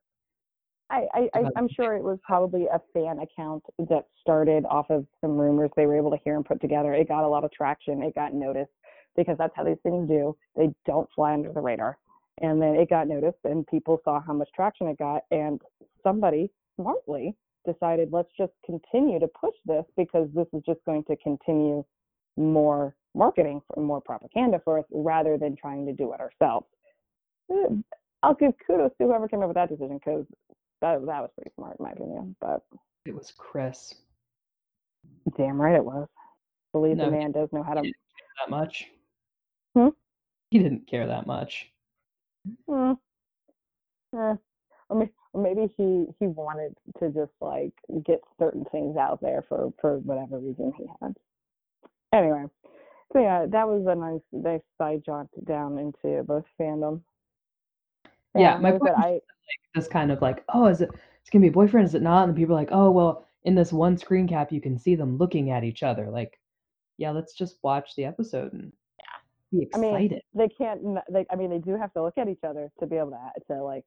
I, 0.89 1.07
I, 1.13 1.29
I 1.33 1.43
I'm 1.55 1.67
sure 1.69 1.95
it 1.95 2.03
was 2.03 2.19
probably 2.23 2.67
a 2.67 2.81
fan 2.93 3.19
account 3.19 3.63
that 3.89 4.07
started 4.19 4.65
off 4.65 4.89
of 4.89 5.05
some 5.21 5.37
rumors 5.37 5.71
they 5.75 5.85
were 5.85 5.97
able 5.97 6.11
to 6.11 6.17
hear 6.23 6.35
and 6.35 6.45
put 6.45 6.61
together. 6.61 6.93
It 6.93 7.07
got 7.07 7.23
a 7.23 7.27
lot 7.27 7.43
of 7.43 7.51
traction. 7.51 8.01
It 8.01 8.15
got 8.15 8.33
noticed 8.33 8.71
because 9.15 9.37
that's 9.37 9.55
how 9.55 9.63
these 9.63 9.77
things 9.83 10.07
do. 10.07 10.35
They 10.55 10.69
don't 10.85 11.09
fly 11.15 11.33
under 11.33 11.51
the 11.51 11.61
radar. 11.61 11.97
And 12.41 12.61
then 12.61 12.75
it 12.75 12.89
got 12.89 13.07
noticed 13.07 13.39
and 13.43 13.67
people 13.67 13.99
saw 14.03 14.21
how 14.21 14.33
much 14.33 14.49
traction 14.55 14.87
it 14.87 14.97
got 14.97 15.23
and 15.31 15.61
somebody 16.03 16.49
smartly 16.75 17.35
decided 17.65 18.09
let's 18.11 18.29
just 18.37 18.53
continue 18.65 19.19
to 19.19 19.27
push 19.27 19.55
this 19.65 19.85
because 19.97 20.27
this 20.33 20.47
is 20.53 20.61
just 20.65 20.79
going 20.85 21.03
to 21.05 21.15
continue 21.17 21.83
more 22.37 22.95
marketing 23.15 23.61
for 23.73 23.81
more 23.81 23.99
propaganda 24.01 24.61
for 24.63 24.79
us 24.79 24.85
rather 24.91 25.37
than 25.37 25.55
trying 25.55 25.85
to 25.85 25.93
do 25.93 26.13
it 26.13 26.19
ourselves. 26.19 26.67
Eh, 27.51 27.75
I'll 28.23 28.35
give 28.35 28.53
kudos 28.65 28.91
to 28.99 29.05
whoever 29.07 29.27
came 29.27 29.41
up 29.41 29.47
with 29.47 29.55
that 29.55 29.69
decision 29.69 29.97
because 29.97 30.25
that 30.81 31.05
that 31.05 31.21
was 31.21 31.29
pretty 31.35 31.51
smart 31.55 31.77
in 31.79 31.85
my 31.85 31.91
opinion. 31.91 32.35
But 32.39 32.63
It 33.05 33.15
was 33.15 33.31
Chris. 33.37 33.93
damn 35.37 35.59
right 35.61 35.75
it 35.75 35.83
was. 35.83 36.07
Believe 36.71 36.97
No, 36.97 37.05
the 37.05 37.11
man 37.11 37.31
does 37.31 37.49
know 37.51 37.63
how 37.63 37.73
to. 37.73 37.81
he 37.81 37.87
didn't 37.87 37.97
care 38.17 38.45
that 38.45 38.49
much. 38.49 38.87
Hmm? 39.75 39.87
He 40.51 40.59
didn't 40.59 40.87
care 40.87 41.07
that 41.07 41.25
much. 41.27 41.71
Hmm. 42.67 42.93
Eh. 44.15 44.35
Or, 44.89 44.95
may, 44.97 45.09
or 45.33 45.41
maybe 45.41 45.71
he 45.77 46.05
he 46.19 46.27
wanted 46.27 46.75
to 46.99 47.09
just 47.09 47.33
like 47.41 47.73
get 48.05 48.21
certain 48.39 48.65
things 48.71 48.97
out 48.97 49.21
there 49.21 49.43
for 49.47 49.71
for 49.79 49.99
whatever 49.99 50.39
reason 50.39 50.73
he 50.77 50.85
had. 51.01 51.15
Anyway, 52.13 52.45
so 53.13 53.19
yeah, 53.19 53.45
that 53.47 53.67
was 53.67 53.85
a 53.87 53.95
nice 53.95 54.21
nice 54.31 54.61
side 54.77 55.03
jaunt 55.05 55.29
down 55.45 55.77
into 55.77 56.23
both 56.23 56.45
fandom. 56.59 57.01
Yeah, 58.35 58.57
my 58.57 58.71
like 58.71 58.81
I 58.81 58.85
said, 58.85 58.95
point 58.95 58.97
I 58.97 59.21
This 59.75 59.87
kind 59.87 60.11
of 60.11 60.21
like, 60.21 60.43
oh, 60.49 60.67
is 60.67 60.81
it 60.81 60.89
it's 61.21 61.29
gonna 61.29 61.43
be 61.43 61.49
a 61.49 61.51
boyfriend, 61.51 61.87
is 61.87 61.95
it 61.95 62.01
not? 62.01 62.27
And 62.27 62.35
people 62.35 62.55
are 62.55 62.59
like, 62.59 62.69
oh 62.71 62.89
well, 62.91 63.27
in 63.43 63.55
this 63.55 63.71
one 63.71 63.97
screen 63.97 64.27
cap 64.27 64.51
you 64.51 64.61
can 64.61 64.77
see 64.77 64.95
them 64.95 65.17
looking 65.17 65.51
at 65.51 65.63
each 65.63 65.83
other. 65.83 66.09
Like, 66.09 66.39
yeah, 66.97 67.11
let's 67.11 67.33
just 67.33 67.57
watch 67.63 67.95
the 67.95 68.05
episode 68.05 68.53
and 68.53 68.73
be 69.51 69.63
excited. 69.63 69.95
I 69.95 69.99
mean, 69.99 70.21
they 70.33 70.47
can't. 70.49 70.81
They, 71.11 71.25
I 71.31 71.35
mean, 71.35 71.49
they 71.49 71.59
do 71.59 71.77
have 71.77 71.93
to 71.93 72.03
look 72.03 72.17
at 72.17 72.29
each 72.29 72.43
other 72.43 72.71
to 72.79 72.87
be 72.87 72.97
able 72.97 73.11
to 73.11 73.53
to 73.53 73.63
like 73.63 73.85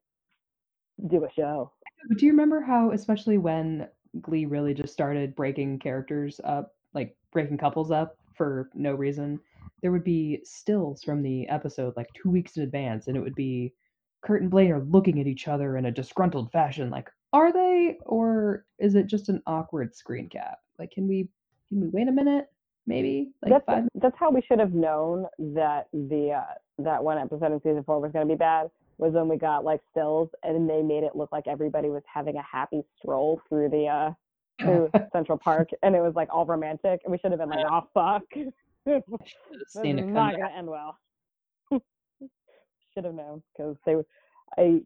do 1.08 1.24
a 1.24 1.32
show. 1.32 1.72
Do 2.16 2.26
you 2.26 2.32
remember 2.32 2.60
how, 2.60 2.90
especially 2.90 3.38
when 3.38 3.88
Glee 4.20 4.44
really 4.44 4.74
just 4.74 4.92
started 4.92 5.36
breaking 5.36 5.78
characters 5.78 6.40
up, 6.44 6.74
like 6.94 7.16
breaking 7.32 7.58
couples 7.58 7.90
up 7.90 8.16
for 8.34 8.70
no 8.74 8.94
reason, 8.94 9.40
there 9.82 9.92
would 9.92 10.04
be 10.04 10.40
stills 10.44 11.02
from 11.02 11.22
the 11.22 11.48
episode 11.48 11.94
like 11.96 12.08
two 12.14 12.30
weeks 12.30 12.56
in 12.56 12.62
advance, 12.62 13.06
and 13.06 13.16
it 13.16 13.20
would 13.20 13.34
be 13.34 13.72
Kurt 14.22 14.42
and 14.42 14.50
Blaine 14.50 14.70
are 14.70 14.84
looking 14.84 15.20
at 15.20 15.26
each 15.26 15.48
other 15.48 15.76
in 15.76 15.86
a 15.86 15.90
disgruntled 15.90 16.52
fashion. 16.52 16.90
Like, 16.90 17.10
are 17.32 17.52
they, 17.52 17.98
or 18.06 18.64
is 18.78 18.94
it 18.94 19.06
just 19.06 19.28
an 19.28 19.42
awkward 19.46 19.94
screen 19.94 20.28
cap? 20.28 20.58
Like, 20.78 20.90
can 20.92 21.08
we 21.08 21.28
can 21.68 21.80
we 21.80 21.88
wait 21.88 22.08
a 22.08 22.12
minute? 22.12 22.46
Maybe 22.86 23.30
like 23.42 23.52
that's 23.52 23.64
five. 23.64 23.84
that's 23.94 24.16
how 24.18 24.30
we 24.30 24.42
should 24.42 24.58
have 24.58 24.74
known 24.74 25.26
that 25.38 25.88
the 25.92 26.32
uh, 26.32 26.54
that 26.78 27.02
one 27.02 27.18
episode 27.18 27.52
in 27.52 27.60
season 27.60 27.84
four 27.84 28.00
was 28.00 28.12
going 28.12 28.26
to 28.26 28.32
be 28.32 28.36
bad 28.36 28.70
was 28.98 29.12
when 29.12 29.28
we 29.28 29.36
got 29.36 29.64
like 29.64 29.80
stills 29.90 30.28
and 30.42 30.68
they 30.68 30.82
made 30.82 31.02
it 31.02 31.16
look 31.16 31.32
like 31.32 31.46
everybody 31.48 31.88
was 31.88 32.02
having 32.12 32.36
a 32.36 32.42
happy 32.42 32.82
stroll 32.98 33.40
through 33.48 33.68
the 33.68 33.86
uh 33.86 34.10
through 34.62 34.90
Central 35.12 35.38
Park 35.38 35.68
and 35.82 35.94
it 35.96 36.00
was 36.00 36.14
like 36.14 36.28
all 36.30 36.46
romantic 36.46 37.00
and 37.04 37.10
we 37.12 37.18
should 37.18 37.32
have 37.32 37.40
been 37.40 37.48
like, 37.50 37.64
oh 37.68 37.88
fuck. 37.94 38.22
this 38.86 39.02
is 39.08 39.68
seen 39.68 39.98
it 39.98 40.06
not 40.08 40.32
gonna 40.36 40.50
end 40.56 40.68
well. 40.68 40.98
should 42.94 43.04
have 43.04 43.14
known 43.14 43.42
because 43.56 43.76
they 43.86 43.94
were 43.96 44.06
I 44.58 44.80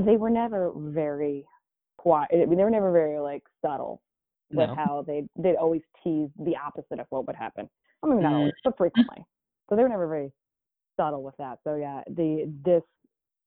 they 0.00 0.16
were 0.16 0.30
never 0.30 0.72
very 0.76 1.44
quiet. 1.98 2.28
I 2.32 2.44
mean, 2.46 2.56
they 2.56 2.64
were 2.64 2.70
never 2.70 2.92
very 2.92 3.18
like 3.18 3.42
subtle 3.62 4.02
with 4.52 4.68
No. 4.68 4.74
how 4.74 5.04
they 5.06 5.24
they'd 5.36 5.56
always 5.56 5.82
tease 6.02 6.28
the 6.38 6.56
opposite 6.56 7.00
of 7.00 7.06
what 7.10 7.26
would 7.26 7.36
happen. 7.36 7.68
I 8.02 8.06
mean, 8.08 8.22
not 8.22 8.32
Mm. 8.32 8.36
always, 8.36 8.54
but 8.62 8.76
frequently. 8.76 9.24
So 9.68 9.76
they 9.76 9.82
were 9.82 9.88
never 9.88 10.06
very 10.06 10.32
subtle 10.96 11.22
with 11.22 11.36
that. 11.38 11.58
So 11.64 11.76
yeah, 11.76 12.02
the 12.08 12.52
this 12.64 12.82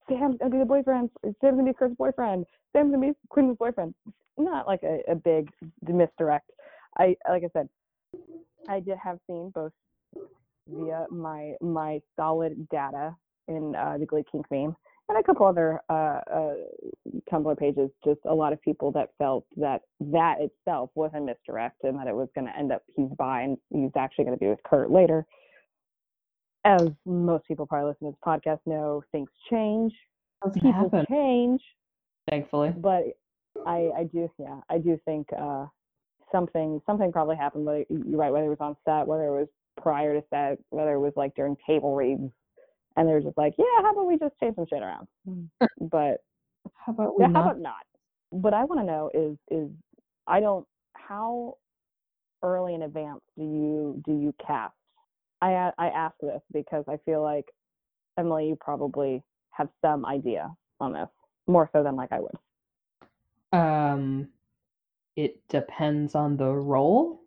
Sam's 0.10 0.38
gonna 0.38 0.52
be 0.52 0.60
the 0.60 0.66
boyfriend. 0.66 1.10
Sam's 1.24 1.58
gonna 1.58 1.64
be 1.64 1.74
Kurt's 1.74 1.96
boyfriend. 1.96 2.46
Sam's 2.74 2.92
gonna 2.92 3.08
be 3.08 3.14
Quinn's 3.30 3.58
boyfriend. 3.58 3.94
Not 4.38 4.68
like 4.68 4.84
a, 4.84 5.00
a 5.12 5.16
big 5.16 5.50
misdirect. 5.88 6.50
I 6.98 7.16
like 7.30 7.44
I 7.44 7.50
said, 7.54 7.70
I 8.70 8.80
did 8.80 8.98
have 9.04 9.20
seen 9.28 9.52
both 9.54 9.72
via 10.68 11.06
my 11.10 11.54
my 11.62 12.00
solid 12.16 12.68
data 12.70 13.16
in 13.48 13.76
uh, 13.76 13.98
the 13.98 14.06
Glee 14.06 14.24
Kink 14.32 14.46
meme 14.52 14.76
and 15.10 15.18
a 15.18 15.24
couple 15.24 15.46
other 15.46 15.80
uh, 15.90 16.20
uh, 16.32 16.54
Tumblr 17.32 17.58
pages. 17.58 17.90
Just 18.04 18.20
a 18.26 18.34
lot 18.34 18.54
of 18.54 18.62
people 18.62 18.92
that 18.92 19.10
felt 19.18 19.46
that 19.56 19.82
that 20.00 20.36
itself 20.40 20.90
was 20.96 21.12
a 21.16 21.22
misdirect 21.22 21.84
and 21.84 21.98
that 21.98 22.08
it 22.08 22.16
was 22.16 22.28
going 22.36 22.48
to 22.48 22.58
end 22.58 22.72
up 22.72 22.84
he's 22.96 23.10
bi 23.18 23.42
and 23.42 23.58
he's 23.70 23.92
actually 23.98 24.26
going 24.26 24.38
to 24.38 24.44
be 24.44 24.50
with 24.50 24.62
Kurt 24.64 24.92
later. 24.92 25.26
As 26.68 26.90
most 27.06 27.46
people 27.48 27.66
probably 27.66 27.90
listening 27.92 28.12
to 28.12 28.18
this 28.18 28.28
podcast 28.38 28.60
know, 28.66 29.02
things 29.14 29.30
change, 29.50 29.94
Doesn't 30.44 30.62
people 30.62 30.74
happen, 30.74 31.06
change, 31.10 31.62
thankfully. 32.30 32.74
but 32.78 33.04
I 33.66 33.90
I 33.98 34.04
do 34.12 34.30
yeah 34.38 34.60
I 34.70 34.78
do 34.78 35.00
think 35.06 35.28
uh, 35.38 35.66
something 36.32 36.82
something 36.86 37.12
probably 37.12 37.38
happened. 37.38 37.66
Whether 37.66 37.86
you're 37.90 38.20
right, 38.20 38.32
whether 38.32 38.46
it 38.48 38.50
was 38.50 38.58
on 38.60 38.76
set, 38.86 39.08
whether 39.08 39.28
it 39.28 39.40
was 39.40 39.48
prior 39.82 40.14
to 40.20 40.26
set, 40.30 40.58
whether 40.70 40.94
it 40.94 41.00
was 41.00 41.14
like 41.16 41.34
during 41.36 41.56
table 41.66 41.96
reads, 41.96 42.30
and 42.98 43.08
they're 43.08 43.22
just 43.22 43.38
like, 43.38 43.54
yeah, 43.58 43.82
how 43.82 43.94
about 43.94 44.06
we 44.08 44.18
just 44.18 44.38
change 44.40 44.56
some 44.56 44.66
shit 44.70 44.82
around? 44.84 45.08
but 45.80 46.18
How 46.76 46.92
about 46.92 47.18
we 47.18 47.24
how 47.26 47.32
not? 47.32 47.46
about 47.46 47.60
not? 47.62 47.86
What 48.30 48.54
I 48.54 48.66
want 48.66 48.82
to 48.82 48.86
know 48.86 49.10
is 49.14 49.38
is 49.50 49.70
I 50.28 50.42
don't 50.42 50.68
how 50.96 51.56
early 52.44 52.74
in 52.76 52.82
advance 52.84 53.22
do 53.38 53.44
you 53.44 54.02
do 54.06 54.12
you 54.12 54.34
cast? 54.46 54.74
I 55.42 55.52
a- 55.52 55.74
I 55.78 55.88
ask 55.90 56.16
this 56.22 56.42
because 56.52 56.86
I 56.88 56.98
feel 57.06 57.22
like 57.22 57.46
Emily, 58.18 58.50
you 58.50 58.56
probably 58.56 59.24
have 59.52 59.70
some 59.82 60.06
idea 60.06 60.52
on 60.80 60.94
this 60.94 61.10
more 61.48 61.70
so 61.74 61.84
than 61.84 61.96
like 61.96 62.12
I 62.12 62.20
would. 62.20 62.38
Um, 63.54 64.30
it 65.16 65.48
depends 65.48 66.16
on 66.16 66.38
the 66.38 66.52
role, 66.52 67.22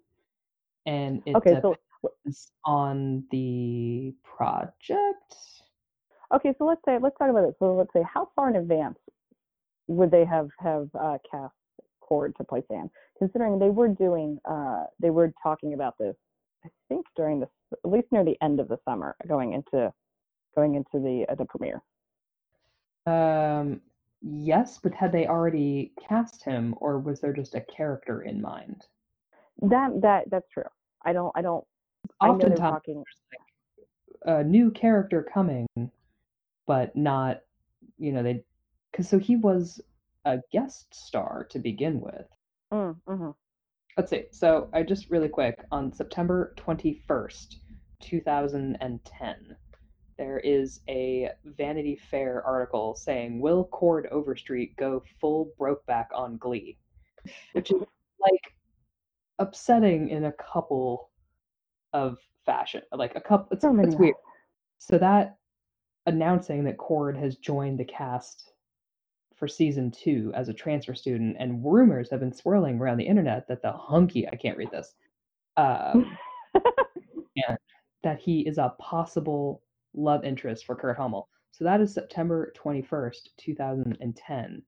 and 0.86 1.22
it 1.26 1.34
Okay, 1.36 1.58
so 1.62 1.74
depends 2.02 2.52
on 2.64 3.24
the 3.30 4.14
project. 4.22 5.34
Okay, 6.32 6.54
so 6.58 6.64
let's 6.64 6.80
say 6.84 6.98
let's 7.00 7.16
talk 7.18 7.30
about 7.30 7.44
it. 7.44 7.56
So 7.58 7.74
let's 7.74 7.92
say 7.92 8.02
how 8.02 8.30
far 8.36 8.50
in 8.50 8.56
advance 8.56 8.98
would 9.88 10.10
they 10.10 10.24
have 10.24 10.48
have 10.58 10.88
uh, 10.98 11.18
cast 11.28 11.54
Cord 12.00 12.34
to 12.36 12.44
play 12.44 12.62
Sam? 12.68 12.90
Considering 13.18 13.58
they 13.58 13.70
were 13.70 13.88
doing, 13.88 14.38
uh, 14.44 14.84
they 15.00 15.10
were 15.10 15.32
talking 15.42 15.74
about 15.74 15.98
this, 15.98 16.14
I 16.64 16.68
think 16.88 17.06
during 17.16 17.40
the 17.40 17.48
at 17.72 17.90
least 17.90 18.08
near 18.10 18.24
the 18.24 18.36
end 18.42 18.60
of 18.60 18.68
the 18.68 18.78
summer, 18.84 19.16
going 19.28 19.52
into 19.52 19.92
going 20.54 20.74
into 20.74 20.98
the 20.98 21.26
uh, 21.30 21.34
the 21.34 21.44
premiere. 21.44 21.82
Um, 23.06 23.80
yes, 24.20 24.78
but 24.82 24.92
had 24.94 25.12
they 25.12 25.26
already 25.26 25.92
cast 26.08 26.44
him, 26.44 26.74
or 26.78 26.98
was 26.98 27.20
there 27.20 27.32
just 27.32 27.54
a 27.54 27.60
character 27.60 28.22
in 28.22 28.40
mind? 28.40 28.86
That 29.62 30.00
that 30.02 30.24
that's 30.30 30.48
true. 30.52 30.64
I 31.04 31.12
don't 31.12 31.32
I 31.34 31.42
don't. 31.42 31.64
I 32.20 32.28
Oftentimes, 32.28 32.58
talking. 32.58 32.94
there's 32.94 33.20
like 34.26 34.38
a 34.38 34.44
new 34.44 34.70
character 34.70 35.26
coming, 35.32 35.66
but 36.66 36.94
not, 36.96 37.40
you 37.98 38.12
know, 38.12 38.22
they, 38.22 38.42
because 38.90 39.08
so 39.08 39.18
he 39.18 39.36
was 39.36 39.80
a 40.24 40.40
guest 40.52 40.94
star 40.94 41.46
to 41.50 41.58
begin 41.58 42.00
with. 42.00 42.26
Mm, 42.72 42.96
hmm 43.06 43.30
Let's 44.00 44.12
see. 44.12 44.24
So 44.30 44.70
I 44.72 44.82
just 44.82 45.10
really 45.10 45.28
quick 45.28 45.62
on 45.70 45.92
September 45.92 46.54
21st, 46.56 47.56
2010, 48.00 49.56
there 50.16 50.38
is 50.38 50.80
a 50.88 51.28
Vanity 51.44 52.00
Fair 52.10 52.42
article 52.46 52.94
saying, 52.94 53.42
Will 53.42 53.64
Cord 53.64 54.08
Overstreet 54.10 54.74
go 54.78 55.02
full 55.20 55.52
Brokeback 55.60 56.06
on 56.14 56.38
Glee? 56.38 56.78
Which 57.52 57.72
is 57.72 57.82
like 58.22 58.54
upsetting 59.38 60.08
in 60.08 60.24
a 60.24 60.32
couple 60.32 61.10
of 61.92 62.16
fashion. 62.46 62.80
Like 62.94 63.16
a 63.16 63.20
couple, 63.20 63.48
it's, 63.50 63.66
oh 63.66 63.74
So 63.74 63.84
it's 63.84 63.96
weird. 63.96 64.14
So 64.78 64.96
that 64.96 65.36
announcing 66.06 66.64
that 66.64 66.78
Cord 66.78 67.18
has 67.18 67.36
joined 67.36 67.78
the 67.78 67.84
cast 67.84 68.50
for 69.40 69.48
season 69.48 69.90
two 69.90 70.30
as 70.36 70.48
a 70.48 70.54
transfer 70.54 70.94
student, 70.94 71.34
and 71.40 71.64
rumors 71.64 72.10
have 72.10 72.20
been 72.20 72.32
swirling 72.32 72.78
around 72.78 72.98
the 72.98 73.06
internet 73.06 73.48
that 73.48 73.62
the 73.62 73.72
hunky 73.72 74.28
I 74.28 74.36
can't 74.36 74.58
read 74.58 74.70
this, 74.70 74.94
um, 75.56 76.16
and 76.54 77.58
that 78.04 78.20
he 78.20 78.40
is 78.46 78.58
a 78.58 78.74
possible 78.78 79.62
love 79.94 80.24
interest 80.24 80.66
for 80.66 80.76
Kurt 80.76 80.98
Hummel. 80.98 81.28
So 81.52 81.64
that 81.64 81.80
is 81.80 81.92
September 81.92 82.52
twenty 82.54 82.82
first, 82.82 83.30
two 83.38 83.54
thousand 83.54 83.96
and 84.00 84.14
ten. 84.14 84.62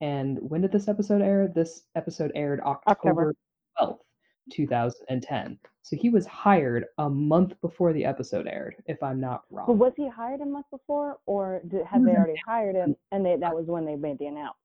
And 0.00 0.38
when 0.40 0.62
did 0.62 0.72
this 0.72 0.88
episode 0.88 1.20
air? 1.20 1.52
This 1.52 1.82
episode 1.96 2.30
aired 2.36 2.60
October 2.60 3.34
twelfth, 3.76 4.00
two 4.00 4.11
thousand 4.68 5.06
and 5.08 5.22
ten. 5.22 5.58
So 5.82 5.96
he 5.96 6.10
was 6.10 6.26
hired 6.26 6.86
a 6.98 7.10
month 7.10 7.60
before 7.60 7.92
the 7.92 8.04
episode 8.04 8.46
aired, 8.46 8.76
if 8.86 9.02
I'm 9.02 9.20
not 9.20 9.44
wrong. 9.50 9.66
But 9.66 9.74
was 9.74 9.92
he 9.96 10.08
hired 10.08 10.40
a 10.40 10.46
month 10.46 10.66
before, 10.70 11.18
or 11.26 11.60
did, 11.68 11.84
had 11.84 12.04
they 12.04 12.12
already 12.12 12.40
hired 12.46 12.76
him 12.76 12.96
and 13.10 13.26
they, 13.26 13.36
that 13.36 13.54
was 13.54 13.66
when 13.66 13.84
they 13.84 13.96
made 13.96 14.18
the 14.18 14.26
announcement? 14.26 14.56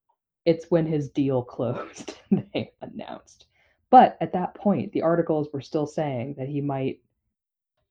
it's 0.44 0.70
when 0.70 0.86
his 0.86 1.10
deal 1.10 1.42
closed 1.56 2.14
and 2.30 2.44
they 2.54 2.72
announced 2.80 3.46
but 3.90 4.16
at 4.20 4.32
that 4.32 4.54
point 4.54 4.90
the 4.92 5.02
articles 5.02 5.48
were 5.52 5.60
still 5.60 5.86
saying 5.86 6.34
that 6.38 6.48
he 6.48 6.60
might 6.60 7.00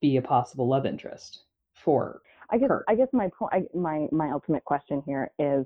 be 0.02 0.18
a 0.18 0.22
possible 0.22 0.68
love 0.68 0.86
interest 0.86 1.44
for 1.74 2.22
I 2.50 2.58
guess 2.58 2.70
Kurt. 2.70 2.86
I 2.88 2.96
guess 2.96 3.10
my 3.12 3.30
point, 3.38 3.54
I, 3.54 3.78
my 3.78 4.08
my 4.12 4.32
ultimate 4.32 4.64
question 4.64 5.04
here 5.06 5.32
is, 5.38 5.66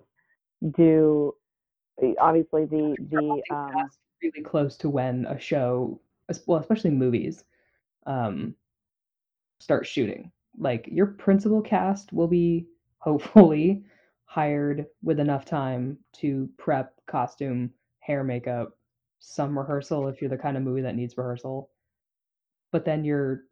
do 0.75 1.35
obviously 2.19 2.65
the 2.65 2.95
the 3.11 3.55
um 3.55 3.89
really 4.23 4.41
close 4.43 4.77
to 4.77 4.89
when 4.89 5.25
a 5.27 5.39
show 5.39 5.99
well 6.47 6.59
especially 6.59 6.89
movies 6.91 7.43
um 8.05 8.55
start 9.61 9.85
shooting. 9.85 10.31
Like 10.57 10.87
your 10.91 11.05
principal 11.05 11.61
cast 11.61 12.11
will 12.11 12.27
be 12.27 12.67
hopefully 12.97 13.83
hired 14.25 14.85
with 15.03 15.19
enough 15.19 15.45
time 15.45 15.97
to 16.13 16.49
prep 16.57 16.93
costume 17.07 17.71
hair 17.99 18.23
makeup 18.23 18.77
some 19.19 19.57
rehearsal 19.57 20.07
if 20.07 20.21
you're 20.21 20.29
the 20.29 20.37
kind 20.37 20.57
of 20.57 20.63
movie 20.63 20.81
that 20.81 20.95
needs 20.95 21.17
rehearsal. 21.17 21.69
But 22.71 22.85
then 22.85 23.03
your 23.03 23.43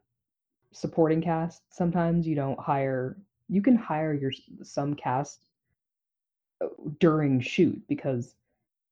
supporting 0.72 1.22
cast 1.22 1.64
sometimes 1.74 2.28
you 2.28 2.36
don't 2.36 2.60
hire 2.60 3.18
you 3.48 3.62
can 3.62 3.76
hire 3.76 4.14
your 4.14 4.32
some 4.62 4.94
cast 4.94 5.46
uh, 6.64 6.68
during 7.00 7.42
shoot 7.42 7.82
because 7.88 8.36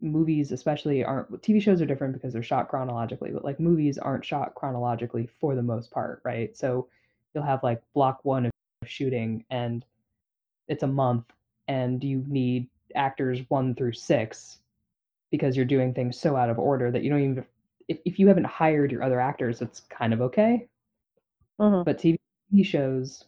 movies 0.01 0.51
especially 0.51 1.03
aren't 1.03 1.29
tv 1.41 1.61
shows 1.61 1.81
are 1.81 1.85
different 1.85 2.13
because 2.13 2.31
they're 2.33 2.43
shot 2.43 2.69
chronologically 2.69 3.31
but 3.31 3.43
like 3.43 3.59
movies 3.59 3.97
aren't 3.97 4.23
shot 4.23 4.53
chronologically 4.55 5.27
for 5.39 5.55
the 5.55 5.61
most 5.61 5.89
part 5.91 6.21
right 6.23 6.55
so 6.55 6.87
you'll 7.33 7.43
have 7.43 7.63
like 7.63 7.81
block 7.93 8.19
one 8.23 8.45
of 8.45 8.51
shooting 8.85 9.43
and 9.49 9.83
it's 10.67 10.83
a 10.83 10.87
month 10.87 11.25
and 11.67 12.03
you 12.03 12.23
need 12.27 12.67
actors 12.95 13.39
one 13.49 13.73
through 13.73 13.93
six 13.93 14.59
because 15.31 15.55
you're 15.57 15.65
doing 15.65 15.93
things 15.93 16.19
so 16.19 16.35
out 16.35 16.49
of 16.49 16.59
order 16.59 16.91
that 16.91 17.03
you 17.03 17.09
don't 17.09 17.21
even 17.21 17.45
if, 17.87 17.97
if 18.05 18.19
you 18.19 18.27
haven't 18.27 18.45
hired 18.45 18.91
your 18.91 19.03
other 19.03 19.19
actors 19.19 19.61
it's 19.61 19.79
kind 19.89 20.13
of 20.13 20.21
okay 20.21 20.67
mhm. 21.59 21.83
but 21.83 21.99
TV 21.99 22.17
shows, 22.63 23.25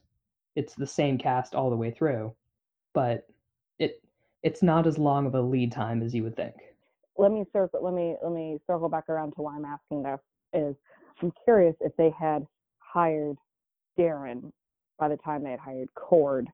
it's 0.55 0.76
the 0.76 0.88
same 0.88 1.17
cast 1.17 1.55
all 1.55 1.70
the 1.70 1.76
way 1.76 1.91
through, 1.91 2.34
but 2.93 3.28
it's 4.44 4.62
not 4.64 4.88
as 4.88 4.98
long 4.98 5.26
of 5.26 5.36
a 5.36 5.42
lead 5.42 5.72
time 5.72 6.02
as 6.02 6.14
you 6.14 6.24
would 6.24 6.36
think. 6.36 6.56
let 7.18 7.32
me 7.32 7.44
circle 7.52 7.84
let 7.84 7.94
me 7.94 8.16
let 8.24 8.32
me 8.32 8.58
circle 8.68 8.90
back 8.90 9.10
around 9.10 9.32
to 9.36 9.42
why 9.42 9.56
I'm 9.56 9.66
asking 9.66 10.04
this 10.04 10.20
is 10.54 10.76
I'm 11.22 11.32
curious 11.44 11.76
if 11.82 11.92
they 11.98 12.12
had 12.18 12.46
hired 12.80 13.38
Darren 14.00 14.52
by 14.98 15.10
the 15.10 15.18
time 15.18 15.44
they 15.44 15.52
had 15.52 15.60
hired 15.60 15.94
Cord 15.96 16.48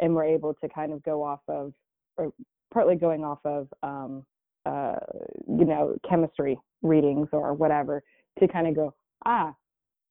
and 0.00 0.14
were 0.14 0.24
able 0.24 0.54
to 0.54 0.68
kind 0.68 0.92
of 0.92 1.02
go 1.02 1.22
off 1.22 1.40
of 1.48 1.72
or 2.16 2.32
partly 2.72 2.96
going 2.96 3.24
off 3.24 3.38
of 3.44 3.68
um 3.82 4.24
uh 4.66 4.96
you 5.46 5.64
know 5.64 5.96
chemistry 6.08 6.58
readings 6.82 7.28
or 7.32 7.54
whatever 7.54 8.02
to 8.40 8.48
kind 8.48 8.66
of 8.66 8.74
go 8.74 8.94
ah 9.26 9.54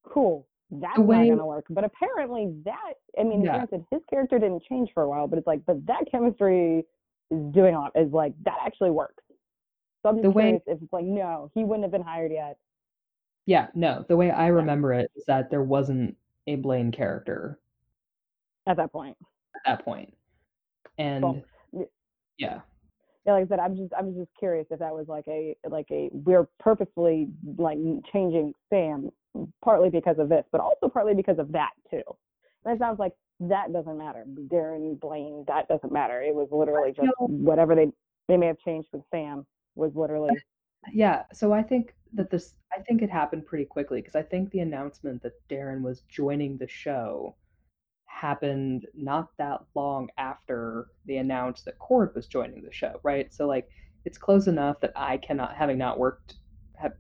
cool 0.08 0.48
that's 0.70 0.98
way- 1.00 1.30
not 1.30 1.36
gonna 1.38 1.46
work. 1.48 1.66
But 1.70 1.84
apparently 1.86 2.54
that 2.66 2.94
I 3.20 3.24
mean 3.24 3.42
Yeah. 3.44 3.52
granted 3.56 3.86
his 3.92 4.02
character 4.10 4.38
didn't 4.40 4.64
change 4.64 4.90
for 4.94 5.04
a 5.04 5.10
while, 5.10 5.28
but 5.28 5.38
it's 5.38 5.48
like 5.48 5.66
but 5.66 5.86
that 5.86 6.04
chemistry 6.12 6.84
is 7.32 7.54
doing 7.54 7.76
lot 7.76 7.92
is 7.96 8.12
like 8.12 8.34
that 8.44 8.58
actually 8.66 8.92
works. 8.92 9.24
So 10.04 10.10
I'm 10.10 10.16
just 10.16 10.24
The 10.24 10.32
way- 10.32 10.44
curious 10.44 10.64
if 10.68 10.82
it's 10.82 10.94
like 10.94 11.06
no, 11.06 11.50
he 11.54 11.64
wouldn't 11.64 11.84
have 11.84 11.92
been 11.92 12.02
hired 12.04 12.32
yet. 12.32 12.58
Yeah, 13.46 13.68
no, 13.76 14.06
the 14.08 14.18
way 14.18 14.30
I 14.32 14.48
remember 14.48 14.94
it 14.94 15.10
is 15.16 15.24
that 15.26 15.50
there 15.50 15.64
wasn't 15.64 16.18
a 16.48 16.56
Blaine 16.56 16.92
character 16.92 17.60
at 18.66 18.76
that 18.78 18.92
point. 18.92 19.18
at 19.56 19.62
that 19.66 19.86
point. 19.86 20.14
And 20.98 21.24
Well, 21.24 21.42
yeah. 22.38 22.62
Yeah, 23.26 23.34
like 23.34 23.46
I 23.46 23.48
said, 23.48 23.60
I'm 23.60 23.76
just 23.76 23.94
I'm 23.98 24.14
just 24.16 24.30
curious 24.40 24.68
if 24.72 24.80
that 24.80 24.94
was 24.94 25.08
like 25.08 25.28
a 25.28 25.56
like 25.70 25.88
a 25.92 26.10
we're 26.14 26.48
purposefully 26.60 27.30
like 27.58 27.78
changing 28.12 28.54
Sam 28.70 29.10
partly 29.64 29.90
because 29.90 30.18
of 30.20 30.30
this, 30.30 30.46
but 30.52 30.62
also 30.62 30.88
partly 30.90 31.14
because 31.14 31.38
of 31.40 31.52
that 31.52 31.72
too. 31.90 32.02
And 32.66 32.74
it 32.76 32.80
sounds 32.80 33.00
like 33.00 33.14
that 33.40 33.72
doesn't 33.72 33.98
matter. 33.98 34.26
Darren 34.52 35.00
Blaine, 35.00 35.44
that 35.48 35.68
doesn't 35.68 35.92
matter. 35.92 36.22
It 36.22 36.34
was 36.34 36.50
literally 36.52 36.92
just 36.92 37.12
whatever 37.20 37.76
they 37.76 37.88
they 38.28 38.38
may 38.38 38.48
have 38.48 38.60
changed 38.60 38.90
with 38.92 39.04
Sam 39.12 39.46
was 39.76 39.96
literally 39.96 40.32
Yeah, 40.94 41.24
so 41.34 41.54
I 41.54 41.64
think 41.64 41.94
that 42.14 42.30
this 42.30 42.56
I 42.76 42.82
think 42.82 43.02
it 43.02 43.10
happened 43.10 43.46
pretty 43.46 43.66
quickly 43.66 44.02
because 44.02 44.16
I 44.16 44.24
think 44.24 44.52
the 44.52 44.60
announcement 44.60 45.22
that 45.24 45.48
Darren 45.50 45.82
was 45.82 46.02
joining 46.10 46.58
the 46.58 46.68
show 46.68 47.36
happened 48.06 48.88
not 48.96 49.30
that 49.38 49.62
long 49.76 50.10
after 50.18 50.88
they 51.06 51.18
announced 51.18 51.66
that 51.66 51.78
Cord 51.78 52.16
was 52.16 52.28
joining 52.28 52.64
the 52.64 52.72
show, 52.72 53.00
right? 53.04 53.32
So 53.34 53.48
like 53.48 53.70
it's 54.06 54.18
close 54.18 54.48
enough 54.48 54.80
that 54.82 54.94
I 54.96 55.18
cannot 55.18 55.56
having 55.56 55.78
not 55.78 56.00
worked 56.00 56.36
have, 56.76 56.94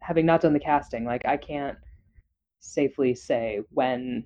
having 0.00 0.26
not 0.26 0.40
done 0.40 0.52
the 0.52 0.60
casting, 0.60 1.04
like 1.04 1.26
I 1.26 1.36
can't 1.36 1.76
safely 2.60 3.14
say 3.14 3.60
when 3.70 4.24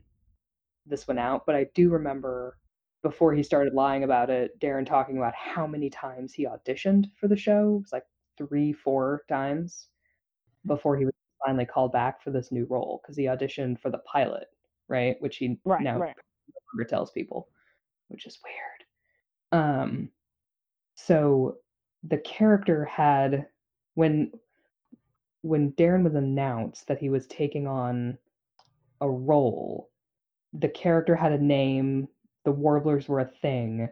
this 0.88 1.06
went 1.06 1.20
out, 1.20 1.46
but 1.46 1.54
I 1.54 1.66
do 1.74 1.90
remember 1.90 2.56
before 3.02 3.32
he 3.32 3.42
started 3.42 3.74
lying 3.74 4.04
about 4.04 4.30
it, 4.30 4.58
Darren 4.60 4.86
talking 4.86 5.18
about 5.18 5.34
how 5.34 5.66
many 5.66 5.88
times 5.88 6.32
he 6.32 6.46
auditioned 6.46 7.06
for 7.18 7.28
the 7.28 7.36
show. 7.36 7.76
It 7.76 7.82
was 7.82 7.92
like 7.92 8.06
three, 8.36 8.72
four 8.72 9.22
times 9.28 9.88
before 10.66 10.96
he 10.96 11.04
was 11.04 11.14
finally 11.44 11.64
called 11.64 11.92
back 11.92 12.22
for 12.22 12.30
this 12.30 12.50
new 12.50 12.66
role 12.68 13.00
because 13.02 13.16
he 13.16 13.24
auditioned 13.24 13.80
for 13.80 13.90
the 13.90 13.98
pilot, 13.98 14.48
right? 14.88 15.16
Which 15.20 15.36
he 15.36 15.58
right, 15.64 15.80
now 15.80 15.98
right. 15.98 16.16
no 16.48 16.60
longer 16.74 16.88
tells 16.88 17.10
people, 17.12 17.48
which 18.08 18.26
is 18.26 18.38
weird. 18.44 19.62
Um, 19.64 20.10
so 20.94 21.58
the 22.02 22.18
character 22.18 22.84
had 22.84 23.46
when 23.94 24.32
when 25.42 25.72
Darren 25.72 26.02
was 26.02 26.16
announced 26.16 26.88
that 26.88 26.98
he 26.98 27.10
was 27.10 27.26
taking 27.28 27.66
on 27.66 28.18
a 29.00 29.08
role, 29.08 29.90
the 30.52 30.68
character 30.68 31.14
had 31.14 31.32
a 31.32 31.38
name, 31.42 32.08
the 32.44 32.52
warblers 32.52 33.08
were 33.08 33.20
a 33.20 33.30
thing, 33.42 33.88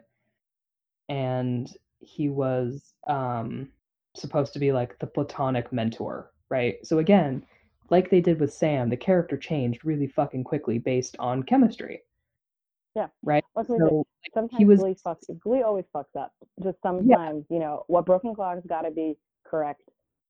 and 1.09 1.69
he 1.99 2.29
was 2.29 2.93
um 3.07 3.69
supposed 4.15 4.53
to 4.53 4.59
be 4.59 4.71
like 4.71 4.97
the 4.99 5.07
platonic 5.07 5.71
mentor, 5.71 6.31
right? 6.49 6.85
So 6.85 6.99
again, 6.99 7.43
like 7.89 8.09
they 8.09 8.21
did 8.21 8.39
with 8.39 8.53
Sam, 8.53 8.89
the 8.89 8.97
character 8.97 9.37
changed 9.37 9.85
really 9.85 10.07
fucking 10.07 10.43
quickly 10.43 10.79
based 10.79 11.15
on 11.19 11.43
chemistry. 11.43 12.01
Yeah. 12.95 13.07
Right? 13.23 13.43
So 13.67 14.05
it 14.23 14.33
sometimes 14.33 14.65
was- 14.65 14.79
Glee 14.79 14.95
fucks 15.05 15.39
Glee 15.39 15.61
always 15.61 15.85
fucks 15.93 16.15
up. 16.19 16.33
Just 16.63 16.81
sometimes, 16.81 17.45
you 17.49 17.59
know, 17.59 17.83
what 17.87 18.05
broken 18.07 18.33
clock's 18.33 18.65
gotta 18.65 18.89
be 18.89 19.15
correct 19.45 19.83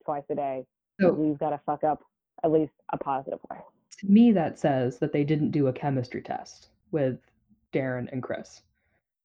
twice 0.03 0.25
a 0.29 0.35
day. 0.35 0.65
So- 0.99 1.13
Glee's 1.13 1.37
gotta 1.37 1.59
fuck 1.65 1.83
up 1.85 2.03
at 2.43 2.51
least 2.51 2.73
a 2.91 2.97
positive 2.97 3.39
way. 3.49 3.57
To 3.99 4.07
me 4.07 4.31
that 4.33 4.59
says 4.59 4.99
that 4.99 5.11
they 5.11 5.23
didn't 5.23 5.51
do 5.51 5.67
a 5.67 5.73
chemistry 5.73 6.21
test 6.21 6.69
with 6.91 7.19
Darren 7.73 8.07
and 8.11 8.21
Chris 8.23 8.61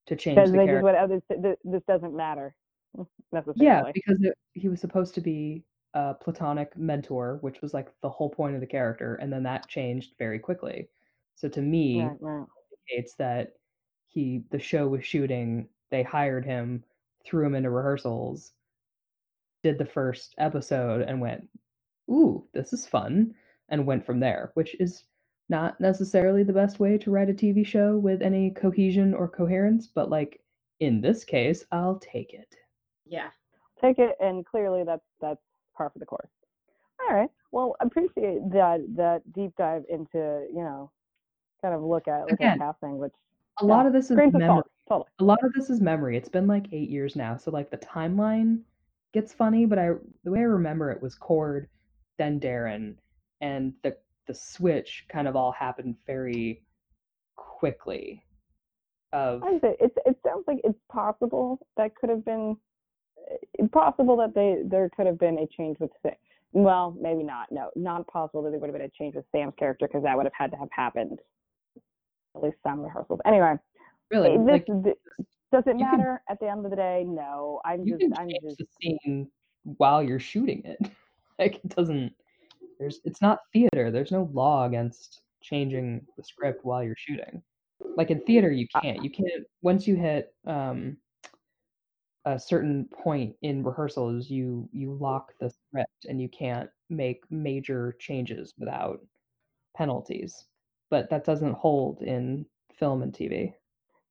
to 0.06 0.16
change 0.16 0.36
Because 0.36 0.52
the 0.52 0.58
they 0.58 0.66
character. 0.66 0.82
what 0.84 0.94
others 0.94 1.22
th- 1.28 1.58
this 1.64 1.82
doesn't 1.86 2.14
matter 2.14 2.54
necessarily. 3.32 3.56
Yeah, 3.66 3.92
because 3.92 4.22
it, 4.22 4.36
he 4.54 4.68
was 4.68 4.80
supposed 4.80 5.14
to 5.14 5.20
be 5.20 5.62
a 5.94 6.14
platonic 6.14 6.76
mentor, 6.76 7.38
which 7.42 7.60
was 7.60 7.74
like 7.74 7.88
the 8.00 8.08
whole 8.10 8.30
point 8.30 8.54
of 8.54 8.60
the 8.60 8.66
character, 8.66 9.16
and 9.16 9.32
then 9.32 9.42
that 9.44 9.68
changed 9.68 10.14
very 10.18 10.38
quickly. 10.38 10.88
So 11.36 11.48
to 11.50 11.60
me, 11.62 12.00
Right, 12.00 12.16
right. 12.20 12.46
indicates 12.88 13.14
that 13.14 13.52
he 14.08 14.44
the 14.50 14.58
show 14.58 14.88
was 14.88 15.04
shooting, 15.04 15.68
they 15.90 16.02
hired 16.02 16.44
him, 16.44 16.84
threw 17.24 17.44
him 17.46 17.54
into 17.54 17.70
rehearsals, 17.70 18.52
did 19.62 19.78
the 19.78 19.86
first 19.86 20.34
episode, 20.38 21.02
and 21.02 21.20
went, 21.20 21.48
"Ooh, 22.10 22.46
this 22.52 22.72
is 22.72 22.86
fun," 22.86 23.34
and 23.68 23.86
went 23.86 24.04
from 24.04 24.20
there, 24.20 24.50
which 24.54 24.74
is 24.80 25.04
not 25.48 25.80
necessarily 25.80 26.42
the 26.42 26.52
best 26.52 26.80
way 26.80 26.96
to 26.98 27.10
write 27.10 27.30
a 27.30 27.34
TV 27.34 27.64
show 27.66 27.96
with 27.98 28.22
any 28.22 28.50
cohesion 28.50 29.12
or 29.14 29.28
coherence, 29.28 29.86
but 29.86 30.10
like 30.10 30.40
in 30.80 31.00
this 31.00 31.24
case, 31.24 31.64
I'll 31.72 31.98
take 31.98 32.32
it. 32.34 32.54
Yeah. 33.06 33.28
Take 33.80 33.98
it, 33.98 34.16
and 34.20 34.44
clearly 34.46 34.84
that's 34.84 35.04
that's 35.20 35.40
par 35.76 35.90
for 35.92 35.98
the 35.98 36.06
course. 36.06 36.30
All 37.08 37.16
right. 37.16 37.30
Well, 37.50 37.74
appreciate 37.80 38.48
that 38.52 38.80
that 38.96 39.22
deep 39.32 39.52
dive 39.58 39.84
into 39.90 40.46
you 40.52 40.62
know, 40.62 40.90
kind 41.60 41.74
of 41.74 41.82
look 41.82 42.06
at 42.08 42.22
look 42.22 42.32
Again, 42.32 42.52
at 42.52 42.58
casting, 42.58 42.98
which 42.98 43.12
A 43.60 43.64
lot 43.66 43.86
of 43.86 43.92
this 43.92 44.10
is 44.10 44.16
grains 44.16 44.32
memory. 44.34 44.46
salt, 44.48 44.66
totally. 44.88 45.08
a 45.18 45.24
lot 45.24 45.42
of 45.44 45.52
this 45.52 45.68
is 45.68 45.80
memory. 45.80 46.16
It's 46.16 46.28
been 46.28 46.46
like 46.46 46.66
eight 46.72 46.88
years 46.90 47.16
now, 47.16 47.36
so 47.36 47.50
like 47.50 47.70
the 47.70 47.78
timeline 47.78 48.60
gets 49.12 49.32
funny. 49.32 49.66
But 49.66 49.78
I, 49.80 49.90
the 50.24 50.30
way 50.30 50.38
I 50.40 50.42
remember 50.44 50.90
it 50.92 51.02
was 51.02 51.14
Cord, 51.16 51.68
then 52.18 52.38
Darren, 52.40 52.94
and 53.42 53.74
the 53.82 53.94
the 54.26 54.34
switch 54.34 55.04
kind 55.10 55.28
of 55.28 55.36
all 55.36 55.52
happened 55.52 55.96
very 56.06 56.62
quickly. 57.36 58.24
Of 59.12 59.42
I 59.42 59.58
say 59.60 59.76
it 59.78 59.92
it 60.06 60.16
sounds 60.24 60.44
like 60.46 60.60
it's 60.64 60.78
possible 60.90 61.66
that 61.76 61.94
could 61.96 62.08
have 62.08 62.24
been 62.24 62.56
eh, 63.60 63.66
possible 63.70 64.16
that 64.18 64.34
they 64.34 64.62
there 64.64 64.88
could 64.96 65.06
have 65.06 65.18
been 65.18 65.38
a 65.40 65.46
change 65.46 65.76
with 65.80 65.90
Sam. 66.02 66.14
Well, 66.52 66.96
maybe 67.00 67.22
not. 67.22 67.50
No, 67.50 67.70
not 67.76 68.06
possible 68.06 68.42
that 68.42 68.50
there 68.50 68.58
would 68.60 68.68
have 68.68 68.76
been 68.76 68.86
a 68.86 68.90
change 68.90 69.14
with 69.16 69.24
Sam's 69.32 69.54
character 69.58 69.86
because 69.86 70.02
that 70.04 70.16
would 70.16 70.26
have 70.26 70.32
had 70.34 70.50
to 70.52 70.56
have 70.56 70.68
happened. 70.70 71.18
At 72.34 72.42
least 72.42 72.56
some 72.62 72.80
rehearsals. 72.80 73.20
Anyway, 73.26 73.54
really, 74.10 74.34
eh, 74.34 74.38
this, 74.38 74.52
like 74.52 74.66
th- 74.84 74.96
does 75.52 75.64
it 75.66 75.78
you 75.78 75.84
can- 75.84 75.98
matter 75.98 76.22
at 76.30 76.40
the 76.40 76.48
end 76.48 76.64
of 76.64 76.70
the 76.70 76.76
day? 76.76 77.04
No, 77.06 77.60
I'm 77.64 77.84
you 77.84 77.98
just 77.98 78.14
can 78.14 78.14
I'm 78.16 78.30
just 78.42 78.58
the 78.58 78.66
scene 78.80 79.28
while 79.64 80.02
you're 80.02 80.20
shooting 80.20 80.62
it. 80.64 80.78
like 81.38 81.56
it 81.56 81.68
doesn't. 81.76 82.12
There's 82.82 83.00
it's 83.04 83.22
not 83.22 83.38
theater. 83.52 83.92
There's 83.92 84.10
no 84.10 84.28
law 84.32 84.66
against 84.66 85.22
changing 85.40 86.04
the 86.16 86.24
script 86.24 86.64
while 86.64 86.82
you're 86.82 86.96
shooting. 86.98 87.40
Like 87.96 88.10
in 88.10 88.20
theater, 88.22 88.50
you 88.50 88.66
can't. 88.82 89.04
You 89.04 89.08
can't 89.10 89.44
once 89.62 89.86
you 89.86 89.94
hit 89.94 90.34
um, 90.48 90.96
a 92.24 92.36
certain 92.40 92.88
point 92.92 93.36
in 93.42 93.62
rehearsals, 93.62 94.28
you 94.28 94.68
you 94.72 94.94
lock 95.00 95.32
the 95.38 95.48
script 95.50 96.06
and 96.08 96.20
you 96.20 96.28
can't 96.28 96.68
make 96.90 97.22
major 97.30 97.94
changes 98.00 98.52
without 98.58 98.98
penalties. 99.76 100.46
But 100.90 101.08
that 101.10 101.24
doesn't 101.24 101.54
hold 101.54 102.02
in 102.02 102.44
film 102.80 103.02
and 103.02 103.12
TV. 103.12 103.54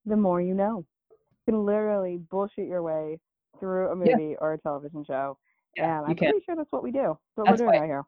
the 0.06 0.16
more 0.16 0.40
you 0.42 0.54
know. 0.54 0.86
You 1.10 1.54
can 1.54 1.66
literally 1.66 2.20
bullshit 2.30 2.68
your 2.70 2.84
way 2.84 3.20
through 3.60 3.90
a 3.90 4.06
Yeah. 4.08 4.16
movie 4.16 4.36
or 4.40 4.54
a 4.54 4.58
television 4.60 5.04
show. 5.04 5.38
Yeah, 5.76 5.98
and 6.00 6.08
I'm 6.08 6.16
pretty 6.16 6.40
sure 6.46 6.56
that's 6.56 6.72
what 6.72 6.84
we 6.84 6.92
do. 6.92 7.00
That's 7.02 7.18
what 7.36 7.46
That's 7.48 7.60
we're 7.62 7.66
doing 7.68 7.76
why- 7.76 7.80
right 7.82 7.88
here. 7.88 8.04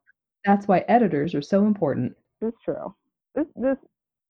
That's 0.45 0.67
why 0.67 0.79
editors 0.87 1.33
are 1.35 1.41
so 1.41 1.65
important. 1.65 2.15
It's 2.41 2.57
true. 2.63 2.93
This 3.35 3.47
this 3.55 3.77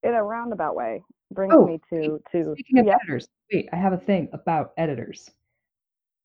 in 0.03 0.13
a 0.13 0.23
roundabout 0.23 0.75
way 0.75 1.01
brings 1.33 1.53
Oh, 1.55 1.65
me 1.65 1.79
to 1.89 2.21
to 2.31 2.53
Speaking 2.53 2.79
of 2.79 2.85
yeah. 2.87 2.95
editors, 3.01 3.27
wait, 3.51 3.69
I 3.73 3.77
have 3.77 3.93
a 3.93 3.97
thing 3.97 4.29
about 4.33 4.73
editors. 4.77 5.31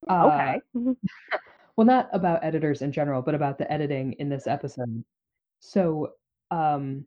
Uh, 0.09 0.27
Okay. 0.27 0.61
Well, 1.77 1.87
not 1.87 2.09
about 2.13 2.43
editors 2.43 2.83
in 2.83 2.91
general, 2.91 3.23
but 3.23 3.37
about 3.37 3.57
the 3.57 3.71
editing 3.73 4.15
in 4.15 4.29
this 4.29 4.49
episode. 4.49 5.05
So, 5.61 6.15
um, 6.51 7.07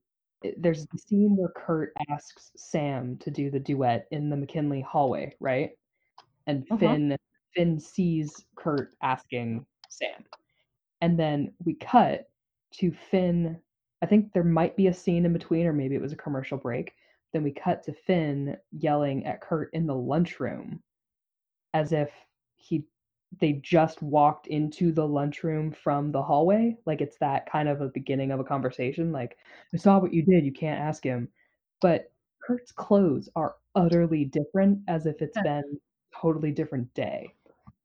there's 0.57 0.87
the 0.87 0.97
scene 0.97 1.35
where 1.35 1.51
Kurt 1.57 1.91
asks 2.09 2.51
Sam 2.55 3.17
to 3.17 3.29
do 3.29 3.51
the 3.51 3.59
duet 3.59 4.07
in 4.11 4.29
the 4.29 4.37
McKinley 4.37 4.79
hallway, 4.79 5.35
right? 5.41 5.71
And 6.47 6.63
Uh-huh. 6.71 6.77
Finn 6.79 7.17
Finn 7.53 7.81
sees 7.81 8.45
Kurt 8.55 8.93
asking 9.03 9.65
Sam. 9.89 10.23
And 11.01 11.19
then 11.19 11.53
we 11.65 11.73
cut 11.73 12.30
to 12.73 12.91
Finn. 12.91 13.59
I 14.01 14.05
think 14.05 14.33
there 14.33 14.43
might 14.43 14.75
be 14.75 14.87
a 14.87 14.93
scene 14.93 15.25
in 15.25 15.33
between, 15.33 15.65
or 15.65 15.73
maybe 15.73 15.95
it 15.95 16.01
was 16.01 16.13
a 16.13 16.17
commercial 16.17 16.57
break. 16.57 16.93
Then 17.33 17.43
we 17.43 17.51
cut 17.51 17.83
to 17.83 17.93
Finn 17.93 18.57
yelling 18.71 19.25
at 19.25 19.41
Kurt 19.41 19.73
in 19.73 19.85
the 19.85 19.95
lunchroom 19.95 20.81
as 21.73 21.93
if 21.93 22.11
he 22.57 22.85
they 23.39 23.53
just 23.53 24.01
walked 24.01 24.47
into 24.47 24.91
the 24.91 25.07
lunchroom 25.07 25.71
from 25.71 26.11
the 26.11 26.21
hallway. 26.21 26.75
Like 26.85 26.99
it's 26.99 27.17
that 27.19 27.49
kind 27.49 27.69
of 27.69 27.79
a 27.79 27.87
beginning 27.87 28.31
of 28.31 28.41
a 28.41 28.43
conversation. 28.43 29.11
Like, 29.11 29.37
I 29.73 29.77
saw 29.77 29.99
what 29.99 30.13
you 30.13 30.21
did, 30.21 30.43
you 30.43 30.51
can't 30.51 30.81
ask 30.81 31.03
him. 31.03 31.29
But 31.79 32.11
Kurt's 32.45 32.71
clothes 32.71 33.29
are 33.35 33.55
utterly 33.75 34.25
different 34.25 34.79
as 34.87 35.05
if 35.05 35.21
it's 35.21 35.39
been 35.41 35.63
a 35.63 36.19
totally 36.21 36.51
different 36.51 36.93
day. 36.93 37.33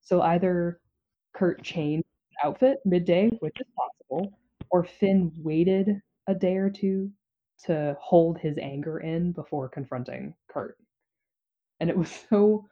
So 0.01 0.23
either 0.23 0.81
Kurt 1.33 1.63
changed 1.63 2.07
outfit 2.43 2.79
midday, 2.85 3.29
which 3.41 3.57
is 3.61 3.67
possible, 3.77 4.37
or 4.77 4.85
Finn 4.85 5.33
waited 5.39 6.03
a 6.27 6.35
day 6.35 6.57
or 6.57 6.69
two 6.69 7.11
to 7.65 7.97
hold 7.99 8.39
his 8.39 8.59
anger 8.59 8.99
in 8.99 9.33
before 9.33 9.71
confronting 9.71 10.35
Kurt. 10.51 10.77
And 11.81 11.89
it 11.89 11.97
was 11.97 12.11
so 12.31 12.67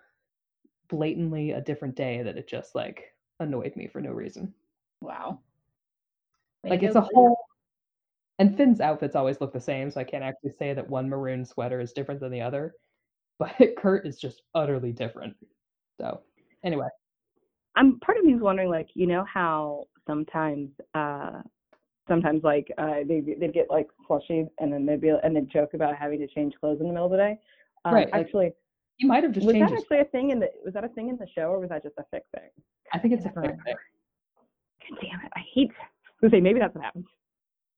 blatantly 0.90 1.52
a 1.52 1.62
different 1.62 1.96
day 1.96 2.22
that 2.22 2.36
it 2.36 2.46
just 2.46 2.74
like 2.74 3.04
annoyed 3.40 3.74
me 3.74 3.88
for 3.88 4.02
no 4.02 4.10
reason. 4.10 4.52
Wow. 5.00 5.40
Way 6.62 6.70
Like 6.70 6.82
it's 6.82 6.94
a 6.94 7.00
whole 7.00 7.38
and 8.38 8.54
Finn's 8.54 8.82
outfits 8.82 9.16
always 9.16 9.40
look 9.40 9.54
the 9.54 9.60
same, 9.60 9.90
so 9.90 10.00
I 10.00 10.04
can't 10.04 10.24
actually 10.24 10.50
say 10.50 10.74
that 10.74 10.90
one 10.90 11.08
maroon 11.08 11.46
sweater 11.46 11.80
is 11.80 11.92
different 11.92 12.20
than 12.20 12.32
the 12.32 12.42
other. 12.42 12.74
But 13.38 13.56
Kurt 13.76 14.06
is 14.06 14.20
just 14.20 14.42
utterly 14.54 14.92
different. 14.92 15.34
So 16.00 16.20
anyway, 16.62 16.86
I'm 17.74 17.98
part 17.98 18.16
of 18.16 18.24
me's 18.24 18.40
wondering, 18.40 18.70
like, 18.70 18.90
you 18.94 19.08
know 19.08 19.24
how 19.24 19.86
sometimes, 20.06 20.70
uh, 20.94 21.42
sometimes 22.08 22.42
like 22.44 22.70
uh, 22.78 22.96
they 23.06 23.20
they 23.20 23.48
get 23.48 23.66
like 23.70 23.88
flushy 24.06 24.46
and 24.58 24.72
then 24.72 24.86
they'd 24.86 25.00
be 25.00 25.08
and 25.22 25.34
then 25.34 25.48
joke 25.52 25.74
about 25.74 25.96
having 25.96 26.18
to 26.20 26.26
change 26.26 26.54
clothes 26.60 26.80
in 26.80 26.86
the 26.86 26.92
middle 26.92 27.06
of 27.06 27.12
the 27.12 27.16
day. 27.16 27.38
Um, 27.84 27.94
Right, 27.94 28.08
Actually, 28.12 28.52
you 28.98 29.08
might 29.08 29.22
have 29.24 29.32
just 29.32 29.46
was 29.46 29.54
that 29.54 29.72
actually 29.72 30.00
a 30.00 30.04
thing 30.06 30.30
in 30.30 30.38
the 30.40 30.48
was 30.64 30.74
that 30.74 30.84
a 30.84 30.88
thing 30.88 31.08
in 31.08 31.16
the 31.16 31.26
show 31.34 31.48
or 31.48 31.60
was 31.60 31.68
that 31.70 31.82
just 31.82 31.96
a 31.98 32.02
fic 32.14 32.22
thing? 32.34 32.50
I 32.92 32.98
think 32.98 33.14
it's 33.14 33.24
a 33.24 33.28
never 33.28 33.40
fair 33.42 33.50
remember. 33.50 33.64
thing. 33.64 33.74
God 34.90 34.98
damn 35.00 35.20
it! 35.26 35.32
I 35.34 35.40
hate. 35.54 35.70
I 35.80 35.86
gonna 36.20 36.30
say 36.36 36.40
maybe 36.40 36.60
that's 36.60 36.74
what 36.74 36.84
happened. 36.84 37.06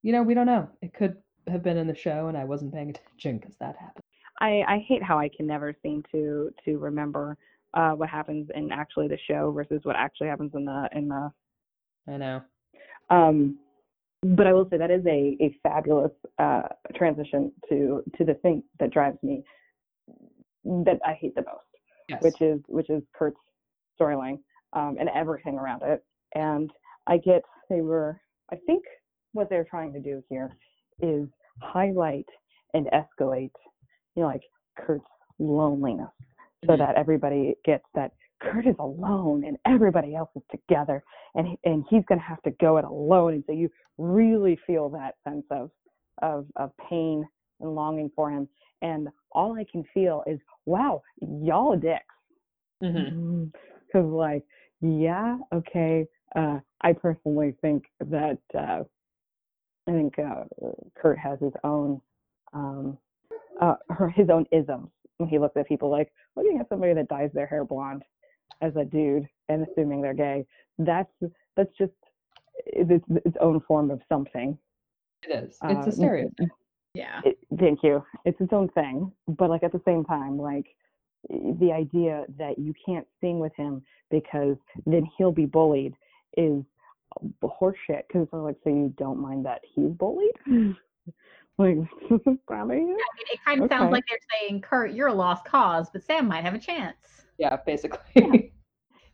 You 0.03 0.13
know, 0.13 0.23
we 0.23 0.35
don't 0.35 0.47
know. 0.47 0.69
It 0.83 0.95
could 0.95 1.17
have 1.49 1.63
been 1.63 1.77
in 1.77 1.87
the 1.87 1.95
show 1.95 2.29
and 2.29 2.37
I 2.37 2.45
wasn't 2.45 2.73
paying 2.75 2.91
attention 2.91 3.39
because 3.39 3.57
that 3.61 3.77
happened. 3.77 4.05
I 4.41 4.63
I 4.69 4.85
hate 4.87 5.03
how 5.03 5.19
I 5.19 5.29
can 5.35 5.47
never 5.47 5.75
seem 5.83 6.03
to 6.13 6.51
to 6.65 6.79
remember 6.79 7.37
uh 7.75 7.93
what 7.93 8.09
happens 8.09 8.49
in 8.55 8.71
actually 8.73 9.09
the 9.09 9.19
show 9.29 9.51
versus 9.53 9.81
what 9.85 9.97
actually 9.97 10.29
happens 10.29 10.53
in 10.55 10.65
the 10.65 10.89
in 10.93 11.09
the 11.09 11.33
I 12.09 12.17
know. 12.19 12.43
Um, 13.11 13.59
but 14.35 14.47
I 14.47 14.53
will 14.53 14.69
say 14.71 14.77
that 14.79 14.91
is 14.91 15.05
a, 15.07 15.37
a 15.41 15.57
fabulous 15.63 16.13
uh, 16.39 16.63
transition 16.95 17.53
to 17.69 18.03
to 18.17 18.25
the 18.25 18.35
thing 18.35 18.63
that 18.81 18.91
drives 18.91 19.19
me 19.23 19.43
that 20.65 20.99
I 21.07 21.13
hate 21.13 21.35
the 21.35 21.43
most, 21.43 21.65
Yes. 22.09 22.23
which 22.23 22.41
is 22.41 22.61
which 22.69 22.91
is 22.91 23.03
Kurt's 23.17 23.37
storyline 24.01 24.39
um, 24.73 24.97
and 24.99 25.09
everything 25.15 25.59
around 25.59 25.83
it. 25.83 26.05
And 26.35 26.71
I 27.07 27.19
get 27.19 27.43
they 27.69 27.81
were 27.83 28.21
I 28.53 28.57
think 28.67 28.85
what 29.33 29.49
they're 29.51 29.65
trying 29.65 29.93
to 29.93 30.01
do 30.01 30.23
here 30.29 30.57
is 31.01 31.29
highlight 31.61 32.29
and 32.75 32.87
escalate, 32.89 33.51
you 34.15 34.23
know, 34.23 34.27
like 34.29 34.43
Kurt's 34.79 35.05
loneliness, 35.39 36.11
so 36.65 36.73
Mhm. 36.73 36.79
that 36.79 36.95
everybody 36.97 37.55
gets 37.65 37.85
that 37.95 38.13
Kurt 38.41 38.67
is 38.67 38.77
alone 38.79 39.45
and 39.45 39.57
everybody 39.67 40.15
else 40.15 40.31
is 40.37 40.43
together, 40.51 41.03
and 41.35 41.57
and 41.65 41.85
he's 41.89 42.05
gonna 42.09 42.21
have 42.21 42.43
to 42.43 42.51
go 42.53 42.77
it 42.77 42.85
alone, 42.85 43.35
and 43.35 43.45
so 43.47 43.53
you 43.53 43.71
really 43.99 44.59
feel 44.67 44.89
that 44.91 45.15
sense 45.25 45.45
of 45.51 45.71
of 46.23 46.47
of 46.57 46.71
pain 46.89 47.27
and 47.61 47.75
longing 47.75 48.11
for 48.15 48.31
him. 48.31 48.49
And 48.83 49.09
all 49.33 49.55
I 49.57 49.65
can 49.71 49.85
feel 49.95 50.23
is, 50.27 50.39
wow, 50.67 51.03
y'all 51.21 51.73
are 51.73 51.77
dicks. 51.77 52.05
Because 53.87 54.07
like, 54.07 54.45
yeah, 54.81 55.39
okay. 55.55 56.07
Uh, 56.35 56.59
I 56.83 56.93
personally 56.93 57.55
think 57.63 57.85
that 58.01 58.39
uh, 58.55 58.83
I 59.89 59.91
think 59.91 60.19
uh, 60.19 60.45
Kurt 60.95 61.19
has 61.19 61.39
his 61.41 61.53
own 61.65 62.01
um, 62.53 62.99
uh, 63.61 63.77
her, 63.89 64.11
his 64.11 64.29
own 64.29 64.45
isms 64.53 64.89
when 65.17 65.29
he 65.29 65.39
looks 65.39 65.57
at 65.57 65.67
people 65.67 65.91
like 65.91 66.13
looking 66.37 66.59
at 66.61 66.69
somebody 66.69 66.93
that 66.93 67.09
dyes 67.09 67.31
their 67.33 67.47
hair 67.47 67.65
blonde 67.65 68.03
as 68.61 68.77
a 68.77 68.85
dude 68.85 69.29
and 69.49 69.67
assuming 69.67 70.01
they're 70.01 70.15
gay. 70.15 70.45
That's 70.79 71.13
that's 71.57 71.73
just 71.77 71.93
it's 72.67 73.05
its 73.25 73.37
own 73.41 73.61
form 73.61 73.91
of 73.91 74.01
something. 74.09 74.59
It 75.29 75.33
is. 75.45 75.59
It's 75.63 75.87
a 75.87 75.89
Uh, 75.89 75.91
stereotype. 75.91 76.49
Yeah. 76.95 77.21
it, 77.25 77.39
thank 77.59 77.83
you. 77.83 78.03
It's 78.25 78.41
its 78.41 78.53
own 78.53 78.69
thing, 78.71 79.13
but 79.29 79.51
like 79.51 79.63
at 79.63 79.73
the 79.73 79.83
same 79.85 80.05
time, 80.05 80.39
like 80.39 80.75
the 81.29 81.73
idea 81.73 82.25
that 82.39 82.59
you 82.59 82.73
can't 82.85 83.07
sing 83.21 83.39
with 83.39 83.55
him 83.57 83.83
because 84.11 84.57
then 84.87 85.07
he'll 85.17 85.33
be 85.33 85.45
bullied 85.47 85.95
is 86.37 86.63
horseshit. 87.43 88.03
Because 88.09 88.29
like, 88.33 88.57
so 88.65 88.71
you 88.71 88.95
don't 88.97 89.19
mind 89.21 89.45
that 89.45 89.61
he's 89.65 89.91
bullied? 89.91 90.37
like, 91.59 91.77
probably. 92.47 92.77
I 92.77 92.81
mean, 92.81 92.97
it 93.31 93.41
kind 93.45 93.63
of 93.63 93.69
sounds 93.69 93.93
like 93.93 94.05
they're 94.09 94.19
saying, 94.41 94.61
Kurt, 94.63 94.93
you're 94.93 95.09
a 95.09 95.15
lost 95.15 95.45
cause, 95.45 95.91
but 95.91 96.03
Sam 96.03 96.27
might 96.29 96.45
have 96.45 96.55
a 96.55 96.59
chance. 96.59 97.16
Yeah, 97.39 97.57
basically. 97.67 98.53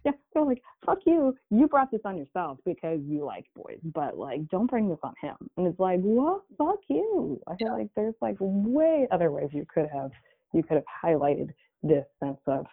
Yeah, 0.05 0.13
they're 0.35 0.45
like, 0.45 0.63
fuck 0.85 0.99
you. 1.07 1.35
You 1.51 1.69
brought 1.69 1.91
this 1.91 2.01
on 2.05 2.17
yourself 2.17 2.59
because 2.65 3.01
you 3.07 3.25
like 3.25 3.47
boys, 3.55 3.79
but 3.85 4.19
like, 4.19 4.49
don't 4.49 4.69
bring 4.69 4.89
this 4.89 4.99
on 5.03 5.15
him. 5.21 5.37
And 5.57 5.67
it's 5.67 5.79
like, 5.79 6.01
well, 6.03 6.45
fuck 6.59 6.81
you. 6.89 7.41
I 7.49 7.57
feel 7.57 7.73
like 7.73 7.89
there's 7.97 8.15
like 8.21 8.37
way 8.41 9.07
other 9.11 9.31
ways 9.31 9.51
you 9.53 9.67
could 9.73 9.89
have 9.93 10.11
you 10.53 10.63
could 10.63 10.75
have 10.75 10.85
highlighted 11.05 11.51
this 11.83 12.05
sense 12.23 12.41
of 12.47 12.67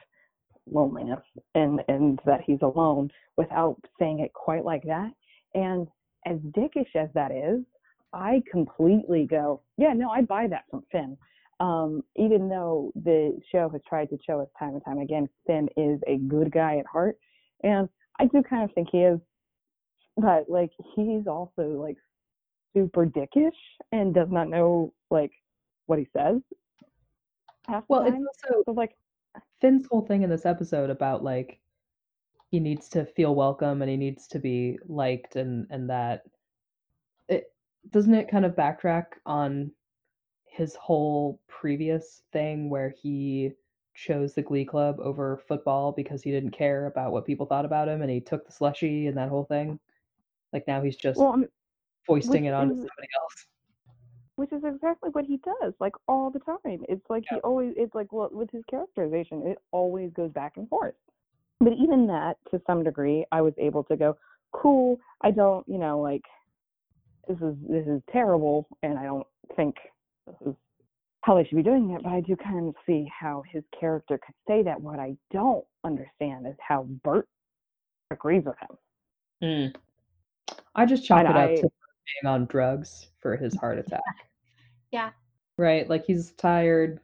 loneliness 0.71 1.21
and 1.55 1.81
and 1.87 2.19
that 2.25 2.41
he's 2.45 2.61
alone 2.61 3.09
without 3.37 3.77
saying 3.97 4.19
it 4.19 4.33
quite 4.33 4.65
like 4.65 4.83
that. 4.83 5.11
And 5.55 5.87
as 6.25 6.37
dickish 6.55 6.95
as 6.95 7.09
that 7.15 7.31
is, 7.31 7.63
I 8.13 8.41
completely 8.51 9.25
go, 9.25 9.61
yeah, 9.77 9.93
no, 9.93 10.09
I 10.09 10.21
buy 10.21 10.47
that 10.47 10.65
from 10.69 10.83
Finn. 10.91 11.17
Um, 11.59 12.03
even 12.15 12.47
though 12.47 12.91
the 12.95 13.37
show 13.51 13.69
has 13.69 13.81
tried 13.87 14.09
to 14.11 14.17
show 14.25 14.39
us 14.39 14.47
time 14.57 14.75
and 14.75 14.85
time 14.85 14.99
again, 14.99 15.27
Finn 15.45 15.67
is 15.75 15.99
a 16.07 16.17
good 16.17 16.51
guy 16.51 16.77
at 16.77 16.85
heart, 16.85 17.17
and 17.63 17.89
I 18.19 18.25
do 18.25 18.41
kind 18.43 18.63
of 18.63 18.73
think 18.73 18.89
he 18.91 18.99
is, 18.99 19.19
but 20.17 20.49
like 20.49 20.71
he's 20.95 21.27
also 21.27 21.63
like 21.63 21.97
super 22.73 23.05
dickish 23.05 23.51
and 23.91 24.13
does 24.13 24.29
not 24.29 24.49
know 24.49 24.93
like 25.09 25.31
what 25.87 25.99
he 25.99 26.07
says. 26.15 26.41
Well, 27.87 28.05
it's 28.05 28.15
also 28.15 28.63
So 28.65 28.71
like, 28.71 28.95
Finn's 29.61 29.85
whole 29.89 30.01
thing 30.01 30.23
in 30.23 30.29
this 30.29 30.45
episode 30.45 30.89
about 30.89 31.23
like 31.23 31.59
he 32.51 32.59
needs 32.59 32.89
to 32.89 33.05
feel 33.05 33.35
welcome 33.35 33.81
and 33.81 33.89
he 33.89 33.97
needs 33.97 34.27
to 34.27 34.39
be 34.39 34.79
liked 34.87 35.35
and 35.35 35.67
and 35.69 35.89
that 35.89 36.23
it 37.27 37.51
doesn't 37.91 38.13
it 38.13 38.29
kind 38.29 38.45
of 38.45 38.55
backtrack 38.55 39.05
on 39.25 39.71
his 40.59 40.75
whole 40.75 41.39
previous 41.47 42.23
thing 42.33 42.69
where 42.69 42.93
he 43.01 43.51
chose 43.95 44.33
the 44.33 44.41
glee 44.41 44.65
club 44.65 44.99
over 44.99 45.41
football 45.47 45.93
because 45.93 46.21
he 46.21 46.31
didn't 46.31 46.51
care 46.51 46.85
about 46.87 47.13
what 47.13 47.25
people 47.25 47.45
thought 47.45 47.65
about 47.65 47.87
him 47.87 48.01
and 48.01 48.11
he 48.11 48.19
took 48.19 48.45
the 48.45 48.51
slushy 48.51 49.07
and 49.07 49.17
that 49.17 49.29
whole 49.29 49.45
thing 49.45 49.79
like 50.51 50.67
now 50.67 50.81
he's 50.81 50.97
just 50.97 51.17
well, 51.17 51.29
um, 51.29 51.39
mean, 51.39 51.49
foisting 52.05 52.45
it 52.45 52.53
onto 52.53 52.73
is- 52.73 52.79
somebody 52.79 53.07
else 53.21 53.45
which 54.35 54.53
is 54.53 54.63
exactly 54.63 55.09
what 55.11 55.25
he 55.25 55.35
does, 55.37 55.73
like 55.81 55.91
all 56.07 56.29
the 56.31 56.39
time. 56.39 56.81
It's 56.87 57.03
like 57.09 57.25
he 57.29 57.35
always, 57.41 57.73
it's 57.75 57.93
like 57.93 58.13
well, 58.13 58.29
with 58.31 58.49
his 58.51 58.63
characterization, 58.69 59.45
it 59.45 59.57
always 59.71 60.13
goes 60.13 60.31
back 60.31 60.53
and 60.55 60.69
forth. 60.69 60.93
But 61.59 61.73
even 61.73 62.07
that, 62.07 62.37
to 62.51 62.61
some 62.65 62.85
degree, 62.85 63.25
I 63.33 63.41
was 63.41 63.53
able 63.57 63.83
to 63.83 63.97
go, 63.97 64.15
cool. 64.53 64.97
I 65.19 65.31
don't, 65.31 65.67
you 65.67 65.77
know, 65.77 65.99
like 65.99 66.23
this 67.27 67.35
is 67.41 67.53
this 67.67 67.85
is 67.85 68.01
terrible, 68.13 68.65
and 68.81 68.97
I 68.97 69.03
don't 69.03 69.27
think 69.57 69.75
how 71.21 71.35
they 71.35 71.43
should 71.45 71.57
be 71.57 71.63
doing 71.63 71.91
it. 71.91 72.03
But 72.03 72.13
I 72.13 72.21
do 72.21 72.35
kind 72.35 72.67
of 72.69 72.75
see 72.85 73.07
how 73.17 73.43
his 73.51 73.63
character 73.77 74.17
could 74.25 74.35
say 74.47 74.63
that. 74.63 74.79
What 74.81 74.99
I 74.99 75.15
don't 75.31 75.65
understand 75.83 76.47
is 76.47 76.55
how 76.59 76.83
Burt 77.03 77.27
agrees 78.11 78.43
with 78.45 78.55
him. 78.59 79.73
Mm. 80.51 80.55
I 80.75 80.85
just 80.85 81.05
chalk 81.05 81.19
And 81.19 81.27
it 81.29 81.35
up 81.35 81.49
I- 81.49 81.55
to 81.55 81.61
being 81.61 82.33
on 82.33 82.45
drugs 82.45 83.07
for 83.21 83.35
his 83.35 83.55
heart 83.55 83.77
attack. 83.85 84.01
Yeah. 84.91 85.11
Right? 85.57 85.89
Like 85.89 86.05
he's 86.05 86.31
tired. 86.31 86.99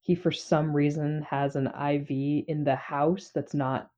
He 0.00 0.14
for 0.14 0.32
some 0.32 0.74
reason 0.76 1.22
has 1.22 1.56
an 1.56 1.68
IV 1.68 2.44
in 2.48 2.62
the 2.64 2.76
house 2.76 3.30
that's 3.34 3.54
not 3.54 3.90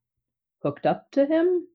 hooked 0.63 0.85
up 0.85 1.11
to 1.11 1.25
him. 1.25 1.67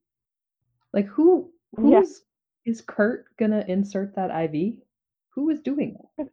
Like 0.95 1.07
who 1.07 1.51
Yeah. 1.78 1.99
who's 2.01 2.22
is 2.64 2.80
Kurt 2.80 3.26
gonna 3.38 3.64
insert 3.68 4.14
that 4.14 4.30
IV? 4.30 4.74
Who 5.30 5.51
is 5.51 5.61
doing 5.61 5.97
that? 6.16 6.28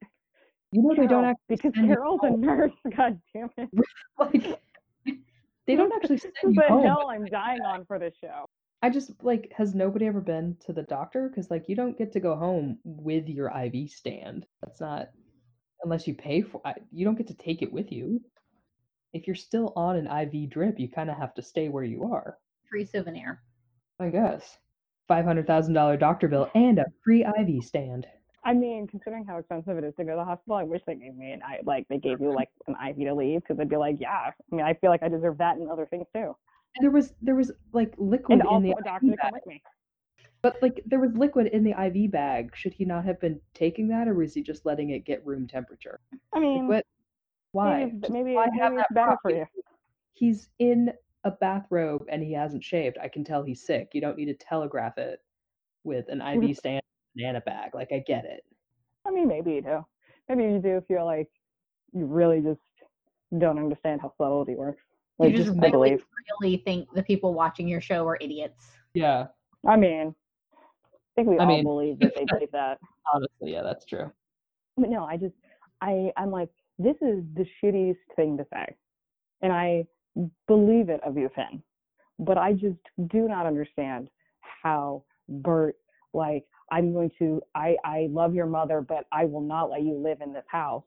You 0.71 0.83
know 0.83 0.89
they 0.89 1.07
don't 1.07 1.09
Carole, 1.09 1.25
actually 1.25 1.55
because 1.55 1.73
send 1.75 1.89
you 1.89 1.95
Carole's 1.95 2.19
a 2.23 2.37
nurse. 2.37 2.71
God 2.95 3.19
damn 3.33 3.49
it! 3.57 3.69
like 4.19 4.61
they 5.65 5.75
don't 5.75 5.91
actually 5.93 6.17
send 6.17 6.33
you 6.43 6.53
the 6.53 6.67
home. 6.67 6.85
hell 6.85 7.09
I'm 7.09 7.25
dying 7.25 7.61
on 7.61 7.85
for 7.85 7.97
this 7.99 8.13
show. 8.21 8.45
I 8.81 8.89
just 8.89 9.11
like 9.23 9.51
has 9.57 9.73
nobody 9.75 10.05
ever 10.07 10.21
been 10.21 10.55
to 10.65 10.73
the 10.73 10.83
doctor? 10.83 11.27
Because 11.27 11.49
like 11.49 11.65
you 11.67 11.75
don't 11.75 11.97
get 11.97 12.11
to 12.13 12.19
go 12.19 12.35
home 12.35 12.77
with 12.83 13.27
your 13.27 13.49
IV 13.49 13.89
stand. 13.89 14.45
That's 14.61 14.79
not 14.79 15.09
unless 15.83 16.07
you 16.07 16.13
pay 16.13 16.41
for. 16.41 16.61
I- 16.65 16.75
You 16.91 17.05
don't 17.05 17.17
get 17.17 17.27
to 17.27 17.33
take 17.35 17.61
it 17.61 17.73
with 17.73 17.91
you. 17.91 18.21
If 19.11 19.25
you're 19.25 19.35
still 19.35 19.73
on 19.75 19.95
an 19.95 20.05
IV 20.07 20.51
drip, 20.51 20.79
you 20.79 20.87
kind 20.87 21.09
of 21.09 21.17
have 21.17 21.33
to 21.33 21.41
stay 21.41 21.67
where 21.69 21.83
you 21.83 22.03
are. 22.03 22.37
Free 22.69 22.85
souvenir. 22.85 23.41
I 23.99 24.09
guess 24.09 24.57
five 25.07 25.25
hundred 25.25 25.47
thousand 25.47 25.73
dollar 25.73 25.97
doctor 25.97 26.27
bill 26.27 26.49
and 26.53 26.77
a 26.77 26.85
free 27.03 27.25
IV 27.25 27.63
stand. 27.65 28.05
I 28.43 28.53
mean, 28.53 28.87
considering 28.87 29.25
how 29.25 29.37
expensive 29.37 29.77
it 29.77 29.83
is 29.83 29.93
to 29.95 30.03
go 30.03 30.11
to 30.11 30.17
the 30.17 30.23
hospital, 30.23 30.55
I 30.55 30.63
wish 30.63 30.81
they 30.87 30.95
gave 30.95 31.15
me 31.15 31.31
an 31.31 31.41
I 31.43 31.59
like 31.65 31.87
they 31.89 31.97
gave 31.97 32.21
you 32.21 32.33
like 32.33 32.49
an 32.67 32.75
IV 32.89 32.97
to 33.07 33.13
leave 33.13 33.41
because 33.41 33.59
I'd 33.59 33.69
be 33.69 33.77
like, 33.77 33.97
yeah. 33.99 34.31
I 34.51 34.55
mean, 34.55 34.65
I 34.65 34.73
feel 34.73 34.89
like 34.89 35.03
I 35.03 35.09
deserve 35.09 35.37
that 35.39 35.57
and 35.57 35.69
other 35.69 35.85
things 35.85 36.07
too, 36.13 36.35
And 36.75 36.83
there 36.83 36.91
was 36.91 37.13
there 37.21 37.35
was 37.35 37.51
like 37.73 37.93
liquid 37.97 38.39
and 38.39 38.65
in 38.65 38.71
the 38.71 38.81
doctor 38.83 39.07
IV 39.11 39.17
bag. 39.17 39.61
But 40.41 40.55
like 40.61 40.81
there 40.85 40.99
was 40.99 41.11
liquid 41.15 41.47
in 41.47 41.63
the 41.63 41.71
IV 41.71 42.11
bag. 42.11 42.51
Should 42.55 42.73
he 42.73 42.85
not 42.85 43.03
have 43.03 43.19
been 43.19 43.41
taking 43.53 43.89
that, 43.89 44.07
or 44.07 44.13
was 44.13 44.33
he 44.33 44.41
just 44.41 44.65
letting 44.65 44.91
it 44.91 45.05
get 45.05 45.25
room 45.25 45.47
temperature? 45.47 45.99
I 46.33 46.39
mean, 46.39 46.67
what? 46.67 46.85
Why? 47.51 47.85
maybe, 47.85 47.97
Just 47.99 48.13
maybe, 48.13 48.33
why 48.33 48.45
maybe 48.45 48.59
have 48.59 48.73
it's 48.73 48.81
that 48.89 48.93
better 48.93 49.17
for 49.21 49.31
you. 49.31 49.45
He's 50.13 50.49
in 50.59 50.91
a 51.23 51.31
bathrobe 51.31 52.05
and 52.09 52.23
he 52.23 52.33
hasn't 52.33 52.63
shaved. 52.63 52.97
I 53.01 53.09
can 53.09 53.23
tell 53.23 53.43
he's 53.43 53.61
sick. 53.61 53.89
You 53.93 54.01
don't 54.01 54.17
need 54.17 54.25
to 54.25 54.33
telegraph 54.33 54.97
it 54.97 55.21
with 55.83 56.07
an 56.09 56.21
IV 56.21 56.57
stand 56.57 56.81
banana 57.15 57.41
bag. 57.41 57.71
Like 57.73 57.89
I 57.91 57.99
get 58.05 58.25
it. 58.25 58.43
I 59.05 59.11
mean, 59.11 59.27
maybe 59.27 59.51
you 59.53 59.61
do. 59.61 59.85
Maybe 60.27 60.43
you 60.43 60.59
do 60.59 60.77
if 60.77 60.83
you're 60.89 61.03
like 61.03 61.29
you 61.93 62.05
really 62.05 62.41
just 62.41 62.59
don't 63.37 63.57
understand 63.57 64.01
how 64.01 64.13
subtlety 64.17 64.55
works. 64.55 64.83
Like, 65.17 65.31
you 65.31 65.37
just 65.37 65.49
I 65.49 65.53
really, 65.67 65.71
believe. 65.71 66.05
really 66.41 66.57
think 66.63 66.87
the 66.93 67.03
people 67.03 67.33
watching 67.33 67.67
your 67.67 67.81
show 67.81 68.07
are 68.07 68.17
idiots. 68.21 68.63
Yeah, 68.93 69.27
I 69.67 69.75
mean, 69.75 70.13
I 70.53 70.57
think 71.15 71.27
we 71.29 71.37
I 71.37 71.41
all 71.43 71.47
mean- 71.47 71.63
believe 71.63 71.99
that 71.99 72.13
they 72.15 72.25
did 72.39 72.49
that. 72.53 72.79
honestly, 73.13 73.51
yeah, 73.51 73.63
that's 73.63 73.85
true. 73.85 74.11
But 74.77 74.89
no, 74.89 75.03
I 75.05 75.17
just, 75.17 75.33
I, 75.81 76.11
I'm 76.15 76.31
like, 76.31 76.49
this 76.77 76.95
is 77.01 77.23
the 77.35 77.45
shittiest 77.61 77.97
thing 78.15 78.37
to 78.37 78.45
say, 78.53 78.75
and 79.41 79.51
I 79.51 79.85
believe 80.47 80.87
it 80.89 81.01
of 81.03 81.17
you, 81.17 81.29
Finn. 81.35 81.61
But 82.19 82.37
I 82.37 82.53
just 82.53 82.79
do 83.07 83.27
not 83.27 83.45
understand 83.45 84.09
how 84.63 85.03
Burt, 85.27 85.75
like, 86.13 86.45
I'm 86.71 86.93
going 86.93 87.11
to, 87.19 87.41
I, 87.55 87.75
I 87.83 88.07
love 88.11 88.33
your 88.35 88.45
mother, 88.45 88.81
but 88.81 89.05
I 89.11 89.25
will 89.25 89.41
not 89.41 89.69
let 89.69 89.81
you 89.83 89.93
live 89.95 90.21
in 90.21 90.33
this 90.33 90.45
house 90.47 90.83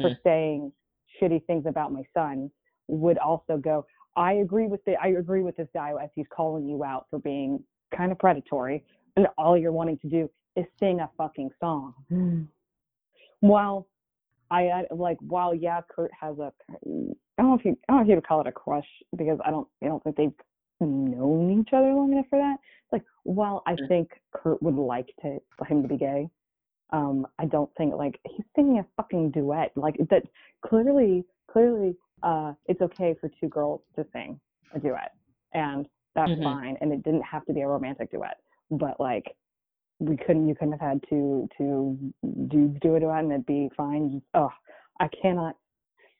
for 0.00 0.10
Mhm. 0.10 0.18
saying 0.24 0.72
shitty 1.20 1.44
things 1.46 1.66
about 1.66 1.92
my 1.92 2.02
son 2.12 2.50
would 2.88 3.16
also 3.18 3.56
go 3.56 3.86
i 4.16 4.32
agree 4.34 4.66
with 4.66 4.84
the 4.84 4.94
i 5.02 5.08
agree 5.08 5.42
with 5.42 5.56
this 5.56 5.68
guy 5.72 5.92
as 6.02 6.10
he's 6.14 6.26
calling 6.30 6.66
you 6.68 6.82
out 6.84 7.06
for 7.10 7.18
being 7.18 7.62
kind 7.96 8.10
of 8.12 8.18
predatory 8.18 8.84
and 9.16 9.26
all 9.38 9.56
you're 9.56 9.72
wanting 9.72 9.98
to 9.98 10.08
do 10.08 10.28
is 10.56 10.64
sing 10.80 11.00
a 11.00 11.08
fucking 11.16 11.50
song 11.60 11.94
while 13.40 13.86
i 14.50 14.68
I- 14.68 14.86
like 14.90 15.18
while 15.20 15.54
yeah 15.54 15.80
kurt 15.88 16.10
has 16.18 16.38
a 16.38 16.52
i 16.72 16.78
don't 17.38 17.50
know 17.50 17.54
if 17.54 17.64
you 17.64 17.76
i 17.88 17.92
don't 17.92 17.96
know 17.98 18.02
if 18.02 18.08
you 18.08 18.14
would 18.16 18.26
call 18.26 18.40
it 18.40 18.46
a 18.46 18.52
crush 18.52 18.88
because 19.16 19.38
i 19.44 19.50
don't 19.50 19.68
i 19.82 19.86
don't 19.86 20.02
think 20.02 20.16
they've 20.16 20.32
known 20.80 21.60
each 21.60 21.72
other 21.72 21.92
long 21.92 22.12
enough 22.12 22.26
for 22.30 22.38
that 22.38 22.56
like 22.92 23.02
while 23.24 23.62
i 23.66 23.74
think 23.88 24.10
kurt 24.32 24.62
would 24.62 24.74
like 24.76 25.08
to 25.20 25.38
for 25.56 25.64
him 25.64 25.82
to 25.82 25.88
be 25.88 25.96
gay 25.96 26.28
um 26.90 27.26
i 27.38 27.44
don't 27.44 27.70
think 27.76 27.94
like 27.94 28.18
he's 28.28 28.44
singing 28.54 28.78
a 28.78 28.86
fucking 28.96 29.30
duet 29.30 29.72
like 29.76 29.96
that 30.10 30.22
clearly 30.64 31.24
clearly 31.50 31.96
uh 32.22 32.52
it's 32.66 32.80
okay 32.80 33.14
for 33.20 33.30
two 33.40 33.48
girls 33.48 33.80
to 33.96 34.06
sing 34.12 34.38
a 34.74 34.78
duet 34.78 35.12
and 35.54 35.86
that's 36.14 36.30
Mhm. 36.32 36.42
fine 36.44 36.78
and 36.80 36.92
it 36.92 37.02
didn't 37.02 37.22
have 37.22 37.44
to 37.46 37.52
be 37.52 37.60
a 37.62 37.68
romantic 37.68 38.10
duet 38.10 38.38
but 38.70 38.98
like 39.00 39.36
we 40.00 40.16
couldn't 40.16 40.46
you 40.48 40.54
couldn't 40.54 40.72
have 40.78 40.80
had 40.80 41.02
two 41.08 41.48
two 41.56 41.98
dudes 42.46 42.78
do 42.80 42.94
a 42.94 43.00
duet 43.00 43.24
and 43.24 43.32
it'd 43.32 43.46
be 43.46 43.68
fine 43.76 44.22
oh 44.34 44.50
i 45.00 45.08
cannot 45.08 45.56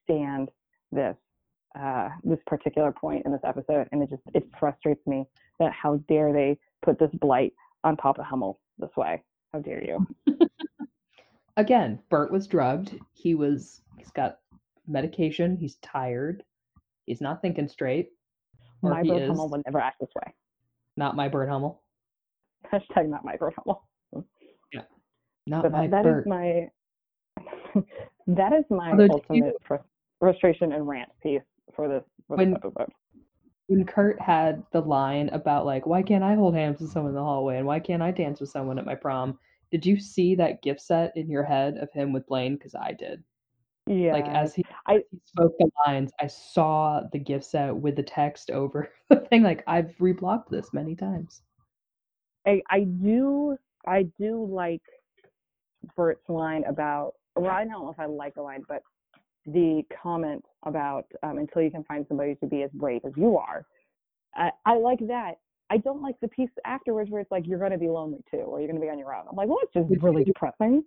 stand 0.04 0.50
this 0.92 1.16
uh 1.78 2.08
this 2.24 2.38
particular 2.46 2.92
point 2.92 3.24
in 3.26 3.32
this 3.32 3.40
episode 3.44 3.88
and 3.92 4.02
it 4.02 4.08
just 4.10 4.22
it 4.34 4.44
frustrates 4.58 5.06
me 5.06 5.24
that 5.58 5.72
how 5.72 5.96
dare 6.08 6.32
they 6.32 6.58
put 6.82 6.98
this 6.98 7.10
blight 7.20 7.52
on 7.84 7.96
papa 7.96 8.22
hummel 8.22 8.58
this 8.78 8.90
way 8.96 9.22
how 9.52 9.58
dare 9.60 9.82
you 9.84 10.06
Again, 11.56 11.98
Burt 12.08 12.30
was 12.30 12.46
drugged. 12.46 12.96
He 13.14 13.34
was. 13.34 13.80
He's 13.96 14.12
got 14.12 14.38
medication. 14.86 15.56
He's 15.56 15.74
tired. 15.82 16.44
He's 17.06 17.20
not 17.20 17.42
thinking 17.42 17.66
straight. 17.66 18.10
My 18.80 19.02
Burt 19.02 19.22
is. 19.22 19.28
Hummel 19.28 19.48
would 19.50 19.62
never 19.66 19.80
act 19.80 19.98
this 19.98 20.10
way. 20.14 20.32
Not 20.96 21.16
my 21.16 21.26
Burt 21.26 21.48
Hummel. 21.48 21.82
Hashtag 22.72 23.08
not 23.08 23.24
my 23.24 23.34
Burt 23.36 23.54
Hummel. 23.58 23.82
Yeah. 24.72 24.82
Not 25.48 25.62
But 25.64 25.72
my 25.72 25.88
that, 25.88 26.04
that 26.04 26.06
is 26.06 26.14
Burt. 26.14 26.26
my 26.28 26.68
that 28.28 28.52
is 28.52 28.64
my 28.70 28.92
Although, 28.92 29.08
do 29.08 29.14
you- 29.34 29.44
ultimate 29.46 29.84
frustration 30.20 30.70
and 30.72 30.86
rant 30.86 31.08
piece 31.22 31.42
for 31.78 31.86
this 31.88 32.04
for 32.26 32.36
When- 32.36 32.50
this 32.54 32.58
episode. 32.64 32.92
when 33.68 33.86
Kurt 33.86 34.20
had 34.20 34.64
the 34.72 34.80
line 34.82 35.28
about 35.28 35.64
like, 35.64 35.86
why 35.86 36.02
can't 36.02 36.24
I 36.24 36.34
hold 36.34 36.54
hands 36.56 36.80
with 36.80 36.90
someone 36.90 37.10
in 37.10 37.14
the 37.14 37.22
hallway 37.22 37.58
and 37.58 37.66
why 37.66 37.78
can't 37.78 38.02
I 38.02 38.10
dance 38.10 38.40
with 38.40 38.50
someone 38.50 38.78
at 38.80 38.84
my 38.84 38.96
prom? 38.96 39.38
Did 39.70 39.86
you 39.86 40.00
see 40.00 40.34
that 40.34 40.60
gift 40.62 40.80
set 40.80 41.16
in 41.16 41.30
your 41.30 41.44
head 41.44 41.76
of 41.78 41.92
him 41.92 42.12
with 42.12 42.26
Blaine? 42.26 42.54
Because 42.54 42.74
I 42.74 42.92
did. 42.92 43.22
Yeah. 43.86 44.12
Like 44.14 44.26
as 44.26 44.54
he, 44.54 44.64
I- 44.86 44.96
as 44.96 45.02
he 45.12 45.20
spoke 45.24 45.52
the 45.58 45.70
lines, 45.86 46.10
I 46.20 46.26
saw 46.26 47.02
the 47.12 47.18
gift 47.20 47.44
set 47.44 47.74
with 47.76 47.94
the 47.94 48.02
text 48.02 48.50
over 48.50 48.88
the 49.08 49.20
thing. 49.20 49.42
Like 49.44 49.62
I've 49.68 49.94
reblogged 50.00 50.48
this 50.48 50.72
many 50.72 50.96
times. 50.96 51.42
I 52.46 52.60
I 52.70 52.80
do 52.84 53.56
I 53.86 54.02
do 54.18 54.44
like 54.50 54.82
Burt's 55.94 56.28
line 56.28 56.64
about 56.64 57.14
well 57.36 57.50
I 57.50 57.64
don't 57.64 57.70
know 57.84 57.90
if 57.90 58.00
I 58.00 58.06
like 58.06 58.34
the 58.34 58.42
line, 58.42 58.64
but 58.68 58.82
the 59.46 59.82
comment 60.02 60.44
about 60.64 61.06
um, 61.22 61.38
until 61.38 61.62
you 61.62 61.70
can 61.70 61.84
find 61.84 62.04
somebody 62.08 62.34
to 62.36 62.46
be 62.46 62.62
as 62.62 62.70
brave 62.72 63.02
as 63.04 63.12
you 63.16 63.38
are. 63.38 63.66
I, 64.34 64.50
I 64.66 64.76
like 64.76 65.00
that. 65.08 65.38
I 65.70 65.78
don't 65.78 66.02
like 66.02 66.16
the 66.20 66.28
piece 66.28 66.50
afterwards 66.64 67.10
where 67.10 67.20
it's 67.20 67.30
like 67.30 67.46
you're 67.46 67.58
going 67.58 67.72
to 67.72 67.78
be 67.78 67.88
lonely 67.88 68.24
too, 68.30 68.38
or 68.38 68.60
you're 68.60 68.68
going 68.68 68.80
to 68.80 68.84
be 68.84 68.90
on 68.90 68.98
your 68.98 69.14
own. 69.14 69.24
I'm 69.28 69.36
like, 69.36 69.48
well, 69.48 69.58
it's 69.62 69.74
just 69.74 70.02
really 70.02 70.24
depressing. 70.24 70.82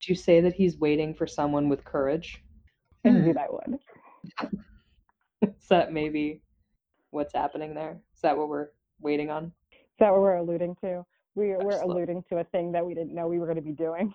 Did 0.00 0.08
you 0.08 0.14
say 0.14 0.40
that 0.40 0.54
he's 0.54 0.78
waiting 0.78 1.14
for 1.14 1.26
someone 1.26 1.68
with 1.68 1.84
courage? 1.84 2.42
Indeed, 3.04 3.36
I 3.36 3.46
would. 3.50 3.78
Is 5.42 5.68
that 5.68 5.92
maybe 5.92 6.42
what's 7.10 7.34
happening 7.34 7.74
there? 7.74 7.98
Is 8.14 8.20
that 8.22 8.36
what 8.36 8.48
we're 8.48 8.68
waiting 9.00 9.30
on? 9.30 9.52
Is 9.72 10.00
that 10.00 10.12
what 10.12 10.20
we're 10.20 10.36
alluding 10.36 10.76
to? 10.82 11.04
We, 11.34 11.54
we're 11.56 11.80
alluding 11.80 12.24
to 12.30 12.38
a 12.38 12.44
thing 12.44 12.72
that 12.72 12.84
we 12.84 12.94
didn't 12.94 13.14
know 13.14 13.28
we 13.28 13.38
were 13.38 13.46
going 13.46 13.56
to 13.56 13.62
be 13.62 13.72
doing. 13.72 14.12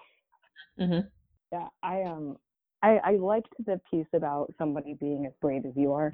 Mhm. 0.79 1.07
Yeah, 1.51 1.67
I 1.83 2.03
um, 2.03 2.37
I 2.83 2.97
I 3.03 3.11
liked 3.17 3.53
the 3.65 3.79
piece 3.89 4.07
about 4.13 4.53
somebody 4.57 4.93
being 4.93 5.25
as 5.25 5.33
brave 5.41 5.65
as 5.65 5.73
you 5.75 5.93
are. 5.93 6.11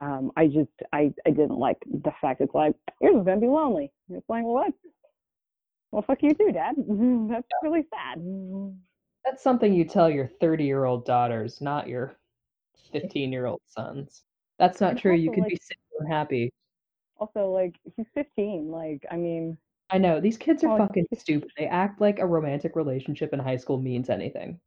Um, 0.00 0.32
I 0.36 0.46
just 0.46 0.70
I 0.92 1.12
I 1.26 1.30
didn't 1.30 1.58
like 1.58 1.78
the 1.86 2.12
fact 2.20 2.40
it's 2.40 2.54
like 2.54 2.74
you're 3.00 3.12
just 3.12 3.26
gonna 3.26 3.40
be 3.40 3.46
lonely. 3.48 3.92
It's 4.08 4.28
like 4.28 4.44
well, 4.44 4.54
what? 4.54 4.72
Well, 5.90 6.02
fuck 6.02 6.22
you 6.22 6.34
too, 6.34 6.52
Dad. 6.52 6.74
That's 7.30 7.46
really 7.62 7.84
sad. 7.90 8.22
That's 9.24 9.42
something 9.42 9.74
you 9.74 9.84
tell 9.84 10.08
your 10.08 10.30
30 10.40 10.64
year 10.64 10.84
old 10.84 11.04
daughters, 11.04 11.60
not 11.60 11.88
your 11.88 12.16
15 12.92 13.32
year 13.32 13.46
old 13.46 13.60
sons. 13.66 14.22
That's 14.58 14.80
not 14.80 14.96
true. 14.96 15.14
You 15.14 15.30
can 15.32 15.42
like- 15.42 15.50
be 15.52 15.56
single 15.60 16.00
and 16.00 16.12
happy. 16.12 16.52
Also, 17.18 17.50
like 17.50 17.74
he's 17.96 18.06
15. 18.14 18.70
Like 18.70 19.04
I 19.10 19.16
mean, 19.16 19.58
I 19.90 19.98
know 19.98 20.20
these 20.20 20.38
kids 20.38 20.64
are 20.64 20.72
Oh, 20.72 20.78
fucking 20.78 21.06
stupid. 21.18 21.50
They 21.58 21.66
act 21.66 22.00
like 22.00 22.18
a 22.18 22.26
romantic 22.26 22.76
relationship 22.76 23.34
in 23.34 23.40
high 23.40 23.58
school 23.58 23.78
means 23.78 24.08
anything. 24.08 24.58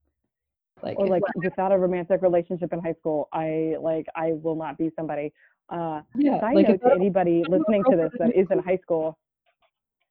Like, 0.84 1.00
or 1.00 1.08
like 1.08 1.24
without 1.36 1.72
a 1.72 1.78
romantic 1.78 2.22
relationship 2.22 2.74
in 2.74 2.80
high 2.82 2.94
school, 3.00 3.30
I 3.32 3.76
like 3.80 4.06
I 4.16 4.34
will 4.34 4.56
not 4.56 4.78
be 4.78 4.92
somebody. 4.96 5.32
Uh, 5.70 6.02
yeah, 6.16 6.40
side 6.42 6.56
like 6.56 6.68
note 6.68 6.82
to 6.82 6.90
I 6.92 6.96
anybody 6.96 7.42
I 7.48 7.50
listening 7.50 7.84
to 7.90 7.96
this 7.96 8.12
that 8.20 8.36
is 8.36 8.48
in 8.52 8.60
high 8.70 8.78
school, 8.78 9.18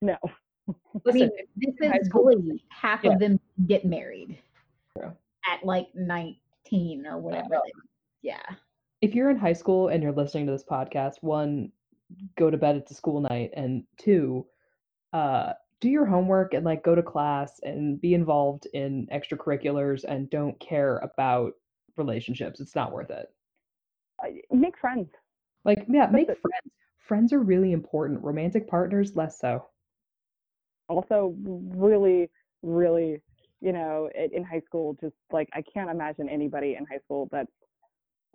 no. 0.00 0.16
I 0.68 0.72
listen, 1.04 1.20
mean, 1.20 1.30
this 1.56 1.74
is 2.00 2.06
school- 2.06 2.30
Half 2.70 3.04
Yeah. 3.04 3.12
of 3.12 3.18
them 3.20 3.38
get 3.66 3.84
married 3.84 4.38
at 5.50 5.64
like 5.64 5.88
19 5.94 7.04
or 7.06 7.18
whatever. 7.18 7.58
yeah. 8.22 8.40
if 9.00 9.14
you're 9.14 9.28
in 9.30 9.36
high 9.36 9.52
school 9.52 9.88
and 9.88 10.02
you're 10.02 10.12
listening 10.12 10.46
to 10.46 10.52
this 10.52 10.62
podcast, 10.64 11.14
one, 11.20 11.72
go 12.38 12.48
to 12.48 12.56
bed. 12.56 12.76
It's 12.76 12.92
a 12.92 12.94
school 12.94 13.20
night, 13.20 13.50
and 13.54 13.82
two, 13.98 14.46
uh, 15.12 15.52
do 15.82 15.90
your 15.90 16.06
homework 16.06 16.54
and 16.54 16.64
like 16.64 16.84
go 16.84 16.94
to 16.94 17.02
class 17.02 17.60
and 17.64 18.00
be 18.00 18.14
involved 18.14 18.66
in 18.72 19.08
extracurriculars 19.12 20.04
and 20.04 20.30
don't 20.30 20.58
care 20.60 20.98
about 20.98 21.54
relationships. 21.96 22.60
It's 22.60 22.76
not 22.76 22.92
worth 22.92 23.10
it. 23.10 23.26
Uh, 24.24 24.28
make 24.52 24.78
friends. 24.78 25.08
Like, 25.64 25.84
yeah, 25.88 26.06
make 26.06 26.28
friends. 26.28 26.72
Friends 27.00 27.32
are 27.32 27.40
really 27.40 27.72
important. 27.72 28.22
Romantic 28.22 28.68
partners, 28.68 29.16
less 29.16 29.40
so. 29.40 29.66
also 30.88 31.34
really 31.36 32.30
really 32.62 33.20
you 33.60 33.72
know 33.72 34.08
in 34.32 34.44
high 34.44 34.60
school 34.64 34.96
just 35.00 35.16
like 35.32 35.48
i 35.52 35.62
can't 35.74 35.90
imagine 35.90 36.28
anybody 36.28 36.76
in 36.78 36.86
high 36.86 36.98
school 37.04 37.28
that's 37.32 37.50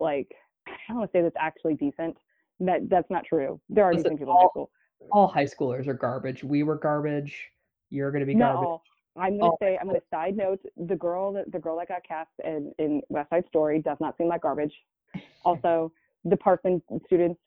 like 0.00 0.28
i 0.66 0.72
don't 0.88 0.98
want 0.98 1.10
to 1.10 1.18
say 1.18 1.22
that's 1.22 1.36
actually 1.38 1.74
decent 1.74 2.14
that 2.60 2.80
that's 2.90 3.08
not 3.10 3.24
true 3.24 3.58
there 3.70 3.84
are 3.84 3.94
Listen, 3.94 4.16
decent 4.16 4.18
people 4.18 4.34
in 4.34 4.40
high 4.40 4.50
school 4.50 4.70
All 5.10 5.26
high 5.28 5.44
schoolers 5.44 5.86
are 5.86 5.94
garbage. 5.94 6.44
We 6.44 6.62
were 6.62 6.76
garbage. 6.76 7.50
You're 7.90 8.10
gonna 8.10 8.26
be 8.26 8.34
garbage. 8.34 8.62
no 8.62 8.82
i'm 9.16 9.36
going 9.38 9.50
to 9.50 9.56
say 9.60 9.76
i'm 9.80 9.88
going 9.88 9.98
to 9.98 10.06
side 10.12 10.36
note 10.36 10.60
the 10.76 10.94
girl 10.94 11.32
that 11.32 11.50
the 11.50 11.58
girl 11.58 11.76
that 11.78 11.88
got 11.88 12.04
cast 12.04 12.30
in 12.44 12.72
in 12.78 13.00
west 13.08 13.28
side 13.30 13.44
story 13.48 13.80
does 13.80 13.96
not 13.98 14.16
seem 14.16 14.28
like 14.28 14.42
garbage 14.42 14.74
also 15.44 15.90
the 16.24 16.36
parkland 16.36 16.80
students 17.06 17.40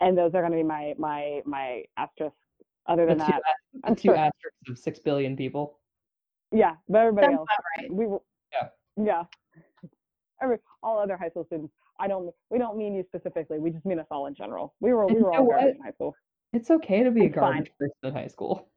and 0.00 0.16
those 0.16 0.32
are 0.34 0.40
going 0.40 0.52
to 0.52 0.56
be 0.56 0.62
my 0.62 0.94
my 0.96 1.42
my 1.44 1.82
asterisks 1.98 2.38
other 2.86 3.04
The 3.06 3.16
than 3.16 3.26
two, 3.26 3.32
that 3.32 3.42
the 3.74 3.80
I'm 3.84 3.96
two 3.96 4.08
sure- 4.08 4.16
asterisks 4.16 4.68
of 4.70 4.78
six 4.78 4.98
billion 5.00 5.36
people. 5.36 5.78
yeah 6.52 6.76
but 6.88 6.98
everybody 7.00 7.26
Sounds 7.34 7.38
else 7.38 7.48
right. 7.78 7.92
we 7.92 8.06
were 8.06 8.20
Yeah. 8.52 8.68
yeah 8.96 9.22
Every, 10.40 10.58
all 10.82 10.98
other 11.00 11.16
high 11.18 11.28
school 11.30 11.44
students 11.44 11.72
i 11.98 12.06
don't 12.08 12.32
we 12.50 12.58
don't 12.58 12.78
mean 12.78 12.94
you 12.94 13.02
specifically 13.08 13.58
we 13.58 13.70
just 13.70 13.84
mean 13.84 13.98
us 13.98 14.06
all 14.12 14.26
in 14.26 14.34
general 14.34 14.74
we 14.80 14.92
were 14.94 15.06
we 15.08 15.20
were 15.20 15.34
all 15.34 15.44
garbage 15.46 15.74
in 15.76 15.82
high 15.82 15.92
school 15.92 16.14
It's 16.54 16.70
okay 16.70 17.02
to 17.02 17.10
be 17.10 17.22
a 17.22 17.24
It's 17.24 17.34
fine. 17.34 17.52
garbage 17.52 17.72
person 17.78 17.96
in 18.04 18.12
high 18.12 18.28
school. 18.28 18.68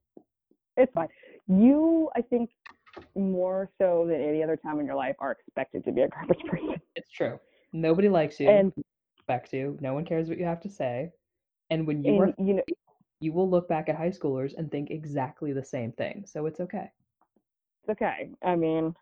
It's 0.77 0.91
fine. 0.93 1.09
You, 1.47 2.09
I 2.15 2.21
think, 2.21 2.49
more 3.15 3.69
so 3.79 4.07
than 4.07 4.19
any 4.19 4.43
other 4.43 4.57
time 4.57 4.79
in 4.79 4.87
your 4.87 4.95
life, 4.95 5.15
are 5.19 5.31
expected 5.31 5.85
to 5.85 5.91
be 5.91 6.01
a 6.01 6.07
garbage 6.15 6.43
person. 6.47 6.81
It's 6.95 7.11
true. 7.11 7.39
Nobody 7.73 8.09
likes 8.09 8.39
you. 8.39 8.49
And 8.49 8.73
expect 9.15 9.53
you. 9.53 9.77
No 9.79 9.93
one 9.93 10.05
cares 10.05 10.27
what 10.27 10.39
you 10.39 10.45
have 10.45 10.61
to 10.61 10.69
say. 10.69 11.11
And 11.69 11.85
when 11.85 12.03
you 12.03 12.19
are, 12.19 12.33
you 12.39 12.55
know, 12.55 12.63
you 13.19 13.31
will 13.31 13.49
look 13.49 13.67
back 13.67 13.89
at 13.89 13.95
high 13.95 14.09
schoolers 14.09 14.57
and 14.57 14.71
think 14.71 14.89
exactly 14.89 15.53
the 15.53 15.63
same 15.63 15.91
thing. 15.91 16.25
So 16.25 16.47
it's 16.47 16.59
okay. 16.59 16.89
it's 17.83 17.89
okay. 17.91 18.31
I 18.43 18.55
mean, 18.55 18.95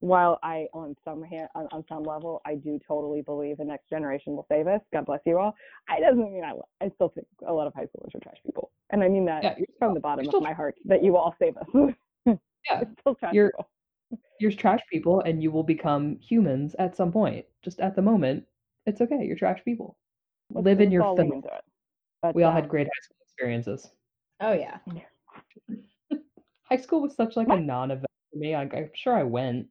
while 0.00 0.38
I, 0.42 0.66
on 0.72 0.94
some 1.04 1.22
hand, 1.22 1.48
on, 1.54 1.66
on 1.72 1.84
some 1.88 2.02
level, 2.04 2.40
I 2.46 2.54
do 2.54 2.78
totally 2.86 3.22
believe 3.22 3.56
the 3.58 3.64
next 3.64 3.88
generation 3.90 4.34
will 4.36 4.46
save 4.48 4.66
us. 4.68 4.80
God 4.92 5.06
bless 5.06 5.20
you 5.26 5.38
all. 5.38 5.54
I 5.88 5.98
doesn't 6.00 6.32
mean 6.32 6.44
I. 6.44 6.52
I 6.84 6.90
still 6.94 7.08
think 7.08 7.26
a 7.46 7.52
lot 7.52 7.66
of 7.66 7.74
high 7.74 7.84
schoolers 7.86 8.14
are 8.14 8.20
trash 8.20 8.36
people, 8.44 8.70
and 8.90 9.02
I 9.02 9.08
mean 9.08 9.24
that 9.26 9.42
Yeah, 9.42 9.54
from 9.78 9.94
the 9.94 10.00
bottom 10.00 10.28
of 10.28 10.42
my 10.42 10.52
heart 10.52 10.76
that 10.84 11.02
you 11.02 11.12
will 11.12 11.18
all 11.20 11.34
save 11.38 11.56
us. 11.56 11.66
Yeah, 12.68 12.80
It's 12.82 12.90
still 13.00 13.14
trash 13.14 13.32
you're- 13.34 13.50
people. 13.50 13.68
you're 14.40 14.50
trash 14.52 14.80
people 14.92 15.20
and 15.20 15.40
you 15.42 15.50
will 15.52 15.62
become 15.62 16.18
humans 16.20 16.74
at 16.78 16.96
some 16.96 17.10
point. 17.12 17.46
Just 17.62 17.78
at 17.80 17.94
the 17.96 18.02
moment, 18.02 18.44
it's 18.84 19.00
okay. 19.00 19.24
You're 19.24 19.36
trash 19.36 19.60
people. 19.64 19.96
Let's- 20.52 20.64
Live 20.64 20.80
in 20.80 20.90
your 20.90 21.02
all 21.04 21.16
filth. 21.16 21.28
lean 21.28 21.36
into 21.36 21.48
it. 21.48 21.62
But, 22.20 22.34
We 22.34 22.42
all 22.42 22.52
had 22.52 22.64
um, 22.64 22.68
great 22.70 22.86
high 22.88 23.00
school 23.04 23.16
experiences. 23.22 23.90
Oh 24.40 24.52
yeah. 24.52 24.78
High 26.64 26.76
school 26.76 27.00
was 27.00 27.14
such 27.14 27.36
like 27.36 27.48
My- 27.48 27.56
a 27.56 27.60
non-event 27.60 28.06
for 28.32 28.38
me. 28.38 28.54
Like, 28.56 28.74
I'm 28.74 28.90
sure 28.94 29.14
I 29.16 29.22
went. 29.22 29.66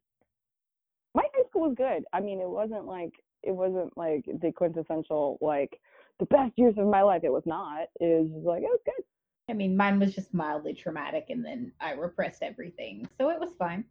My 1.58 1.66
high 1.66 1.68
school 1.68 1.68
was 1.68 1.74
good. 1.76 2.04
I 2.12 2.20
mean, 2.20 2.40
it 2.40 2.48
wasn't 2.48 2.86
like 2.86 3.14
it 3.42 3.52
wasn't 3.52 3.96
like 3.96 4.24
the 4.40 4.52
quintessential 4.52 5.38
like 5.40 5.80
the 6.18 6.26
best 6.26 6.52
years 6.56 6.74
of 6.78 6.86
my 6.86 7.02
life. 7.02 7.22
It 7.24 7.32
was 7.32 7.46
not. 7.46 7.88
It 8.00 8.22
was 8.22 8.30
like 8.44 8.62
it 8.62 8.70
was 8.70 8.80
good. 8.84 9.04
I 9.50 9.54
mean, 9.54 9.76
mine 9.76 9.98
was 9.98 10.14
just 10.14 10.34
mildly 10.34 10.74
traumatic, 10.74 11.26
and 11.30 11.44
then 11.44 11.72
I 11.80 11.92
repressed 11.92 12.42
everything, 12.42 13.08
so 13.18 13.30
it 13.30 13.40
was 13.40 13.50
fine. 13.58 13.84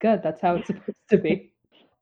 Good. 0.00 0.22
That's 0.22 0.40
how 0.40 0.56
it's 0.56 0.66
supposed 0.66 0.98
to 1.10 1.18
be. 1.18 1.52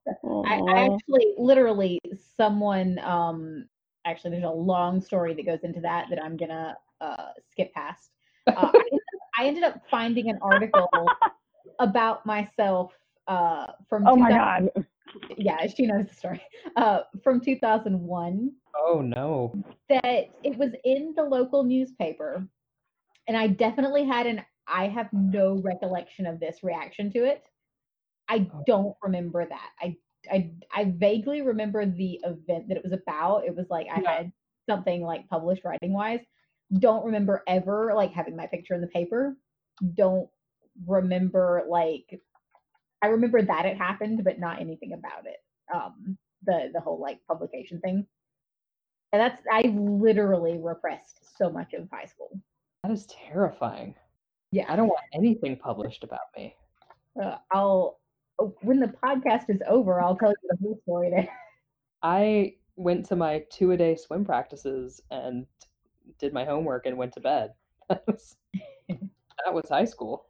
I, 0.24 0.60
I 0.68 0.84
actually, 0.84 1.34
literally, 1.36 2.00
someone. 2.36 2.98
Um, 3.00 3.68
actually, 4.04 4.32
there's 4.32 4.44
a 4.44 4.50
long 4.50 5.00
story 5.00 5.34
that 5.34 5.46
goes 5.46 5.60
into 5.62 5.80
that 5.80 6.06
that 6.10 6.22
I'm 6.22 6.36
gonna 6.36 6.76
uh, 7.00 7.28
skip 7.50 7.72
past. 7.74 8.10
Uh, 8.46 8.70
I, 8.72 8.78
ended 8.78 8.92
up, 8.94 9.20
I 9.38 9.46
ended 9.46 9.64
up 9.64 9.82
finding 9.90 10.30
an 10.30 10.38
article 10.42 10.88
about 11.78 12.24
myself 12.24 12.92
uh, 13.28 13.66
from. 13.88 14.06
oh 14.06 14.16
my 14.16 14.30
god. 14.30 14.70
Yeah, 15.36 15.66
she 15.66 15.86
knows 15.86 16.06
the 16.08 16.14
story. 16.14 16.42
Uh, 16.76 17.00
from 17.22 17.40
2001. 17.40 18.52
Oh 18.74 19.00
no. 19.00 19.52
that 19.88 20.30
it 20.42 20.56
was 20.58 20.70
in 20.84 21.12
the 21.16 21.22
local 21.22 21.62
newspaper 21.64 22.46
and 23.28 23.36
i 23.36 23.46
definitely 23.46 24.04
had 24.04 24.26
an 24.26 24.42
i 24.66 24.88
have 24.88 25.08
no 25.12 25.60
recollection 25.62 26.26
of 26.26 26.40
this 26.40 26.62
reaction 26.62 27.12
to 27.12 27.24
it 27.24 27.44
i 28.28 28.46
don't 28.66 28.96
remember 29.02 29.46
that 29.46 29.70
i 29.80 29.94
i, 30.30 30.50
I 30.74 30.94
vaguely 30.96 31.42
remember 31.42 31.84
the 31.86 32.20
event 32.24 32.68
that 32.68 32.76
it 32.78 32.82
was 32.84 32.92
about 32.92 33.44
it 33.44 33.54
was 33.54 33.66
like 33.70 33.86
i 33.94 34.00
Yeah. 34.00 34.16
had 34.16 34.32
something 34.68 35.02
like 35.02 35.28
published 35.28 35.64
writing 35.64 35.92
wise 35.92 36.20
don't 36.78 37.04
remember 37.04 37.42
ever 37.46 37.92
like 37.94 38.12
having 38.12 38.36
my 38.36 38.46
picture 38.46 38.74
in 38.74 38.80
the 38.80 38.86
paper 38.88 39.36
don't 39.94 40.28
remember 40.86 41.64
like 41.68 42.20
i 43.02 43.06
remember 43.08 43.42
that 43.42 43.66
it 43.66 43.76
happened 43.76 44.22
but 44.24 44.38
not 44.38 44.60
anything 44.60 44.92
about 44.92 45.26
it 45.26 45.38
um 45.74 46.16
the 46.44 46.70
the 46.72 46.80
whole 46.80 47.00
like 47.00 47.18
publication 47.28 47.80
thing 47.80 48.06
and 49.12 49.20
that's 49.20 49.42
I 49.50 49.62
literally 49.68 50.58
repressed 50.58 51.20
so 51.36 51.50
much 51.50 51.74
of 51.74 51.88
high 51.92 52.06
school. 52.06 52.40
That 52.82 52.92
is 52.92 53.06
terrifying. 53.06 53.94
Yeah, 54.50 54.64
I 54.68 54.76
don't 54.76 54.88
want 54.88 55.00
anything 55.12 55.56
published 55.56 56.02
about 56.02 56.20
me. 56.36 56.56
Uh, 57.22 57.36
I'll 57.52 58.00
oh, 58.38 58.54
when 58.62 58.80
the 58.80 58.92
podcast 59.02 59.50
is 59.50 59.60
over, 59.68 60.00
I'll 60.00 60.16
tell 60.16 60.30
you 60.30 60.48
the 60.48 60.56
whole 60.62 60.80
story. 60.82 61.10
There. 61.10 61.28
I 62.02 62.54
went 62.76 63.06
to 63.06 63.16
my 63.16 63.44
two 63.50 63.72
a 63.72 63.76
day 63.76 63.96
swim 63.96 64.24
practices 64.24 65.00
and 65.10 65.46
did 66.18 66.32
my 66.32 66.44
homework 66.44 66.86
and 66.86 66.96
went 66.96 67.12
to 67.14 67.20
bed. 67.20 67.52
That 67.88 68.06
was, 68.06 68.36
that 68.88 69.52
was 69.52 69.68
high 69.68 69.84
school. 69.84 70.24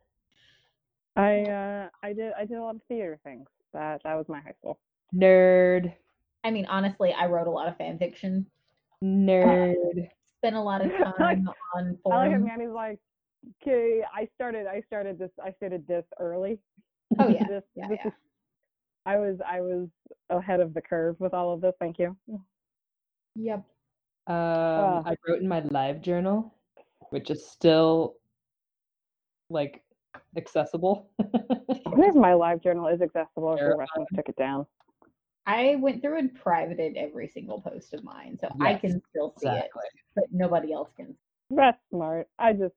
I 1.16 1.42
uh 1.42 1.88
I 2.02 2.12
did 2.12 2.32
I 2.38 2.44
did 2.44 2.56
a 2.56 2.62
lot 2.62 2.74
of 2.76 2.82
theater 2.88 3.18
things. 3.24 3.46
That 3.72 4.00
that 4.04 4.14
was 4.14 4.26
my 4.28 4.40
high 4.40 4.54
school. 4.58 4.78
Nerd. 5.14 5.92
I 6.44 6.50
mean, 6.50 6.66
honestly, 6.66 7.12
I 7.12 7.26
wrote 7.26 7.46
a 7.46 7.50
lot 7.50 7.68
of 7.68 7.76
fan 7.76 7.98
fiction. 7.98 8.46
Nerd. 9.02 10.08
Spent 10.38 10.56
a 10.56 10.60
lot 10.60 10.84
of 10.84 10.90
time 11.18 11.48
on 11.76 11.98
I 12.10 12.16
like 12.16 12.30
it, 12.30 12.40
forums. 12.40 12.44
man. 12.46 12.60
He's 12.60 12.70
like, 12.70 12.98
okay, 13.62 14.02
I 14.14 14.26
started 14.34 14.66
I 14.66 14.82
started 14.86 15.18
this 15.18 15.30
I 15.42 15.52
started 15.52 15.86
this 15.86 16.04
early. 16.18 16.58
Oh 17.18 17.28
yeah, 17.28 17.46
this, 17.46 17.62
yeah, 17.74 17.88
this 17.88 17.98
yeah. 18.04 18.08
is 18.08 18.14
I 19.04 19.16
was 19.18 19.38
I 19.46 19.60
was 19.60 19.88
ahead 20.30 20.60
of 20.60 20.74
the 20.74 20.80
curve 20.80 21.16
with 21.20 21.34
all 21.34 21.52
of 21.52 21.60
this. 21.60 21.74
Thank 21.78 21.98
you. 21.98 22.16
Yep. 23.36 23.58
Um, 23.58 23.64
Ah. 24.34 25.02
I 25.04 25.16
wrote 25.26 25.40
in 25.42 25.48
my 25.48 25.60
LiveJournal, 25.60 26.50
which 27.10 27.30
is 27.30 27.44
still 27.48 28.14
like 29.50 29.82
accessible. 30.36 31.10
There's 31.18 32.14
my 32.14 32.30
LiveJournal 32.32 32.92
is 32.94 33.02
accessible 33.02 33.54
if 33.54 33.60
the 33.60 33.76
rest 33.76 33.92
of 33.96 34.02
us 34.02 34.08
took 34.14 34.28
it 34.28 34.36
down. 34.36 34.66
I 35.46 35.76
went 35.76 36.00
through 36.02 36.18
and 36.18 36.34
privated 36.34 36.96
every 36.96 37.28
single 37.28 37.60
post 37.60 37.94
of 37.94 38.04
mine, 38.04 38.38
so 38.40 38.48
I 38.60 38.74
can 38.74 39.02
still 39.10 39.34
see 39.38 39.48
exactly. 39.48 39.82
it, 39.84 40.00
but 40.14 40.24
nobody 40.30 40.72
else 40.72 40.90
can. 40.96 41.16
That's 41.50 41.78
smart. 41.90 42.28
I 42.38 42.52
just 42.52 42.74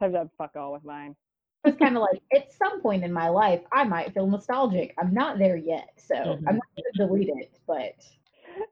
have 0.00 0.12
done 0.12 0.30
fuck 0.38 0.52
all 0.56 0.72
with 0.72 0.84
mine. 0.84 1.16
It's 1.64 1.76
kind 1.78 1.96
of 1.96 2.02
like 2.02 2.22
at 2.34 2.52
some 2.52 2.80
point 2.80 3.04
in 3.04 3.12
my 3.12 3.28
life, 3.28 3.60
I 3.72 3.84
might 3.84 4.14
feel 4.14 4.26
nostalgic. 4.26 4.94
I'm 4.98 5.12
not 5.12 5.38
there 5.38 5.56
yet, 5.56 5.90
so 5.96 6.14
Mhm. 6.14 6.44
I'm 6.48 6.56
not 6.56 6.66
going 6.76 6.84
to 6.94 7.06
delete 7.06 7.28
it, 7.28 7.58
but 7.66 7.94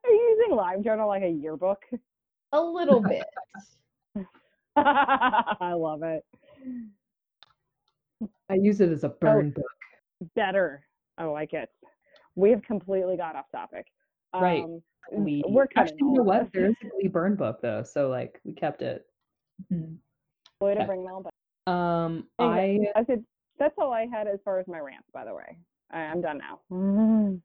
Are 0.05 0.11
you 0.11 0.37
using 0.39 0.57
LiveJournal 0.57 1.07
like 1.07 1.23
a 1.23 1.29
yearbook? 1.29 1.85
a 2.53 2.61
little 2.61 3.01
bit. 3.01 3.27
I 4.77 5.73
love 5.73 6.03
it. 6.03 6.25
I 8.49 8.55
use 8.55 8.81
it 8.81 8.91
as 8.91 9.05
a 9.05 9.09
burn 9.09 9.51
book. 9.51 9.65
Better. 10.35 10.87
I 11.19 11.25
like 11.25 11.53
it. 11.53 11.71
We 12.35 12.51
have 12.51 12.63
completely 12.63 13.17
got 13.17 13.37
off 13.37 13.51
topic. 13.53 13.87
Right. 14.35 14.63
Um, 14.63 14.83
Glee. 15.15 15.43
we're 15.49 15.67
cutting 15.67 15.95
Actually, 15.95 15.99
you 16.09 16.15
know 16.15 16.21
all 16.21 16.27
what? 16.27 16.41
this. 16.45 16.51
There 16.55 16.67
is 16.67 16.77
a 16.83 16.89
Glee 17.01 17.09
burn 17.09 17.35
book 17.37 17.61
though, 17.61 17.83
so 17.83 18.09
like 18.09 18.41
we 18.45 18.53
kept 18.53 18.83
it. 18.83 19.07
Mhm. 19.73 19.97
Way 20.61 20.75
to 20.75 20.81
Okay. 20.81 20.87
bring 20.87 21.05
them 21.05 21.13
all 21.15 21.23
back. 21.23 21.33
Um, 21.73 22.29
I 22.39 22.61
Anyway, 22.61 22.93
I 22.95 23.05
said 23.05 23.25
that's 23.59 23.75
all 23.79 23.93
I 23.93 24.07
had 24.07 24.27
as 24.27 24.41
far 24.45 24.59
as 24.59 24.67
my 24.69 24.79
rants. 24.79 25.09
By 25.13 25.25
the 25.25 25.35
way, 25.35 25.59
I, 25.91 26.01
I'm 26.01 26.21
done 26.21 26.39
now. 26.39 26.61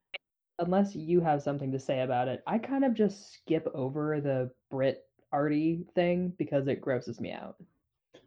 unless 0.59 0.95
you 0.95 1.19
have 1.21 1.41
something 1.41 1.71
to 1.71 1.79
say 1.79 2.01
about 2.01 2.27
it, 2.27 2.43
I 2.47 2.57
kind 2.57 2.85
of 2.85 2.93
just 2.93 3.33
skip 3.33 3.67
over 3.73 4.21
the 4.21 4.51
Brit 4.71 5.03
Artie 5.31 5.85
thing 5.95 6.33
because 6.37 6.67
it 6.67 6.81
grosses 6.81 7.19
me 7.19 7.31
out. 7.31 7.55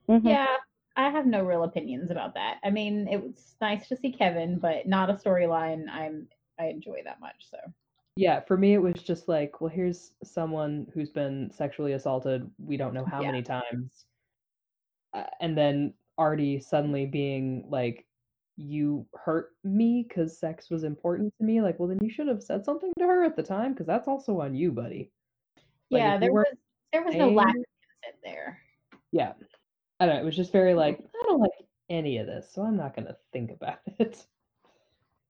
Mhm. 0.09 0.25
Yeah, 0.25 0.57
I 0.99 1.11
have 1.11 1.27
no 1.27 1.45
real 1.45 1.63
opinions 1.63 2.11
about 2.11 2.35
that. 2.35 2.59
I 2.65 2.71
mean, 2.71 3.07
it 3.07 3.23
was 3.23 3.55
nice 3.61 3.87
to 3.89 3.97
see 3.97 4.11
Kevin, 4.13 4.59
but 4.59 4.87
not 4.87 5.09
a 5.09 5.15
storyline 5.15 5.89
I'm 5.89 6.27
I 6.59 6.67
enjoy 6.67 7.03
that 7.05 7.21
much. 7.21 7.49
So 7.49 7.57
Yeah, 8.17 8.41
for 8.41 8.57
me 8.57 8.75
it 8.75 8.83
was 8.83 9.01
just 9.01 9.29
like, 9.29 9.61
well, 9.61 9.71
here's 9.71 10.11
someone 10.25 10.89
who's 10.93 11.09
been 11.11 11.53
sexually 11.53 11.93
assaulted, 11.93 12.51
we 12.59 12.77
don't 12.77 12.95
know 12.95 13.05
how 13.05 13.23
Yeah. 13.23 13.31
many 13.31 13.43
times. 13.45 14.07
Uh, 15.15 15.23
and 15.41 15.57
then 15.57 15.95
Artie 16.19 16.59
suddenly 16.59 17.07
being 17.07 17.65
like, 17.71 18.05
you 18.57 19.07
hurt 19.15 19.51
me 19.63 20.05
because 20.07 20.37
sex 20.37 20.69
was 20.69 20.83
important 20.83 21.33
to 21.39 21.45
me. 21.45 21.63
Like, 21.63 21.79
well, 21.79 21.89
then 21.89 22.01
you 22.03 22.11
should 22.11 22.27
have 22.27 22.43
said 22.43 22.65
something 22.65 22.93
to 22.99 23.07
her 23.07 23.23
at 23.23 23.37
the 23.37 23.43
time 23.45 23.73
because 23.73 23.87
that's 23.87 24.09
also 24.09 24.41
on 24.41 24.57
you, 24.57 24.73
buddy. 24.73 25.13
Like, 25.93 26.01
yeah, 26.01 26.19
there 26.19 26.33
was 26.33 26.45
there 26.93 27.05
was 27.05 27.15
no 27.15 27.29
lack 27.31 27.51
of 27.51 27.55
consent 27.55 28.17
there. 28.25 28.61
Yeah. 29.13 29.35
I 30.01 30.07
don't 30.07 30.17
know. 30.17 30.23
It 30.23 30.25
was 30.25 30.37
just 30.37 30.53
very 30.53 30.75
like, 30.75 30.99
I 31.01 31.25
don't 31.27 31.41
like 31.41 31.51
any 31.91 32.19
of 32.19 32.27
this, 32.27 32.51
so 32.53 32.63
I'm 32.63 32.77
not 32.77 32.95
going 32.95 33.07
to 33.07 33.17
think 33.33 33.51
about 33.51 33.79
it. 33.99 34.25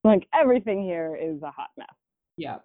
Like 0.05 0.27
everything 0.35 0.83
here 0.83 1.17
is 1.21 1.43
a 1.43 1.51
hot 1.51 1.71
mess. 1.77 1.87
Yeah. 2.37 2.59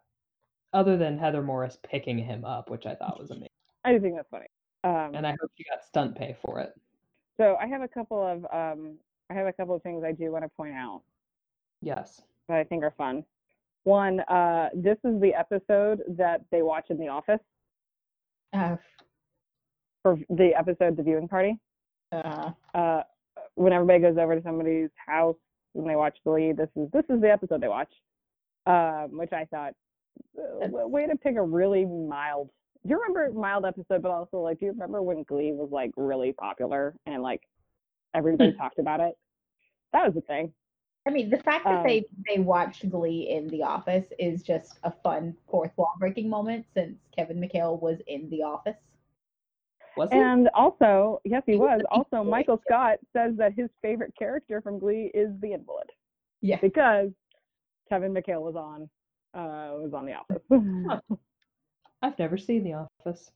Other 0.74 0.98
than 0.98 1.18
Heather 1.18 1.42
Morris 1.42 1.78
picking 1.84 2.18
him 2.18 2.46
up, 2.46 2.70
which 2.70 2.86
I 2.86 2.96
thought 2.96 3.20
was 3.20 3.32
amazing. 3.32 3.48
I 3.86 3.94
do 3.94 4.00
think 4.00 4.16
that's 4.16 4.30
funny. 4.30 4.48
Um, 4.84 5.16
And 5.16 5.26
I 5.28 5.32
hope 5.32 5.52
she 5.58 5.64
got 5.70 5.84
stunt 5.86 6.16
pay 6.16 6.36
for 6.46 6.60
it. 6.60 6.74
so 7.38 7.56
I 7.62 7.68
have 7.68 7.82
a 7.82 7.88
couple 7.88 8.22
of 8.26 8.46
um, 8.54 8.96
I 9.30 9.34
have 9.34 9.48
a 9.48 9.54
couple 9.54 9.76
of 9.76 9.82
things 9.84 10.04
I 10.04 10.12
do 10.12 10.32
want 10.32 10.44
to 10.44 10.50
point 10.50 10.74
out 10.76 11.02
Yes. 11.82 12.22
that 12.50 12.58
I 12.58 12.64
think 12.64 12.84
are 12.84 12.94
fun. 12.98 13.24
One, 13.86 14.20
uh, 14.22 14.70
this 14.74 14.98
is 15.04 15.20
the 15.22 15.34
episode 15.34 16.02
that 16.18 16.42
they 16.52 16.62
watch 16.62 16.86
in 16.90 16.98
the 16.98 17.08
office 17.10 17.40
Uh, 18.54 18.76
for 20.02 20.18
the 20.30 20.54
episode, 20.58 20.96
the 20.98 21.04
viewing 21.04 21.28
party. 21.28 21.58
Uh, 22.14 22.52
uh, 22.78 23.04
when 23.56 23.74
everybody 23.74 24.00
goes 24.00 24.18
over 24.18 24.36
to 24.36 24.44
somebody's 24.44 24.90
house 25.06 25.36
and 25.76 25.90
they 25.90 25.96
watch 25.96 26.18
Glee, 26.24 26.52
this 26.54 26.70
is 26.76 26.90
this 26.92 27.06
is 27.10 27.22
the 27.22 27.32
episode 27.32 27.62
they 27.62 27.68
watch, 27.68 27.92
um, 28.66 29.18
which 29.18 29.34
I 29.34 29.46
thought 29.46 29.74
uh, 30.38 30.88
way 30.88 31.08
to 31.08 31.16
pick 31.16 31.36
a 31.36 31.42
really 31.42 31.86
mild. 31.86 32.50
Do 32.84 32.90
you 32.90 33.02
remember 33.02 33.32
mild 33.38 33.66
episode, 33.66 34.02
but 34.02 34.12
also 34.12 34.38
like, 34.38 34.60
do 34.60 34.66
you 34.66 34.72
remember 34.72 35.02
when 35.02 35.24
Glee 35.24 35.52
was 35.54 35.70
like 35.72 35.92
really 35.96 36.34
popular 36.34 36.94
and 37.06 37.24
like 37.24 37.42
everybody 38.14 38.52
Hmm. 38.52 38.58
talked 38.58 38.80
about 38.80 39.00
it. 39.00 39.18
That 39.94 40.06
was 40.06 40.14
the 40.16 40.22
thing. 40.22 40.54
I 41.06 41.12
mean, 41.12 41.30
the 41.30 41.38
fact 41.40 41.66
that 41.66 41.80
Um, 41.80 41.84
they 41.84 42.06
they 42.28 42.40
watched 42.40 42.90
Glee 42.90 43.30
in 43.30 43.48
The 43.48 43.64
Office 43.64 44.06
is 44.20 44.42
just 44.44 44.80
a 44.84 44.92
fun 44.92 45.36
fourth 45.50 45.72
wall 45.78 45.94
breaking 46.00 46.30
moment 46.30 46.66
since 46.74 46.98
Kevin 47.16 47.40
McHale 47.40 47.82
was 47.82 48.00
in 48.08 48.30
The 48.30 48.44
Office. 48.44 48.78
Was 49.98 50.10
it? 50.12 50.16
And 50.18 50.50
also, 50.56 51.20
yes, 51.24 51.44
he 51.46 51.54
He 51.54 51.58
was. 51.58 51.82
Also, 51.92 52.24
Michael 52.24 52.60
Scott 52.68 52.98
says 53.16 53.36
that 53.38 53.54
his 53.54 53.70
favorite 53.82 54.14
character 54.18 54.62
from 54.62 54.80
Glee 54.80 55.12
is 55.14 55.30
the 55.42 55.54
invalid 55.54 55.90
Yeah. 56.42 56.58
because 56.62 57.12
Kevin 57.90 58.14
McHale 58.14 58.42
was 58.42 58.56
on 58.56 58.90
uh 59.36 59.78
was 59.78 59.94
on 59.94 60.06
The 60.06 60.14
Office. 60.14 61.08
I've 62.02 62.18
never 62.20 62.38
seen 62.38 62.64
The 62.64 62.74
Office. 62.74 63.32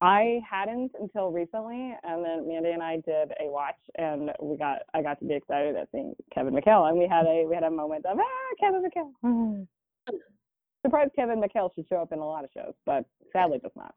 I 0.00 0.40
hadn't 0.48 0.90
until 1.00 1.30
recently, 1.30 1.94
and 2.02 2.24
then 2.24 2.48
Mandy 2.48 2.70
and 2.70 2.82
I 2.82 2.96
did 2.96 3.32
a 3.40 3.44
watch, 3.48 3.76
and 3.96 4.32
we 4.40 4.56
got 4.56 4.80
I 4.94 5.02
got 5.02 5.18
to 5.20 5.24
be 5.24 5.34
excited 5.34 5.76
at 5.76 5.88
seeing 5.92 6.14
Kevin 6.34 6.54
McHale, 6.54 6.88
and 6.88 6.98
we 6.98 7.06
had 7.06 7.24
a 7.26 7.46
we 7.48 7.54
had 7.54 7.62
a 7.64 7.70
moment 7.70 8.04
of 8.06 8.18
ah 8.18 8.54
Kevin 8.60 8.82
McHale. 8.82 9.66
Surprised 10.84 11.12
Kevin 11.14 11.40
McHale 11.40 11.72
should 11.74 11.86
show 11.88 11.96
up 11.96 12.10
in 12.10 12.18
a 12.18 12.26
lot 12.26 12.42
of 12.42 12.50
shows, 12.52 12.74
but 12.84 13.04
sadly 13.32 13.58
does 13.60 13.70
not. 13.76 13.94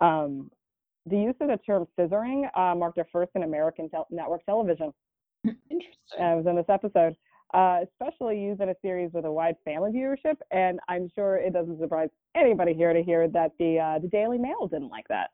Um, 0.00 0.50
the 1.06 1.16
use 1.16 1.34
of 1.40 1.48
the 1.48 1.58
term 1.58 1.86
scissoring 1.98 2.48
uh, 2.56 2.74
marked 2.74 2.98
a 2.98 3.04
first 3.10 3.32
in 3.34 3.42
American 3.42 3.88
tel- 3.88 4.06
network 4.10 4.44
television. 4.44 4.92
Interesting. 5.44 5.92
Uh, 6.20 6.32
it 6.32 6.36
was 6.36 6.46
in 6.46 6.56
this 6.56 6.66
episode, 6.68 7.16
uh, 7.54 7.80
especially 7.82 8.40
used 8.40 8.60
in 8.60 8.68
a 8.68 8.74
series 8.82 9.10
with 9.12 9.24
a 9.24 9.30
wide 9.30 9.56
family 9.64 9.90
viewership. 9.92 10.36
And 10.50 10.80
I'm 10.88 11.10
sure 11.14 11.36
it 11.36 11.52
doesn't 11.52 11.80
surprise 11.80 12.10
anybody 12.36 12.74
here 12.74 12.92
to 12.92 13.02
hear 13.02 13.28
that 13.28 13.52
the 13.58 13.78
uh, 13.78 13.98
the 14.00 14.08
Daily 14.08 14.38
Mail 14.38 14.66
didn't 14.66 14.90
like 14.90 15.08
that. 15.08 15.30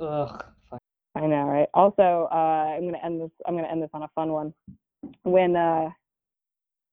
Ugh. 0.00 0.44
I 1.16 1.26
know, 1.26 1.44
right? 1.44 1.68
Also, 1.74 2.28
uh, 2.30 2.76
I'm 2.76 2.84
gonna 2.84 3.04
end 3.04 3.20
this. 3.20 3.30
I'm 3.46 3.56
gonna 3.56 3.68
end 3.68 3.82
this 3.82 3.90
on 3.92 4.04
a 4.04 4.08
fun 4.14 4.30
one. 4.30 4.54
When 5.24 5.56
uh, 5.56 5.90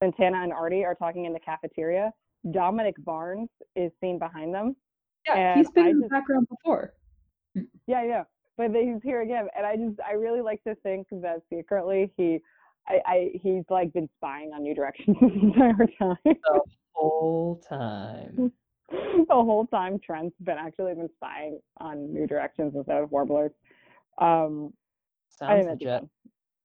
Santana 0.02 0.42
and 0.42 0.54
Artie 0.54 0.84
are 0.84 0.96
talking 0.96 1.26
in 1.26 1.34
the 1.34 1.40
cafeteria, 1.40 2.12
Dominic 2.52 2.96
Barnes 3.00 3.50
is 3.76 3.92
seen 4.02 4.18
behind 4.18 4.54
them. 4.54 4.76
Yeah, 5.28 5.56
he's 5.56 5.68
And 5.68 5.74
been 5.76 5.86
I 5.86 5.90
in 5.90 5.98
the 5.98 6.04
just- 6.04 6.12
background 6.12 6.48
before. 6.50 6.94
Yeah, 7.88 8.04
yeah. 8.04 8.24
But 8.58 8.72
he's 8.74 9.02
here 9.04 9.22
again, 9.22 9.48
and 9.58 9.66
I 9.66 9.76
just 9.76 10.00
I 10.00 10.14
really 10.14 10.42
like 10.42 10.64
to 10.64 10.76
think 10.76 11.08
that 11.12 11.42
secretly 11.50 12.12
he, 12.16 12.40
I, 12.88 13.02
I 13.06 13.32
he's 13.42 13.64
like 13.70 13.92
been 13.92 14.10
spying 14.18 14.52
on 14.54 14.64
New 14.64 14.74
Directions 14.74 15.18
this 15.22 15.32
entire 15.42 15.88
time. 16.00 16.18
The 16.24 16.62
whole 16.94 17.62
time. 17.68 18.52
the 18.92 19.26
whole 19.30 19.66
time 19.68 20.00
Trent's 20.00 20.36
been 20.42 20.58
actually 20.58 20.94
been 20.94 21.10
spying 21.18 21.60
on 21.80 22.14
New 22.14 22.28
Directions 22.28 22.74
instead 22.76 23.02
of 23.04 23.12
Warblers. 23.12 23.52
Um, 24.20 24.72
Sounds 25.30 25.66
legit. 25.66 26.04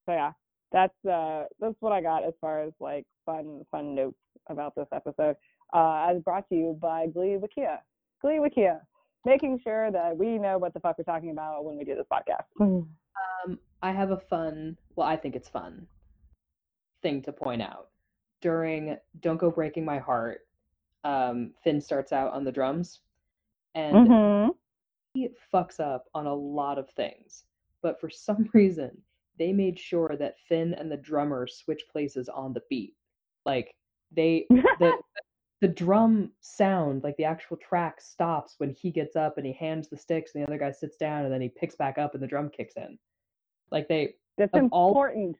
So 0.06 0.12
yeah, 0.12 0.32
that's 0.70 1.04
uh 1.04 1.44
that's 1.58 1.74
what 1.80 1.92
I 1.92 2.00
got 2.02 2.22
as 2.24 2.34
far 2.40 2.62
as 2.62 2.72
like 2.78 3.04
fun 3.26 3.62
fun 3.72 3.94
notes 3.96 4.18
about 4.48 4.74
this 4.76 4.86
episode. 4.92 5.34
Uh, 5.72 6.06
as 6.10 6.22
brought 6.22 6.48
to 6.50 6.54
you 6.54 6.78
by 6.80 7.06
Glee 7.08 7.36
Wikia. 7.40 7.78
Glee 8.20 8.38
Wikia, 8.38 8.80
making 9.24 9.60
sure 9.62 9.90
that 9.90 10.16
we 10.16 10.38
know 10.38 10.58
what 10.58 10.74
the 10.74 10.80
fuck 10.80 10.98
we're 10.98 11.04
talking 11.04 11.30
about 11.30 11.64
when 11.64 11.76
we 11.76 11.84
do 11.84 11.94
this 11.94 12.06
podcast. 12.10 12.86
Um, 13.44 13.58
I 13.82 13.92
have 13.92 14.12
a 14.12 14.16
fun, 14.16 14.78
well, 14.96 15.06
I 15.06 15.16
think 15.16 15.36
it's 15.36 15.48
fun 15.48 15.86
thing 17.02 17.20
to 17.22 17.32
point 17.32 17.60
out. 17.60 17.88
During 18.40 18.96
Don't 19.20 19.36
Go 19.36 19.50
Breaking 19.50 19.84
My 19.84 19.98
Heart, 19.98 20.40
um, 21.04 21.50
Finn 21.62 21.82
starts 21.82 22.12
out 22.12 22.32
on 22.32 22.44
the 22.44 22.52
drums 22.52 23.00
and 23.74 24.06
hmm 24.06 24.48
he 25.14 25.28
fucks 25.52 25.80
up 25.80 26.04
on 26.14 26.26
a 26.26 26.34
lot 26.34 26.78
of 26.78 26.88
things. 26.90 27.44
But 27.82 28.00
for 28.00 28.10
some 28.10 28.48
reason, 28.54 28.96
they 29.38 29.52
made 29.52 29.78
sure 29.78 30.16
that 30.18 30.38
Finn 30.48 30.74
and 30.74 30.90
the 30.90 30.96
drummer 30.96 31.46
switch 31.46 31.82
places 31.90 32.28
on 32.28 32.52
the 32.52 32.62
beat. 32.68 32.94
Like 33.44 33.74
they 34.12 34.46
the 34.50 34.92
the 35.60 35.68
drum 35.68 36.32
sound, 36.40 37.02
like 37.04 37.16
the 37.16 37.24
actual 37.24 37.56
track 37.56 38.00
stops 38.00 38.54
when 38.58 38.70
he 38.70 38.90
gets 38.90 39.14
up 39.16 39.36
and 39.36 39.46
he 39.46 39.52
hands 39.52 39.88
the 39.88 39.96
sticks 39.96 40.32
and 40.34 40.42
the 40.42 40.46
other 40.46 40.58
guy 40.58 40.70
sits 40.70 40.96
down 40.96 41.24
and 41.24 41.32
then 41.32 41.40
he 41.40 41.48
picks 41.50 41.74
back 41.76 41.98
up 41.98 42.14
and 42.14 42.22
the 42.22 42.26
drum 42.26 42.48
kicks 42.48 42.74
in. 42.76 42.98
Like 43.70 43.86
they 43.88 44.14
That's 44.38 44.54
important. 44.56 45.36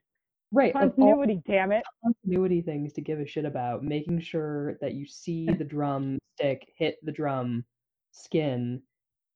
right 0.53 0.75
all 0.75 0.83
Continuity, 0.83 1.43
damn 1.47 1.73
it. 1.73 1.83
continuity 2.05 2.61
things 2.61 2.93
to 2.95 3.01
give 3.01 3.19
a 3.19 3.27
shit 3.27 3.45
about, 3.47 3.83
making 3.83 4.21
sure 4.21 4.75
that 4.83 4.93
you 4.95 5.07
see 5.07 5.47
the 5.47 5.65
drum 5.65 6.19
stick 6.37 6.71
hit 6.77 6.99
the 7.05 7.13
drum 7.13 7.65
skin 8.13 8.83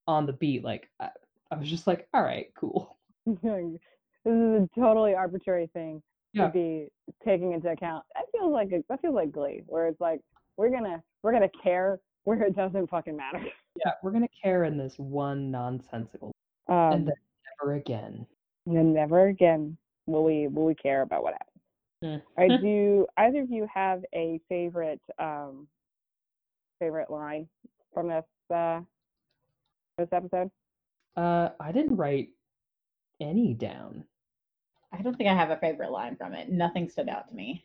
on 0.07 0.27
the 0.27 0.33
beat. 0.35 0.63
Like 0.65 0.91
I, 1.01 1.09
I 1.51 1.57
was 1.57 1.71
just 1.71 1.87
like, 1.87 2.09
all 2.13 2.23
right, 2.23 2.49
cool. 2.59 2.99
this 3.27 3.43
is 4.27 4.63
a 4.63 4.69
totally 4.79 5.15
arbitrary 5.15 5.71
thing 5.73 6.03
Yeah. 6.35 6.49
to 6.49 6.53
be 6.53 6.89
taking 7.25 7.53
into 7.53 7.71
account. 7.71 8.05
That 8.15 8.25
feels 8.33 8.53
like 8.53 8.71
a, 8.73 8.85
that 8.91 9.01
feels 9.01 9.15
like 9.15 9.33
Glee, 9.33 9.63
where 9.67 9.89
it's 9.89 10.01
like 10.01 10.21
we're 10.57 10.71
gonna 10.71 11.03
we're 11.23 11.33
gonna 11.33 11.51
care 11.63 12.01
where 12.25 12.43
it 12.43 12.57
doesn't 12.57 12.89
fucking 12.91 13.17
matter. 13.17 13.41
Yeah, 13.85 13.91
we're 14.05 14.13
gonna 14.13 14.29
care 14.41 14.63
in 14.65 14.79
this 14.79 14.95
one 14.99 15.51
nonsensical 15.51 16.31
Um, 16.69 16.75
and 16.93 17.09
then 17.09 17.15
never 17.61 17.75
again. 17.75 18.25
and 18.67 18.77
then 18.77 18.93
never 18.95 19.27
again 19.27 19.77
will 20.07 20.23
we 20.23 20.47
will 20.47 20.67
we 20.67 20.77
care 20.77 21.03
about 21.03 21.25
what 21.25 21.33
happened. 21.35 21.61
Mm. 22.05 22.23
All 22.39 22.49
right, 22.49 22.61
do 22.63 23.05
either 23.17 23.41
of 23.41 23.51
you 23.51 23.67
have 23.75 24.05
a 24.15 24.41
favorite 24.49 25.01
um 25.19 25.67
favorite 26.79 27.11
line 27.11 27.49
from 27.93 28.07
this 28.09 28.25
uh 28.55 28.81
this 29.99 30.09
episode? 30.13 30.53
Uh, 31.17 31.49
I 31.59 31.73
didn't 31.73 31.97
write 31.97 32.29
any 33.21 33.55
down. 33.55 34.05
I 34.93 35.03
don't 35.03 35.17
think 35.17 35.29
I 35.29 35.35
have 35.35 35.51
a 35.51 35.57
favorite 35.57 35.91
line 35.91 36.15
from 36.15 36.35
it. 36.35 36.49
Nothing 36.49 36.89
stood 36.89 37.09
out 37.09 37.29
to 37.29 37.35
me. 37.35 37.65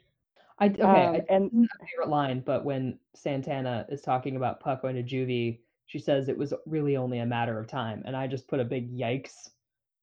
I 0.60 0.66
okay, 0.68 0.82
Um, 0.82 1.16
I, 1.16 1.26
and 1.30 1.46
isn't 1.48 1.70
a 1.82 1.86
favorite 1.86 2.10
line, 2.10 2.42
but 2.42 2.66
when 2.66 3.00
Santana 3.16 3.86
is 3.90 4.02
talking 4.02 4.36
about 4.36 4.60
Puck 4.60 4.82
going 4.82 4.96
to 4.96 5.04
juvie, 5.04 5.60
she 5.86 6.00
says 6.00 6.28
it 6.30 6.38
was 6.38 6.54
really 6.66 6.98
only 6.98 7.20
a 7.20 7.26
matter 7.26 7.58
of 7.60 7.68
time, 7.68 8.04
and 8.06 8.16
I 8.16 8.28
just 8.28 8.48
put 8.48 8.60
a 8.60 8.66
big 8.66 8.96
yikes 8.96 9.50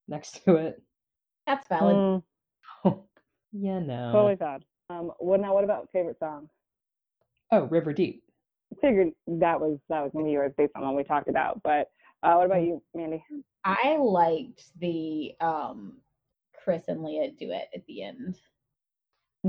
next 0.08 0.44
to 0.44 0.56
it. 0.56 0.82
That's 1.46 1.66
valid. 1.68 1.96
mm, 1.96 2.22
yeah, 3.52 3.78
no. 3.80 4.12
totally 4.12 4.36
sad. 4.36 4.64
Um, 4.88 5.12
what 5.18 5.40
now? 5.40 5.54
What 5.54 5.64
about 5.64 5.88
favorite 5.92 6.18
song? 6.18 6.48
Oh, 7.52 7.64
River 7.64 7.92
Deep. 7.92 8.22
figured 8.80 9.12
that 9.26 9.60
was 9.60 9.78
that 9.88 10.02
was 10.02 10.12
gonna 10.12 10.24
be 10.24 10.32
yours 10.32 10.52
based 10.56 10.72
on 10.76 10.82
what 10.82 10.96
we 10.96 11.04
talked 11.04 11.28
about. 11.28 11.62
But 11.62 11.90
uh, 12.22 12.34
what 12.34 12.46
about 12.46 12.62
you, 12.62 12.82
Mandy? 12.94 13.22
I 13.64 13.96
liked 13.98 14.64
the 14.78 15.34
um 15.40 15.98
Chris 16.64 16.88
and 16.88 17.02
Lea 17.04 17.34
duet 17.38 17.68
at 17.74 17.84
the 17.86 18.02
end. 18.02 18.36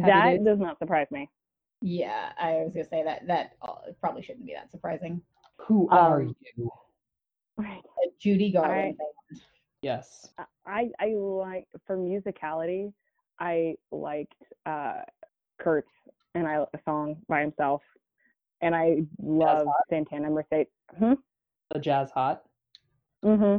Happy 0.02 0.11
that 0.11 0.38
days. 0.38 0.45
does 0.45 0.60
not 0.60 0.78
surprise 0.80 1.07
me. 1.11 1.30
Yeah, 1.82 2.32
I 2.40 2.53
was 2.64 2.74
gonna 2.74 2.88
say 2.88 3.03
that 3.03 3.28
that 3.28 3.52
uh, 3.61 3.91
probably 3.99 4.24
shouldn't 4.24 4.45
be 4.45 4.53
that 4.53 4.72
surprising. 4.72 5.22
Who 5.60 5.88
are 5.90 6.22
Um, 6.22 6.36
you? 6.56 6.69
Right. 7.57 7.82
Judy 8.19 8.52
Garland. 8.52 8.98
band. 8.98 9.41
Yes. 9.82 10.30
I 10.65 10.90
I 10.99 11.14
like 11.15 11.68
for 11.86 11.98
musicality. 11.98 12.94
I 13.40 13.76
liked 13.91 14.41
uh, 14.65 15.02
Kurt's 15.60 15.91
and 16.36 16.48
I 16.48 16.57
a 16.57 16.80
song 16.86 17.18
by 17.28 17.41
himself, 17.41 17.82
and 18.61 18.76
I 18.76 19.03
love 19.19 19.68
Santana 19.90 20.30
Mercedes. 20.30 20.68
Hmm? 20.98 21.14
Le 21.74 21.80
Jazz 21.82 22.10
Hot. 22.11 22.44
hmm 23.24 23.57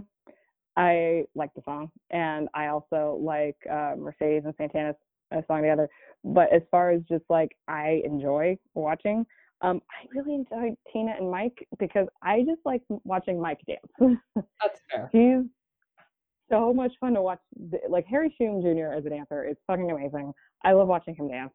I 0.77 1.25
like 1.35 1.53
the 1.55 1.63
song, 1.63 1.91
and 2.11 2.49
I 2.55 2.69
also 2.69 3.19
like 3.21 3.57
uh, 3.69 3.95
Mercedes 3.99 4.45
and 4.45 4.55
Santana's 4.57 4.97
uh, 5.35 5.43
song 5.47 5.63
together. 5.63 5.89
But 6.25 6.53
as 6.53 6.63
far 6.71 6.91
as 6.91 7.03
just 7.09 7.25
like 7.29 7.57
I 7.69 8.03
enjoy 8.05 8.59
watching, 8.75 9.25
um, 9.61 9.81
I 9.91 10.07
really 10.17 10.35
enjoy 10.35 10.75
Tina 10.93 11.15
and 11.19 11.31
Mike 11.31 11.67
because 11.79 12.07
I 12.23 12.41
just 12.41 12.61
like 12.65 12.83
watching 13.05 13.41
Mike 13.41 13.61
dance. 13.67 14.21
That's 14.61 14.81
fair. 14.91 15.09
He's 15.13 15.45
so 16.51 16.73
much 16.73 16.93
fun 17.01 17.15
to 17.15 17.23
watch. 17.23 17.41
Like 17.89 18.07
Harry 18.07 18.35
Shum 18.41 18.63
Jr. 18.63 18.93
as 18.97 19.05
a 19.07 19.11
dancer 19.11 19.45
is 19.45 19.57
fucking 19.67 19.91
amazing. 19.91 20.33
I 20.65 20.73
love 20.73 20.89
watching 20.89 21.15
him 21.15 21.29
dance, 21.29 21.53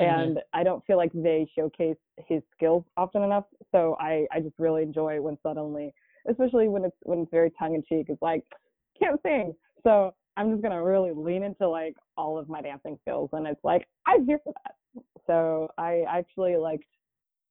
Mhm. 0.00 0.04
and 0.06 0.40
I 0.52 0.62
don't 0.64 0.84
feel 0.84 0.96
like 0.96 1.12
they 1.14 1.46
showcase 1.54 1.96
his 2.26 2.42
skills 2.52 2.84
often 2.96 3.22
enough. 3.22 3.44
So 3.70 3.96
I 4.00 4.26
I 4.32 4.40
just 4.40 4.58
really 4.58 4.82
enjoy 4.82 5.20
when 5.20 5.38
suddenly, 5.42 5.94
especially 6.28 6.68
when 6.68 6.84
it's 6.84 6.96
when 7.02 7.20
it's 7.20 7.30
very 7.30 7.50
tongue 7.52 7.74
in 7.74 7.82
cheek, 7.84 8.06
it's 8.08 8.22
like 8.22 8.44
can't 8.98 9.20
sing. 9.22 9.54
So 9.84 10.12
I'm 10.36 10.50
just 10.50 10.62
gonna 10.62 10.82
really 10.82 11.12
lean 11.12 11.42
into 11.42 11.68
like 11.68 11.94
all 12.16 12.38
of 12.38 12.48
my 12.48 12.60
dancing 12.62 12.98
skills, 13.02 13.30
and 13.32 13.46
it's 13.46 13.62
like 13.64 13.86
I'm 14.06 14.26
here 14.26 14.40
for 14.42 14.52
that. 14.52 15.02
So 15.26 15.68
I 15.78 16.04
actually 16.08 16.56
liked. 16.56 16.84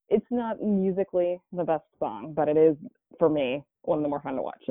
It's 0.09 0.25
not 0.29 0.61
musically 0.61 1.39
the 1.53 1.63
best 1.63 1.85
song, 1.99 2.33
but 2.35 2.49
it 2.49 2.57
is 2.57 2.75
for 3.17 3.29
me 3.29 3.63
one 3.83 3.99
of 3.99 4.03
the 4.03 4.09
more 4.09 4.21
fun 4.21 4.35
to 4.35 4.41
watch. 4.41 4.65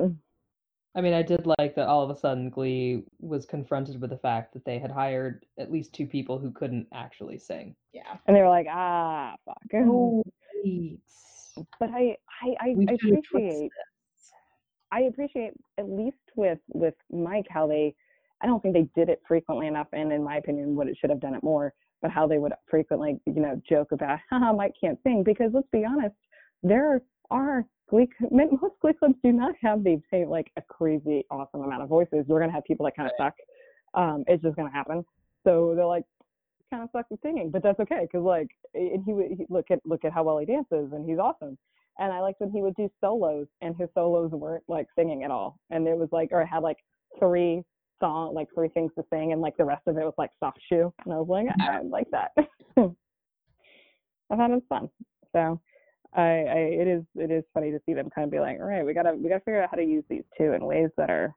I 0.93 0.99
mean, 0.99 1.13
I 1.13 1.21
did 1.21 1.47
like 1.59 1.75
that 1.75 1.87
all 1.87 2.03
of 2.03 2.15
a 2.15 2.19
sudden 2.19 2.49
Glee 2.49 3.03
was 3.19 3.45
confronted 3.45 4.01
with 4.01 4.09
the 4.09 4.17
fact 4.17 4.53
that 4.53 4.65
they 4.65 4.77
had 4.77 4.91
hired 4.91 5.45
at 5.57 5.71
least 5.71 5.93
two 5.93 6.05
people 6.05 6.37
who 6.37 6.51
couldn't 6.51 6.87
actually 6.93 7.37
sing. 7.37 7.75
Yeah. 7.93 8.17
and 8.27 8.35
they 8.35 8.41
were 8.41 8.49
like, 8.49 8.67
ah, 8.69 9.35
fuck. 9.45 9.83
Oh. 9.85 10.23
But 11.81 11.89
I, 11.89 12.15
I, 12.41 12.55
I, 12.61 12.67
I 12.69 12.97
should 13.01 13.11
address 13.11 13.25
appreciate, 13.27 13.71
I 14.91 15.01
appreciate 15.01 15.53
at 15.77 15.89
least 15.89 16.17
with 16.35 16.59
with 16.73 16.95
Mike 17.11 17.47
how 17.49 17.67
they 17.67 17.95
I 18.41 18.47
don't 18.47 18.61
think 18.61 18.73
they 18.73 18.89
did 18.95 19.09
it 19.09 19.21
frequently 19.27 19.67
enough, 19.67 19.87
and 19.93 20.11
in 20.11 20.23
my 20.23 20.37
opinion, 20.37 20.75
would 20.75 20.87
it 20.87 20.97
should 20.99 21.09
have 21.09 21.19
done 21.19 21.35
it 21.35 21.43
more. 21.43 21.73
But 22.01 22.09
how 22.09 22.25
they 22.27 22.39
would 22.39 22.53
frequently, 22.67 23.19
you 23.27 23.41
know, 23.41 23.61
joke 23.69 23.91
about, 23.91 24.17
haha, 24.31 24.53
Mike 24.53 24.73
can't 24.81 24.97
sing 25.03 25.23
because 25.23 25.51
let's 25.53 25.67
be 25.71 25.85
honest, 25.85 26.15
there 26.63 27.01
are 27.29 27.65
Glee, 27.89 28.09
most 28.31 28.73
Glee 28.81 28.93
clubs 28.93 29.15
do 29.23 29.31
not 29.31 29.53
have 29.61 29.83
the 29.83 30.01
same 30.09 30.29
like 30.29 30.51
a 30.57 30.61
crazy 30.61 31.25
awesome 31.29 31.61
amount 31.61 31.83
of 31.83 31.89
voices. 31.89 32.25
We're 32.27 32.39
gonna 32.39 32.51
have 32.51 32.63
people 32.63 32.85
that 32.85 32.95
kind 32.95 33.07
of 33.07 33.13
suck. 33.17 33.35
Um, 33.93 34.23
it's 34.27 34.41
just 34.41 34.55
gonna 34.55 34.71
happen. 34.71 35.05
So 35.43 35.73
they're 35.75 35.85
like, 35.85 36.05
kind 36.71 36.83
of 36.83 36.89
sucks 36.91 37.11
at 37.11 37.19
singing, 37.21 37.51
but 37.51 37.61
that's 37.61 37.79
okay 37.79 38.01
because 38.01 38.23
like, 38.23 38.47
and 38.73 39.03
he 39.05 39.13
would 39.13 39.27
he, 39.27 39.45
look 39.49 39.69
at 39.69 39.79
look 39.85 40.05
at 40.05 40.13
how 40.13 40.23
well 40.23 40.39
he 40.39 40.45
dances, 40.45 40.91
and 40.93 41.07
he's 41.07 41.19
awesome. 41.19 41.57
And 41.99 42.11
I 42.11 42.19
liked 42.19 42.39
when 42.41 42.51
he 42.51 42.61
would 42.61 42.75
do 42.75 42.89
solos, 43.01 43.47
and 43.61 43.75
his 43.75 43.89
solos 43.93 44.31
weren't 44.31 44.63
like 44.67 44.87
singing 44.97 45.23
at 45.23 45.31
all, 45.31 45.57
and 45.69 45.87
it 45.87 45.97
was 45.97 46.09
like, 46.11 46.29
or 46.31 46.45
had 46.45 46.63
like 46.63 46.77
three 47.19 47.63
song, 47.99 48.33
like 48.33 48.47
three 48.55 48.69
things 48.69 48.91
to 48.97 49.03
sing, 49.11 49.33
and 49.33 49.41
like 49.41 49.57
the 49.57 49.65
rest 49.65 49.83
of 49.87 49.97
it 49.97 50.03
was 50.03 50.13
like 50.17 50.31
soft 50.39 50.59
shoe, 50.69 50.93
and 51.05 51.13
I 51.13 51.17
was 51.17 51.27
like, 51.27 51.47
I 51.59 51.81
like 51.81 52.09
that. 52.11 52.31
I 52.77 54.35
thought 54.35 54.51
it 54.51 54.53
was 54.53 54.63
fun. 54.69 54.89
So 55.33 55.59
I, 56.13 56.21
I 56.21 56.57
it 56.81 56.87
is 56.87 57.03
it 57.15 57.31
is 57.31 57.43
funny 57.53 57.71
to 57.71 57.79
see 57.85 57.93
them 57.93 58.09
kind 58.13 58.25
of 58.25 58.31
be 58.31 58.39
like, 58.39 58.57
all 58.59 58.67
right, 58.67 58.85
we 58.85 58.93
gotta 58.93 59.13
we 59.13 59.29
gotta 59.29 59.41
figure 59.41 59.61
out 59.61 59.69
how 59.69 59.77
to 59.77 59.83
use 59.83 60.03
these 60.09 60.23
two 60.37 60.53
in 60.53 60.65
ways 60.65 60.89
that 60.97 61.09
are 61.09 61.35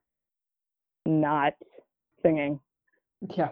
not 1.07 1.55
singing. 2.23 2.59
Yeah. 3.37 3.51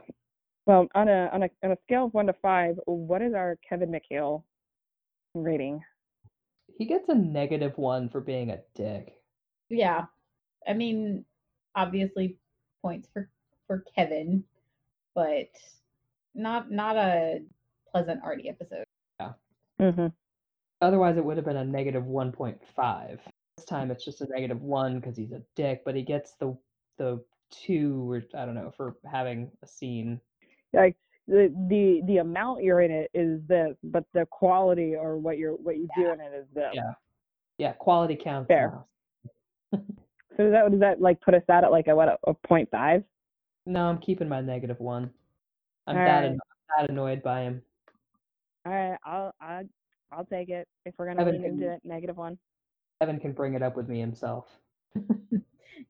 Well, 0.66 0.86
on 0.94 1.08
a 1.08 1.28
on 1.32 1.42
a 1.42 1.50
on 1.64 1.72
a 1.72 1.76
scale 1.84 2.06
of 2.06 2.14
one 2.14 2.26
to 2.26 2.34
five, 2.40 2.76
what 2.86 3.22
is 3.22 3.34
our 3.34 3.58
Kevin 3.68 3.92
McHale 3.92 4.42
rating? 5.34 5.80
He 6.82 6.88
gets 6.88 7.08
a 7.08 7.14
negative 7.14 7.78
one 7.78 8.08
for 8.08 8.20
being 8.20 8.50
a 8.50 8.58
dick. 8.74 9.14
Yeah. 9.68 10.06
I 10.66 10.72
mean, 10.72 11.24
obviously 11.76 12.38
points 12.82 13.08
for 13.12 13.30
for 13.68 13.84
Kevin, 13.94 14.42
but 15.14 15.50
not 16.34 16.72
not 16.72 16.96
a 16.96 17.42
pleasant 17.92 18.20
Artie 18.24 18.48
episode. 18.48 18.82
Mm-hmm. 19.80 20.08
Otherwise, 20.80 21.18
it 21.18 21.24
would 21.24 21.36
have 21.36 21.46
been 21.46 21.58
a 21.58 21.64
negative 21.64 22.02
1.5. 22.02 23.20
This 23.56 23.64
time 23.64 23.92
it's 23.92 24.04
just 24.04 24.20
a 24.20 24.26
negative 24.26 24.60
one 24.60 24.98
because 24.98 25.16
he's 25.16 25.30
a 25.30 25.42
dick, 25.54 25.82
but 25.84 25.94
he 25.94 26.02
gets 26.02 26.32
the 26.40 26.58
the 26.98 27.22
two 27.52 28.10
or 28.10 28.24
I 28.34 28.44
don't 28.44 28.56
know 28.56 28.72
for 28.76 28.96
having 29.08 29.52
a 29.62 29.68
scene. 29.68 30.20
Like 30.72 30.96
the 31.28 31.52
the 31.68 32.02
the 32.06 32.16
amount 32.18 32.62
you're 32.62 32.80
in 32.80 32.90
it 32.90 33.10
is 33.14 33.40
this, 33.48 33.74
but 33.84 34.04
the 34.12 34.26
quality 34.30 34.94
or 34.96 35.16
what 35.18 35.38
you're 35.38 35.52
what 35.54 35.76
you 35.76 35.88
do 35.96 36.10
in 36.12 36.20
it 36.20 36.32
is 36.34 36.46
this. 36.54 36.70
Yeah. 36.74 36.92
Yeah, 37.58 37.72
quality 37.72 38.16
counts. 38.16 38.48
Fair. 38.48 38.78
So 40.38 40.44
does 40.44 40.52
that 40.52 40.70
does 40.70 40.80
that 40.80 40.98
like 41.02 41.20
put 41.20 41.34
us 41.34 41.42
at 41.50 41.62
at 41.62 41.70
like 41.70 41.88
a 41.88 41.94
what 41.94 42.08
a, 42.08 42.16
a 42.26 42.32
point 42.32 42.66
five? 42.70 43.04
No, 43.66 43.84
I'm 43.84 43.98
keeping 43.98 44.30
my 44.30 44.40
negative 44.40 44.80
one. 44.80 45.10
I'm 45.86 45.98
All 45.98 46.04
that, 46.06 46.14
right. 46.20 46.24
anno- 46.24 46.38
that 46.78 46.88
annoyed 46.88 47.22
by 47.22 47.42
him. 47.42 47.62
All 48.64 48.72
right, 48.72 48.96
I'll 49.04 49.34
I 49.42 49.64
I'll 50.10 50.24
take 50.24 50.48
it 50.48 50.66
if 50.86 50.94
we're 50.96 51.04
gonna 51.06 51.18
Kevin 51.22 51.42
lean 51.42 51.50
into 51.52 51.70
it. 51.70 51.80
Negative 51.84 52.16
one. 52.16 52.38
Evan 53.02 53.20
can 53.20 53.32
bring 53.32 53.52
it 53.52 53.62
up 53.62 53.76
with 53.76 53.88
me 53.90 54.00
himself. 54.00 54.46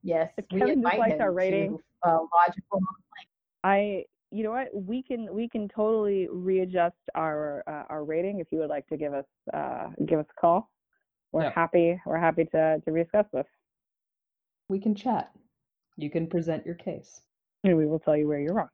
Yes, 0.03 0.33
If 0.37 0.47
we 0.53 0.59
Kevin 0.59 0.75
invite 0.79 0.93
dislikes 0.95 1.15
him 1.15 1.21
our 1.21 1.33
rating- 1.33 1.79
to 2.03 2.09
uh, 2.09 2.19
logical. 2.35 2.81
Like, 2.81 3.29
I 3.63 4.05
you 4.33 4.43
know 4.43 4.51
what 4.53 4.69
we 4.75 5.03
can 5.03 5.33
we 5.33 5.49
can 5.49 5.69
totally 5.69 6.27
readjust 6.31 6.97
our 7.15 7.63
uh, 7.67 7.85
our 7.91 8.05
rating 8.05 8.41
if 8.41 8.47
you 8.51 8.59
would 8.59 8.71
like 8.71 8.87
to 8.89 8.97
give 8.97 9.13
us 9.13 9.27
uh, 9.53 9.89
give 10.07 10.19
us 10.19 10.27
a 10.37 10.41
call. 10.41 10.71
We're 11.33 11.45
Yeah. 11.45 11.53
happy 11.55 12.01
we're 12.07 12.19
happy 12.19 12.45
to 12.47 12.81
to 12.85 12.91
discuss 12.93 13.27
this, 13.33 13.47
We 14.69 14.81
can 14.81 14.95
chat. 14.95 15.31
You 15.97 16.11
can 16.11 16.27
present 16.27 16.65
your 16.65 16.75
case. 16.77 17.21
and 17.65 17.77
we 17.77 17.87
will 17.87 17.99
tell 18.01 18.17
you 18.17 18.27
where 18.27 18.41
you're 18.41 18.55
wrong. 18.55 18.69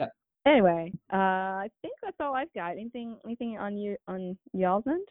Yep. 0.00 0.12
Anyway, 0.46 0.92
uh, 1.12 1.16
I 1.66 1.70
think 1.82 1.94
that's 2.02 2.16
all 2.20 2.34
I've 2.34 2.52
got. 2.54 2.72
Anything 2.72 3.18
anything 3.24 3.58
on 3.58 3.76
you 3.76 3.96
on 4.08 4.36
y'all's 4.52 4.86
end? 4.86 5.08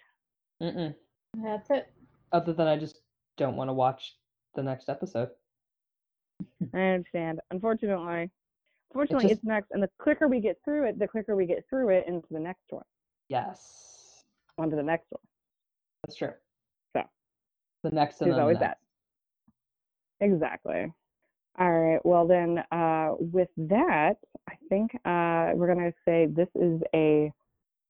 Mm-mm. 0.62 0.96
That's 1.44 1.70
it. 1.70 1.88
Other 2.32 2.54
than 2.54 2.68
I 2.68 2.78
just 2.78 3.00
don't 3.38 3.56
want 3.56 3.70
to 3.70 3.74
watch 3.74 4.16
the 4.56 4.64
next 4.64 4.90
episode. 4.90 5.30
I 6.74 6.80
understand. 6.80 7.40
Unfortunately, 7.52 8.30
unfortunately, 8.92 9.30
just- 9.30 9.40
it's 9.40 9.44
next, 9.46 9.72
and 9.72 9.82
the 9.82 9.90
quicker 10.00 10.28
we 10.28 10.40
get 10.40 10.58
through 10.64 10.88
it, 10.90 11.00
the 11.00 11.08
quicker 11.08 11.36
we 11.36 11.46
get 11.46 11.64
through 11.70 11.90
it 11.90 12.06
into 12.08 12.28
the 12.32 12.40
next 12.40 12.66
one, 12.72 12.84
Yes, 13.30 14.24
onto 14.58 14.76
the 14.76 14.84
next 14.84 15.08
one. 15.12 15.22
that's 16.04 16.16
true. 16.16 16.34
So, 16.94 17.04
The 17.84 17.92
next 17.92 18.22
and 18.22 18.28
There's 18.28 18.36
then 18.36 18.38
the 18.38 18.42
always 18.42 18.60
that. 18.60 18.78
Exactly. 20.20 20.92
All 21.60 21.72
right. 21.80 22.06
Well, 22.06 22.28
then, 22.28 22.60
uh, 22.72 23.16
with 23.20 23.50
that, 23.58 24.18
I 24.48 24.56
think 24.70 24.94
uh, 25.06 25.52
we're 25.56 25.68
gonna 25.68 25.94
say 26.06 26.28
this 26.28 26.48
is 26.56 26.82
a 26.94 27.32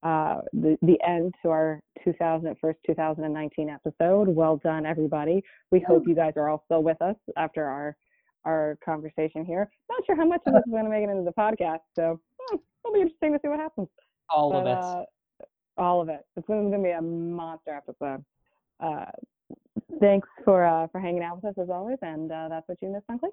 uh, 0.02 0.40
the 0.52 0.76
the 0.82 1.00
end 1.06 1.32
to 1.42 1.50
our 1.50 1.80
2000 2.02 2.56
first 2.60 2.80
2019 2.84 3.68
episode. 3.70 4.28
Well 4.28 4.56
done, 4.56 4.84
everybody. 4.84 5.44
We 5.70 5.78
hope 5.80 6.08
you 6.08 6.14
guys 6.16 6.32
are 6.36 6.48
all 6.48 6.62
still 6.64 6.82
with 6.82 7.00
us 7.00 7.14
after 7.36 7.64
our 7.64 7.96
our 8.44 8.78
conversation 8.84 9.44
here. 9.44 9.70
Not 9.90 10.04
sure 10.06 10.16
how 10.16 10.24
much 10.26 10.40
of 10.46 10.54
this 10.54 10.62
is 10.66 10.72
gonna 10.72 10.88
make 10.90 11.04
it 11.04 11.10
into 11.10 11.24
the 11.24 11.32
podcast, 11.32 11.80
so 11.94 12.20
hmm, 12.40 12.56
it'll 12.84 12.94
be 12.94 13.00
interesting 13.00 13.32
to 13.32 13.38
see 13.42 13.48
what 13.48 13.58
happens. 13.60 13.88
All 14.34 14.50
But, 14.50 14.66
of 14.66 14.66
it. 14.66 14.84
uh, 14.84 15.04
all 15.78 16.00
of 16.00 16.08
it. 16.08 16.26
It's 16.36 16.46
going 16.46 16.70
to 16.70 16.78
be 16.78 16.90
a 16.90 17.00
monster 17.02 17.70
episode. 17.74 18.24
Uh, 18.80 19.06
thanks 20.00 20.28
for 20.44 20.64
uh, 20.64 20.86
for 20.88 21.00
hanging 21.00 21.22
out 21.22 21.42
with 21.42 21.56
us 21.56 21.62
as 21.62 21.70
always, 21.70 21.98
and 22.02 22.30
uh, 22.30 22.48
that's 22.48 22.68
what 22.68 22.78
you 22.82 22.88
missed 22.88 23.04
on 23.08 23.18
Click. 23.18 23.32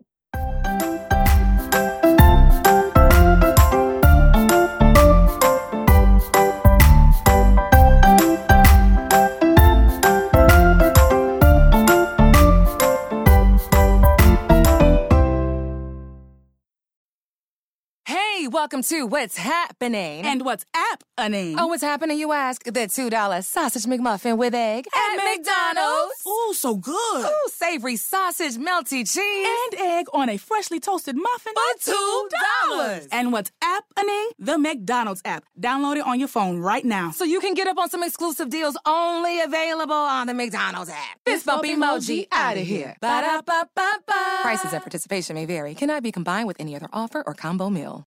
Welcome 18.50 18.82
to 18.84 19.06
What's 19.06 19.38
Happening. 19.38 20.26
And 20.26 20.44
what's 20.44 20.66
happening? 20.74 21.56
oh, 21.60 21.68
what's 21.68 21.84
happening, 21.84 22.18
you 22.18 22.32
ask? 22.32 22.64
The 22.64 22.72
$2 22.72 23.44
sausage 23.44 23.84
McMuffin 23.84 24.38
with 24.38 24.56
egg 24.56 24.88
at, 24.96 25.16
McDonald's. 25.18 26.16
Ooh, 26.28 26.54
so 26.54 26.76
good. 26.76 27.26
Ooh, 27.26 27.50
savory 27.50 27.96
sausage, 27.96 28.56
melty 28.56 29.10
cheese. 29.12 29.48
And 29.74 29.82
egg 29.82 30.08
on 30.14 30.30
a 30.30 30.38
freshly 30.38 30.80
toasted 30.80 31.16
muffin 31.16 31.54
For 31.84 31.92
$2. 31.92 33.08
And 33.12 33.32
what's 33.32 33.52
happening? 33.62 34.30
The 34.40 34.58
McDonald's 34.58 35.22
app. 35.26 35.44
Download 35.60 35.98
it 35.98 36.06
on 36.06 36.20
your 36.20 36.28
phone 36.30 36.58
right 36.60 36.86
now. 36.86 37.12
so 37.12 37.26
you 37.26 37.40
can 37.40 37.54
get 37.54 37.68
up 37.68 37.78
on 37.78 37.90
some 37.90 38.04
exclusive 38.04 38.50
deals 38.50 38.78
only 38.86 39.42
available 39.42 39.94
on 39.94 40.28
the 40.28 40.34
McDonald's 40.34 40.90
app. 40.90 41.20
Fist 41.26 41.46
bump 41.46 41.64
emoji 41.66 42.28
out 42.32 42.58
of 42.58 42.64
here. 42.64 42.96
Ba-da-ba-ba-ba. 43.02 44.40
Prices 44.42 44.74
and 44.74 44.82
participation 44.82 45.36
may 45.36 45.46
vary. 45.46 45.76
Cannot 45.76 46.02
be 46.04 46.12
combined 46.12 46.48
with 46.48 46.58
any 46.60 46.76
other 46.76 46.88
offer 46.94 47.24
or 47.28 47.34
combo 47.34 47.70
meal. 47.70 48.06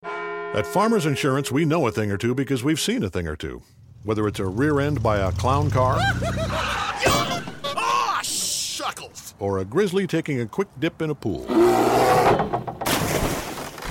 At 0.53 0.65
Farmers 0.65 1.05
Insurance, 1.05 1.51
we 1.51 1.65
know 1.65 1.85
a 1.87 1.91
thing 1.91 2.11
or 2.11 2.17
two 2.17 2.33
because 2.33 2.63
we've 2.63 2.79
seen 2.79 3.03
a 3.03 3.09
thing 3.09 3.27
or 3.27 3.35
two. 3.35 3.61
Whether 4.03 4.27
it's 4.27 4.39
a 4.39 4.45
rear 4.45 4.79
end 4.79 5.03
by 5.03 5.17
a 5.17 5.31
clown 5.33 5.69
car 5.69 5.97
Ah, 7.75 8.19
shuckles! 8.23 9.33
or 9.39 9.59
a 9.59 9.65
grizzly 9.65 10.07
taking 10.07 10.39
a 10.41 10.45
quick 10.47 10.67
dip 10.79 11.01
in 11.01 11.09
a 11.09 11.15
pool. 11.15 11.45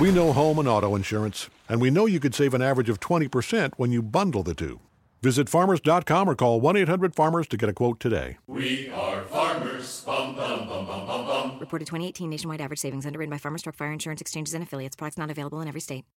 We 0.01 0.11
know 0.13 0.33
home 0.33 0.59
and 0.59 0.67
auto 0.69 0.95
insurance, 0.95 1.49
and 1.69 1.81
we 1.81 1.91
know 1.91 2.07
you 2.07 2.19
could 2.21 2.35
save 2.35 2.53
an 2.55 2.63
average 2.63 2.89
of 2.89 2.99
20% 3.01 3.75
when 3.77 3.93
you 3.93 4.03
bundle 4.03 4.43
the 4.43 4.55
two. 4.55 4.81
Visit 5.23 5.49
farmers.com 5.49 6.29
or 6.29 6.35
call 6.35 6.61
1 6.61 6.77
800 6.77 7.15
Farmers 7.15 7.47
to 7.49 7.57
get 7.57 7.69
a 7.69 7.73
quote 7.73 8.01
today. 8.01 8.39
We 8.47 8.91
are 8.91 9.23
farmers. 9.25 10.03
Bum, 10.05 10.35
bum, 10.37 10.69
bum, 10.69 10.87
bum, 10.87 11.07
bum, 11.07 11.27
bum. 11.27 11.59
Reported 11.61 11.87
2018 11.87 12.29
nationwide 12.31 12.61
average 12.61 12.81
savings 12.81 13.07
underwritten 13.07 13.31
by 13.31 13.39
Farmers 13.39 13.63
Truck 13.63 13.77
Fire 13.77 13.93
Insurance 13.93 14.21
Exchanges 14.21 14.55
and 14.55 14.63
Affiliates. 14.63 14.97
Products 14.97 15.17
not 15.19 15.31
available 15.31 15.61
in 15.61 15.69
every 15.69 15.81
state. 15.81 16.05